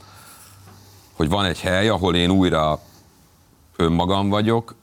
hogy 1.12 1.29
van 1.29 1.45
egy 1.45 1.61
hely, 1.61 1.89
ahol 1.89 2.15
én 2.15 2.31
újra 2.31 2.81
önmagam 3.77 4.29
vagyok, 4.29 4.75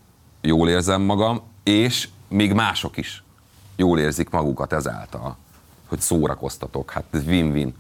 jól 0.42 0.70
érzem 0.70 1.02
magam, 1.02 1.42
és 1.64 2.10
még 2.28 2.54
mások 2.54 2.98
is 2.98 3.24
jól 3.76 4.00
érzik 4.00 4.30
magukat 4.30 4.74
ezáltal, 4.74 5.38
hogy 5.88 6.00
szórakoztatok. 6.00 6.92
Hát 6.92 7.04
ez 7.12 7.26
win-win. 7.26 7.76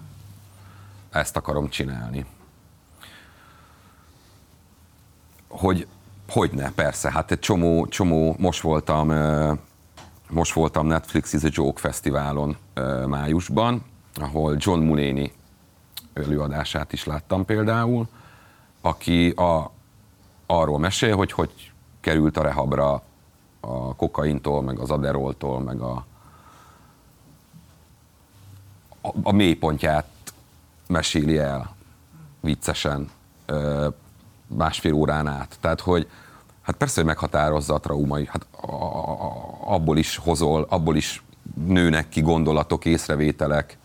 Ezt 1.15 1.37
akarom 1.37 1.69
csinálni. 1.69 2.25
Hogy 5.47 5.87
Hogyne, 6.29 6.71
persze. 6.71 7.11
Hát 7.11 7.31
egy 7.31 7.39
csomó, 7.39 7.87
csomó 7.87 8.35
most 8.39 8.61
voltam, 8.61 9.13
most 10.29 10.53
voltam 10.53 10.87
Netflix 10.87 11.33
is 11.33 11.43
a 11.43 11.49
Joke 11.51 11.79
Fesztiválon 11.79 12.57
májusban, 13.07 13.83
ahol 14.15 14.55
John 14.59 14.79
Mulaney 14.79 15.31
előadását 16.13 16.93
is 16.93 17.05
láttam 17.05 17.45
például, 17.45 18.07
aki 18.81 19.29
a, 19.29 19.71
arról 20.45 20.79
mesél, 20.79 21.15
hogy 21.15 21.31
hogy 21.31 21.71
került 22.01 22.37
a 22.37 22.41
rehabra 22.41 23.01
a 23.59 23.95
kokaintól, 23.95 24.61
meg 24.61 24.79
az 24.79 24.91
aderoltól, 24.91 25.59
meg 25.59 25.81
a, 25.81 26.05
a, 29.01 29.09
a 29.23 29.31
mélypontját 29.31 30.14
meséli 30.87 31.37
el 31.37 31.75
viccesen 32.39 33.09
másfél 34.47 34.93
órán 34.93 35.27
át. 35.27 35.57
Tehát, 35.59 35.79
hogy 35.79 36.09
hát 36.61 36.75
persze, 36.75 36.95
hogy 36.95 37.05
meghatározza 37.05 37.73
a 37.73 37.79
traumai, 37.79 38.25
hát 38.25 38.45
abból 39.65 39.97
is 39.97 40.17
hozol, 40.17 40.65
abból 40.69 40.95
is 40.95 41.23
nőnek 41.65 42.09
ki 42.09 42.21
gondolatok, 42.21 42.85
észrevételek. 42.85 43.77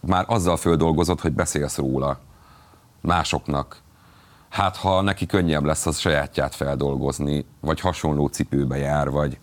Már 0.00 0.24
azzal 0.28 0.56
földolgozod, 0.56 1.20
hogy 1.20 1.32
beszélsz 1.32 1.76
róla 1.76 2.18
másoknak. 3.00 3.80
Hát, 4.48 4.76
ha 4.76 5.00
neki 5.00 5.26
könnyebb 5.26 5.64
lesz 5.64 5.86
az 5.86 5.98
sajátját 5.98 6.54
feldolgozni, 6.54 7.46
vagy 7.60 7.80
hasonló 7.80 8.26
cipőbe 8.26 8.76
jár, 8.76 9.10
vagy 9.10 9.38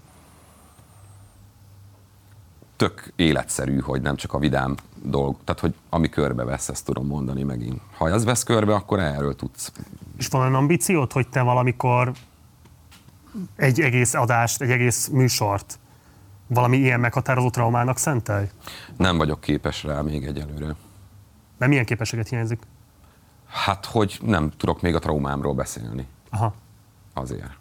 tök 2.80 3.12
életszerű, 3.16 3.80
hogy 3.80 4.02
nem 4.02 4.16
csak 4.16 4.34
a 4.34 4.38
vidám 4.40 4.76
dolg, 5.04 5.38
tehát 5.44 5.62
hogy 5.62 5.74
ami 5.90 6.10
körbe 6.10 6.44
vesz, 6.44 6.70
ezt 6.70 6.86
tudom 6.86 7.08
mondani 7.08 7.44
megint. 7.44 7.82
Ha 7.98 8.10
ez 8.10 8.24
vesz 8.24 8.44
körbe, 8.44 8.74
akkor 8.74 9.00
erről 9.00 9.36
tudsz. 9.36 9.72
És 10.18 10.28
van 10.28 10.42
olyan 10.42 10.56
ambíciót, 10.56 11.12
hogy 11.12 11.28
te 11.28 11.42
valamikor 11.42 12.12
egy 13.56 13.82
egész 13.82 14.14
adást, 14.14 14.62
egy 14.62 14.72
egész 14.72 15.08
műsort 15.08 15.80
valami 16.48 16.78
ilyen 16.78 17.00
meghatározó 17.00 17.50
traumának 17.50 17.98
szentelj? 17.98 18.50
Nem 18.98 19.18
vagyok 19.18 19.42
képes 19.42 19.84
rá 19.84 20.02
még 20.02 20.26
egyelőre. 20.26 20.76
De 21.58 21.68
milyen 21.68 21.86
képességet 21.86 22.28
hiányzik? 22.28 22.62
Hát, 23.48 23.86
hogy 23.86 24.20
nem 24.22 24.52
tudok 24.58 24.82
még 24.82 24.96
a 24.96 25.00
traumámról 25.00 25.54
beszélni. 25.54 26.08
Aha. 26.30 26.54
Azért. 27.14 27.59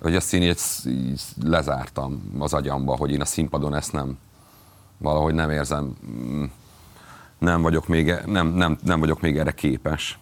Hogy 0.00 0.32
így, 0.32 0.60
így 0.86 1.22
lezártam 1.42 2.36
az 2.38 2.54
agyamba, 2.54 2.96
hogy 2.96 3.10
én 3.10 3.20
a 3.20 3.24
színpadon 3.24 3.74
ezt 3.74 3.92
nem, 3.92 4.18
valahogy 4.98 5.34
nem 5.34 5.50
érzem, 5.50 5.96
mm, 6.10 6.44
nem 7.38 7.62
vagyok 7.62 7.86
még, 7.86 8.08
e- 8.08 8.22
nem, 8.26 8.46
nem, 8.46 8.78
nem 8.84 9.00
vagyok 9.00 9.20
még 9.20 9.38
erre 9.38 9.52
képes. 9.52 10.18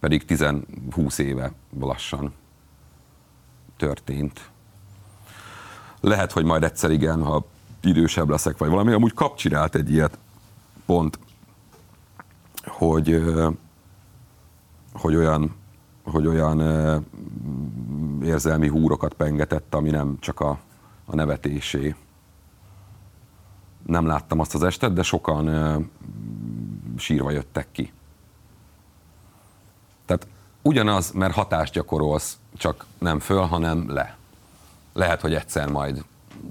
Pedig 0.00 0.24
10-20 0.28 1.18
éve 1.18 1.52
lassan 1.80 2.32
történt. 3.76 4.50
Lehet, 6.00 6.32
hogy 6.32 6.44
majd 6.44 6.62
egyszer 6.62 6.90
igen, 6.90 7.22
ha 7.22 7.46
idősebb 7.82 8.28
leszek, 8.28 8.58
vagy 8.58 8.68
valami. 8.68 8.92
Amúgy 8.92 9.14
kap 9.14 9.36
csinált 9.36 9.74
egy 9.74 9.90
ilyet 9.90 10.18
pont, 10.86 11.18
hogy, 12.64 13.22
hogy 14.92 15.16
olyan, 15.16 15.54
hogy 16.04 16.26
olyan 16.26 16.60
érzelmi 18.22 18.68
húrokat 18.68 19.14
pengetett, 19.14 19.74
ami 19.74 19.90
nem 19.90 20.16
csak 20.20 20.40
a, 20.40 20.58
a 21.04 21.14
nevetésé. 21.14 21.94
Nem 23.86 24.06
láttam 24.06 24.40
azt 24.40 24.54
az 24.54 24.62
estet, 24.62 24.92
de 24.92 25.02
sokan 25.02 25.90
sírva 26.96 27.30
jöttek 27.30 27.66
ki. 27.72 27.92
Tehát 30.06 30.26
ugyanaz, 30.62 31.10
mert 31.10 31.34
hatást 31.34 31.72
gyakorolsz, 31.72 32.38
csak 32.56 32.86
nem 32.98 33.18
föl, 33.18 33.40
hanem 33.40 33.92
le. 33.92 34.16
Lehet, 34.92 35.20
hogy 35.20 35.34
egyszer 35.34 35.68
majd 35.68 36.04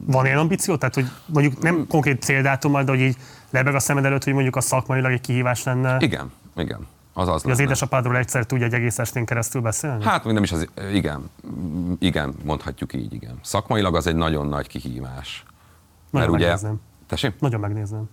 Van 0.06 0.26
ilyen 0.26 0.38
ambíció? 0.38 0.78
Tehát, 0.78 0.96
hogy 0.96 1.06
mondjuk 1.26 1.62
nem 1.62 1.88
konkrét 1.88 2.22
céldátummal, 2.22 2.84
de 2.84 2.92
hogy 2.92 3.00
így 3.00 3.18
lebeg 3.50 3.76
a 3.76 3.80
szemed 3.80 4.06
előtt, 4.06 4.24
hogy 4.24 4.34
mondjuk 4.34 4.56
a 4.56 4.62
szakmailag 4.62 5.12
egy 5.12 5.22
kihívás 5.22 5.64
lenne. 5.64 5.98
Igen, 6.00 6.32
igen. 6.56 6.88
Az 7.14 7.28
az 7.28 7.46
az 7.46 7.60
édesapádról 7.60 8.18
egyszer 8.18 8.46
tudj 8.46 8.64
egy 8.64 8.74
egész 8.74 9.00
estén 9.00 9.26
keresztül 9.26 9.62
beszélni? 9.62 10.04
Hát 10.04 10.24
még 10.24 10.34
nem 10.34 10.44
is 10.44 10.52
az, 10.52 10.68
igen, 10.92 11.30
igen, 12.00 12.36
mondhatjuk 12.44 12.94
így, 12.94 13.14
igen. 13.14 13.40
Szakmailag 13.42 13.96
az 13.96 14.08
egy 14.08 14.16
nagyon 14.16 14.48
nagy 14.48 14.68
kihívás. 14.68 15.46
Nagyon 16.10 16.30
ugye, 16.30 16.46
megnézném. 16.46 16.82
Tessék? 17.08 17.40
Nagyon 17.40 17.60
megnézném. 17.60 18.10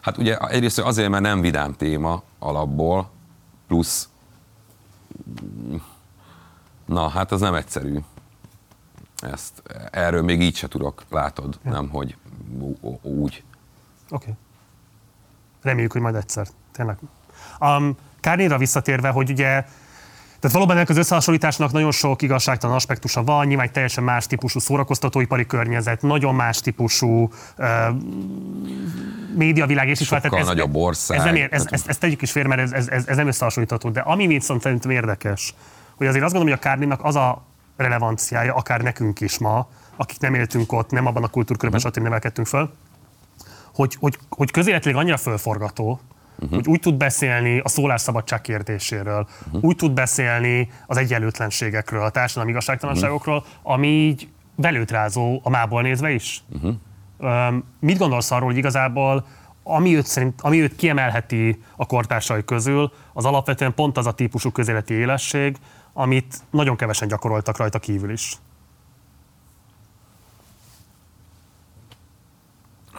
Hát 0.00 0.18
ugye 0.18 0.38
egyrészt 0.38 0.78
azért, 0.78 1.10
mert 1.10 1.22
nem 1.22 1.40
vidám 1.40 1.74
téma 1.74 2.22
alapból, 2.38 3.10
plusz 3.66 4.08
na, 6.90 7.08
hát 7.08 7.32
az 7.32 7.40
nem 7.40 7.54
egyszerű. 7.54 7.98
Ezt, 9.16 9.62
erről 9.90 10.22
még 10.22 10.40
így 10.40 10.56
se 10.56 10.68
tudok, 10.68 11.04
látod, 11.10 11.58
Ja. 11.64 11.70
nem, 11.70 11.88
hogy 11.88 12.16
úgy. 13.02 13.42
Oké. 13.42 13.44
Okay. 14.10 14.34
Reméljük, 15.62 15.92
hogy 15.92 16.00
majd 16.00 16.14
egyszer. 16.14 16.46
Tényleg. 16.72 16.98
Um, 17.60 17.96
Kárnéra 18.20 18.58
visszatérve, 18.58 19.08
hogy 19.08 19.30
ugye 19.30 19.64
tehát 20.40 20.56
valóban 20.56 20.76
ennek 20.76 20.88
az 20.88 20.96
összehasonlításnak 20.96 21.72
nagyon 21.72 21.90
sok 21.90 22.22
igazságtalan 22.22 22.76
aspektusa 22.76 23.24
van, 23.24 23.46
nyilván 23.46 23.66
egy 23.66 23.72
teljesen 23.72 24.04
más 24.04 24.26
típusú 24.26 24.58
szórakoztatóipari 24.58 25.46
környezet, 25.46 26.02
nagyon 26.02 26.34
más 26.34 26.60
típusú 26.60 27.30
uh, 27.58 27.66
médiavilág 29.36 29.88
és 29.88 30.00
is. 30.00 30.06
Sokkal 30.06 30.42
nagyobb 30.42 30.74
ország. 30.74 31.18
Ez 31.18 31.24
nem 31.24 31.34
ér, 31.34 31.48
ez, 31.50 31.66
ezt, 31.70 31.88
ezt 31.88 32.00
tegyük 32.00 32.22
is 32.22 32.30
félre, 32.30 32.48
mert 32.48 32.60
ez, 32.60 32.72
ez, 32.72 32.88
ez, 32.88 33.06
ez 33.06 33.16
nem 33.16 33.26
összehasonlítható. 33.26 33.90
De 33.90 34.00
ami 34.00 34.26
viszont 34.26 34.60
szerintem 34.60 34.90
érdekes, 34.90 35.54
hogy 35.96 36.06
azért 36.06 36.24
azt 36.24 36.32
gondolom, 36.32 36.58
hogy 36.58 36.66
a 36.66 36.68
Kárnénak 36.70 37.04
az 37.04 37.16
a 37.16 37.42
relevanciája, 37.76 38.54
akár 38.54 38.80
nekünk 38.80 39.20
is 39.20 39.38
ma, 39.38 39.68
akik 39.96 40.20
nem 40.20 40.34
éltünk 40.34 40.72
ott, 40.72 40.90
nem 40.90 41.06
abban 41.06 41.22
a 41.22 41.28
kultúrkörben, 41.28 41.80
stb. 41.80 41.98
nevelkedtünk 41.98 42.46
föl, 42.46 42.72
hogy, 43.74 43.96
hogy, 44.00 44.18
hogy 44.28 44.50
közéletileg 44.50 44.96
annyira 44.96 45.16
fölforgató, 45.16 46.00
uh-huh. 46.40 46.54
hogy 46.54 46.68
úgy 46.68 46.80
tud 46.80 46.94
beszélni 46.94 47.58
a 47.58 47.68
szólásszabadság 47.68 48.40
kérdéséről, 48.40 49.26
uh-huh. 49.46 49.64
úgy 49.64 49.76
tud 49.76 49.92
beszélni 49.92 50.68
az 50.86 50.96
egyenlőtlenségekről, 50.96 52.02
a 52.02 52.10
társadalmi 52.10 52.50
igazságtalanságokról, 52.50 53.36
uh-huh. 53.36 53.72
ami 53.72 53.86
így 53.86 54.28
belőtrázó 54.54 55.40
a 55.42 55.50
mából 55.50 55.82
nézve 55.82 56.10
is. 56.10 56.42
Uh-huh. 56.48 56.74
Mit 57.80 57.98
gondolsz 57.98 58.30
arról, 58.30 58.46
hogy 58.46 58.56
igazából 58.56 59.24
ami 59.62 59.96
őt, 59.96 60.06
szerint, 60.06 60.40
ami 60.40 60.62
őt 60.62 60.76
kiemelheti 60.76 61.62
a 61.76 61.86
kortársai 61.86 62.44
közül, 62.44 62.92
az 63.12 63.24
alapvetően 63.24 63.74
pont 63.74 63.96
az 63.96 64.06
a 64.06 64.12
típusú 64.12 64.50
közéleti 64.50 64.94
élesség, 64.94 65.56
amit 65.92 66.36
nagyon 66.50 66.76
kevesen 66.76 67.08
gyakoroltak 67.08 67.56
rajta 67.56 67.78
kívül 67.78 68.10
is. 68.10 68.36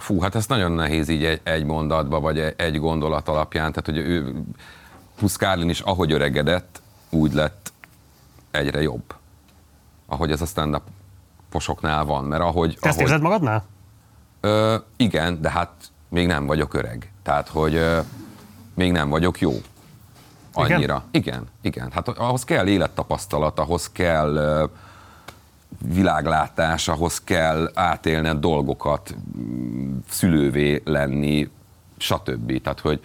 Fú, 0.01 0.19
hát 0.19 0.35
ez 0.35 0.47
nagyon 0.47 0.71
nehéz 0.71 1.09
így 1.09 1.25
egy, 1.25 1.39
egy 1.43 1.63
mondatba, 1.63 2.19
vagy 2.19 2.39
egy, 2.39 2.53
egy 2.57 2.79
gondolat 2.79 3.27
alapján. 3.27 3.71
Tehát, 3.71 3.85
hogy 3.85 3.97
ő, 3.97 4.43
plusz 5.15 5.35
Kárlin 5.35 5.69
is, 5.69 5.79
ahogy 5.79 6.11
öregedett, 6.11 6.81
úgy 7.09 7.33
lett 7.33 7.73
egyre 8.51 8.81
jobb. 8.81 9.13
Ahogy 10.05 10.31
ez 10.31 10.41
a 10.41 10.45
stand 10.45 10.81
posoknál 11.49 12.05
van. 12.05 12.23
Mert 12.23 12.41
ahogy, 12.41 12.77
Te 12.79 12.87
ezt 12.87 12.97
ahogy, 12.97 13.09
érzed 13.09 13.23
magadnál? 13.23 13.65
Ö, 14.39 14.75
igen, 14.97 15.41
de 15.41 15.49
hát 15.49 15.71
még 16.09 16.27
nem 16.27 16.45
vagyok 16.45 16.73
öreg. 16.73 17.11
Tehát, 17.23 17.47
hogy 17.47 17.75
ö, 17.75 17.99
még 18.73 18.91
nem 18.91 19.09
vagyok 19.09 19.39
jó. 19.39 19.51
Annyira. 20.53 21.03
Igen, 21.11 21.33
igen. 21.33 21.47
igen. 21.61 21.91
Hát 21.91 22.07
ahhoz 22.07 22.43
kell 22.43 22.67
élettapasztalat, 22.67 23.59
ahhoz 23.59 23.91
kell 23.91 24.35
ö, 24.35 24.65
világlátás, 25.93 26.87
ahhoz 26.87 27.21
kell 27.21 27.71
átélned 27.73 28.37
dolgokat, 28.37 29.15
szülővé 30.09 30.81
lenni, 30.85 31.49
stb. 31.97 32.61
Tehát, 32.61 32.79
hogy 32.79 33.01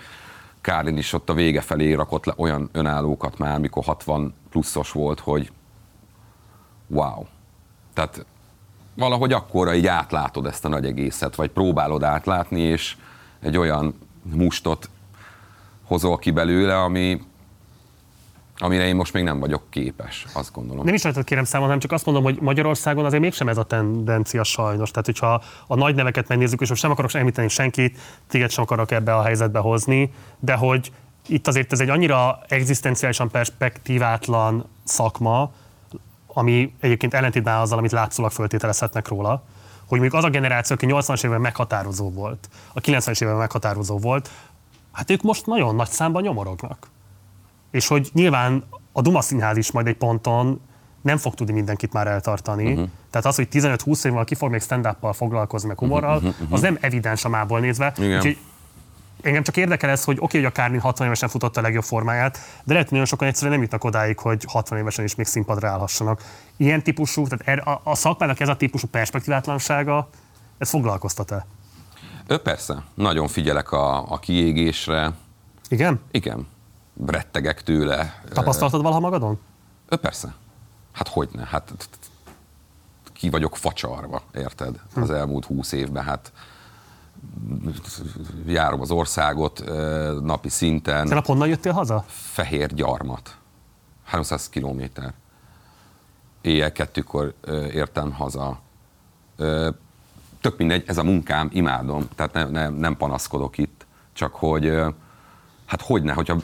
Kárlin 0.60 0.96
is 0.96 1.12
ott 1.12 1.30
a 1.30 1.34
vége 1.34 1.60
felé 1.60 1.92
rakott 1.92 2.24
le 2.24 2.32
olyan 2.36 2.68
önállókat 2.72 3.38
már, 3.38 3.58
mikor 3.58 3.84
60 3.84 4.34
pluszos 4.50 4.92
volt, 4.92 5.20
hogy 5.20 5.50
wow. 6.86 7.24
Tehát 7.94 8.26
valahogy 8.94 9.32
akkora 9.32 9.74
így 9.74 9.86
átlátod 9.86 10.46
ezt 10.46 10.64
a 10.64 10.68
nagy 10.68 10.86
egészet, 10.86 11.34
vagy 11.34 11.50
próbálod 11.50 12.02
átlátni, 12.02 12.60
és 12.60 12.96
egy 13.40 13.56
olyan 13.56 13.98
mustot 14.22 14.90
hozol 15.84 16.18
ki 16.18 16.30
belőle, 16.30 16.82
ami, 16.82 17.20
amire 18.58 18.86
én 18.86 18.96
most 18.96 19.12
még 19.12 19.22
nem 19.22 19.40
vagyok 19.40 19.62
képes, 19.70 20.26
azt 20.32 20.52
gondolom. 20.52 20.84
Nem 20.84 20.94
is 20.94 21.02
rajtad 21.02 21.24
kérem 21.24 21.44
számon, 21.44 21.66
hanem 21.66 21.80
csak 21.80 21.92
azt 21.92 22.04
mondom, 22.04 22.24
hogy 22.24 22.38
Magyarországon 22.40 23.04
azért 23.04 23.22
mégsem 23.22 23.48
ez 23.48 23.58
a 23.58 23.64
tendencia 23.64 24.44
sajnos. 24.44 24.90
Tehát, 24.90 25.06
hogyha 25.06 25.42
a 25.66 25.74
nagy 25.74 25.94
neveket 25.94 26.28
megnézzük, 26.28 26.60
és 26.60 26.68
most 26.68 26.82
nem 26.82 26.90
akarok 26.90 27.14
említeni 27.14 27.48
senkit, 27.48 27.98
téged 28.28 28.50
sem 28.50 28.64
akarok 28.64 28.90
ebbe 28.90 29.16
a 29.16 29.22
helyzetbe 29.22 29.58
hozni, 29.58 30.12
de 30.38 30.54
hogy 30.54 30.92
itt 31.26 31.46
azért 31.46 31.72
ez 31.72 31.80
egy 31.80 31.88
annyira 31.88 32.38
egzisztenciálisan 32.48 33.30
perspektívátlan 33.30 34.64
szakma, 34.84 35.52
ami 36.26 36.74
egyébként 36.80 37.14
ellentétben 37.14 37.58
azzal, 37.58 37.78
amit 37.78 37.92
látszólag 37.92 38.30
föltételezhetnek 38.30 39.08
róla, 39.08 39.42
hogy 39.86 39.98
mondjuk 39.98 40.22
az 40.22 40.24
a 40.24 40.30
generáció, 40.30 40.76
aki 40.76 40.86
80-as 40.88 41.24
évben 41.24 41.40
meghatározó 41.40 42.10
volt, 42.10 42.48
a 42.72 42.80
90-es 42.80 43.22
évben 43.22 43.36
meghatározó 43.36 43.98
volt, 43.98 44.30
hát 44.92 45.10
ők 45.10 45.22
most 45.22 45.46
nagyon 45.46 45.74
nagy 45.74 45.88
számban 45.88 46.22
nyomorognak. 46.22 46.88
És 47.70 47.86
hogy 47.86 48.10
nyilván 48.12 48.64
a 48.92 49.00
Duma 49.00 49.20
Színház 49.20 49.56
is 49.56 49.70
majd 49.72 49.86
egy 49.86 49.96
ponton 49.96 50.60
nem 51.02 51.16
fog 51.16 51.34
tudni 51.34 51.52
mindenkit 51.52 51.92
már 51.92 52.06
eltartani. 52.06 52.72
Uh-huh. 52.72 52.88
Tehát 53.10 53.26
az, 53.26 53.36
hogy 53.36 53.48
15-20 53.52 54.04
év 54.04 54.10
múlva 54.10 54.24
ki 54.24 54.34
fog 54.34 54.50
még 54.50 54.60
stand 54.62 54.88
foglalkozni, 55.12 55.68
meg 55.68 55.78
humorral, 55.78 56.16
Mhm, 56.16 56.26
mhm, 56.26 56.42
mhm. 56.42 56.52
az 56.52 56.60
nem 56.60 56.78
evidens 56.80 57.24
a 57.24 57.28
mából 57.28 57.60
nézve. 57.60 57.92
Igen. 57.98 58.16
Úgyhogy 58.16 58.38
engem 59.22 59.42
csak 59.42 59.56
érdekel 59.56 59.90
ez, 59.90 60.04
hogy 60.04 60.16
oké, 60.20 60.36
hogy 60.36 60.46
a 60.46 60.50
Kármin 60.50 60.80
60 60.80 61.06
évesen 61.06 61.28
futotta 61.28 61.60
a 61.60 61.62
legjobb 61.62 61.82
formáját, 61.82 62.38
de 62.64 62.72
lehet, 62.72 62.82
hogy 62.82 62.90
nagyon 62.90 63.06
sokan 63.06 63.28
egyszerűen 63.28 63.52
nem 63.52 63.62
jutnak 63.62 63.84
odáig, 63.84 64.18
hogy 64.18 64.44
60 64.48 64.78
évesen 64.78 65.04
is 65.04 65.14
még 65.14 65.26
színpadra 65.26 65.68
állhassanak. 65.68 66.22
Ilyen 66.56 66.82
típusú, 66.82 67.26
tehát 67.26 67.48
er- 67.48 67.66
a, 67.66 67.80
a 67.84 67.94
szakmának 67.94 68.40
ez 68.40 68.48
a 68.48 68.56
típusú 68.56 68.86
perspektívátlansága, 68.86 70.08
ez 70.58 70.68
foglalkoztat-e? 70.68 71.46
Ő 72.26 72.36
persze, 72.38 72.82
nagyon 72.94 73.28
figyelek 73.28 73.72
a, 73.72 74.12
a 74.12 74.18
kiégésre. 74.18 75.12
Igen? 75.68 76.00
Igen. 76.10 76.46
Rettegek 77.06 77.62
tőle. 77.62 78.22
Tapasztaltad 78.32 78.82
valaha 78.82 79.00
magadon? 79.00 79.38
Ő 79.88 79.96
persze. 79.96 80.34
Hát 80.92 81.08
hogyne, 81.08 81.44
hát 81.44 81.72
ki 83.12 83.30
vagyok 83.30 83.56
facsarva, 83.56 84.22
érted? 84.34 84.80
Hm. 84.94 85.02
Az 85.02 85.10
elmúlt 85.10 85.44
húsz 85.44 85.72
évben, 85.72 86.04
hát 86.04 86.32
járom 88.46 88.80
az 88.80 88.90
országot 88.90 89.60
ö, 89.60 90.18
napi 90.22 90.48
szinten. 90.48 91.06
Te 91.06 91.22
honnan 91.24 91.48
jöttél 91.48 91.72
haza? 91.72 92.04
Fehér 92.08 92.74
gyarmat. 92.74 93.36
300 94.04 94.48
kilométer. 94.48 95.12
Éjjel 96.40 96.72
kettőkor 96.72 97.34
ö, 97.40 97.66
értem 97.66 98.12
haza. 98.12 98.58
Ö, 99.36 99.70
Tök 100.40 100.58
mindegy, 100.58 100.84
ez 100.86 100.98
a 100.98 101.02
munkám, 101.02 101.48
imádom, 101.52 102.08
tehát 102.14 102.32
ne, 102.32 102.44
ne, 102.44 102.68
nem 102.68 102.96
panaszkodok 102.96 103.58
itt, 103.58 103.86
csak 104.12 104.34
hogy 104.34 104.66
ö, 104.66 104.88
hát 105.66 105.82
hogyne, 105.82 106.12
hogyha 106.12 106.36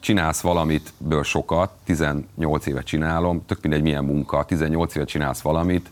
csinálsz 0.00 0.40
valamit 0.40 0.92
ből 0.98 1.22
sokat, 1.22 1.70
18 1.84 2.66
éve 2.66 2.82
csinálom, 2.82 3.44
tök 3.46 3.62
mindegy 3.62 3.82
milyen 3.82 4.04
munka, 4.04 4.44
18 4.44 4.94
éve 4.94 5.04
csinálsz 5.04 5.40
valamit, 5.40 5.90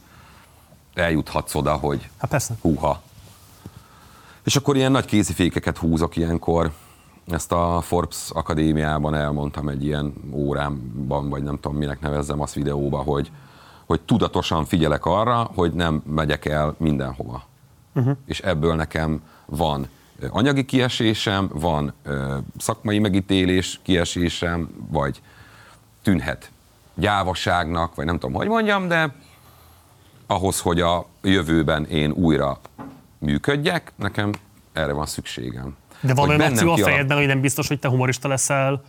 eljuthatsz 0.94 1.54
oda, 1.54 1.72
hogy 1.72 2.08
hát 2.18 2.30
persze. 2.30 2.54
húha. 2.60 3.02
És 4.44 4.56
akkor 4.56 4.76
ilyen 4.76 4.92
nagy 4.92 5.04
kézifékeket 5.04 5.78
húzok 5.78 6.16
ilyenkor. 6.16 6.72
Ezt 7.26 7.52
a 7.52 7.80
Forbes 7.82 8.30
Akadémiában 8.32 9.14
elmondtam 9.14 9.68
egy 9.68 9.84
ilyen 9.84 10.12
órámban, 10.32 11.28
vagy 11.28 11.42
nem 11.42 11.58
tudom 11.60 11.76
minek 11.76 12.00
nevezzem 12.00 12.40
azt 12.40 12.54
videóba, 12.54 12.98
hogy, 12.98 13.30
hogy 13.86 14.00
tudatosan 14.00 14.64
figyelek 14.64 15.04
arra, 15.04 15.50
hogy 15.54 15.72
nem 15.72 16.02
megyek 16.06 16.44
el 16.44 16.74
mindenhova. 16.78 17.44
Uh-huh. 17.94 18.16
És 18.26 18.40
ebből 18.40 18.74
nekem 18.74 19.22
van 19.46 19.88
anyagi 20.30 20.64
kiesésem, 20.64 21.50
van 21.52 21.92
szakmai 22.58 22.98
megítélés 22.98 23.80
kiesésem, 23.82 24.68
vagy 24.88 25.22
tűnhet 26.02 26.50
gyávaságnak, 26.94 27.94
vagy 27.94 28.04
nem 28.04 28.18
tudom, 28.18 28.34
hogy 28.34 28.48
mondjam, 28.48 28.88
de 28.88 29.14
ahhoz, 30.26 30.60
hogy 30.60 30.80
a 30.80 31.06
jövőben 31.22 31.84
én 31.84 32.10
újra 32.10 32.60
működjek, 33.18 33.92
nekem 33.96 34.32
erre 34.72 34.92
van 34.92 35.06
szükségem. 35.06 35.76
De 36.00 36.14
van 36.14 36.28
olyan 36.28 36.52
opció 36.52 36.72
a 36.72 36.76
fejedben, 36.76 37.16
hogy 37.16 37.26
nem 37.26 37.40
biztos, 37.40 37.68
hogy 37.68 37.78
te 37.78 37.88
humorista 37.88 38.28
leszel 38.28 38.84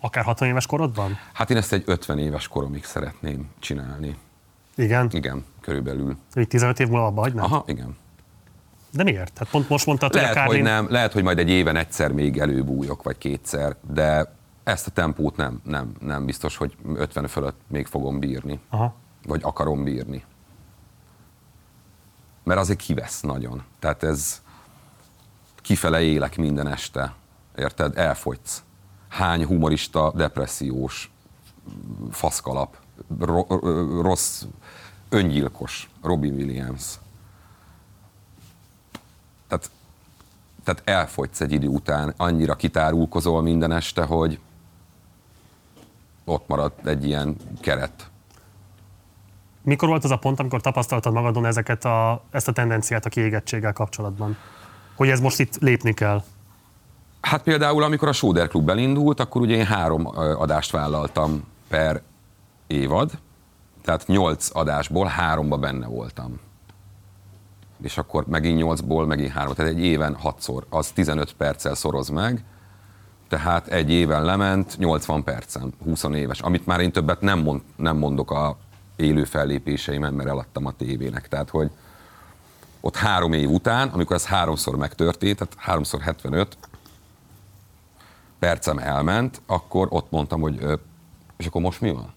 akár 0.00 0.24
60 0.24 0.48
éves 0.48 0.66
korodban? 0.66 1.18
Hát 1.32 1.50
én 1.50 1.56
ezt 1.56 1.72
egy 1.72 1.82
50 1.86 2.18
éves 2.18 2.48
koromig 2.48 2.84
szeretném 2.84 3.50
csinálni. 3.58 4.16
Igen? 4.76 5.08
Igen, 5.12 5.44
körülbelül. 5.60 6.16
Hogy 6.32 6.48
15 6.48 6.80
év 6.80 6.88
múlva 6.88 7.06
abba 7.06 7.20
hagynám? 7.20 7.44
Aha, 7.44 7.64
igen. 7.66 7.96
De 8.92 9.02
miért? 9.02 9.38
Hát 9.38 9.48
pont 9.50 9.68
most 9.68 9.86
mondtad, 9.86 10.10
hogy 10.12 10.18
a 10.20 10.22
Lehet, 10.22 10.36
hogy 10.36 10.46
Kárlin... 10.46 10.62
nem, 10.62 10.90
lehet, 10.90 11.12
hogy 11.12 11.22
majd 11.22 11.38
egy 11.38 11.48
éven 11.48 11.76
egyszer 11.76 12.12
még 12.12 12.38
előbújok, 12.38 13.02
vagy 13.02 13.18
kétszer, 13.18 13.76
de 13.92 14.34
ezt 14.64 14.86
a 14.86 14.90
tempót 14.90 15.36
nem, 15.36 15.60
nem, 15.64 15.92
nem 16.00 16.24
biztos, 16.24 16.56
hogy 16.56 16.76
50 16.94 17.26
fölött 17.28 17.60
még 17.66 17.86
fogom 17.86 18.18
bírni. 18.18 18.60
Aha. 18.70 18.94
Vagy 19.26 19.40
akarom 19.42 19.84
bírni. 19.84 20.24
Mert 22.44 22.60
azért 22.60 22.80
kivesz 22.80 23.20
nagyon. 23.20 23.62
Tehát 23.78 24.02
ez 24.02 24.42
kifele 25.56 26.00
élek 26.00 26.36
minden 26.36 26.66
este. 26.66 27.14
Érted? 27.56 27.98
Elfogysz. 27.98 28.62
Hány 29.08 29.44
humorista, 29.44 30.12
depressziós, 30.14 31.10
faszkalap, 32.10 32.76
ro- 33.20 33.50
rossz, 34.02 34.42
öngyilkos, 35.08 35.90
Robin 36.02 36.34
Williams. 36.34 36.98
Tehát, 39.48 39.70
tehát 40.74 41.00
elfogysz 41.00 41.40
egy 41.40 41.52
idő 41.52 41.66
után, 41.66 42.14
annyira 42.16 42.54
kitárulkozol 42.54 43.42
minden 43.42 43.72
este, 43.72 44.02
hogy 44.02 44.38
ott 46.24 46.48
marad 46.48 46.72
egy 46.84 47.06
ilyen 47.06 47.36
keret. 47.60 48.10
Mikor 49.62 49.88
volt 49.88 50.04
az 50.04 50.10
a 50.10 50.16
pont, 50.16 50.40
amikor 50.40 50.60
tapasztaltad 50.60 51.12
magadon 51.12 51.46
ezeket 51.46 51.84
a, 51.84 52.22
ezt 52.30 52.48
a 52.48 52.52
tendenciát 52.52 53.06
a 53.06 53.08
kiégettséggel 53.08 53.72
kapcsolatban? 53.72 54.36
Hogy 54.96 55.08
ez 55.08 55.20
most 55.20 55.40
itt 55.40 55.56
lépni 55.56 55.94
kell? 55.94 56.22
Hát 57.20 57.42
például, 57.42 57.82
amikor 57.82 58.08
a 58.08 58.12
Sóder 58.12 58.48
Klub 58.48 58.68
elindult, 58.68 59.20
akkor 59.20 59.40
ugye 59.40 59.56
én 59.56 59.66
három 59.66 60.06
adást 60.16 60.70
vállaltam 60.70 61.44
per 61.68 62.02
évad, 62.66 63.10
tehát 63.82 64.06
nyolc 64.06 64.50
adásból 64.52 65.06
háromba 65.06 65.56
benne 65.56 65.86
voltam. 65.86 66.40
És 67.82 67.98
akkor 67.98 68.26
megint 68.26 68.58
nyolcból, 68.58 69.06
megint 69.06 69.30
három, 69.30 69.54
tehát 69.54 69.72
egy 69.72 69.84
éven 69.84 70.14
hatszor, 70.14 70.66
az 70.68 70.90
15 70.90 71.32
perccel 71.32 71.74
szoroz 71.74 72.08
meg, 72.08 72.44
tehát 73.28 73.68
egy 73.68 73.90
éven 73.90 74.24
lement 74.24 74.78
80 74.78 75.24
percen, 75.24 75.72
20 75.84 76.04
éves, 76.04 76.40
amit 76.40 76.66
már 76.66 76.80
én 76.80 76.92
többet 76.92 77.20
nem, 77.20 77.38
mond, 77.38 77.60
nem 77.76 77.96
mondok 77.96 78.30
a 78.30 78.56
élő 78.96 79.24
fellépéseimen, 79.24 80.14
mert 80.14 80.28
eladtam 80.28 80.66
a 80.66 80.72
tévének. 80.72 81.28
Tehát, 81.28 81.50
hogy 81.50 81.70
ott 82.80 82.96
három 82.96 83.32
év 83.32 83.50
után, 83.50 83.88
amikor 83.88 84.16
ez 84.16 84.26
háromszor 84.26 84.76
megtörtént, 84.76 85.38
tehát 85.38 85.54
háromszor 85.56 86.00
75, 86.00 86.56
percem 88.38 88.78
elment, 88.78 89.40
akkor 89.46 89.86
ott 89.90 90.10
mondtam, 90.10 90.40
hogy 90.40 90.80
és 91.36 91.46
akkor 91.46 91.60
most 91.60 91.80
mi 91.80 91.90
van? 91.90 92.12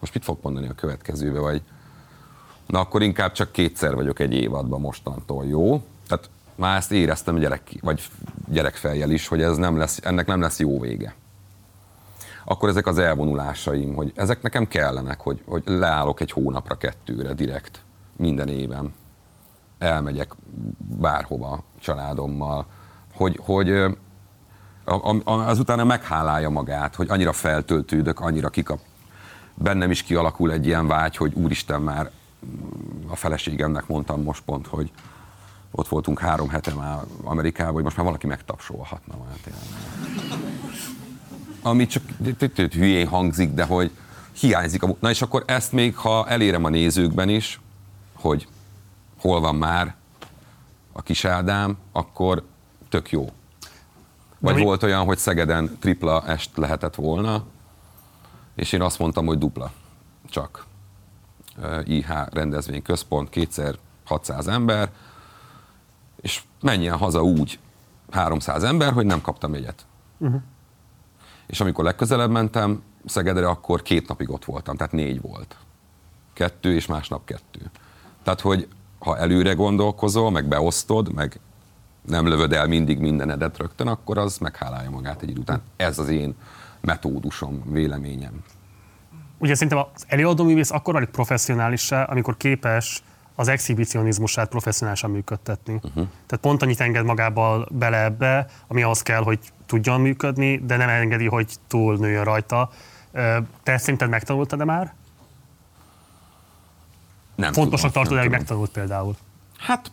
Most 0.00 0.14
mit 0.14 0.24
fog 0.24 0.38
mondani 0.42 0.68
a 0.68 0.74
következőbe, 0.74 1.38
vagy 1.38 1.62
na 2.72 2.80
akkor 2.80 3.02
inkább 3.02 3.32
csak 3.32 3.52
kétszer 3.52 3.94
vagyok 3.94 4.18
egy 4.18 4.34
évadban 4.34 4.80
mostantól, 4.80 5.44
jó? 5.44 5.82
Tehát 6.06 6.30
már 6.54 6.76
ezt 6.76 6.92
éreztem 6.92 7.38
gyerek, 7.38 7.70
vagy 7.80 8.02
gyerekfejjel 8.48 9.10
is, 9.10 9.28
hogy 9.28 9.42
ez 9.42 9.56
nem 9.56 9.76
lesz, 9.76 10.00
ennek 10.02 10.26
nem 10.26 10.40
lesz 10.40 10.58
jó 10.58 10.80
vége. 10.80 11.14
Akkor 12.44 12.68
ezek 12.68 12.86
az 12.86 12.98
elvonulásaim, 12.98 13.94
hogy 13.94 14.12
ezek 14.14 14.42
nekem 14.42 14.68
kellenek, 14.68 15.20
hogy, 15.20 15.42
hogy 15.46 15.62
leállok 15.66 16.20
egy 16.20 16.30
hónapra, 16.30 16.74
kettőre 16.74 17.32
direkt, 17.32 17.80
minden 18.16 18.48
éven. 18.48 18.94
Elmegyek 19.78 20.34
bárhova 20.78 21.62
családommal, 21.80 22.66
hogy, 23.14 23.40
hogy 23.42 23.84
azután 25.24 25.86
meghálálja 25.86 26.48
magát, 26.48 26.94
hogy 26.94 27.10
annyira 27.10 27.32
feltöltődök, 27.32 28.20
annyira 28.20 28.48
kikap. 28.48 28.80
Bennem 29.54 29.90
is 29.90 30.02
kialakul 30.02 30.52
egy 30.52 30.66
ilyen 30.66 30.86
vágy, 30.86 31.16
hogy 31.16 31.34
úristen 31.34 31.80
már 31.80 32.10
a 33.06 33.16
feleségemnek 33.16 33.86
mondtam 33.86 34.22
most 34.22 34.42
pont, 34.42 34.66
hogy 34.66 34.90
ott 35.70 35.88
voltunk 35.88 36.18
három 36.18 36.48
hete 36.48 36.74
már 36.74 36.98
Amerikában, 37.24 37.72
hogy 37.72 37.82
most 37.82 37.96
már 37.96 38.06
valaki 38.06 38.26
megtapsolhatna 38.26 39.14
már 39.16 39.36
tényleg. 39.44 39.62
Ami 41.62 41.86
csak 41.86 42.02
hülyén 42.72 43.08
hangzik, 43.08 43.52
de 43.52 43.64
hogy 43.64 43.90
hiányzik. 44.32 44.82
A, 44.82 44.96
na 45.00 45.10
és 45.10 45.22
akkor 45.22 45.42
ezt 45.46 45.72
még, 45.72 45.96
ha 45.96 46.28
elérem 46.28 46.64
a 46.64 46.68
nézőkben 46.68 47.28
is, 47.28 47.60
hogy 48.14 48.48
hol 49.20 49.40
van 49.40 49.54
már 49.54 49.94
a 50.92 51.02
kis 51.02 51.24
Ádám, 51.24 51.76
akkor 51.92 52.44
tök 52.88 53.10
jó. 53.10 53.30
Vagy 54.38 54.54
mi- 54.54 54.62
volt 54.62 54.82
olyan, 54.82 55.04
hogy 55.04 55.18
Szegeden 55.18 55.76
tripla 55.80 56.26
est 56.26 56.50
lehetett 56.56 56.94
volna, 56.94 57.44
és 58.54 58.72
én 58.72 58.82
azt 58.82 58.98
mondtam, 58.98 59.26
hogy 59.26 59.38
dupla. 59.38 59.72
Csak. 60.30 60.66
IH 61.84 62.10
rendezvény 62.30 62.82
központ, 62.82 63.28
kétszer 63.28 63.78
600 64.04 64.48
ember, 64.48 64.90
és 66.20 66.42
menjen 66.60 66.96
haza 66.96 67.22
úgy 67.22 67.58
300 68.10 68.62
ember, 68.62 68.92
hogy 68.92 69.06
nem 69.06 69.20
kaptam 69.20 69.54
jegyet. 69.54 69.86
Uh-huh. 70.18 70.40
És 71.46 71.60
amikor 71.60 71.84
legközelebb 71.84 72.30
mentem 72.30 72.82
Szegedre, 73.06 73.48
akkor 73.48 73.82
két 73.82 74.08
napig 74.08 74.30
ott 74.30 74.44
voltam, 74.44 74.76
tehát 74.76 74.92
négy 74.92 75.20
volt. 75.20 75.56
Kettő, 76.32 76.74
és 76.74 76.86
másnap 76.86 77.24
kettő. 77.24 77.70
Tehát, 78.22 78.40
hogy 78.40 78.68
ha 78.98 79.18
előre 79.18 79.52
gondolkozol, 79.52 80.30
meg 80.30 80.48
beosztod, 80.48 81.12
meg 81.12 81.40
nem 82.06 82.26
lövöd 82.26 82.52
el 82.52 82.66
mindig 82.66 82.98
mindenedet 82.98 83.56
rögtön, 83.56 83.86
akkor 83.86 84.18
az 84.18 84.38
meghálálja 84.38 84.90
magát 84.90 85.22
egy 85.22 85.28
idő 85.28 85.40
után. 85.40 85.62
Ez 85.76 85.98
az 85.98 86.08
én 86.08 86.34
metódusom, 86.80 87.62
véleményem. 87.72 88.42
Ugye 89.42 89.54
szerintem 89.54 89.78
az 89.94 90.04
előadó 90.06 90.44
művész 90.44 90.70
akkor 90.70 90.94
válik 90.94 91.08
professzionálissá, 91.08 92.02
amikor 92.02 92.36
képes 92.36 93.02
az 93.34 93.48
exhibicionizmusát 93.48 94.48
professzionálisan 94.48 95.10
működtetni. 95.10 95.74
Uh-huh. 95.74 95.92
Tehát 96.26 96.40
pont 96.40 96.62
annyit 96.62 96.80
enged 96.80 97.04
magába 97.04 97.66
bele 97.70 98.04
ebbe, 98.04 98.46
ami 98.66 98.82
ahhoz 98.82 99.02
kell, 99.02 99.22
hogy 99.22 99.38
tudjon 99.66 100.00
működni, 100.00 100.58
de 100.58 100.76
nem 100.76 100.88
engedi, 100.88 101.26
hogy 101.26 101.54
túl 101.66 101.96
nőjön 101.96 102.24
rajta. 102.24 102.70
Te 103.62 103.78
szerinted 103.78 104.08
megtanultad-e 104.08 104.64
már? 104.64 104.94
Nem 107.34 107.52
Fontosnak 107.52 107.92
tartod, 107.92 108.18
hogy 108.18 108.30
megtanult 108.30 108.70
például. 108.70 109.16
Hát, 109.58 109.90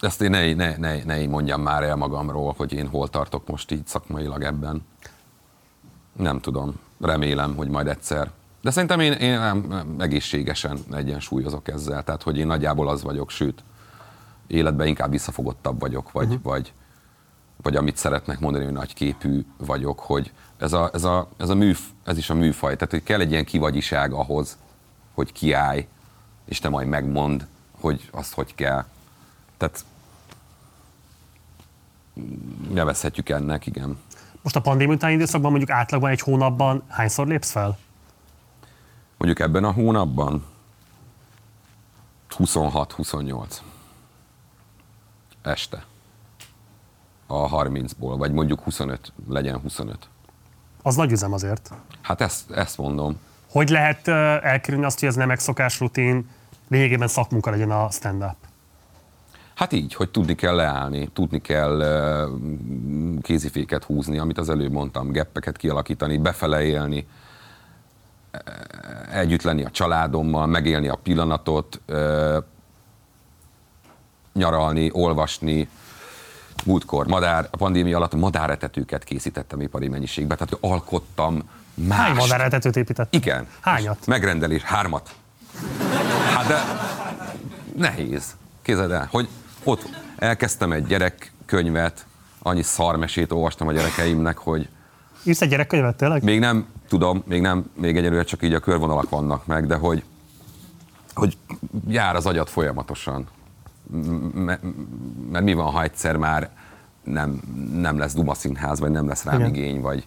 ezt 0.00 0.20
én 0.20 0.30
ne, 0.30 0.54
ne, 0.54 0.76
ne, 0.76 1.04
ne 1.04 1.26
mondjam 1.26 1.62
már 1.62 1.82
el 1.82 1.96
magamról, 1.96 2.54
hogy 2.56 2.72
én 2.72 2.88
hol 2.88 3.08
tartok 3.08 3.48
most 3.48 3.70
így 3.70 3.86
szakmailag 3.86 4.42
ebben. 4.42 4.82
Nem 6.16 6.40
tudom. 6.40 6.74
Remélem, 7.00 7.56
hogy 7.56 7.68
majd 7.68 7.86
egyszer. 7.86 8.30
De 8.62 8.70
szerintem 8.70 9.00
én, 9.00 9.12
én 9.12 9.38
nem- 9.38 9.96
egészségesen 9.98 10.78
egyensúlyozok 10.92 11.68
ezzel. 11.68 12.04
Tehát, 12.04 12.22
hogy 12.22 12.38
én 12.38 12.46
nagyjából 12.46 12.88
az 12.88 13.02
vagyok, 13.02 13.30
sőt, 13.30 13.62
életben 14.46 14.86
inkább 14.86 15.10
visszafogottabb 15.10 15.80
vagyok, 15.80 16.12
vagy, 16.12 16.26
uh-huh. 16.26 16.42
vagy, 16.42 16.72
vagy 17.62 17.76
amit 17.76 17.96
szeretnek 17.96 18.40
mondani, 18.40 18.64
hogy 18.64 18.72
nagy 18.72 18.94
képű 18.94 19.44
vagyok, 19.56 20.00
hogy 20.00 20.32
ez, 20.58 20.72
a, 20.72 20.90
ez, 20.92 21.04
a, 21.04 21.28
ez, 21.36 21.48
a 21.48 21.54
műf, 21.54 21.80
ez 22.04 22.18
is 22.18 22.30
a 22.30 22.34
műfaj. 22.34 22.74
Tehát, 22.74 22.90
hogy 22.90 23.02
kell 23.02 23.20
egy 23.20 23.30
ilyen 23.30 23.44
kivagyiság 23.44 24.12
ahhoz, 24.12 24.56
hogy 25.14 25.32
kiállj, 25.32 25.86
és 26.44 26.58
te 26.58 26.68
majd 26.68 26.88
megmond, 26.88 27.46
hogy 27.80 28.08
azt 28.10 28.34
hogy 28.34 28.54
kell. 28.54 28.84
Tehát 29.56 29.84
nevezhetjük 32.72 33.28
ennek, 33.28 33.66
igen. 33.66 33.98
Most 34.46 34.58
a 34.58 34.60
pandémia 34.60 34.94
utáni 34.94 35.12
időszakban 35.12 35.50
mondjuk 35.50 35.70
átlagban 35.70 36.10
egy 36.10 36.20
hónapban 36.20 36.82
hányszor 36.88 37.26
lépsz 37.26 37.50
fel? 37.50 37.78
Mondjuk 39.16 39.48
ebben 39.48 39.64
a 39.64 39.72
hónapban 39.72 40.44
26-28 42.38 43.56
este 45.42 45.84
a 47.26 47.64
30-ból, 47.64 48.14
vagy 48.18 48.32
mondjuk 48.32 48.60
25, 48.60 49.12
legyen 49.28 49.58
25. 49.58 50.08
Az 50.82 50.96
nagy 50.96 51.12
üzem 51.12 51.32
azért. 51.32 51.72
Hát 52.02 52.20
ezt, 52.20 52.50
ezt 52.50 52.78
mondom. 52.78 53.20
Hogy 53.50 53.68
lehet 53.68 54.08
elkerülni 54.08 54.86
azt, 54.86 55.00
hogy 55.00 55.08
ez 55.08 55.14
nem 55.14 55.28
megszokás 55.28 55.80
rutin, 55.80 56.28
lényegében 56.68 57.08
szakmunka 57.08 57.50
legyen 57.50 57.70
a 57.70 57.90
stand-up? 57.90 58.45
Hát 59.56 59.72
így, 59.72 59.94
hogy 59.94 60.10
tudni 60.10 60.34
kell 60.34 60.54
leállni, 60.54 61.08
tudni 61.12 61.40
kell 61.40 61.82
kéziféket 63.22 63.84
húzni, 63.84 64.18
amit 64.18 64.38
az 64.38 64.48
előbb 64.48 64.72
mondtam, 64.72 65.10
geppeket 65.10 65.56
kialakítani, 65.56 66.18
befele 66.18 66.62
élni, 66.62 67.06
ö, 68.30 68.38
együtt 69.12 69.42
lenni 69.42 69.64
a 69.64 69.70
családommal, 69.70 70.46
megélni 70.46 70.88
a 70.88 70.94
pillanatot, 70.94 71.80
nyaralni, 74.32 74.90
olvasni. 74.92 75.68
Múltkor 76.64 77.06
madár, 77.06 77.48
a 77.50 77.56
pandémia 77.56 77.96
alatt 77.96 78.14
madáretetőket 78.14 79.04
készítettem 79.04 79.60
ipari 79.60 79.88
mennyiségbe, 79.88 80.34
tehát 80.34 80.48
hogy 80.48 80.70
alkottam 80.70 81.42
más. 81.74 81.98
Hány 81.98 82.14
madáretetőt 82.14 82.76
épített? 82.76 83.14
Igen. 83.14 83.46
Hányat? 83.60 84.06
Megrendelés, 84.06 84.62
hármat. 84.62 85.14
Hát 86.34 86.46
de 86.46 86.62
nehéz. 87.76 88.36
Képzeld 88.62 88.90
el, 88.90 89.08
hogy 89.10 89.28
ott 89.66 89.88
elkezdtem 90.16 90.72
egy 90.72 90.86
gyerekkönyvet, 90.86 92.06
annyi 92.42 92.62
szarmesét 92.62 93.32
olvastam 93.32 93.68
a 93.68 93.72
gyerekeimnek, 93.72 94.38
hogy 94.38 94.68
Írsz 95.24 95.40
egy 95.40 95.48
gyerekkönyvet 95.48 95.96
tényleg? 95.96 96.22
még 96.22 96.38
nem 96.38 96.66
tudom, 96.88 97.22
még 97.26 97.40
nem, 97.40 97.70
még 97.74 97.96
egyelőre 97.96 98.22
csak 98.22 98.42
így 98.42 98.54
a 98.54 98.60
körvonalak 98.60 99.08
vannak 99.08 99.46
meg, 99.46 99.66
de 99.66 99.74
hogy, 99.74 100.04
hogy 101.14 101.36
jár 101.88 102.16
az 102.16 102.26
agyat 102.26 102.50
folyamatosan. 102.50 103.26
Mert 105.30 105.44
mi 105.44 105.54
van, 105.54 105.72
ha 105.72 105.82
egyszer 105.82 106.16
már 106.16 106.50
nem, 107.02 107.40
nem 107.72 107.98
lesz 107.98 108.14
Duma 108.14 108.34
színház, 108.34 108.80
vagy 108.80 108.90
nem 108.90 109.08
lesz 109.08 109.24
rám 109.24 109.38
Igen. 109.38 109.54
igény, 109.54 109.80
vagy, 109.80 110.06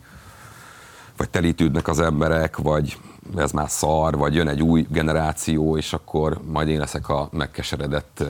vagy 1.17 1.29
telítődnek 1.29 1.87
az 1.87 1.99
emberek, 1.99 2.57
vagy 2.57 2.97
ez 3.37 3.51
már 3.51 3.69
szar, 3.69 4.17
vagy 4.17 4.35
jön 4.35 4.47
egy 4.47 4.61
új 4.61 4.87
generáció, 4.89 5.77
és 5.77 5.93
akkor 5.93 6.41
majd 6.45 6.67
én 6.67 6.79
leszek 6.79 7.09
a 7.09 7.29
megkeseredett 7.31 8.23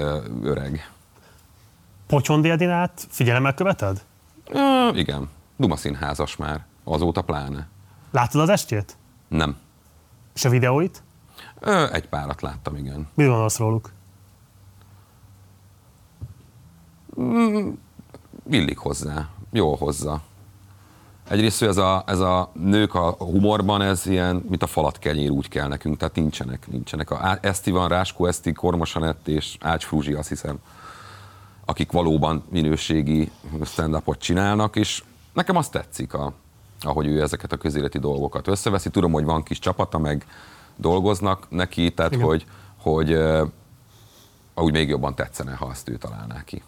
öreg. 0.43 0.89
Potyondi 2.09 2.49
Edinát 2.49 3.07
figyelemmel 3.09 3.53
követed? 3.53 4.03
Ö, 4.47 4.89
igen, 4.93 5.29
Duma 5.57 5.75
színházas 5.75 6.35
már, 6.35 6.65
azóta 6.83 7.21
pláne. 7.21 7.67
Látod 8.11 8.41
az 8.41 8.49
estét? 8.49 8.97
Nem. 9.27 9.57
És 10.33 10.45
a 10.45 10.49
videóit? 10.49 11.03
Ö, 11.59 11.93
egy 11.93 12.07
párat 12.07 12.41
láttam, 12.41 12.75
igen. 12.75 13.07
Mit 13.13 13.27
gondolsz 13.27 13.57
róluk? 13.57 13.91
Mm, 17.19 17.69
illik 18.49 18.77
hozzá, 18.77 19.29
jól 19.51 19.75
hozza. 19.75 20.21
Egyrészt, 21.27 21.59
hogy 21.59 21.67
ez 21.67 21.77
a, 21.77 22.03
ez 22.07 22.19
a 22.19 22.51
nők 22.53 22.93
a 22.95 23.11
humorban, 23.11 23.81
ez 23.81 24.05
ilyen, 24.05 24.45
mint 24.49 24.63
a 24.63 24.67
falat 24.67 24.99
kenyér, 24.99 25.29
úgy 25.29 25.47
kell 25.47 25.67
nekünk, 25.67 25.97
tehát 25.97 26.15
nincsenek, 26.15 26.67
nincsenek. 26.67 27.11
A 27.11 27.37
Eszti 27.41 27.71
van, 27.71 27.87
Ráskó 27.87 28.25
Eszti, 28.25 28.51
Kormos 28.51 28.95
Anett 28.95 29.27
és 29.27 29.57
Ács 29.59 29.85
Frúzsi, 29.85 30.13
azt 30.13 30.29
hiszem, 30.29 30.59
akik 31.69 31.91
valóban 31.91 32.43
minőségi 32.49 33.31
stand 33.63 34.17
csinálnak, 34.17 34.75
és 34.75 35.03
nekem 35.33 35.55
azt 35.55 35.71
tetszik, 35.71 36.13
a, 36.13 36.33
ahogy 36.81 37.07
ő 37.07 37.21
ezeket 37.21 37.51
a 37.51 37.57
közéleti 37.57 37.99
dolgokat 37.99 38.47
összeveszi. 38.47 38.89
Tudom, 38.89 39.11
hogy 39.11 39.23
van 39.23 39.43
kis 39.43 39.59
csapata, 39.59 39.97
meg 39.97 40.25
dolgoznak 40.75 41.45
neki, 41.49 41.93
tehát 41.93 42.11
Igen. 42.11 42.25
hogy, 42.25 42.45
hogy 42.77 43.17
úgy 44.55 44.71
még 44.71 44.89
jobban 44.89 45.15
tetszene, 45.15 45.55
ha 45.55 45.65
azt 45.65 45.89
ő 45.89 45.97
találná 45.97 46.43
ki. 46.43 46.61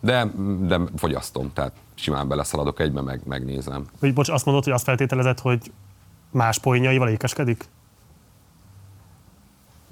De, 0.00 0.26
de 0.60 0.80
fogyasztom, 0.96 1.52
tehát 1.52 1.72
simán 1.94 2.28
beleszaladok 2.28 2.80
egybe, 2.80 3.00
meg, 3.00 3.20
megnézem. 3.24 3.86
Vagy 4.00 4.14
bocs, 4.14 4.28
azt 4.28 4.44
mondod, 4.44 4.64
hogy 4.64 4.72
azt 4.72 4.84
feltételezed, 4.84 5.38
hogy 5.38 5.72
más 6.30 6.58
poénjaival 6.58 7.08
ékeskedik? 7.08 7.64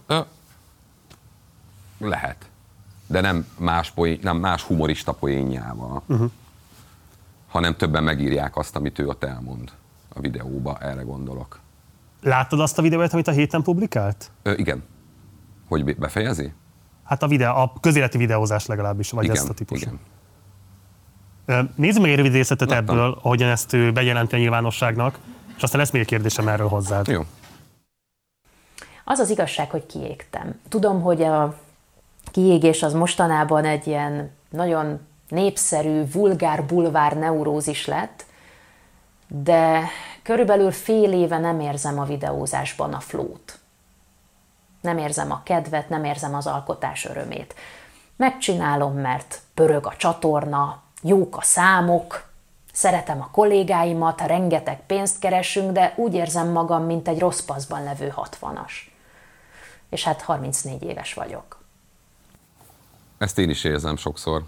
Ö, 0.06 0.20
lehet. 1.98 2.48
De 3.06 3.20
nem 3.20 3.46
más, 3.58 3.90
poén, 3.90 4.18
nem 4.22 4.36
más 4.36 4.62
humorista 4.62 5.12
poénjával, 5.12 6.02
Uh-huh. 6.06 6.30
hanem 7.48 7.76
többen 7.76 8.04
megírják 8.04 8.56
azt, 8.56 8.76
amit 8.76 8.98
ő 8.98 9.06
ott 9.06 9.24
elmond 9.24 9.72
a 10.08 10.20
videóba, 10.20 10.78
erre 10.80 11.02
gondolok. 11.02 11.60
Láttad 12.22 12.60
azt 12.60 12.78
a 12.78 12.82
videót, 12.82 13.12
amit 13.12 13.28
a 13.28 13.32
héten 13.32 13.62
publikált? 13.62 14.30
Ö, 14.42 14.52
igen. 14.52 14.84
Hogy 15.68 15.84
be- 15.84 15.94
befejezi? 15.98 16.52
Hát 17.04 17.22
a, 17.22 17.26
videó, 17.26 17.54
a 17.54 17.72
közéleti 17.80 18.18
videózás 18.18 18.66
legalábbis, 18.66 19.10
vagy 19.10 19.24
igen, 19.24 19.36
ezt 19.36 19.48
a 19.48 19.54
típusú. 19.54 19.90
igen. 21.46 21.70
Nézzük 21.74 22.02
meg 22.02 22.10
egy 22.10 22.16
rövid 22.16 22.32
részletet 22.32 22.70
Láttam. 22.70 22.96
ebből, 22.96 23.18
ahogyan 23.22 23.48
ezt 23.48 23.72
ő 23.72 23.92
bejelenti 23.92 24.34
a 24.34 24.38
nyilvánosságnak, 24.38 25.18
és 25.56 25.62
aztán 25.62 25.80
lesz 25.80 25.90
még 25.90 26.02
egy 26.02 26.08
kérdésem 26.08 26.48
erről 26.48 26.68
hozzád. 26.68 27.06
Jó. 27.08 27.24
Az 29.04 29.18
az 29.18 29.30
igazság, 29.30 29.70
hogy 29.70 29.86
kiégtem. 29.86 30.60
Tudom, 30.68 31.00
hogy 31.02 31.22
a 31.22 31.58
kiégés 32.36 32.82
az 32.82 32.92
mostanában 32.92 33.64
egy 33.64 33.86
ilyen 33.86 34.30
nagyon 34.50 35.06
népszerű, 35.28 36.02
vulgár 36.12 36.64
bulvár 36.64 37.12
neurózis 37.16 37.86
lett, 37.86 38.24
de 39.28 39.82
körülbelül 40.22 40.70
fél 40.70 41.12
éve 41.12 41.38
nem 41.38 41.60
érzem 41.60 41.98
a 41.98 42.04
videózásban 42.04 42.92
a 42.92 43.00
flót. 43.00 43.58
Nem 44.80 44.98
érzem 44.98 45.32
a 45.32 45.42
kedvet, 45.42 45.88
nem 45.88 46.04
érzem 46.04 46.34
az 46.34 46.46
alkotás 46.46 47.04
örömét. 47.04 47.54
Megcsinálom, 48.16 48.94
mert 48.94 49.40
pörög 49.54 49.86
a 49.86 49.96
csatorna, 49.96 50.82
jók 51.02 51.36
a 51.36 51.42
számok, 51.42 52.28
szeretem 52.72 53.20
a 53.20 53.30
kollégáimat, 53.30 54.20
rengeteg 54.20 54.80
pénzt 54.86 55.18
keresünk, 55.18 55.72
de 55.72 55.94
úgy 55.96 56.14
érzem 56.14 56.48
magam, 56.48 56.84
mint 56.84 57.08
egy 57.08 57.18
rossz 57.18 57.40
paszban 57.40 57.84
levő 57.84 58.14
60-as. 58.16 58.72
És 59.90 60.04
hát 60.04 60.22
34 60.22 60.82
éves 60.82 61.14
vagyok. 61.14 61.55
Ezt 63.18 63.38
én 63.38 63.50
is 63.50 63.64
érzem 63.64 63.96
sokszor, 63.96 64.42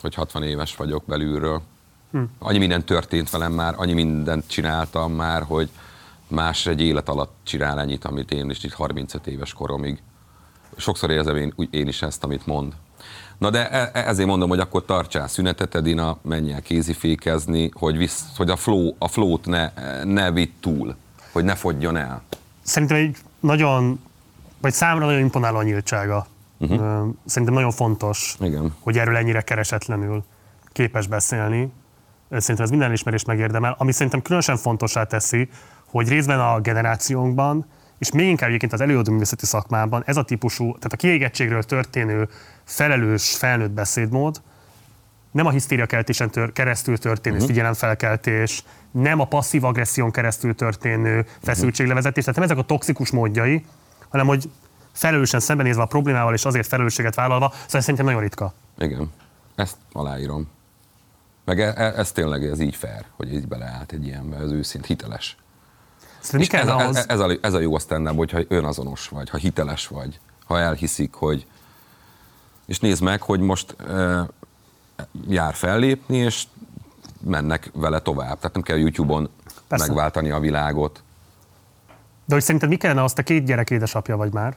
hogy 0.00 0.14
60 0.14 0.42
éves 0.42 0.76
vagyok 0.76 1.04
belülről. 1.06 1.62
Hm. 2.10 2.22
Annyi 2.38 2.58
minden 2.58 2.84
történt 2.84 3.30
velem 3.30 3.52
már, 3.52 3.74
annyi 3.76 3.92
mindent 3.92 4.48
csináltam 4.48 5.12
már, 5.12 5.42
hogy 5.42 5.70
más 6.28 6.66
egy 6.66 6.80
élet 6.80 7.08
alatt 7.08 7.34
csinál 7.42 7.80
ennyit, 7.80 8.04
amit 8.04 8.30
én 8.30 8.50
is 8.50 8.64
itt 8.64 8.72
35 8.72 9.26
éves 9.26 9.52
koromig. 9.52 10.02
Sokszor 10.76 11.10
érzem 11.10 11.36
én, 11.36 11.54
én 11.70 11.88
is 11.88 12.02
ezt, 12.02 12.24
amit 12.24 12.46
mond. 12.46 12.72
Na 13.38 13.50
de 13.50 13.70
e- 13.70 13.90
e- 13.92 14.08
ezért 14.08 14.28
mondom, 14.28 14.48
hogy 14.48 14.58
akkor 14.58 14.84
tartsál 14.84 15.28
szünetet, 15.28 15.74
Edina, 15.74 16.18
menj 16.22 16.52
el 16.52 16.62
kézifékezni, 16.62 17.70
hogy, 17.74 17.96
visz, 17.96 18.24
hogy 18.36 18.50
a, 18.50 18.56
flow, 18.56 18.94
a 18.98 19.08
flót 19.08 19.46
ne, 19.46 19.72
ne 20.04 20.32
vidd 20.32 20.50
túl, 20.60 20.96
hogy 21.32 21.44
ne 21.44 21.54
fogjon 21.54 21.96
el. 21.96 22.22
Szerintem 22.62 22.96
egy 22.96 23.16
nagyon, 23.40 24.00
vagy 24.60 24.72
számra 24.72 25.04
nagyon 25.04 25.20
imponáló 25.20 25.56
a 25.56 25.62
nyíltsága. 25.62 26.26
Uh-huh. 26.70 27.14
Szerintem 27.24 27.54
nagyon 27.54 27.70
fontos, 27.70 28.36
Igen. 28.40 28.74
hogy 28.80 28.98
erről 28.98 29.16
ennyire 29.16 29.40
keresetlenül 29.40 30.24
képes 30.72 31.06
beszélni. 31.06 31.72
Szerintem 32.30 32.64
ez 32.64 32.70
minden 32.70 32.88
elismerést 32.88 33.26
megérdemel. 33.26 33.74
Ami 33.78 33.92
szerintem 33.92 34.22
különösen 34.22 34.56
fontosá 34.56 35.04
teszi, 35.04 35.48
hogy 35.86 36.08
részben 36.08 36.40
a 36.40 36.60
generációnkban, 36.60 37.66
és 37.98 38.12
még 38.12 38.28
inkább 38.28 38.48
egyébként 38.48 38.72
az 38.72 38.80
előadó 38.80 39.12
művészeti 39.12 39.46
szakmában 39.46 40.02
ez 40.06 40.16
a 40.16 40.22
típusú, 40.22 40.64
tehát 40.64 40.92
a 40.92 40.96
kiégettségről 40.96 41.62
történő 41.62 42.28
felelős 42.64 43.36
felnőtt 43.36 43.70
beszédmód, 43.70 44.42
nem 45.30 45.46
a 45.46 45.50
hisztériakeltésen 45.50 46.30
tör, 46.30 46.52
keresztül 46.52 46.98
történő 46.98 47.34
Mhm. 47.34 47.44
uh-huh. 47.44 47.54
figyelemfelkeltés, 47.56 48.64
nem 48.90 49.20
a 49.20 49.24
passzív 49.24 49.64
agresszión 49.64 50.10
keresztül 50.10 50.54
történő 50.54 51.26
feszültséglevezetés, 51.42 52.24
tehát 52.24 52.40
nem 52.40 52.48
ezek 52.48 52.58
a 52.58 52.66
toxikus 52.66 53.10
módjai, 53.10 53.64
hanem 54.08 54.26
hogy 54.26 54.50
felelősen 54.94 55.40
szembenézve 55.40 55.82
a 55.82 55.86
problémával 55.86 56.34
és 56.34 56.44
azért 56.44 56.66
felelősséget 56.66 57.14
vállalva, 57.14 57.52
szóval 57.66 57.80
szerintem 57.80 58.04
nagyon 58.04 58.20
ritka. 58.20 58.52
Igen, 58.78 59.12
ezt 59.54 59.76
aláírom. 59.92 60.48
Meg 61.44 61.60
e- 61.60 61.74
e- 61.76 61.92
ez 61.96 62.12
tényleg 62.12 62.44
ez 62.44 62.60
így 62.60 62.76
fair, 62.76 63.04
hogy 63.16 63.32
így 63.34 63.48
beleállt 63.48 63.92
egy 63.92 64.06
ilyenbe, 64.06 64.36
ez 64.36 64.50
őszint, 64.50 64.86
hiteles. 64.86 65.36
Szerintem 66.20 66.58
mi 66.60 66.66
És 66.66 66.72
ez, 66.72 66.80
ahhoz- 66.80 67.10
ez, 67.10 67.20
a, 67.20 67.30
ez 67.40 67.54
a 67.54 67.60
jó 67.60 67.74
a 67.74 67.78
stand 67.78 68.08
hogyha 68.08 68.38
önazonos 68.48 69.08
vagy, 69.08 69.30
ha 69.30 69.36
hiteles 69.36 69.86
vagy, 69.86 70.20
ha 70.46 70.58
elhiszik, 70.60 71.14
hogy... 71.14 71.46
És 72.66 72.80
nézd 72.80 73.02
meg, 73.02 73.22
hogy 73.22 73.40
most 73.40 73.76
e, 73.88 74.26
jár 75.28 75.54
fellépni, 75.54 76.16
és 76.16 76.44
mennek 77.20 77.70
vele 77.74 78.00
tovább. 78.00 78.36
Tehát 78.36 78.52
nem 78.52 78.62
kell 78.62 78.76
YouTube-on 78.76 79.28
Persze. 79.68 79.86
megváltani 79.86 80.30
a 80.30 80.38
világot. 80.40 81.02
De 82.24 82.34
hogy 82.34 82.42
szerinted 82.42 82.68
mi 82.68 82.76
kellene 82.76 83.02
azt, 83.02 83.14
te 83.14 83.22
két 83.22 83.44
gyerek 83.44 83.70
édesapja 83.70 84.16
vagy 84.16 84.32
már, 84.32 84.56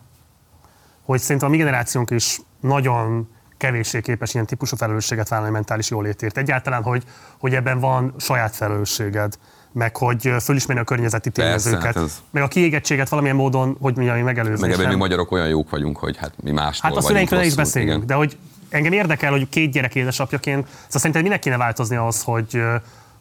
hogy 1.08 1.20
szerintem 1.20 1.48
a 1.48 1.52
mi 1.52 1.58
generációnk 1.58 2.10
is 2.10 2.40
nagyon 2.60 3.30
kevéssé 3.58 4.02
képes 4.02 4.34
ilyen 4.34 4.46
típusú 4.46 4.76
felelősséget 4.76 5.30
vállalni 5.30 5.52
mentális 5.52 5.90
jólétért. 5.90 6.38
Egyáltalán, 6.38 6.84
hogy, 6.84 7.04
hogy 7.40 7.54
ebben 7.54 7.80
van 7.80 8.14
saját 8.18 8.56
felelősséged, 8.56 9.34
meg 9.72 9.98
hogy 9.98 10.34
fölismerni 10.40 10.82
a 10.82 10.86
környezeti 10.86 11.30
Persze, 11.30 11.70
tényezőket, 11.70 11.96
hát 11.96 12.04
ez- 12.04 12.22
meg 12.32 12.44
a 12.44 12.48
kiégettséget 12.48 13.10
valamilyen 13.10 13.36
módon, 13.36 13.78
hogy 13.82 13.96
mi 13.96 14.22
megelőzni. 14.22 14.68
Meg 14.68 14.80
ebben 14.80 14.90
mi 14.90 14.96
magyarok 14.96 15.32
olyan 15.32 15.48
jók 15.48 15.70
vagyunk, 15.70 15.98
hogy 15.98 16.18
hát 16.18 16.34
mi 16.44 16.52
mástól 16.52 16.90
Hát 16.90 17.00
a 17.00 17.02
szüleinkről 17.02 17.42
is 17.42 17.56
beszélünk, 17.56 17.92
Igen. 17.94 18.08
de 18.08 18.14
hogy 18.14 18.38
engem 18.70 18.92
érdekel, 18.94 19.32
hogy 19.32 19.50
két 19.50 19.72
gyerek 19.72 19.96
édesapjaként, 19.96 20.68
szóval 20.68 20.86
szerintem 20.90 21.22
minek 21.22 21.40
kéne 21.40 21.58
változni 21.58 21.96
ahhoz, 21.96 22.24
hogy, 22.24 22.62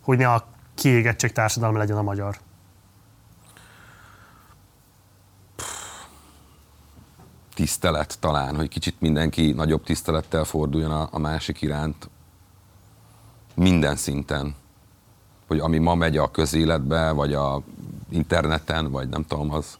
hogy 0.00 0.18
ne 0.18 0.28
a 0.28 0.46
kiégettség 0.74 1.32
társadalma 1.32 1.78
legyen 1.78 1.96
a 1.96 2.02
magyar. 2.02 2.36
Tisztelet 7.56 8.18
talán, 8.20 8.56
hogy 8.56 8.68
kicsit 8.68 9.00
mindenki 9.00 9.52
nagyobb 9.52 9.82
tisztelettel 9.82 10.44
forduljon 10.44 10.90
a, 10.90 11.08
a 11.10 11.18
másik 11.18 11.62
iránt 11.62 12.08
minden 13.54 13.96
szinten. 13.96 14.54
Hogy 15.46 15.58
ami 15.58 15.78
ma 15.78 15.94
megy 15.94 16.16
a 16.16 16.30
közéletbe, 16.30 17.10
vagy 17.10 17.34
a 17.34 17.62
interneten, 18.08 18.90
vagy 18.90 19.08
nem 19.08 19.24
tudom, 19.24 19.52
az, 19.52 19.78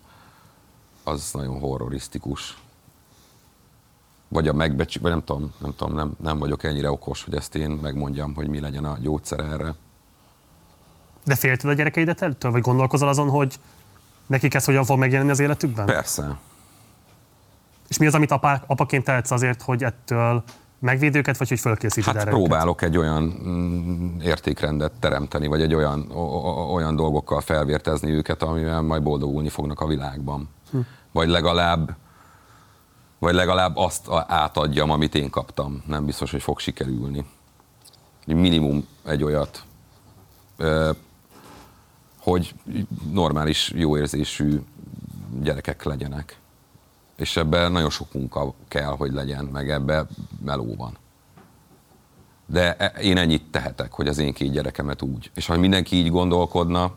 az 1.05 1.31
nagyon 1.33 1.61
horrorisztikus. 1.61 2.59
Vagy 4.29 4.49
a 4.49 4.53
megbecsü, 4.53 5.01
vagy 5.01 5.11
nem 5.11 5.25
tudom, 5.25 5.53
nem, 5.59 5.75
tudom 5.77 5.95
nem, 5.95 6.17
nem 6.23 6.39
vagyok 6.39 6.65
ennyire 6.65 6.91
okos, 6.91 7.25
hogy 7.25 7.35
ezt 7.35 7.55
én 7.55 7.71
megmondjam, 7.71 8.35
hogy 8.35 8.49
mi 8.49 8.61
legyen 8.61 8.85
a 8.85 8.99
gyógyszer 9.01 9.41
erre. 9.41 9.75
De 11.25 11.35
félted 11.35 11.71
a 11.71 11.73
gyerekeidet 11.73 12.23
ettől, 12.23 12.51
vagy 12.51 12.63
gondolkozol 12.63 13.09
azon, 13.09 13.29
hogy 13.29 13.59
nekik 14.27 14.55
ez 14.55 14.65
hogyan 14.65 14.85
fog 14.85 14.99
megjelenni 14.99 15.31
az 15.31 15.41
életükben? 15.41 15.87
Persze. 15.87 16.39
És 17.89 17.99
mi 17.99 18.07
az, 18.07 18.15
amit 18.15 18.31
apá, 18.31 18.63
apaként 18.67 19.05
tehetsz 19.05 19.31
azért, 19.31 19.63
hogy 19.63 19.85
ettől 19.85 20.43
megvéd 20.79 21.15
őket, 21.15 21.37
vagy 21.37 21.49
hogy 21.49 21.61
fölkészíted 21.61 22.13
Hát 22.13 22.23
erre 22.23 22.31
próbálok 22.31 22.83
egy 22.83 22.97
olyan 22.97 23.23
mm, 23.23 24.21
értékrendet 24.21 24.93
teremteni, 25.01 25.47
vagy 25.47 25.63
egy 25.63 25.75
olyan, 25.75 26.11
olyan 26.73 26.97
dolgokkal 26.97 27.41
felvértezni 27.41 28.11
őket, 28.11 28.43
amivel 28.43 28.81
majd 28.81 29.03
boldogulni 29.03 29.49
fognak 29.49 29.81
a 29.81 29.87
világban. 29.87 30.49
Hm. 30.71 30.79
Vagy 31.13 31.29
legalább 31.29 31.97
vagy 33.19 33.35
legalább 33.35 33.77
azt 33.77 34.09
átadjam, 34.27 34.91
amit 34.91 35.15
én 35.15 35.31
kaptam. 35.31 35.83
Nem 35.87 36.05
biztos, 36.05 36.31
hogy 36.31 36.43
fog 36.43 36.59
sikerülni. 36.59 37.25
Minimum 38.27 38.87
egy 39.05 39.23
olyat, 39.23 39.65
hogy 42.19 42.55
normális, 43.13 43.73
jó 43.75 43.97
érzésű 43.97 44.61
gyerekek 45.43 45.83
legyenek. 45.83 46.37
És 47.17 47.37
ebben 47.37 47.73
nagyon 47.73 47.91
sok 47.91 48.13
munka 48.13 48.55
kell, 48.69 48.91
hogy 48.97 49.13
legyen, 49.13 49.45
meg 49.45 49.71
ebbe 49.71 50.07
meló 50.45 50.75
van. 50.75 50.97
De 52.47 52.77
e- 52.77 53.01
én 53.01 53.17
ennyit 53.17 53.51
tehetek, 53.51 53.93
hogy 53.93 54.09
az 54.09 54.19
én 54.19 54.33
két 54.33 54.51
gyerekemet 54.51 55.03
úgy. 55.03 55.31
És 55.35 55.47
ha 55.47 55.57
mindenki 55.57 55.97
így 55.97 56.11
gondolkodna, 56.11 56.93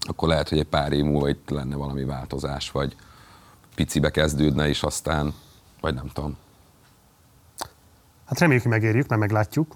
akkor 0.00 0.28
lehet, 0.28 0.48
hogy 0.48 0.58
egy 0.58 0.66
pár 0.66 0.92
év 0.92 1.04
múlva 1.04 1.28
itt 1.28 1.50
lenne 1.50 1.76
valami 1.76 2.04
változás, 2.04 2.70
vagy 2.70 2.96
picibe 3.74 4.10
kezdődne, 4.10 4.68
és 4.68 4.82
aztán, 4.82 5.34
vagy 5.80 5.94
nem 5.94 6.08
tudom. 6.12 6.36
Hát 8.26 8.38
reméljük, 8.38 8.62
hogy 8.62 8.72
megérjük, 8.72 9.08
mert 9.08 9.20
meglátjuk. 9.20 9.74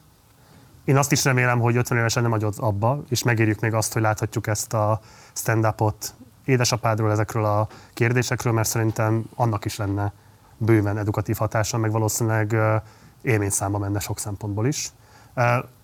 Én 0.84 0.96
azt 0.96 1.12
is 1.12 1.24
remélem, 1.24 1.60
hogy 1.60 1.76
50 1.76 1.98
évesen 1.98 2.22
nem 2.22 2.32
agyod 2.32 2.54
abba, 2.56 3.02
és 3.08 3.22
megérjük 3.22 3.60
még 3.60 3.74
azt, 3.74 3.92
hogy 3.92 4.02
láthatjuk 4.02 4.46
ezt 4.46 4.72
a 4.72 5.00
stand-upot 5.32 6.14
édesapádról, 6.44 7.10
ezekről 7.10 7.44
a 7.44 7.68
kérdésekről, 7.94 8.52
mert 8.52 8.68
szerintem 8.68 9.24
annak 9.34 9.64
is 9.64 9.76
lenne 9.76 10.12
bőven 10.56 10.98
edukatív 10.98 11.36
hatása, 11.36 11.78
meg 11.78 11.92
valószínűleg 11.92 12.56
élményszámba 13.22 13.78
menne 13.78 13.98
sok 13.98 14.18
szempontból 14.18 14.66
is. 14.66 14.92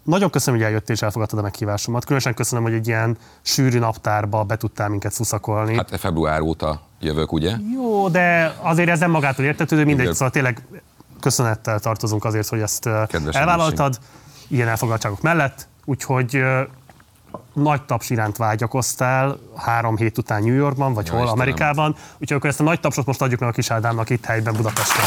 Nagyon 0.03 0.31
köszönöm, 0.31 0.61
hogy 0.61 0.69
eljöttél 0.69 0.95
és 0.95 1.03
elfogadtad 1.03 1.39
a 1.39 1.43
meghívásomat. 1.43 2.03
Különösen 2.03 2.35
köszönöm, 2.35 2.65
hogy 2.65 2.73
egy 2.73 2.87
ilyen 2.87 3.17
sűrű 3.43 3.79
naptárba 3.79 4.45
be 4.45 4.57
tudtál 4.57 4.89
minket 4.89 5.13
szuszakolni. 5.13 5.77
Hát 5.77 5.99
február 5.99 6.41
óta 6.41 6.81
jövök, 7.01 7.33
ugye? 7.33 7.57
Jó, 7.75 8.09
de 8.09 8.55
azért 8.61 8.89
ez 8.89 8.99
nem 8.99 9.11
magától 9.11 9.45
értetődő, 9.45 9.85
mindegy, 9.85 10.05
Igen. 10.05 10.15
szóval 10.15 10.31
tényleg 10.31 10.63
köszönettel 11.21 11.81
tartozunk 11.81 12.25
azért, 12.25 12.49
hogy 12.49 12.61
ezt 12.61 12.89
Kedves 13.09 13.35
elvállaltad, 13.35 13.99
ilyen 14.49 14.69
elfogadtságok 14.69 15.23
mellett, 15.23 15.69
úgyhogy 15.85 16.43
nagy 17.53 17.83
taps 17.83 18.11
iránt 18.11 18.37
vágyakoztál 18.37 19.39
három 19.57 19.97
hét 19.97 20.19
után 20.19 20.43
New 20.43 20.55
Yorkban, 20.55 20.95
vagy 20.95 21.07
Ja, 21.07 21.13
hol, 21.13 21.23
Istenem. 21.23 21.43
Amerikában, 21.43 21.97
úgyhogy 22.19 22.37
akkor 22.37 22.51
ezt 22.51 22.61
a 22.61 22.65
nagy 22.65 22.81
tapsot 22.81 23.07
most 23.07 23.23
adjuk 23.23 23.41
meg 23.41 23.49
a 23.49 23.53
kis 23.53 23.71
Ádámnak 23.71 24.11
itt 24.11 24.25
helyben 24.25 24.55
Budapesten. 24.55 25.05